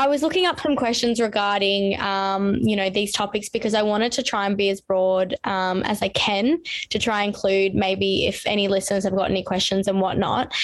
I 0.00 0.06
was 0.06 0.22
looking 0.22 0.46
up 0.46 0.58
some 0.58 0.76
questions 0.76 1.20
regarding, 1.20 2.00
um, 2.00 2.54
you 2.54 2.74
know, 2.74 2.88
these 2.88 3.12
topics 3.12 3.50
because 3.50 3.74
I 3.74 3.82
wanted 3.82 4.12
to 4.12 4.22
try 4.22 4.46
and 4.46 4.56
be 4.56 4.70
as 4.70 4.80
broad 4.80 5.34
um, 5.44 5.82
as 5.82 6.00
I 6.00 6.08
can 6.08 6.62
to 6.88 6.98
try 6.98 7.22
and 7.22 7.34
include 7.34 7.74
maybe 7.74 8.26
if 8.26 8.46
any 8.46 8.66
listeners 8.66 9.04
have 9.04 9.14
got 9.14 9.30
any 9.30 9.42
questions 9.42 9.88
and 9.88 10.00
whatnot. 10.00 10.54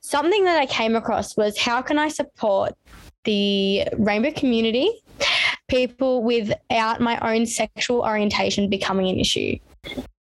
Something 0.00 0.46
that 0.46 0.58
I 0.58 0.64
came 0.64 0.96
across 0.96 1.36
was 1.36 1.58
how 1.58 1.82
can 1.82 1.98
I 1.98 2.08
support 2.08 2.72
the 3.24 3.86
rainbow 3.98 4.32
community, 4.32 4.90
people 5.68 6.22
without 6.22 7.02
my 7.02 7.18
own 7.20 7.44
sexual 7.44 8.00
orientation 8.00 8.70
becoming 8.70 9.10
an 9.10 9.20
issue? 9.20 9.58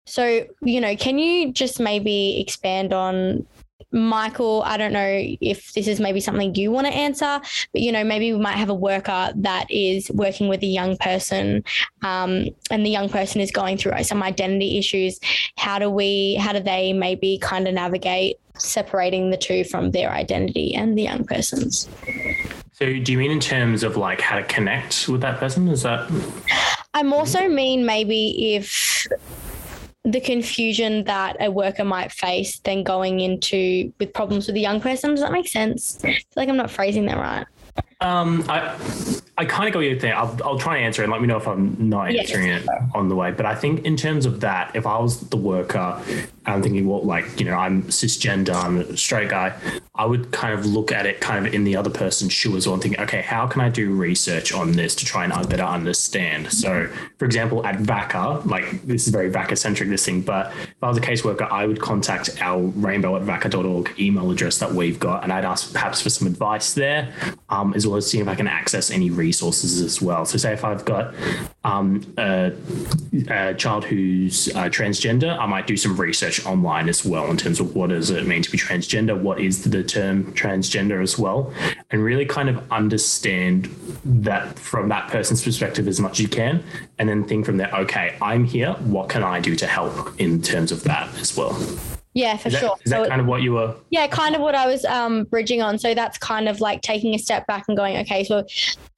So, 0.06 0.46
you 0.62 0.80
know, 0.80 0.96
can 0.96 1.18
you 1.18 1.52
just 1.52 1.80
maybe 1.80 2.40
expand 2.40 2.94
on 2.94 3.46
Michael, 3.94 4.62
I 4.66 4.76
don't 4.76 4.92
know 4.92 5.20
if 5.40 5.72
this 5.72 5.86
is 5.86 6.00
maybe 6.00 6.18
something 6.18 6.52
you 6.56 6.72
want 6.72 6.88
to 6.88 6.92
answer, 6.92 7.40
but 7.72 7.80
you 7.80 7.92
know, 7.92 8.02
maybe 8.02 8.32
we 8.32 8.40
might 8.40 8.56
have 8.56 8.68
a 8.68 8.74
worker 8.74 9.32
that 9.36 9.70
is 9.70 10.10
working 10.10 10.48
with 10.48 10.62
a 10.62 10.66
young 10.66 10.96
person, 10.96 11.62
um, 12.02 12.48
and 12.72 12.84
the 12.84 12.90
young 12.90 13.08
person 13.08 13.40
is 13.40 13.52
going 13.52 13.78
through 13.78 14.02
some 14.02 14.20
identity 14.20 14.78
issues. 14.78 15.20
How 15.56 15.78
do 15.78 15.88
we, 15.88 16.34
how 16.34 16.52
do 16.52 16.58
they 16.60 16.92
maybe 16.92 17.38
kind 17.40 17.68
of 17.68 17.74
navigate 17.74 18.40
separating 18.58 19.30
the 19.30 19.36
two 19.36 19.62
from 19.62 19.92
their 19.92 20.10
identity 20.10 20.74
and 20.74 20.98
the 20.98 21.02
young 21.02 21.24
person's? 21.24 21.88
So, 22.72 22.86
do 22.86 23.12
you 23.12 23.18
mean 23.18 23.30
in 23.30 23.38
terms 23.38 23.84
of 23.84 23.96
like 23.96 24.20
how 24.20 24.36
to 24.36 24.42
connect 24.42 25.08
with 25.08 25.20
that 25.20 25.38
person? 25.38 25.68
Is 25.68 25.82
that 25.82 26.10
I'm 26.94 27.12
also 27.12 27.48
mean 27.48 27.86
maybe 27.86 28.56
if 28.56 29.06
the 30.04 30.20
confusion 30.20 31.04
that 31.04 31.36
a 31.40 31.50
worker 31.50 31.84
might 31.84 32.12
face 32.12 32.58
then 32.60 32.82
going 32.82 33.20
into 33.20 33.92
with 33.98 34.12
problems 34.12 34.46
with 34.46 34.56
a 34.56 34.60
young 34.60 34.80
person. 34.80 35.10
Does 35.10 35.20
that 35.20 35.32
make 35.32 35.48
sense? 35.48 36.02
Like 36.36 36.48
I'm 36.48 36.56
not 36.56 36.70
phrasing 36.70 37.06
that 37.06 37.16
right. 37.16 37.46
Um, 38.00 38.44
I 38.48 38.76
I 39.36 39.44
kind 39.46 39.66
of 39.66 39.74
go 39.74 39.80
your 39.80 39.98
thing. 39.98 40.12
I'll, 40.12 40.36
I'll 40.44 40.58
try 40.58 40.76
and 40.76 40.86
answer 40.86 41.02
it 41.02 41.06
and 41.06 41.12
let 41.12 41.20
me 41.20 41.26
know 41.26 41.36
if 41.38 41.48
I'm 41.48 41.88
not 41.88 42.12
Yes. 42.12 42.30
answering 42.30 42.48
it 42.50 42.68
on 42.94 43.08
the 43.08 43.16
way. 43.16 43.32
But 43.32 43.46
I 43.46 43.54
think 43.56 43.84
in 43.84 43.96
terms 43.96 44.26
of 44.26 44.40
that, 44.40 44.76
if 44.76 44.86
I 44.86 44.96
was 44.98 45.20
the 45.28 45.36
worker, 45.36 46.00
I'm 46.46 46.62
thinking, 46.62 46.86
well, 46.86 47.02
like 47.02 47.40
you 47.40 47.46
know, 47.46 47.54
I'm 47.56 47.82
cisgender, 47.84 48.54
I'm 48.54 48.78
a 48.78 48.96
straight 48.96 49.30
guy. 49.30 49.54
I 49.96 50.04
would 50.06 50.30
kind 50.32 50.54
of 50.58 50.66
look 50.66 50.92
at 50.92 51.06
it 51.06 51.20
kind 51.20 51.46
of 51.46 51.54
in 51.54 51.64
the 51.64 51.76
other 51.76 51.90
person's 51.90 52.32
shoes, 52.32 52.54
as 52.58 52.66
well, 52.66 52.74
and 52.74 52.82
think, 52.82 52.98
okay, 53.00 53.22
how 53.22 53.46
can 53.46 53.60
I 53.60 53.68
do 53.70 53.92
research 53.94 54.52
on 54.52 54.72
this 54.72 54.94
to 54.96 55.04
try 55.04 55.24
and 55.24 55.48
better 55.48 55.62
understand? 55.62 56.52
So, 56.52 56.88
for 57.18 57.24
example, 57.24 57.64
at 57.66 57.76
VACA, 57.78 58.44
like 58.46 58.82
this 58.82 59.06
is 59.06 59.12
very 59.12 59.30
VACA 59.30 59.56
centric, 59.56 59.88
this 59.88 60.04
thing, 60.04 60.20
but 60.20 60.52
if 60.62 60.76
I 60.82 60.88
was 60.88 60.98
a 60.98 61.00
caseworker, 61.00 61.50
I 61.50 61.66
would 61.66 61.80
contact 61.80 62.40
our 62.40 62.60
rainbow 62.60 63.16
at 63.16 63.22
vaca.org 63.22 63.92
email 63.98 64.30
address 64.30 64.58
that 64.58 64.72
we've 64.72 64.98
got, 65.00 65.22
and 65.24 65.32
I'd 65.32 65.44
ask 65.44 65.72
perhaps 65.72 66.00
for 66.02 66.10
some 66.10 66.26
advice 66.28 66.74
there, 66.74 67.12
um, 67.48 67.72
as 67.74 67.83
well 67.86 67.96
as 67.96 68.10
seeing 68.10 68.22
if 68.22 68.28
I 68.28 68.34
can 68.34 68.46
access 68.46 68.90
any 68.90 69.10
resources 69.10 69.80
as 69.80 70.00
well. 70.00 70.24
So, 70.24 70.38
say 70.38 70.52
if 70.52 70.64
I've 70.64 70.84
got 70.84 71.14
um, 71.64 72.14
a, 72.18 72.52
a 73.28 73.54
child 73.54 73.84
who's 73.84 74.48
uh, 74.54 74.64
transgender, 74.64 75.36
I 75.38 75.46
might 75.46 75.66
do 75.66 75.76
some 75.76 75.96
research 75.96 76.44
online 76.46 76.88
as 76.88 77.04
well 77.04 77.30
in 77.30 77.36
terms 77.36 77.60
of 77.60 77.74
what 77.74 77.90
does 77.90 78.10
it 78.10 78.26
mean 78.26 78.42
to 78.42 78.50
be 78.50 78.58
transgender, 78.58 79.18
what 79.18 79.40
is 79.40 79.64
the 79.64 79.82
term 79.82 80.32
transgender 80.34 81.02
as 81.02 81.18
well, 81.18 81.52
and 81.90 82.02
really 82.02 82.26
kind 82.26 82.48
of 82.48 82.72
understand 82.72 83.66
that 84.04 84.58
from 84.58 84.88
that 84.88 85.10
person's 85.10 85.42
perspective 85.42 85.88
as 85.88 86.00
much 86.00 86.12
as 86.12 86.20
you 86.20 86.28
can, 86.28 86.62
and 86.98 87.08
then 87.08 87.24
think 87.24 87.46
from 87.46 87.56
there, 87.56 87.72
okay, 87.74 88.16
I'm 88.20 88.44
here, 88.44 88.72
what 88.80 89.08
can 89.08 89.22
I 89.22 89.40
do 89.40 89.56
to 89.56 89.66
help 89.66 90.20
in 90.20 90.42
terms 90.42 90.72
of 90.72 90.84
that 90.84 91.08
as 91.18 91.36
well? 91.36 91.56
Yeah, 92.14 92.36
for 92.36 92.48
Is 92.48 92.54
that, 92.54 92.60
sure. 92.60 92.76
is 92.84 92.90
that 92.92 93.04
So- 93.04 93.08
kind 93.08 93.20
of 93.20 93.26
what 93.26 93.42
you 93.42 93.52
were? 93.52 93.74
yeah, 93.90 94.06
kind 94.06 94.34
of 94.34 94.40
what 94.40 94.54
I 94.54 94.66
was 94.66 94.84
um, 94.84 95.24
bridging 95.24 95.62
on. 95.62 95.78
So 95.78 95.94
that's 95.94 96.16
kind 96.18 96.48
of 96.48 96.60
like 96.60 96.80
taking 96.82 97.14
a 97.14 97.18
step 97.18 97.46
back 97.46 97.64
and 97.68 97.76
going, 97.76 97.96
okay, 97.98 98.24
so 98.24 98.44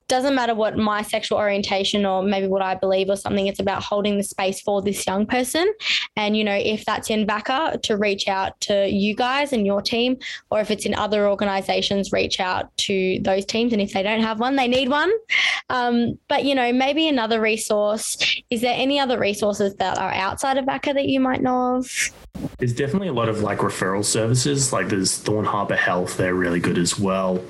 doesn't 0.07 0.35
matter 0.35 0.55
what 0.55 0.77
my 0.77 1.01
sexual 1.01 1.37
orientation 1.37 2.05
or 2.05 2.23
maybe 2.23 2.47
what 2.47 2.61
I 2.61 2.75
believe 2.75 3.09
or 3.09 3.17
something. 3.17 3.47
It's 3.47 3.59
about 3.59 3.83
holding 3.83 4.15
the 4.15 4.23
space 4.23 4.61
for 4.61 4.81
this 4.81 5.05
young 5.05 5.25
person. 5.25 5.69
And, 6.15 6.37
you 6.37 6.45
know, 6.45 6.55
if 6.55 6.85
that's 6.85 7.09
in 7.09 7.27
VACA, 7.27 7.81
to 7.81 7.97
reach 7.97 8.29
out 8.29 8.57
to 8.61 8.87
you 8.87 9.13
guys 9.13 9.51
and 9.51 9.65
your 9.65 9.81
team, 9.81 10.15
or 10.49 10.61
if 10.61 10.71
it's 10.71 10.85
in 10.85 10.95
other 10.95 11.27
organizations, 11.27 12.13
reach 12.13 12.39
out 12.39 12.75
to 12.77 13.19
those 13.23 13.43
teams. 13.45 13.73
And 13.73 13.81
if 13.81 13.91
they 13.91 14.01
don't 14.01 14.21
have 14.21 14.39
one, 14.39 14.55
they 14.55 14.69
need 14.69 14.87
one. 14.87 15.11
Um, 15.69 16.17
but, 16.29 16.45
you 16.45 16.55
know, 16.55 16.71
maybe 16.71 17.09
another 17.09 17.41
resource. 17.41 18.17
Is 18.49 18.61
there 18.61 18.75
any 18.77 19.01
other 19.01 19.19
resources 19.19 19.75
that 19.75 19.97
are 19.97 20.13
outside 20.13 20.57
of 20.57 20.63
VACA 20.63 20.93
that 20.93 21.09
you 21.09 21.19
might 21.19 21.41
know 21.41 21.75
of? 21.75 22.11
There's 22.57 22.73
definitely 22.73 23.09
a 23.09 23.13
lot 23.13 23.29
of 23.29 23.41
like 23.41 23.59
referral 23.59 24.03
services. 24.03 24.73
Like 24.73 24.89
there's 24.89 25.17
Thorn 25.17 25.45
Harbour 25.45 25.75
Health; 25.75 26.17
they're 26.17 26.35
really 26.35 26.59
good 26.59 26.77
as 26.77 26.99
well. 26.99 27.43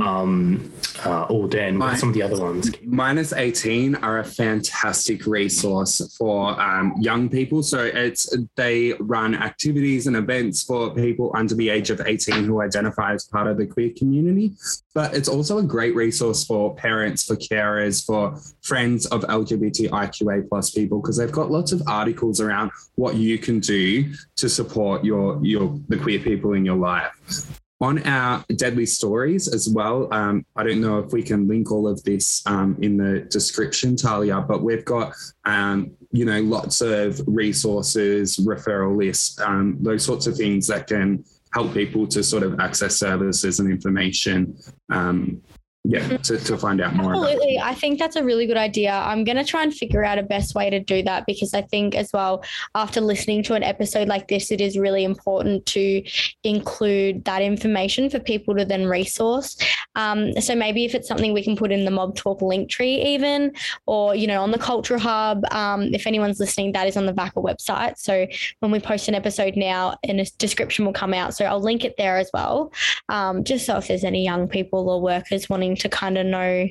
Um, 0.00 0.72
uh, 1.04 1.22
or 1.24 1.48
Dan, 1.48 1.78
what 1.78 1.94
are 1.94 1.96
some 1.96 2.10
of 2.10 2.14
the 2.14 2.22
other 2.22 2.40
ones? 2.40 2.70
Minus 2.82 3.32
18 3.32 3.96
are 3.96 4.18
a 4.18 4.24
fantastic 4.24 5.26
resource 5.26 6.14
for 6.16 6.60
um, 6.60 6.94
young 7.00 7.28
people. 7.28 7.62
So 7.62 7.84
it's 7.84 8.34
they 8.56 8.94
run 9.00 9.34
activities 9.34 10.06
and 10.06 10.16
events 10.16 10.62
for 10.62 10.90
people 10.90 11.32
under 11.34 11.54
the 11.54 11.70
age 11.70 11.90
of 11.90 12.00
18 12.04 12.44
who 12.44 12.60
identify 12.60 13.14
as 13.14 13.24
part 13.24 13.46
of 13.46 13.56
the 13.56 13.66
queer 13.66 13.90
community. 13.96 14.52
But 14.94 15.14
it's 15.14 15.28
also 15.28 15.58
a 15.58 15.62
great 15.62 15.94
resource 15.94 16.44
for 16.44 16.74
parents, 16.74 17.24
for 17.24 17.36
carers, 17.36 18.04
for 18.04 18.36
friends 18.62 19.06
of 19.06 19.22
LGBTIQA 19.22 20.48
plus 20.48 20.70
people 20.70 21.00
because 21.00 21.16
they've 21.16 21.30
got 21.30 21.50
lots 21.50 21.72
of 21.72 21.82
articles 21.86 22.40
around 22.40 22.70
what 22.96 23.14
you 23.16 23.38
can 23.38 23.60
do 23.60 24.12
to 24.40 24.48
support 24.48 25.04
your 25.04 25.38
your 25.42 25.78
the 25.88 25.96
queer 25.96 26.18
people 26.18 26.54
in 26.54 26.64
your 26.64 26.76
life 26.76 27.60
on 27.80 28.06
our 28.06 28.44
deadly 28.56 28.84
stories 28.84 29.48
as 29.48 29.68
well. 29.68 30.12
Um, 30.12 30.44
I 30.54 30.62
don't 30.64 30.82
know 30.82 30.98
if 30.98 31.12
we 31.12 31.22
can 31.22 31.48
link 31.48 31.72
all 31.72 31.88
of 31.88 32.02
this 32.04 32.46
um, 32.46 32.76
in 32.82 32.98
the 32.98 33.20
description, 33.30 33.96
Talia, 33.96 34.40
but 34.42 34.62
we've 34.62 34.84
got 34.84 35.14
um, 35.44 35.92
you 36.12 36.24
know 36.24 36.40
lots 36.40 36.80
of 36.80 37.20
resources, 37.26 38.36
referral 38.36 38.96
lists, 38.96 39.40
um, 39.40 39.78
those 39.80 40.04
sorts 40.04 40.26
of 40.26 40.36
things 40.36 40.66
that 40.66 40.86
can 40.86 41.24
help 41.52 41.72
people 41.74 42.06
to 42.06 42.22
sort 42.22 42.42
of 42.42 42.60
access 42.60 42.96
services 42.96 43.60
and 43.60 43.70
information. 43.70 44.56
Um, 44.90 45.42
yeah, 45.84 46.16
to, 46.18 46.36
to 46.36 46.58
find 46.58 46.80
out 46.80 46.94
more. 46.94 47.14
Absolutely. 47.14 47.58
I 47.58 47.74
think 47.74 47.98
that's 47.98 48.16
a 48.16 48.22
really 48.22 48.46
good 48.46 48.56
idea. 48.58 48.92
I'm 48.92 49.24
going 49.24 49.38
to 49.38 49.44
try 49.44 49.62
and 49.62 49.72
figure 49.72 50.04
out 50.04 50.18
a 50.18 50.22
best 50.22 50.54
way 50.54 50.68
to 50.68 50.78
do 50.78 51.02
that 51.04 51.24
because 51.26 51.54
I 51.54 51.62
think, 51.62 51.94
as 51.94 52.12
well, 52.12 52.44
after 52.74 53.00
listening 53.00 53.42
to 53.44 53.54
an 53.54 53.62
episode 53.62 54.06
like 54.06 54.28
this, 54.28 54.50
it 54.50 54.60
is 54.60 54.78
really 54.78 55.04
important 55.04 55.64
to 55.66 56.02
include 56.44 57.24
that 57.24 57.40
information 57.40 58.10
for 58.10 58.20
people 58.20 58.54
to 58.56 58.64
then 58.64 58.86
resource. 58.86 59.56
Um, 59.96 60.38
so 60.40 60.54
maybe 60.54 60.84
if 60.84 60.94
it's 60.94 61.08
something 61.08 61.32
we 61.32 61.42
can 61.42 61.56
put 61.56 61.72
in 61.72 61.84
the 61.84 61.90
Mob 61.90 62.14
Talk 62.14 62.42
link 62.42 62.68
tree, 62.68 63.00
even, 63.02 63.52
or, 63.86 64.14
you 64.14 64.26
know, 64.26 64.42
on 64.42 64.50
the 64.50 64.58
Culture 64.58 64.98
Hub, 64.98 65.42
um, 65.50 65.94
if 65.94 66.06
anyone's 66.06 66.40
listening, 66.40 66.72
that 66.72 66.86
is 66.86 66.96
on 66.96 67.06
the 67.06 67.12
VACA 67.14 67.42
website. 67.42 67.98
So 67.98 68.26
when 68.60 68.70
we 68.70 68.80
post 68.80 69.08
an 69.08 69.14
episode 69.14 69.56
now, 69.56 69.96
and 70.04 70.20
a 70.20 70.26
description 70.38 70.84
will 70.84 70.92
come 70.92 71.14
out. 71.14 71.34
So 71.34 71.46
I'll 71.46 71.60
link 71.60 71.84
it 71.84 71.94
there 71.96 72.18
as 72.18 72.30
well, 72.34 72.72
um, 73.08 73.44
just 73.44 73.64
so 73.64 73.78
if 73.78 73.88
there's 73.88 74.04
any 74.04 74.24
young 74.24 74.46
people 74.46 74.90
or 74.90 75.00
workers 75.00 75.48
wanting 75.48 75.69
to 75.76 75.88
kind 75.88 76.18
of 76.18 76.26
know 76.26 76.68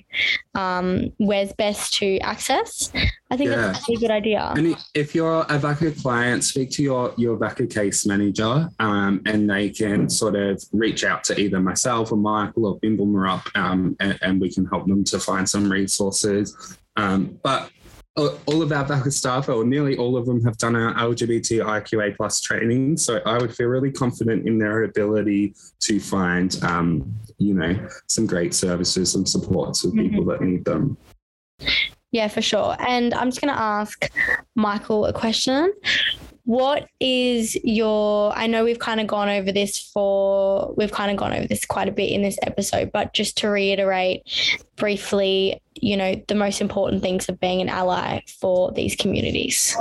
um, 0.56 1.12
where's 1.18 1.54
best 1.54 1.94
to 1.96 2.18
access. 2.20 2.92
I 3.32 3.38
think 3.38 3.50
Yeah. 3.50 3.58
that's 3.74 3.90
a 3.90 3.96
good 3.96 4.12
idea. 4.12 4.54
And 4.56 4.76
if 4.94 5.14
you're 5.14 5.42
a 5.42 5.60
VACA 5.60 6.02
client, 6.02 6.44
speak 6.44 6.72
to 6.72 6.84
your, 6.84 7.14
your 7.18 7.38
VACA 7.38 7.70
case 7.74 8.06
manager 8.06 8.70
um, 8.80 9.22
and 9.26 9.50
they 9.50 9.70
can 9.70 10.10
sort 10.10 10.36
of 10.36 10.64
reach 10.72 11.04
out 11.04 11.24
to 11.26 11.40
either 11.40 11.60
myself 11.60 12.12
or 12.12 12.18
Michael 12.18 12.66
or 12.66 12.80
Bimble 12.80 13.08
Marup 13.08 13.46
um, 13.56 13.96
and, 14.00 14.18
and 14.22 14.42
we 14.42 14.52
can 14.52 14.66
help 14.66 14.88
them 14.88 15.04
to 15.06 15.20
find 15.20 15.48
some 15.48 15.72
resources. 15.72 16.78
Um, 16.96 17.40
but 17.44 17.72
all 18.20 18.38
all 18.46 18.62
of 18.62 18.72
our 18.72 18.86
VACA 18.86 19.12
staff, 19.12 19.50
or 19.50 19.64
nearly 19.64 19.98
all 19.98 20.18
of 20.18 20.26
them, 20.26 20.44
have 20.44 20.58
done 20.58 20.76
our 20.76 20.94
LGBTIQA 20.96 22.18
plus 22.18 22.42
training. 22.42 22.98
So 22.98 23.22
I 23.26 23.38
would 23.38 23.56
feel 23.56 23.68
really 23.68 23.92
confident 23.92 24.48
in 24.48 24.58
their 24.58 24.84
ability 24.84 25.56
to 25.82 26.00
find, 26.00 26.58
um, 26.64 27.14
you 27.40 27.53
know, 27.53 27.88
some 28.07 28.28
great 28.28 28.53
services 28.53 29.16
and 29.16 29.28
supports 29.28 29.82
for 29.82 29.88
mm-hmm. 29.88 30.10
people 30.10 30.26
that 30.26 30.41
need 30.41 30.66
them. 30.66 30.98
Yeah, 32.11 32.28
for 32.28 32.41
sure. 32.41 32.76
And 32.80 33.14
I'm 33.14 33.30
just 33.30 33.41
going 33.41 33.53
to 33.53 33.60
ask 33.60 34.10
Michael 34.56 35.06
a 35.06 35.14
question. 35.14 35.74
What 36.44 36.88
is 36.99 37.56
your? 37.64 38.36
I 38.36 38.48
know 38.48 38.64
we've 38.64 38.80
kind 38.80 38.99
of 38.99 39.06
gone 39.06 39.30
over 39.30 39.52
this 39.52 39.78
for, 39.94 40.74
we've 40.76 40.91
kind 40.91 41.11
of 41.11 41.18
gone 41.18 41.34
over 41.34 41.48
this 41.48 41.64
quite 41.66 41.88
a 41.88 41.91
bit 41.91 42.11
in 42.11 42.24
this 42.24 42.40
episode, 42.41 42.91
but 42.91 43.14
just 43.14 43.38
to 43.40 43.49
reiterate 43.49 44.24
briefly, 44.80 45.62
you 45.76 45.96
know, 45.96 46.16
the 46.28 46.36
most 46.36 46.62
important 46.62 47.02
things 47.02 47.30
of 47.30 47.40
being 47.40 47.62
an 47.62 47.70
ally 47.70 48.22
for 48.40 48.72
these 48.72 48.96
communities. 48.96 49.78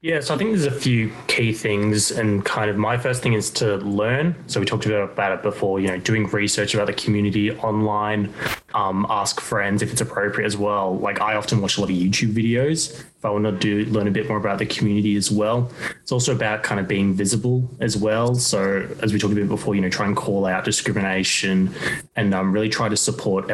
Yeah, 0.00 0.20
so 0.20 0.34
I 0.34 0.38
think 0.38 0.50
there's 0.50 0.64
a 0.64 0.70
few 0.70 1.10
key 1.26 1.52
things, 1.52 2.12
and 2.12 2.44
kind 2.44 2.70
of 2.70 2.76
my 2.76 2.96
first 2.96 3.20
thing 3.20 3.32
is 3.32 3.50
to 3.52 3.78
learn. 3.78 4.36
So 4.46 4.60
we 4.60 4.66
talked 4.66 4.86
about 4.86 5.32
it 5.32 5.42
before, 5.42 5.80
you 5.80 5.88
know, 5.88 5.98
doing 5.98 6.26
research 6.26 6.74
about 6.74 6.86
the 6.86 6.92
community 6.92 7.50
online, 7.50 8.32
um, 8.74 9.06
ask 9.10 9.40
friends 9.40 9.82
if 9.82 9.90
it's 9.90 10.00
appropriate 10.00 10.46
as 10.46 10.56
well. 10.56 10.96
Like 10.98 11.20
I 11.20 11.34
often 11.34 11.60
watch 11.60 11.78
a 11.78 11.80
lot 11.80 11.90
of 11.90 11.96
YouTube 11.96 12.32
videos 12.32 13.04
if 13.18 13.24
I 13.24 13.30
want 13.30 13.46
to 13.46 13.52
do 13.52 13.84
learn 13.90 14.06
a 14.06 14.12
bit 14.12 14.28
more 14.28 14.36
about 14.36 14.58
the 14.58 14.66
community 14.66 15.16
as 15.16 15.28
well. 15.28 15.72
It's 16.02 16.12
also 16.12 16.32
about 16.32 16.62
kind 16.62 16.78
of 16.78 16.86
being 16.86 17.14
visible 17.14 17.68
as 17.80 17.96
well. 17.96 18.36
So 18.36 18.88
as 19.02 19.12
we 19.12 19.18
talked 19.18 19.32
about 19.32 19.40
a 19.40 19.46
bit 19.46 19.48
before, 19.48 19.74
you 19.74 19.80
know, 19.80 19.88
try 19.88 20.06
and 20.06 20.16
call 20.16 20.46
out 20.46 20.64
discrimination 20.64 21.74
and 22.14 22.32
um, 22.32 22.52
really 22.52 22.68
try 22.68 22.88
to 22.88 22.96
support 22.96 23.50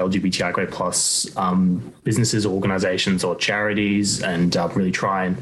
Plus 0.70 1.35
um, 1.36 1.93
businesses, 2.05 2.47
organizations, 2.47 3.24
or 3.24 3.36
charities, 3.36 4.22
and 4.22 4.56
uh, 4.56 4.68
really 4.74 4.90
try 4.93 5.24
and 5.26 5.36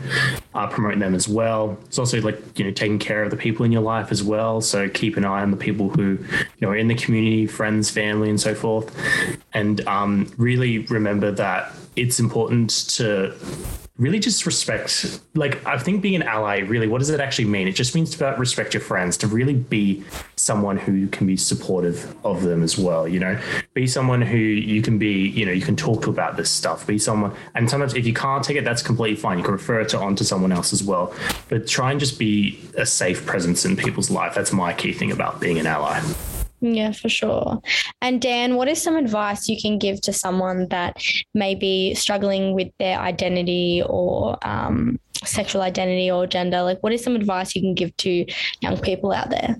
uh, 0.55 0.66
promote 0.66 0.98
them 0.98 1.14
as 1.14 1.28
well. 1.28 1.76
It's 1.86 1.98
also 1.98 2.20
like 2.20 2.59
you 2.59 2.64
know 2.64 2.70
taking 2.70 2.98
care 2.98 3.22
of 3.22 3.30
the 3.30 3.36
people 3.36 3.64
in 3.64 3.72
your 3.72 3.82
life 3.82 4.10
as 4.10 4.22
well. 4.22 4.60
So 4.60 4.89
keep 4.89 5.16
an 5.16 5.24
eye 5.24 5.43
on 5.43 5.51
the 5.51 5.56
people 5.56 5.90
who 5.90 6.18
you 6.18 6.60
know 6.60 6.70
are 6.70 6.76
in 6.76 6.89
the 6.89 6.94
community, 6.94 7.47
friends, 7.47 7.90
family, 7.90 8.30
and 8.30 8.40
so 8.40 8.55
forth, 8.55 8.94
and 9.52 9.86
um, 9.86 10.32
really 10.39 10.78
remember 10.78 11.30
that 11.32 11.72
it's 11.97 12.19
important 12.19 12.70
to 12.89 13.35
really 13.98 14.19
just 14.19 14.47
respect 14.47 15.20
like 15.35 15.64
i 15.66 15.77
think 15.77 16.01
being 16.01 16.16
an 16.16 16.23
ally 16.23 16.60
really 16.60 16.89
what 16.89 16.98
does 16.98 17.10
it 17.10 17.20
actually 17.20 17.44
mean? 17.44 17.69
It 17.69 17.73
just 17.73 17.94
means 17.94 18.16
to 18.16 18.35
respect 18.39 18.74
your 18.74 18.81
friends 18.81 19.16
to 19.19 19.27
really 19.27 19.55
be 19.55 20.02
someone 20.36 20.77
who 20.77 21.06
can 21.09 21.27
be 21.27 21.36
supportive 21.36 22.14
of 22.24 22.43
them 22.43 22.62
as 22.62 22.77
well 22.78 23.06
you 23.06 23.20
know? 23.20 23.39
Be 23.74 23.86
someone 23.86 24.23
who 24.23 24.36
you 24.36 24.82
can 24.82 24.98
be 24.98 25.28
you 25.28 25.47
know 25.47 25.52
you 25.52 25.62
can 25.62 25.77
talk 25.77 26.06
about 26.06 26.36
this 26.36 26.51
stuff. 26.51 26.86
Be 26.86 26.98
someone 26.98 27.35
and 27.55 27.69
sometimes 27.70 27.94
if 27.94 28.06
you 28.06 28.14
can't 28.14 28.43
take 28.43 28.56
it 28.56 28.64
that's 28.64 28.82
completely 28.82 29.16
fine. 29.16 29.39
You 29.39 29.44
can 29.44 29.52
refer 29.52 29.81
it 29.81 29.94
on 29.94 30.16
to 30.16 30.24
someone 30.24 30.52
else 30.52 30.73
as 30.73 30.82
well. 30.82 31.14
But 31.48 31.66
try 31.66 31.90
and 31.90 32.01
just 32.01 32.19
be 32.19 32.60
a 32.77 32.86
safe 32.86 33.24
presence 33.27 33.64
in 33.64 33.77
people's 33.77 34.10
life. 34.10 34.35
That's 34.35 34.52
my 34.52 34.73
key 34.73 34.93
thing 34.93 35.12
about 35.12 35.40
being 35.40 35.59
an 35.59 35.66
ally 35.66 36.01
yeah, 36.62 36.93
for 36.93 37.09
sure. 37.09 37.60
And 38.01 38.22
Dan, 38.22 38.55
what 38.55 38.68
is 38.68 38.80
some 38.80 38.94
advice 38.94 39.48
you 39.48 39.60
can 39.60 39.78
give 39.78 40.01
to 40.02 40.12
someone 40.12 40.68
that 40.68 41.02
may 41.34 41.56
be 41.56 41.94
struggling 41.94 42.55
with 42.55 42.68
their 42.78 43.01
identity 43.01 43.82
or 43.84 44.39
um, 44.47 45.01
sexual 45.24 45.62
identity 45.62 46.09
or 46.09 46.26
gender? 46.28 46.62
Like, 46.62 46.80
what 46.80 46.93
is 46.93 47.02
some 47.02 47.16
advice 47.16 47.56
you 47.56 47.62
can 47.62 47.74
give 47.74 47.97
to 47.98 48.24
young 48.60 48.78
people 48.78 49.12
out 49.12 49.30
there? 49.30 49.56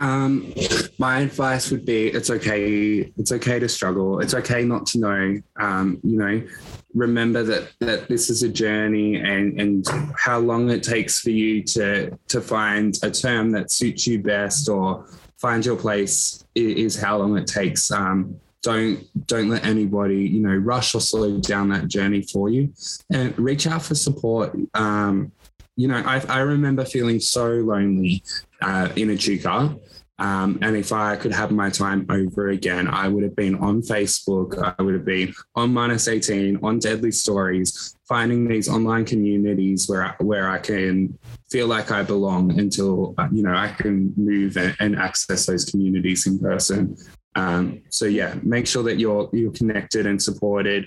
Um, 0.00 0.54
my 0.98 1.20
advice 1.20 1.72
would 1.72 1.84
be 1.84 2.06
it's 2.06 2.30
okay. 2.30 3.12
It's 3.16 3.32
okay 3.32 3.58
to 3.58 3.68
struggle. 3.68 4.20
It's 4.20 4.34
okay 4.34 4.62
not 4.62 4.86
to 4.86 5.00
know. 5.00 5.42
Um, 5.58 5.98
you 6.04 6.18
know, 6.18 6.46
remember 6.94 7.42
that 7.42 7.72
that 7.80 8.08
this 8.08 8.30
is 8.30 8.44
a 8.44 8.48
journey 8.48 9.16
and 9.16 9.60
and 9.60 9.84
how 10.16 10.38
long 10.38 10.70
it 10.70 10.84
takes 10.84 11.18
for 11.18 11.30
you 11.30 11.64
to 11.64 12.16
to 12.28 12.40
find 12.40 12.96
a 13.02 13.10
term 13.10 13.50
that 13.50 13.72
suits 13.72 14.06
you 14.06 14.22
best 14.22 14.68
or 14.68 15.04
find 15.38 15.64
your 15.64 15.76
place 15.76 16.44
is 16.54 17.00
how 17.00 17.18
long 17.18 17.36
it 17.38 17.46
takes. 17.46 17.90
Um, 17.90 18.38
don't 18.62 19.06
don't 19.26 19.48
let 19.48 19.64
anybody 19.64 20.26
you 20.26 20.40
know 20.40 20.54
rush 20.54 20.94
or 20.94 21.00
slow 21.00 21.38
down 21.38 21.68
that 21.68 21.88
journey 21.88 22.22
for 22.22 22.48
you, 22.48 22.72
and 23.10 23.38
reach 23.38 23.66
out 23.66 23.82
for 23.82 23.94
support. 23.94 24.54
Um, 24.74 25.32
you 25.76 25.86
know, 25.86 26.02
I, 26.04 26.20
I 26.28 26.40
remember 26.40 26.84
feeling 26.84 27.20
so 27.20 27.46
lonely 27.46 28.24
uh, 28.60 28.88
in 28.96 29.10
Echuca. 29.10 29.76
Um, 30.20 30.58
and 30.62 30.76
if 30.76 30.92
I 30.92 31.14
could 31.14 31.32
have 31.32 31.52
my 31.52 31.70
time 31.70 32.04
over 32.10 32.48
again, 32.48 32.88
I 32.88 33.06
would 33.08 33.22
have 33.22 33.36
been 33.36 33.54
on 33.56 33.82
Facebook. 33.82 34.74
I 34.78 34.82
would 34.82 34.94
have 34.94 35.04
been 35.04 35.32
on 35.54 35.72
minus 35.72 36.08
18, 36.08 36.58
on 36.62 36.80
Deadly 36.80 37.12
Stories, 37.12 37.96
finding 38.06 38.48
these 38.48 38.68
online 38.68 39.04
communities 39.04 39.88
where 39.88 40.04
I, 40.04 40.14
where 40.18 40.48
I 40.48 40.58
can 40.58 41.16
feel 41.50 41.68
like 41.68 41.92
I 41.92 42.02
belong 42.02 42.58
until 42.58 43.14
you 43.32 43.42
know 43.42 43.54
I 43.54 43.68
can 43.68 44.12
move 44.16 44.56
and, 44.56 44.76
and 44.80 44.96
access 44.96 45.46
those 45.46 45.64
communities 45.64 46.26
in 46.26 46.38
person. 46.40 46.96
Um, 47.36 47.82
so 47.88 48.06
yeah, 48.06 48.34
make 48.42 48.66
sure 48.66 48.82
that 48.82 48.98
you're 48.98 49.30
you're 49.32 49.52
connected 49.52 50.06
and 50.06 50.20
supported. 50.20 50.86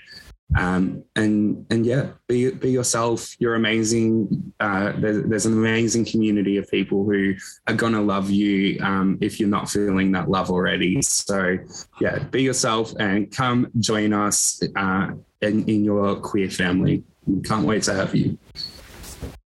Um, 0.54 1.04
and 1.16 1.66
and 1.70 1.86
yeah, 1.86 2.10
be 2.28 2.50
be 2.50 2.70
yourself. 2.70 3.34
You're 3.38 3.54
amazing. 3.54 4.52
Uh, 4.60 4.92
there's, 4.96 5.24
there's 5.24 5.46
an 5.46 5.54
amazing 5.54 6.04
community 6.04 6.56
of 6.56 6.70
people 6.70 7.04
who 7.04 7.34
are 7.66 7.74
gonna 7.74 8.02
love 8.02 8.30
you 8.30 8.78
um, 8.82 9.18
if 9.20 9.40
you're 9.40 9.48
not 9.48 9.70
feeling 9.70 10.12
that 10.12 10.28
love 10.28 10.50
already. 10.50 11.00
So 11.02 11.58
yeah, 12.00 12.18
be 12.18 12.42
yourself 12.42 12.92
and 12.98 13.30
come 13.30 13.68
join 13.78 14.12
us 14.12 14.62
uh, 14.76 15.12
in, 15.40 15.64
in 15.68 15.84
your 15.84 16.16
queer 16.16 16.50
family. 16.50 17.02
We 17.26 17.42
can't 17.42 17.66
wait 17.66 17.84
to 17.84 17.94
have 17.94 18.14
you. 18.14 18.38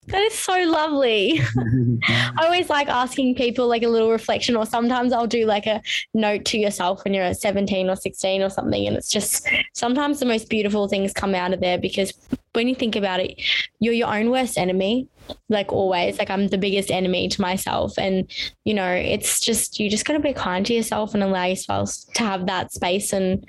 That 0.08 0.22
is 0.22 0.38
so 0.38 0.54
lovely. 0.54 1.42
I 2.08 2.46
always 2.46 2.70
like 2.70 2.88
asking 2.88 3.36
people 3.36 3.68
like 3.68 3.84
a 3.84 3.88
little 3.88 4.12
reflection, 4.12 4.56
or 4.56 4.66
sometimes 4.66 5.12
I'll 5.12 5.26
do 5.26 5.46
like 5.46 5.66
a 5.66 5.82
note 6.14 6.46
to 6.46 6.60
yourself 6.60 7.04
when 7.04 7.14
you're 7.14 7.34
17 7.34 7.90
or 7.90 7.96
16 7.96 8.42
or 8.42 8.50
something. 8.50 8.86
And 8.88 8.96
it's 8.96 9.10
just 9.10 9.48
sometimes 9.74 10.20
the 10.20 10.26
most 10.26 10.50
beautiful 10.50 10.88
things 10.88 11.12
come 11.12 11.34
out 11.34 11.54
of 11.54 11.60
there 11.60 11.80
because 11.80 12.14
when 12.54 12.68
you 12.68 12.76
think 12.76 12.96
about 12.96 13.20
it, 13.20 13.42
you're 13.80 13.94
your 13.94 14.14
own 14.14 14.30
worst 14.30 14.58
enemy, 14.58 15.08
like 15.50 15.72
always. 15.74 16.18
Like 16.20 16.30
I'm 16.30 16.48
the 16.48 16.58
biggest 16.58 16.92
enemy 16.92 17.28
to 17.28 17.42
myself. 17.42 17.98
And, 17.98 18.32
you 18.64 18.74
know, 18.74 18.92
it's 18.92 19.40
just, 19.40 19.80
you 19.80 19.90
just 19.90 20.06
got 20.06 20.14
to 20.14 20.20
be 20.20 20.34
kind 20.34 20.66
to 20.68 20.74
yourself 20.74 21.14
and 21.14 21.24
allow 21.24 21.46
yourself 21.46 21.94
to 22.16 22.24
have 22.24 22.46
that 22.46 22.72
space 22.72 23.12
and 23.12 23.46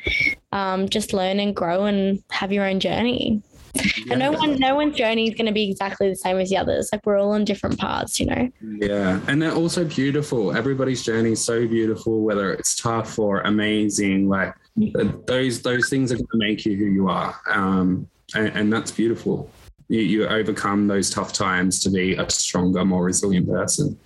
um, 0.52 0.88
just 0.88 1.12
learn 1.12 1.38
and 1.38 1.54
grow 1.54 1.84
and 1.84 2.22
have 2.30 2.52
your 2.52 2.64
own 2.64 2.80
journey. 2.80 3.42
Yeah. 3.76 3.92
And 4.10 4.20
no 4.20 4.30
one, 4.32 4.58
no 4.58 4.74
one's 4.76 4.96
journey 4.96 5.28
is 5.28 5.34
going 5.34 5.46
to 5.46 5.52
be 5.52 5.70
exactly 5.70 6.08
the 6.08 6.16
same 6.16 6.38
as 6.38 6.50
the 6.50 6.56
others. 6.56 6.90
Like 6.92 7.04
we're 7.04 7.18
all 7.18 7.32
on 7.32 7.44
different 7.44 7.78
paths, 7.78 8.20
you 8.20 8.26
know. 8.26 8.50
Yeah, 8.62 9.20
and 9.26 9.42
they're 9.42 9.54
also 9.54 9.84
beautiful. 9.84 10.56
Everybody's 10.56 11.02
journey 11.02 11.32
is 11.32 11.44
so 11.44 11.66
beautiful, 11.66 12.22
whether 12.22 12.52
it's 12.52 12.76
tough 12.76 13.18
or 13.18 13.40
amazing. 13.40 14.28
Like 14.28 14.54
those 15.26 15.62
those 15.62 15.88
things 15.88 16.12
are 16.12 16.16
going 16.16 16.26
to 16.26 16.38
make 16.38 16.64
you 16.64 16.76
who 16.76 16.84
you 16.84 17.08
are, 17.08 17.34
um, 17.48 18.08
and, 18.34 18.48
and 18.48 18.72
that's 18.72 18.90
beautiful. 18.90 19.50
You, 19.88 20.00
you 20.00 20.26
overcome 20.26 20.86
those 20.86 21.10
tough 21.10 21.32
times 21.32 21.80
to 21.80 21.90
be 21.90 22.14
a 22.14 22.28
stronger, 22.30 22.84
more 22.84 23.04
resilient 23.04 23.48
person. 23.48 23.98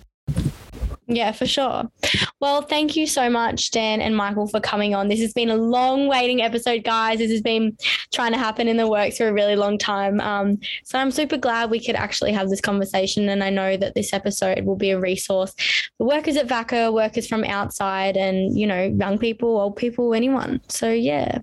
Yeah, 1.13 1.33
for 1.33 1.45
sure. 1.45 1.91
Well, 2.39 2.61
thank 2.61 2.95
you 2.95 3.05
so 3.05 3.29
much, 3.29 3.71
Dan 3.71 3.99
and 3.99 4.15
Michael, 4.15 4.47
for 4.47 4.61
coming 4.61 4.95
on. 4.95 5.09
This 5.09 5.19
has 5.19 5.33
been 5.33 5.49
a 5.49 5.57
long 5.57 6.07
waiting 6.07 6.41
episode, 6.41 6.85
guys. 6.85 7.19
This 7.19 7.31
has 7.31 7.41
been 7.41 7.77
trying 8.13 8.31
to 8.31 8.37
happen 8.37 8.69
in 8.69 8.77
the 8.77 8.87
works 8.87 9.17
for 9.17 9.27
a 9.27 9.33
really 9.33 9.57
long 9.57 9.77
time. 9.77 10.21
Um, 10.21 10.57
so 10.85 10.97
I'm 10.97 11.11
super 11.11 11.35
glad 11.35 11.69
we 11.69 11.83
could 11.83 11.95
actually 11.95 12.31
have 12.31 12.49
this 12.49 12.61
conversation. 12.61 13.27
And 13.27 13.43
I 13.43 13.49
know 13.49 13.75
that 13.75 13.93
this 13.93 14.13
episode 14.13 14.63
will 14.63 14.77
be 14.77 14.91
a 14.91 14.99
resource 14.99 15.53
for 15.97 16.07
workers 16.07 16.37
at 16.37 16.47
VACA, 16.47 16.93
workers 16.93 17.27
from 17.27 17.43
outside, 17.43 18.15
and, 18.15 18.57
you 18.57 18.65
know, 18.65 18.83
young 18.83 19.19
people, 19.19 19.49
old 19.57 19.75
people, 19.75 20.13
anyone. 20.13 20.61
So, 20.69 20.89
yeah. 20.89 21.39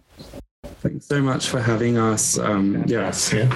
Thanks 0.80 1.06
so 1.06 1.20
much 1.20 1.48
for 1.48 1.60
having 1.60 1.98
us. 1.98 2.38
Um, 2.38 2.84
yes. 2.86 3.34
Yeah. 3.34 3.54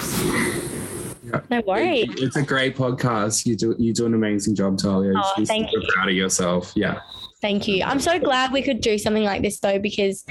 No 1.51 1.61
worries. 1.67 2.09
It's 2.17 2.37
a 2.37 2.43
great 2.43 2.77
podcast. 2.77 3.47
You 3.47 3.57
do 3.57 3.75
you 3.79 3.93
do 3.93 4.07
an 4.07 4.15
amazing 4.15 4.55
job, 4.55 4.79
Talia. 4.79 5.13
Oh, 5.17 5.33
you 5.37 5.47
thank 5.47 5.71
you. 5.73 5.83
proud 5.89 6.09
of 6.09 6.15
yourself. 6.15 6.73
Yeah. 6.75 7.01
Thank 7.41 7.67
you. 7.67 7.83
I'm 7.83 7.99
so 7.99 8.21
glad 8.21 8.53
we 8.53 8.63
could 8.63 8.81
do 8.81 8.97
something 8.99 9.25
like 9.25 9.43
this 9.43 9.59
though, 9.59 9.81
because 9.81 10.25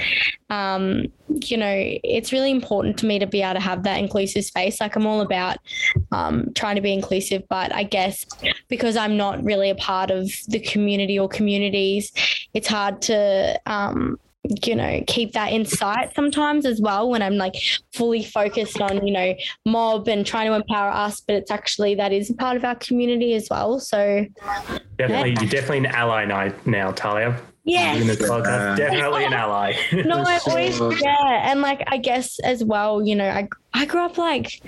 um, 0.48 1.04
you 1.28 1.58
know, 1.58 1.74
it's 1.76 2.32
really 2.32 2.50
important 2.50 2.98
to 2.98 3.06
me 3.06 3.18
to 3.18 3.26
be 3.26 3.42
able 3.42 3.54
to 3.54 3.60
have 3.60 3.82
that 3.82 3.98
inclusive 3.98 4.44
space. 4.44 4.80
Like 4.80 4.96
I'm 4.96 5.06
all 5.06 5.20
about 5.20 5.58
um, 6.10 6.52
trying 6.54 6.76
to 6.76 6.80
be 6.80 6.92
inclusive, 6.92 7.42
but 7.50 7.72
I 7.74 7.82
guess 7.82 8.24
because 8.68 8.96
I'm 8.96 9.18
not 9.18 9.44
really 9.44 9.68
a 9.68 9.74
part 9.74 10.10
of 10.10 10.30
the 10.48 10.60
community 10.60 11.18
or 11.18 11.28
communities, 11.28 12.12
it's 12.54 12.68
hard 12.68 13.02
to 13.02 13.60
um, 13.66 14.18
you 14.66 14.74
know 14.74 15.00
keep 15.06 15.32
that 15.32 15.52
in 15.52 15.64
sight 15.64 16.12
sometimes 16.16 16.66
as 16.66 16.80
well 16.80 17.08
when 17.08 17.22
i'm 17.22 17.36
like 17.36 17.54
fully 17.92 18.24
focused 18.24 18.80
on 18.80 19.06
you 19.06 19.12
know 19.12 19.34
mob 19.66 20.08
and 20.08 20.26
trying 20.26 20.48
to 20.48 20.54
empower 20.54 20.90
us 20.90 21.20
but 21.20 21.36
it's 21.36 21.50
actually 21.50 21.94
that 21.94 22.12
is 22.12 22.32
part 22.38 22.56
of 22.56 22.64
our 22.64 22.74
community 22.76 23.34
as 23.34 23.48
well 23.50 23.78
so. 23.78 24.26
Definitely 24.98 25.30
yeah. 25.30 25.40
you're 25.40 25.50
definitely 25.50 25.78
an 25.78 25.86
ally 25.86 26.24
now, 26.24 26.52
now 26.64 26.90
talia. 26.90 27.40
Yeah. 27.64 27.96
definitely 27.96 29.24
an 29.24 29.32
ally. 29.32 29.74
No 29.92 30.24
i 30.26 30.40
always 30.48 30.80
yeah 31.00 31.50
and 31.50 31.60
like 31.60 31.84
i 31.86 31.96
guess 31.96 32.40
as 32.40 32.64
well 32.64 33.00
you 33.00 33.14
know 33.14 33.28
i 33.28 33.48
i 33.72 33.84
grew 33.84 34.04
up 34.04 34.18
like 34.18 34.60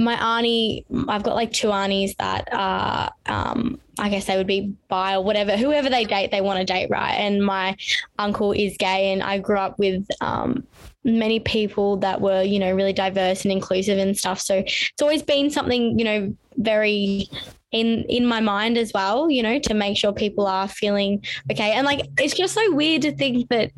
my 0.00 0.38
auntie, 0.38 0.86
I've 1.08 1.22
got 1.22 1.34
like 1.34 1.52
two 1.52 1.70
aunties 1.70 2.14
that 2.18 2.48
are, 2.52 3.12
um, 3.26 3.78
I 4.00 4.08
guess 4.08 4.26
they 4.26 4.36
would 4.36 4.46
be 4.46 4.74
bi 4.88 5.14
or 5.14 5.22
whatever, 5.22 5.56
whoever 5.56 5.90
they 5.90 6.04
date, 6.04 6.30
they 6.30 6.40
want 6.40 6.58
to 6.58 6.64
date, 6.64 6.88
right? 6.90 7.12
And 7.12 7.44
my 7.44 7.76
uncle 8.18 8.52
is 8.52 8.76
gay, 8.78 9.12
and 9.12 9.22
I 9.22 9.38
grew 9.38 9.58
up 9.58 9.78
with 9.78 10.06
um, 10.20 10.66
many 11.04 11.40
people 11.40 11.96
that 11.98 12.20
were, 12.20 12.42
you 12.42 12.58
know, 12.58 12.72
really 12.74 12.92
diverse 12.92 13.44
and 13.44 13.52
inclusive 13.52 13.98
and 13.98 14.16
stuff. 14.16 14.40
So 14.40 14.62
it's 14.66 15.02
always 15.02 15.22
been 15.22 15.50
something, 15.50 15.98
you 15.98 16.04
know, 16.04 16.36
very 16.56 17.28
in 17.72 18.04
in 18.08 18.26
my 18.26 18.40
mind 18.40 18.76
as 18.76 18.92
well 18.92 19.30
you 19.30 19.42
know 19.42 19.58
to 19.60 19.74
make 19.74 19.96
sure 19.96 20.12
people 20.12 20.46
are 20.46 20.66
feeling 20.66 21.24
okay 21.50 21.70
and 21.70 21.86
like 21.86 22.04
it's 22.18 22.34
just 22.34 22.52
so 22.52 22.74
weird 22.74 23.00
to 23.00 23.12
think 23.12 23.48
that 23.48 23.70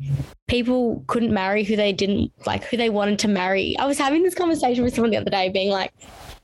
people 0.47 1.03
couldn't 1.07 1.31
marry 1.31 1.63
who 1.63 1.75
they 1.75 1.93
didn't 1.93 2.31
like 2.47 2.63
who 2.63 2.75
they 2.75 2.89
wanted 2.89 3.19
to 3.19 3.27
marry 3.27 3.77
i 3.77 3.85
was 3.85 3.99
having 3.99 4.23
this 4.23 4.33
conversation 4.33 4.83
with 4.83 4.95
someone 4.95 5.11
the 5.11 5.17
other 5.17 5.29
day 5.29 5.47
being 5.49 5.69
like 5.69 5.93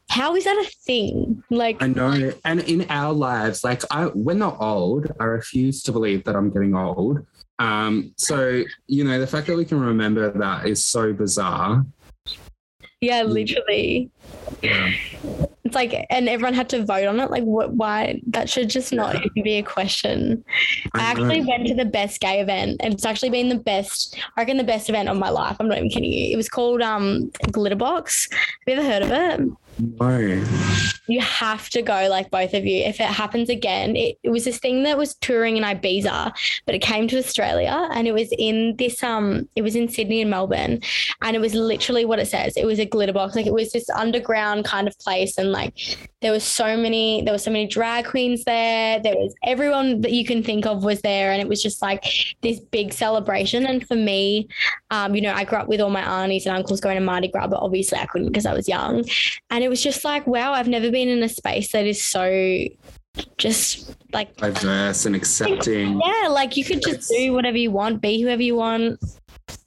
how 0.09 0.35
is 0.35 0.43
that 0.43 0.57
a 0.57 0.69
thing? 0.85 1.43
Like 1.49 1.81
I 1.81 1.87
know. 1.87 2.31
And 2.43 2.59
in 2.61 2.85
our 2.89 3.13
lives, 3.13 3.63
like 3.63 3.83
I 3.91 4.07
we're 4.07 4.33
not 4.35 4.57
old. 4.59 5.07
I 5.19 5.23
refuse 5.25 5.83
to 5.83 5.91
believe 5.91 6.23
that 6.25 6.35
I'm 6.35 6.49
getting 6.49 6.75
old. 6.75 7.25
Um, 7.59 8.13
so 8.17 8.63
you 8.87 9.03
know, 9.03 9.19
the 9.19 9.27
fact 9.27 9.47
that 9.47 9.55
we 9.57 9.65
can 9.65 9.79
remember 9.79 10.31
that 10.31 10.65
is 10.65 10.83
so 10.83 11.13
bizarre. 11.13 11.85
yeah, 13.01 13.21
literally. 13.23 14.09
Yeah. 14.61 14.91
It's 15.65 15.75
like, 15.75 16.05
and 16.09 16.27
everyone 16.27 16.55
had 16.55 16.69
to 16.69 16.83
vote 16.83 17.05
on 17.07 17.19
it. 17.19 17.29
Like, 17.29 17.43
what? 17.43 17.73
Why? 17.73 18.19
That 18.27 18.49
should 18.49 18.69
just 18.69 18.91
not 18.91 19.13
Yeah. 19.13 19.21
even 19.25 19.43
be 19.43 19.57
a 19.57 19.63
question. 19.63 20.43
I, 20.95 20.99
I 20.99 21.03
actually 21.03 21.41
know. 21.41 21.49
went 21.49 21.67
to 21.67 21.75
the 21.75 21.85
best 21.85 22.19
gay 22.19 22.39
event, 22.39 22.77
and 22.79 22.93
it's 22.93 23.05
actually 23.05 23.29
been 23.29 23.49
the 23.49 23.59
best. 23.59 24.17
I 24.35 24.41
reckon 24.41 24.57
the 24.57 24.63
best 24.63 24.89
event 24.89 25.07
of 25.09 25.17
my 25.17 25.29
life. 25.29 25.57
I'm 25.59 25.67
not 25.67 25.77
even 25.77 25.89
kidding 25.89 26.11
you. 26.11 26.33
It 26.33 26.37
was 26.37 26.49
called 26.49 26.81
um 26.81 27.29
Glitterbox. 27.51 28.31
Have 28.31 28.39
you 28.67 28.73
ever 28.73 28.83
heard 28.83 29.03
of 29.03 29.11
it? 29.11 29.49
No. 29.79 30.43
You 31.07 31.21
have 31.21 31.69
to 31.69 31.81
go, 31.81 32.07
like 32.09 32.29
both 32.29 32.53
of 32.53 32.65
you. 32.65 32.83
If 32.83 32.99
it 32.99 33.07
happens 33.07 33.49
again, 33.49 33.95
it, 33.95 34.17
it 34.23 34.29
was 34.29 34.45
this 34.45 34.59
thing 34.59 34.83
that 34.83 34.97
was 34.97 35.15
touring 35.15 35.57
in 35.57 35.63
Ibiza, 35.63 36.33
but 36.65 36.75
it 36.75 36.79
came 36.79 37.07
to 37.07 37.17
Australia, 37.17 37.89
and 37.93 38.07
it 38.07 38.13
was 38.13 38.29
in 38.37 38.75
this 38.75 39.01
um, 39.03 39.47
it 39.55 39.61
was 39.61 39.75
in 39.75 39.87
Sydney 39.87 40.21
and 40.21 40.29
Melbourne, 40.29 40.81
and 41.21 41.35
it 41.35 41.39
was 41.39 41.53
literally 41.53 42.05
what 42.05 42.19
it 42.19 42.27
says. 42.27 42.57
It 42.57 42.65
was 42.65 42.79
a 42.79 42.85
glitter 42.85 43.13
box, 43.13 43.35
like 43.35 43.47
it 43.47 43.53
was 43.53 43.71
this 43.71 43.89
underground 43.89 44.65
kind 44.65 44.87
of 44.87 44.97
place, 44.99 45.37
and 45.37 45.51
like 45.51 45.97
there 46.21 46.31
was 46.31 46.43
so 46.43 46.75
many, 46.75 47.21
there 47.23 47.33
were 47.33 47.39
so 47.39 47.51
many 47.51 47.67
drag 47.67 48.05
queens 48.05 48.43
there. 48.43 48.99
There 48.99 49.15
was 49.15 49.33
everyone 49.43 50.01
that 50.01 50.11
you 50.11 50.25
can 50.25 50.43
think 50.43 50.65
of 50.65 50.83
was 50.83 51.01
there, 51.01 51.31
and 51.31 51.41
it 51.41 51.47
was 51.47 51.63
just 51.63 51.81
like 51.81 52.03
this 52.41 52.59
big 52.59 52.91
celebration. 52.93 53.65
And 53.65 53.87
for 53.87 53.95
me, 53.95 54.49
um, 54.91 55.15
you 55.15 55.21
know, 55.21 55.33
I 55.33 55.45
grew 55.45 55.57
up 55.57 55.69
with 55.69 55.79
all 55.79 55.89
my 55.89 56.23
aunties 56.23 56.45
and 56.45 56.55
uncles 56.55 56.81
going 56.81 56.95
to 56.95 57.01
Mardi 57.01 57.29
Gras, 57.29 57.47
but 57.47 57.61
obviously 57.61 57.97
I 57.97 58.05
couldn't 58.05 58.27
because 58.27 58.45
I 58.45 58.53
was 58.53 58.67
young. 58.67 59.05
And 59.49 59.63
it 59.63 59.68
was 59.69 59.81
just 59.81 60.03
like, 60.03 60.27
wow, 60.27 60.53
I've 60.53 60.67
never 60.67 60.91
been 60.91 61.07
in 61.07 61.23
a 61.23 61.29
space 61.29 61.71
that 61.71 61.85
is 61.85 62.03
so 62.03 62.63
just 63.37 63.95
like, 64.13 64.35
Diverse 64.37 65.05
and 65.05 65.15
accepting. 65.15 65.99
yeah, 66.03 66.27
like 66.29 66.57
you 66.57 66.63
could 66.63 66.81
just 66.81 67.09
do 67.09 67.33
whatever 67.33 67.57
you 67.57 67.71
want, 67.71 68.01
be 68.01 68.21
whoever 68.21 68.41
you 68.41 68.55
want. 68.55 68.99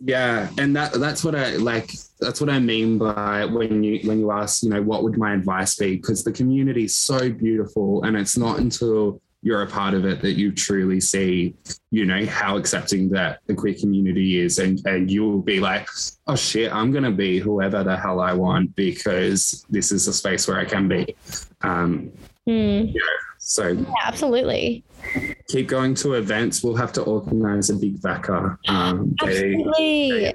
Yeah, 0.00 0.48
and 0.58 0.74
that 0.76 0.92
that's 0.94 1.24
what 1.24 1.34
I 1.34 1.56
like. 1.56 1.90
That's 2.20 2.40
what 2.40 2.50
I 2.50 2.58
mean 2.60 2.98
by 2.98 3.44
when 3.44 3.82
you 3.82 4.00
when 4.08 4.20
you 4.20 4.30
ask, 4.30 4.62
you 4.62 4.70
know, 4.70 4.82
what 4.82 5.02
would 5.02 5.18
my 5.18 5.34
advice 5.34 5.74
be? 5.76 5.96
Because 5.96 6.22
the 6.22 6.32
community 6.32 6.84
is 6.84 6.94
so 6.94 7.30
beautiful, 7.30 8.04
and 8.04 8.16
it's 8.16 8.36
not 8.36 8.58
until 8.58 9.20
you're 9.42 9.62
a 9.62 9.66
part 9.66 9.92
of 9.94 10.04
it 10.04 10.20
that 10.22 10.32
you 10.34 10.52
truly 10.52 11.00
see, 11.00 11.54
you 11.90 12.04
know, 12.06 12.24
how 12.26 12.56
accepting 12.56 13.08
that 13.10 13.40
the 13.46 13.54
queer 13.54 13.74
community 13.74 14.38
is, 14.38 14.58
and 14.60 14.80
and 14.86 15.10
you 15.10 15.24
will 15.24 15.42
be 15.42 15.58
like, 15.60 15.88
oh 16.28 16.36
shit, 16.36 16.72
I'm 16.72 16.92
gonna 16.92 17.10
be 17.10 17.38
whoever 17.40 17.82
the 17.82 17.96
hell 17.96 18.20
I 18.20 18.32
want 18.34 18.74
because 18.76 19.66
this 19.68 19.90
is 19.90 20.06
a 20.06 20.12
space 20.12 20.46
where 20.46 20.58
I 20.58 20.64
can 20.64 20.88
be. 20.88 21.14
Um, 21.62 22.10
Hmm. 22.46 22.86
so 23.38 23.68
Yeah, 23.68 23.84
absolutely. 24.04 24.82
keep 25.48 25.68
going 25.68 25.94
to 25.96 26.14
events. 26.14 26.62
We'll 26.64 26.74
have 26.76 26.92
to 26.94 27.02
organize 27.02 27.70
a 27.70 27.76
big 27.76 28.00
VACA. 28.00 28.56
Um, 28.68 29.14
they- 29.24 29.54
Absolutely. 29.54 30.34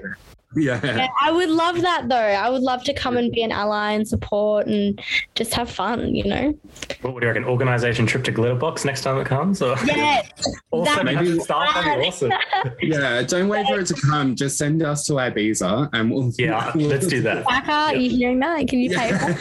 Yeah. 0.58 0.80
Yeah, 0.84 1.08
I 1.22 1.32
would 1.32 1.50
love 1.50 1.82
that 1.82 2.10
though. 2.10 2.16
I 2.16 2.50
would 2.50 2.62
love 2.64 2.84
to 2.86 2.94
come 2.94 3.18
and 3.18 3.32
be 3.32 3.44
an 3.44 3.52
ally 3.52 3.92
and 3.94 4.08
support 4.08 4.68
and 4.68 5.00
just 5.36 5.54
have 5.54 5.70
fun, 5.70 6.14
you 6.16 6.24
know? 6.26 6.58
What 7.02 7.14
would 7.14 7.24
you 7.24 7.30
reckon? 7.30 7.46
Organization 7.46 8.06
trip 8.06 8.24
to 8.26 8.32
Glitterbox 8.32 8.84
next 8.86 9.02
time 9.02 9.18
it 9.20 9.26
comes? 9.28 9.62
Or 9.62 9.76
Yes. 9.86 10.30
also 10.72 10.96
that- 10.96 11.06
maybe 11.06 11.30
Maybe- 11.30 11.40
staff? 11.40 11.74
That'd 11.74 12.02
be 12.02 12.08
awesome. 12.08 12.32
Yeah, 12.82 13.22
don't 13.24 13.48
wait 13.50 13.68
for 13.68 13.80
it 13.80 13.88
to 13.88 13.94
come. 13.94 14.36
Just 14.36 14.58
send 14.58 14.82
us 14.84 15.06
to 15.08 15.14
Ibiza 15.14 15.90
and 15.94 16.12
we'll. 16.12 16.32
Yeah, 16.38 16.72
let's 16.76 17.08
do 17.08 17.22
that. 17.22 17.44
VACA, 17.46 18.02
you 18.02 18.10
hearing 18.10 18.40
that? 18.40 18.68
Can 18.68 18.80
you 18.80 18.90
pay 18.96 19.12
us? 19.12 19.40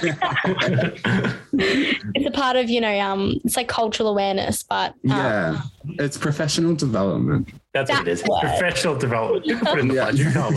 It's 1.53 2.27
a 2.27 2.31
part 2.31 2.57
of, 2.57 2.69
you 2.71 2.81
know, 2.81 2.99
um, 3.01 3.41
it's 3.45 3.57
like 3.57 3.69
cultural 3.69 4.09
awareness, 4.11 4.63
but 4.63 4.91
um, 4.91 4.97
yeah, 5.05 5.61
it's 5.99 6.17
professional 6.19 6.75
development. 6.75 7.49
That's 7.85 7.91
what 7.91 8.09
it 8.09 8.09
is. 8.09 8.21
That's 8.21 8.29
what- 8.29 8.41
Professional 8.43 8.97
development. 8.97 9.47
You 9.47 9.57
can 9.59 9.67
put 9.67 9.79
in 9.81 9.89
the 9.89 9.95
budget, 9.97 10.33
can't 10.33 10.55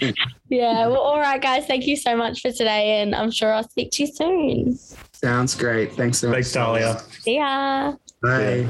we? 0.00 0.14
yeah. 0.56 0.86
Well, 0.86 0.98
all 1.00 1.18
right, 1.18 1.40
guys. 1.40 1.66
Thank 1.66 1.86
you 1.86 1.96
so 1.96 2.16
much 2.16 2.40
for 2.42 2.50
today, 2.52 3.00
and 3.00 3.14
I'm 3.14 3.30
sure 3.30 3.52
I'll 3.52 3.68
speak 3.68 3.90
to 3.92 4.02
you 4.04 4.12
soon. 4.12 4.78
Sounds 5.12 5.54
great. 5.54 5.92
Thanks 5.94 6.18
so 6.18 6.28
much. 6.28 6.34
Thanks, 6.36 6.52
Talia. 6.52 6.98
See 7.20 7.36
ya. 7.36 7.94
Bye. 8.22 8.68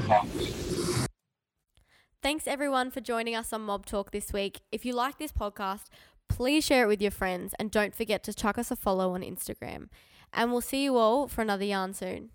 Thanks 2.23 2.47
everyone 2.47 2.91
for 2.91 3.01
joining 3.01 3.35
us 3.35 3.53
on 3.53 3.63
Mob 3.63 3.87
Talk 3.87 4.11
this 4.11 4.33
week. 4.33 4.61
If 4.71 4.85
you 4.85 4.93
like 4.95 5.19
this 5.19 5.33
podcast, 5.33 5.85
please 6.29 6.65
share 6.65 6.85
it 6.85 6.89
with 6.89 7.01
your 7.01 7.11
friends 7.11 7.55
and 7.59 7.71
don't 7.71 7.95
forget 7.95 8.23
to 8.25 8.35
chuck 8.35 8.59
us 8.59 8.71
a 8.71 8.77
follow 8.77 9.15
on 9.15 9.23
Instagram. 9.23 9.89
And 10.33 10.53
we'll 10.53 10.61
see 10.61 10.85
you 10.85 10.97
all 10.97 11.29
for 11.29 11.41
another 11.43 11.65
yarn 11.65 11.95
soon. 11.95 12.31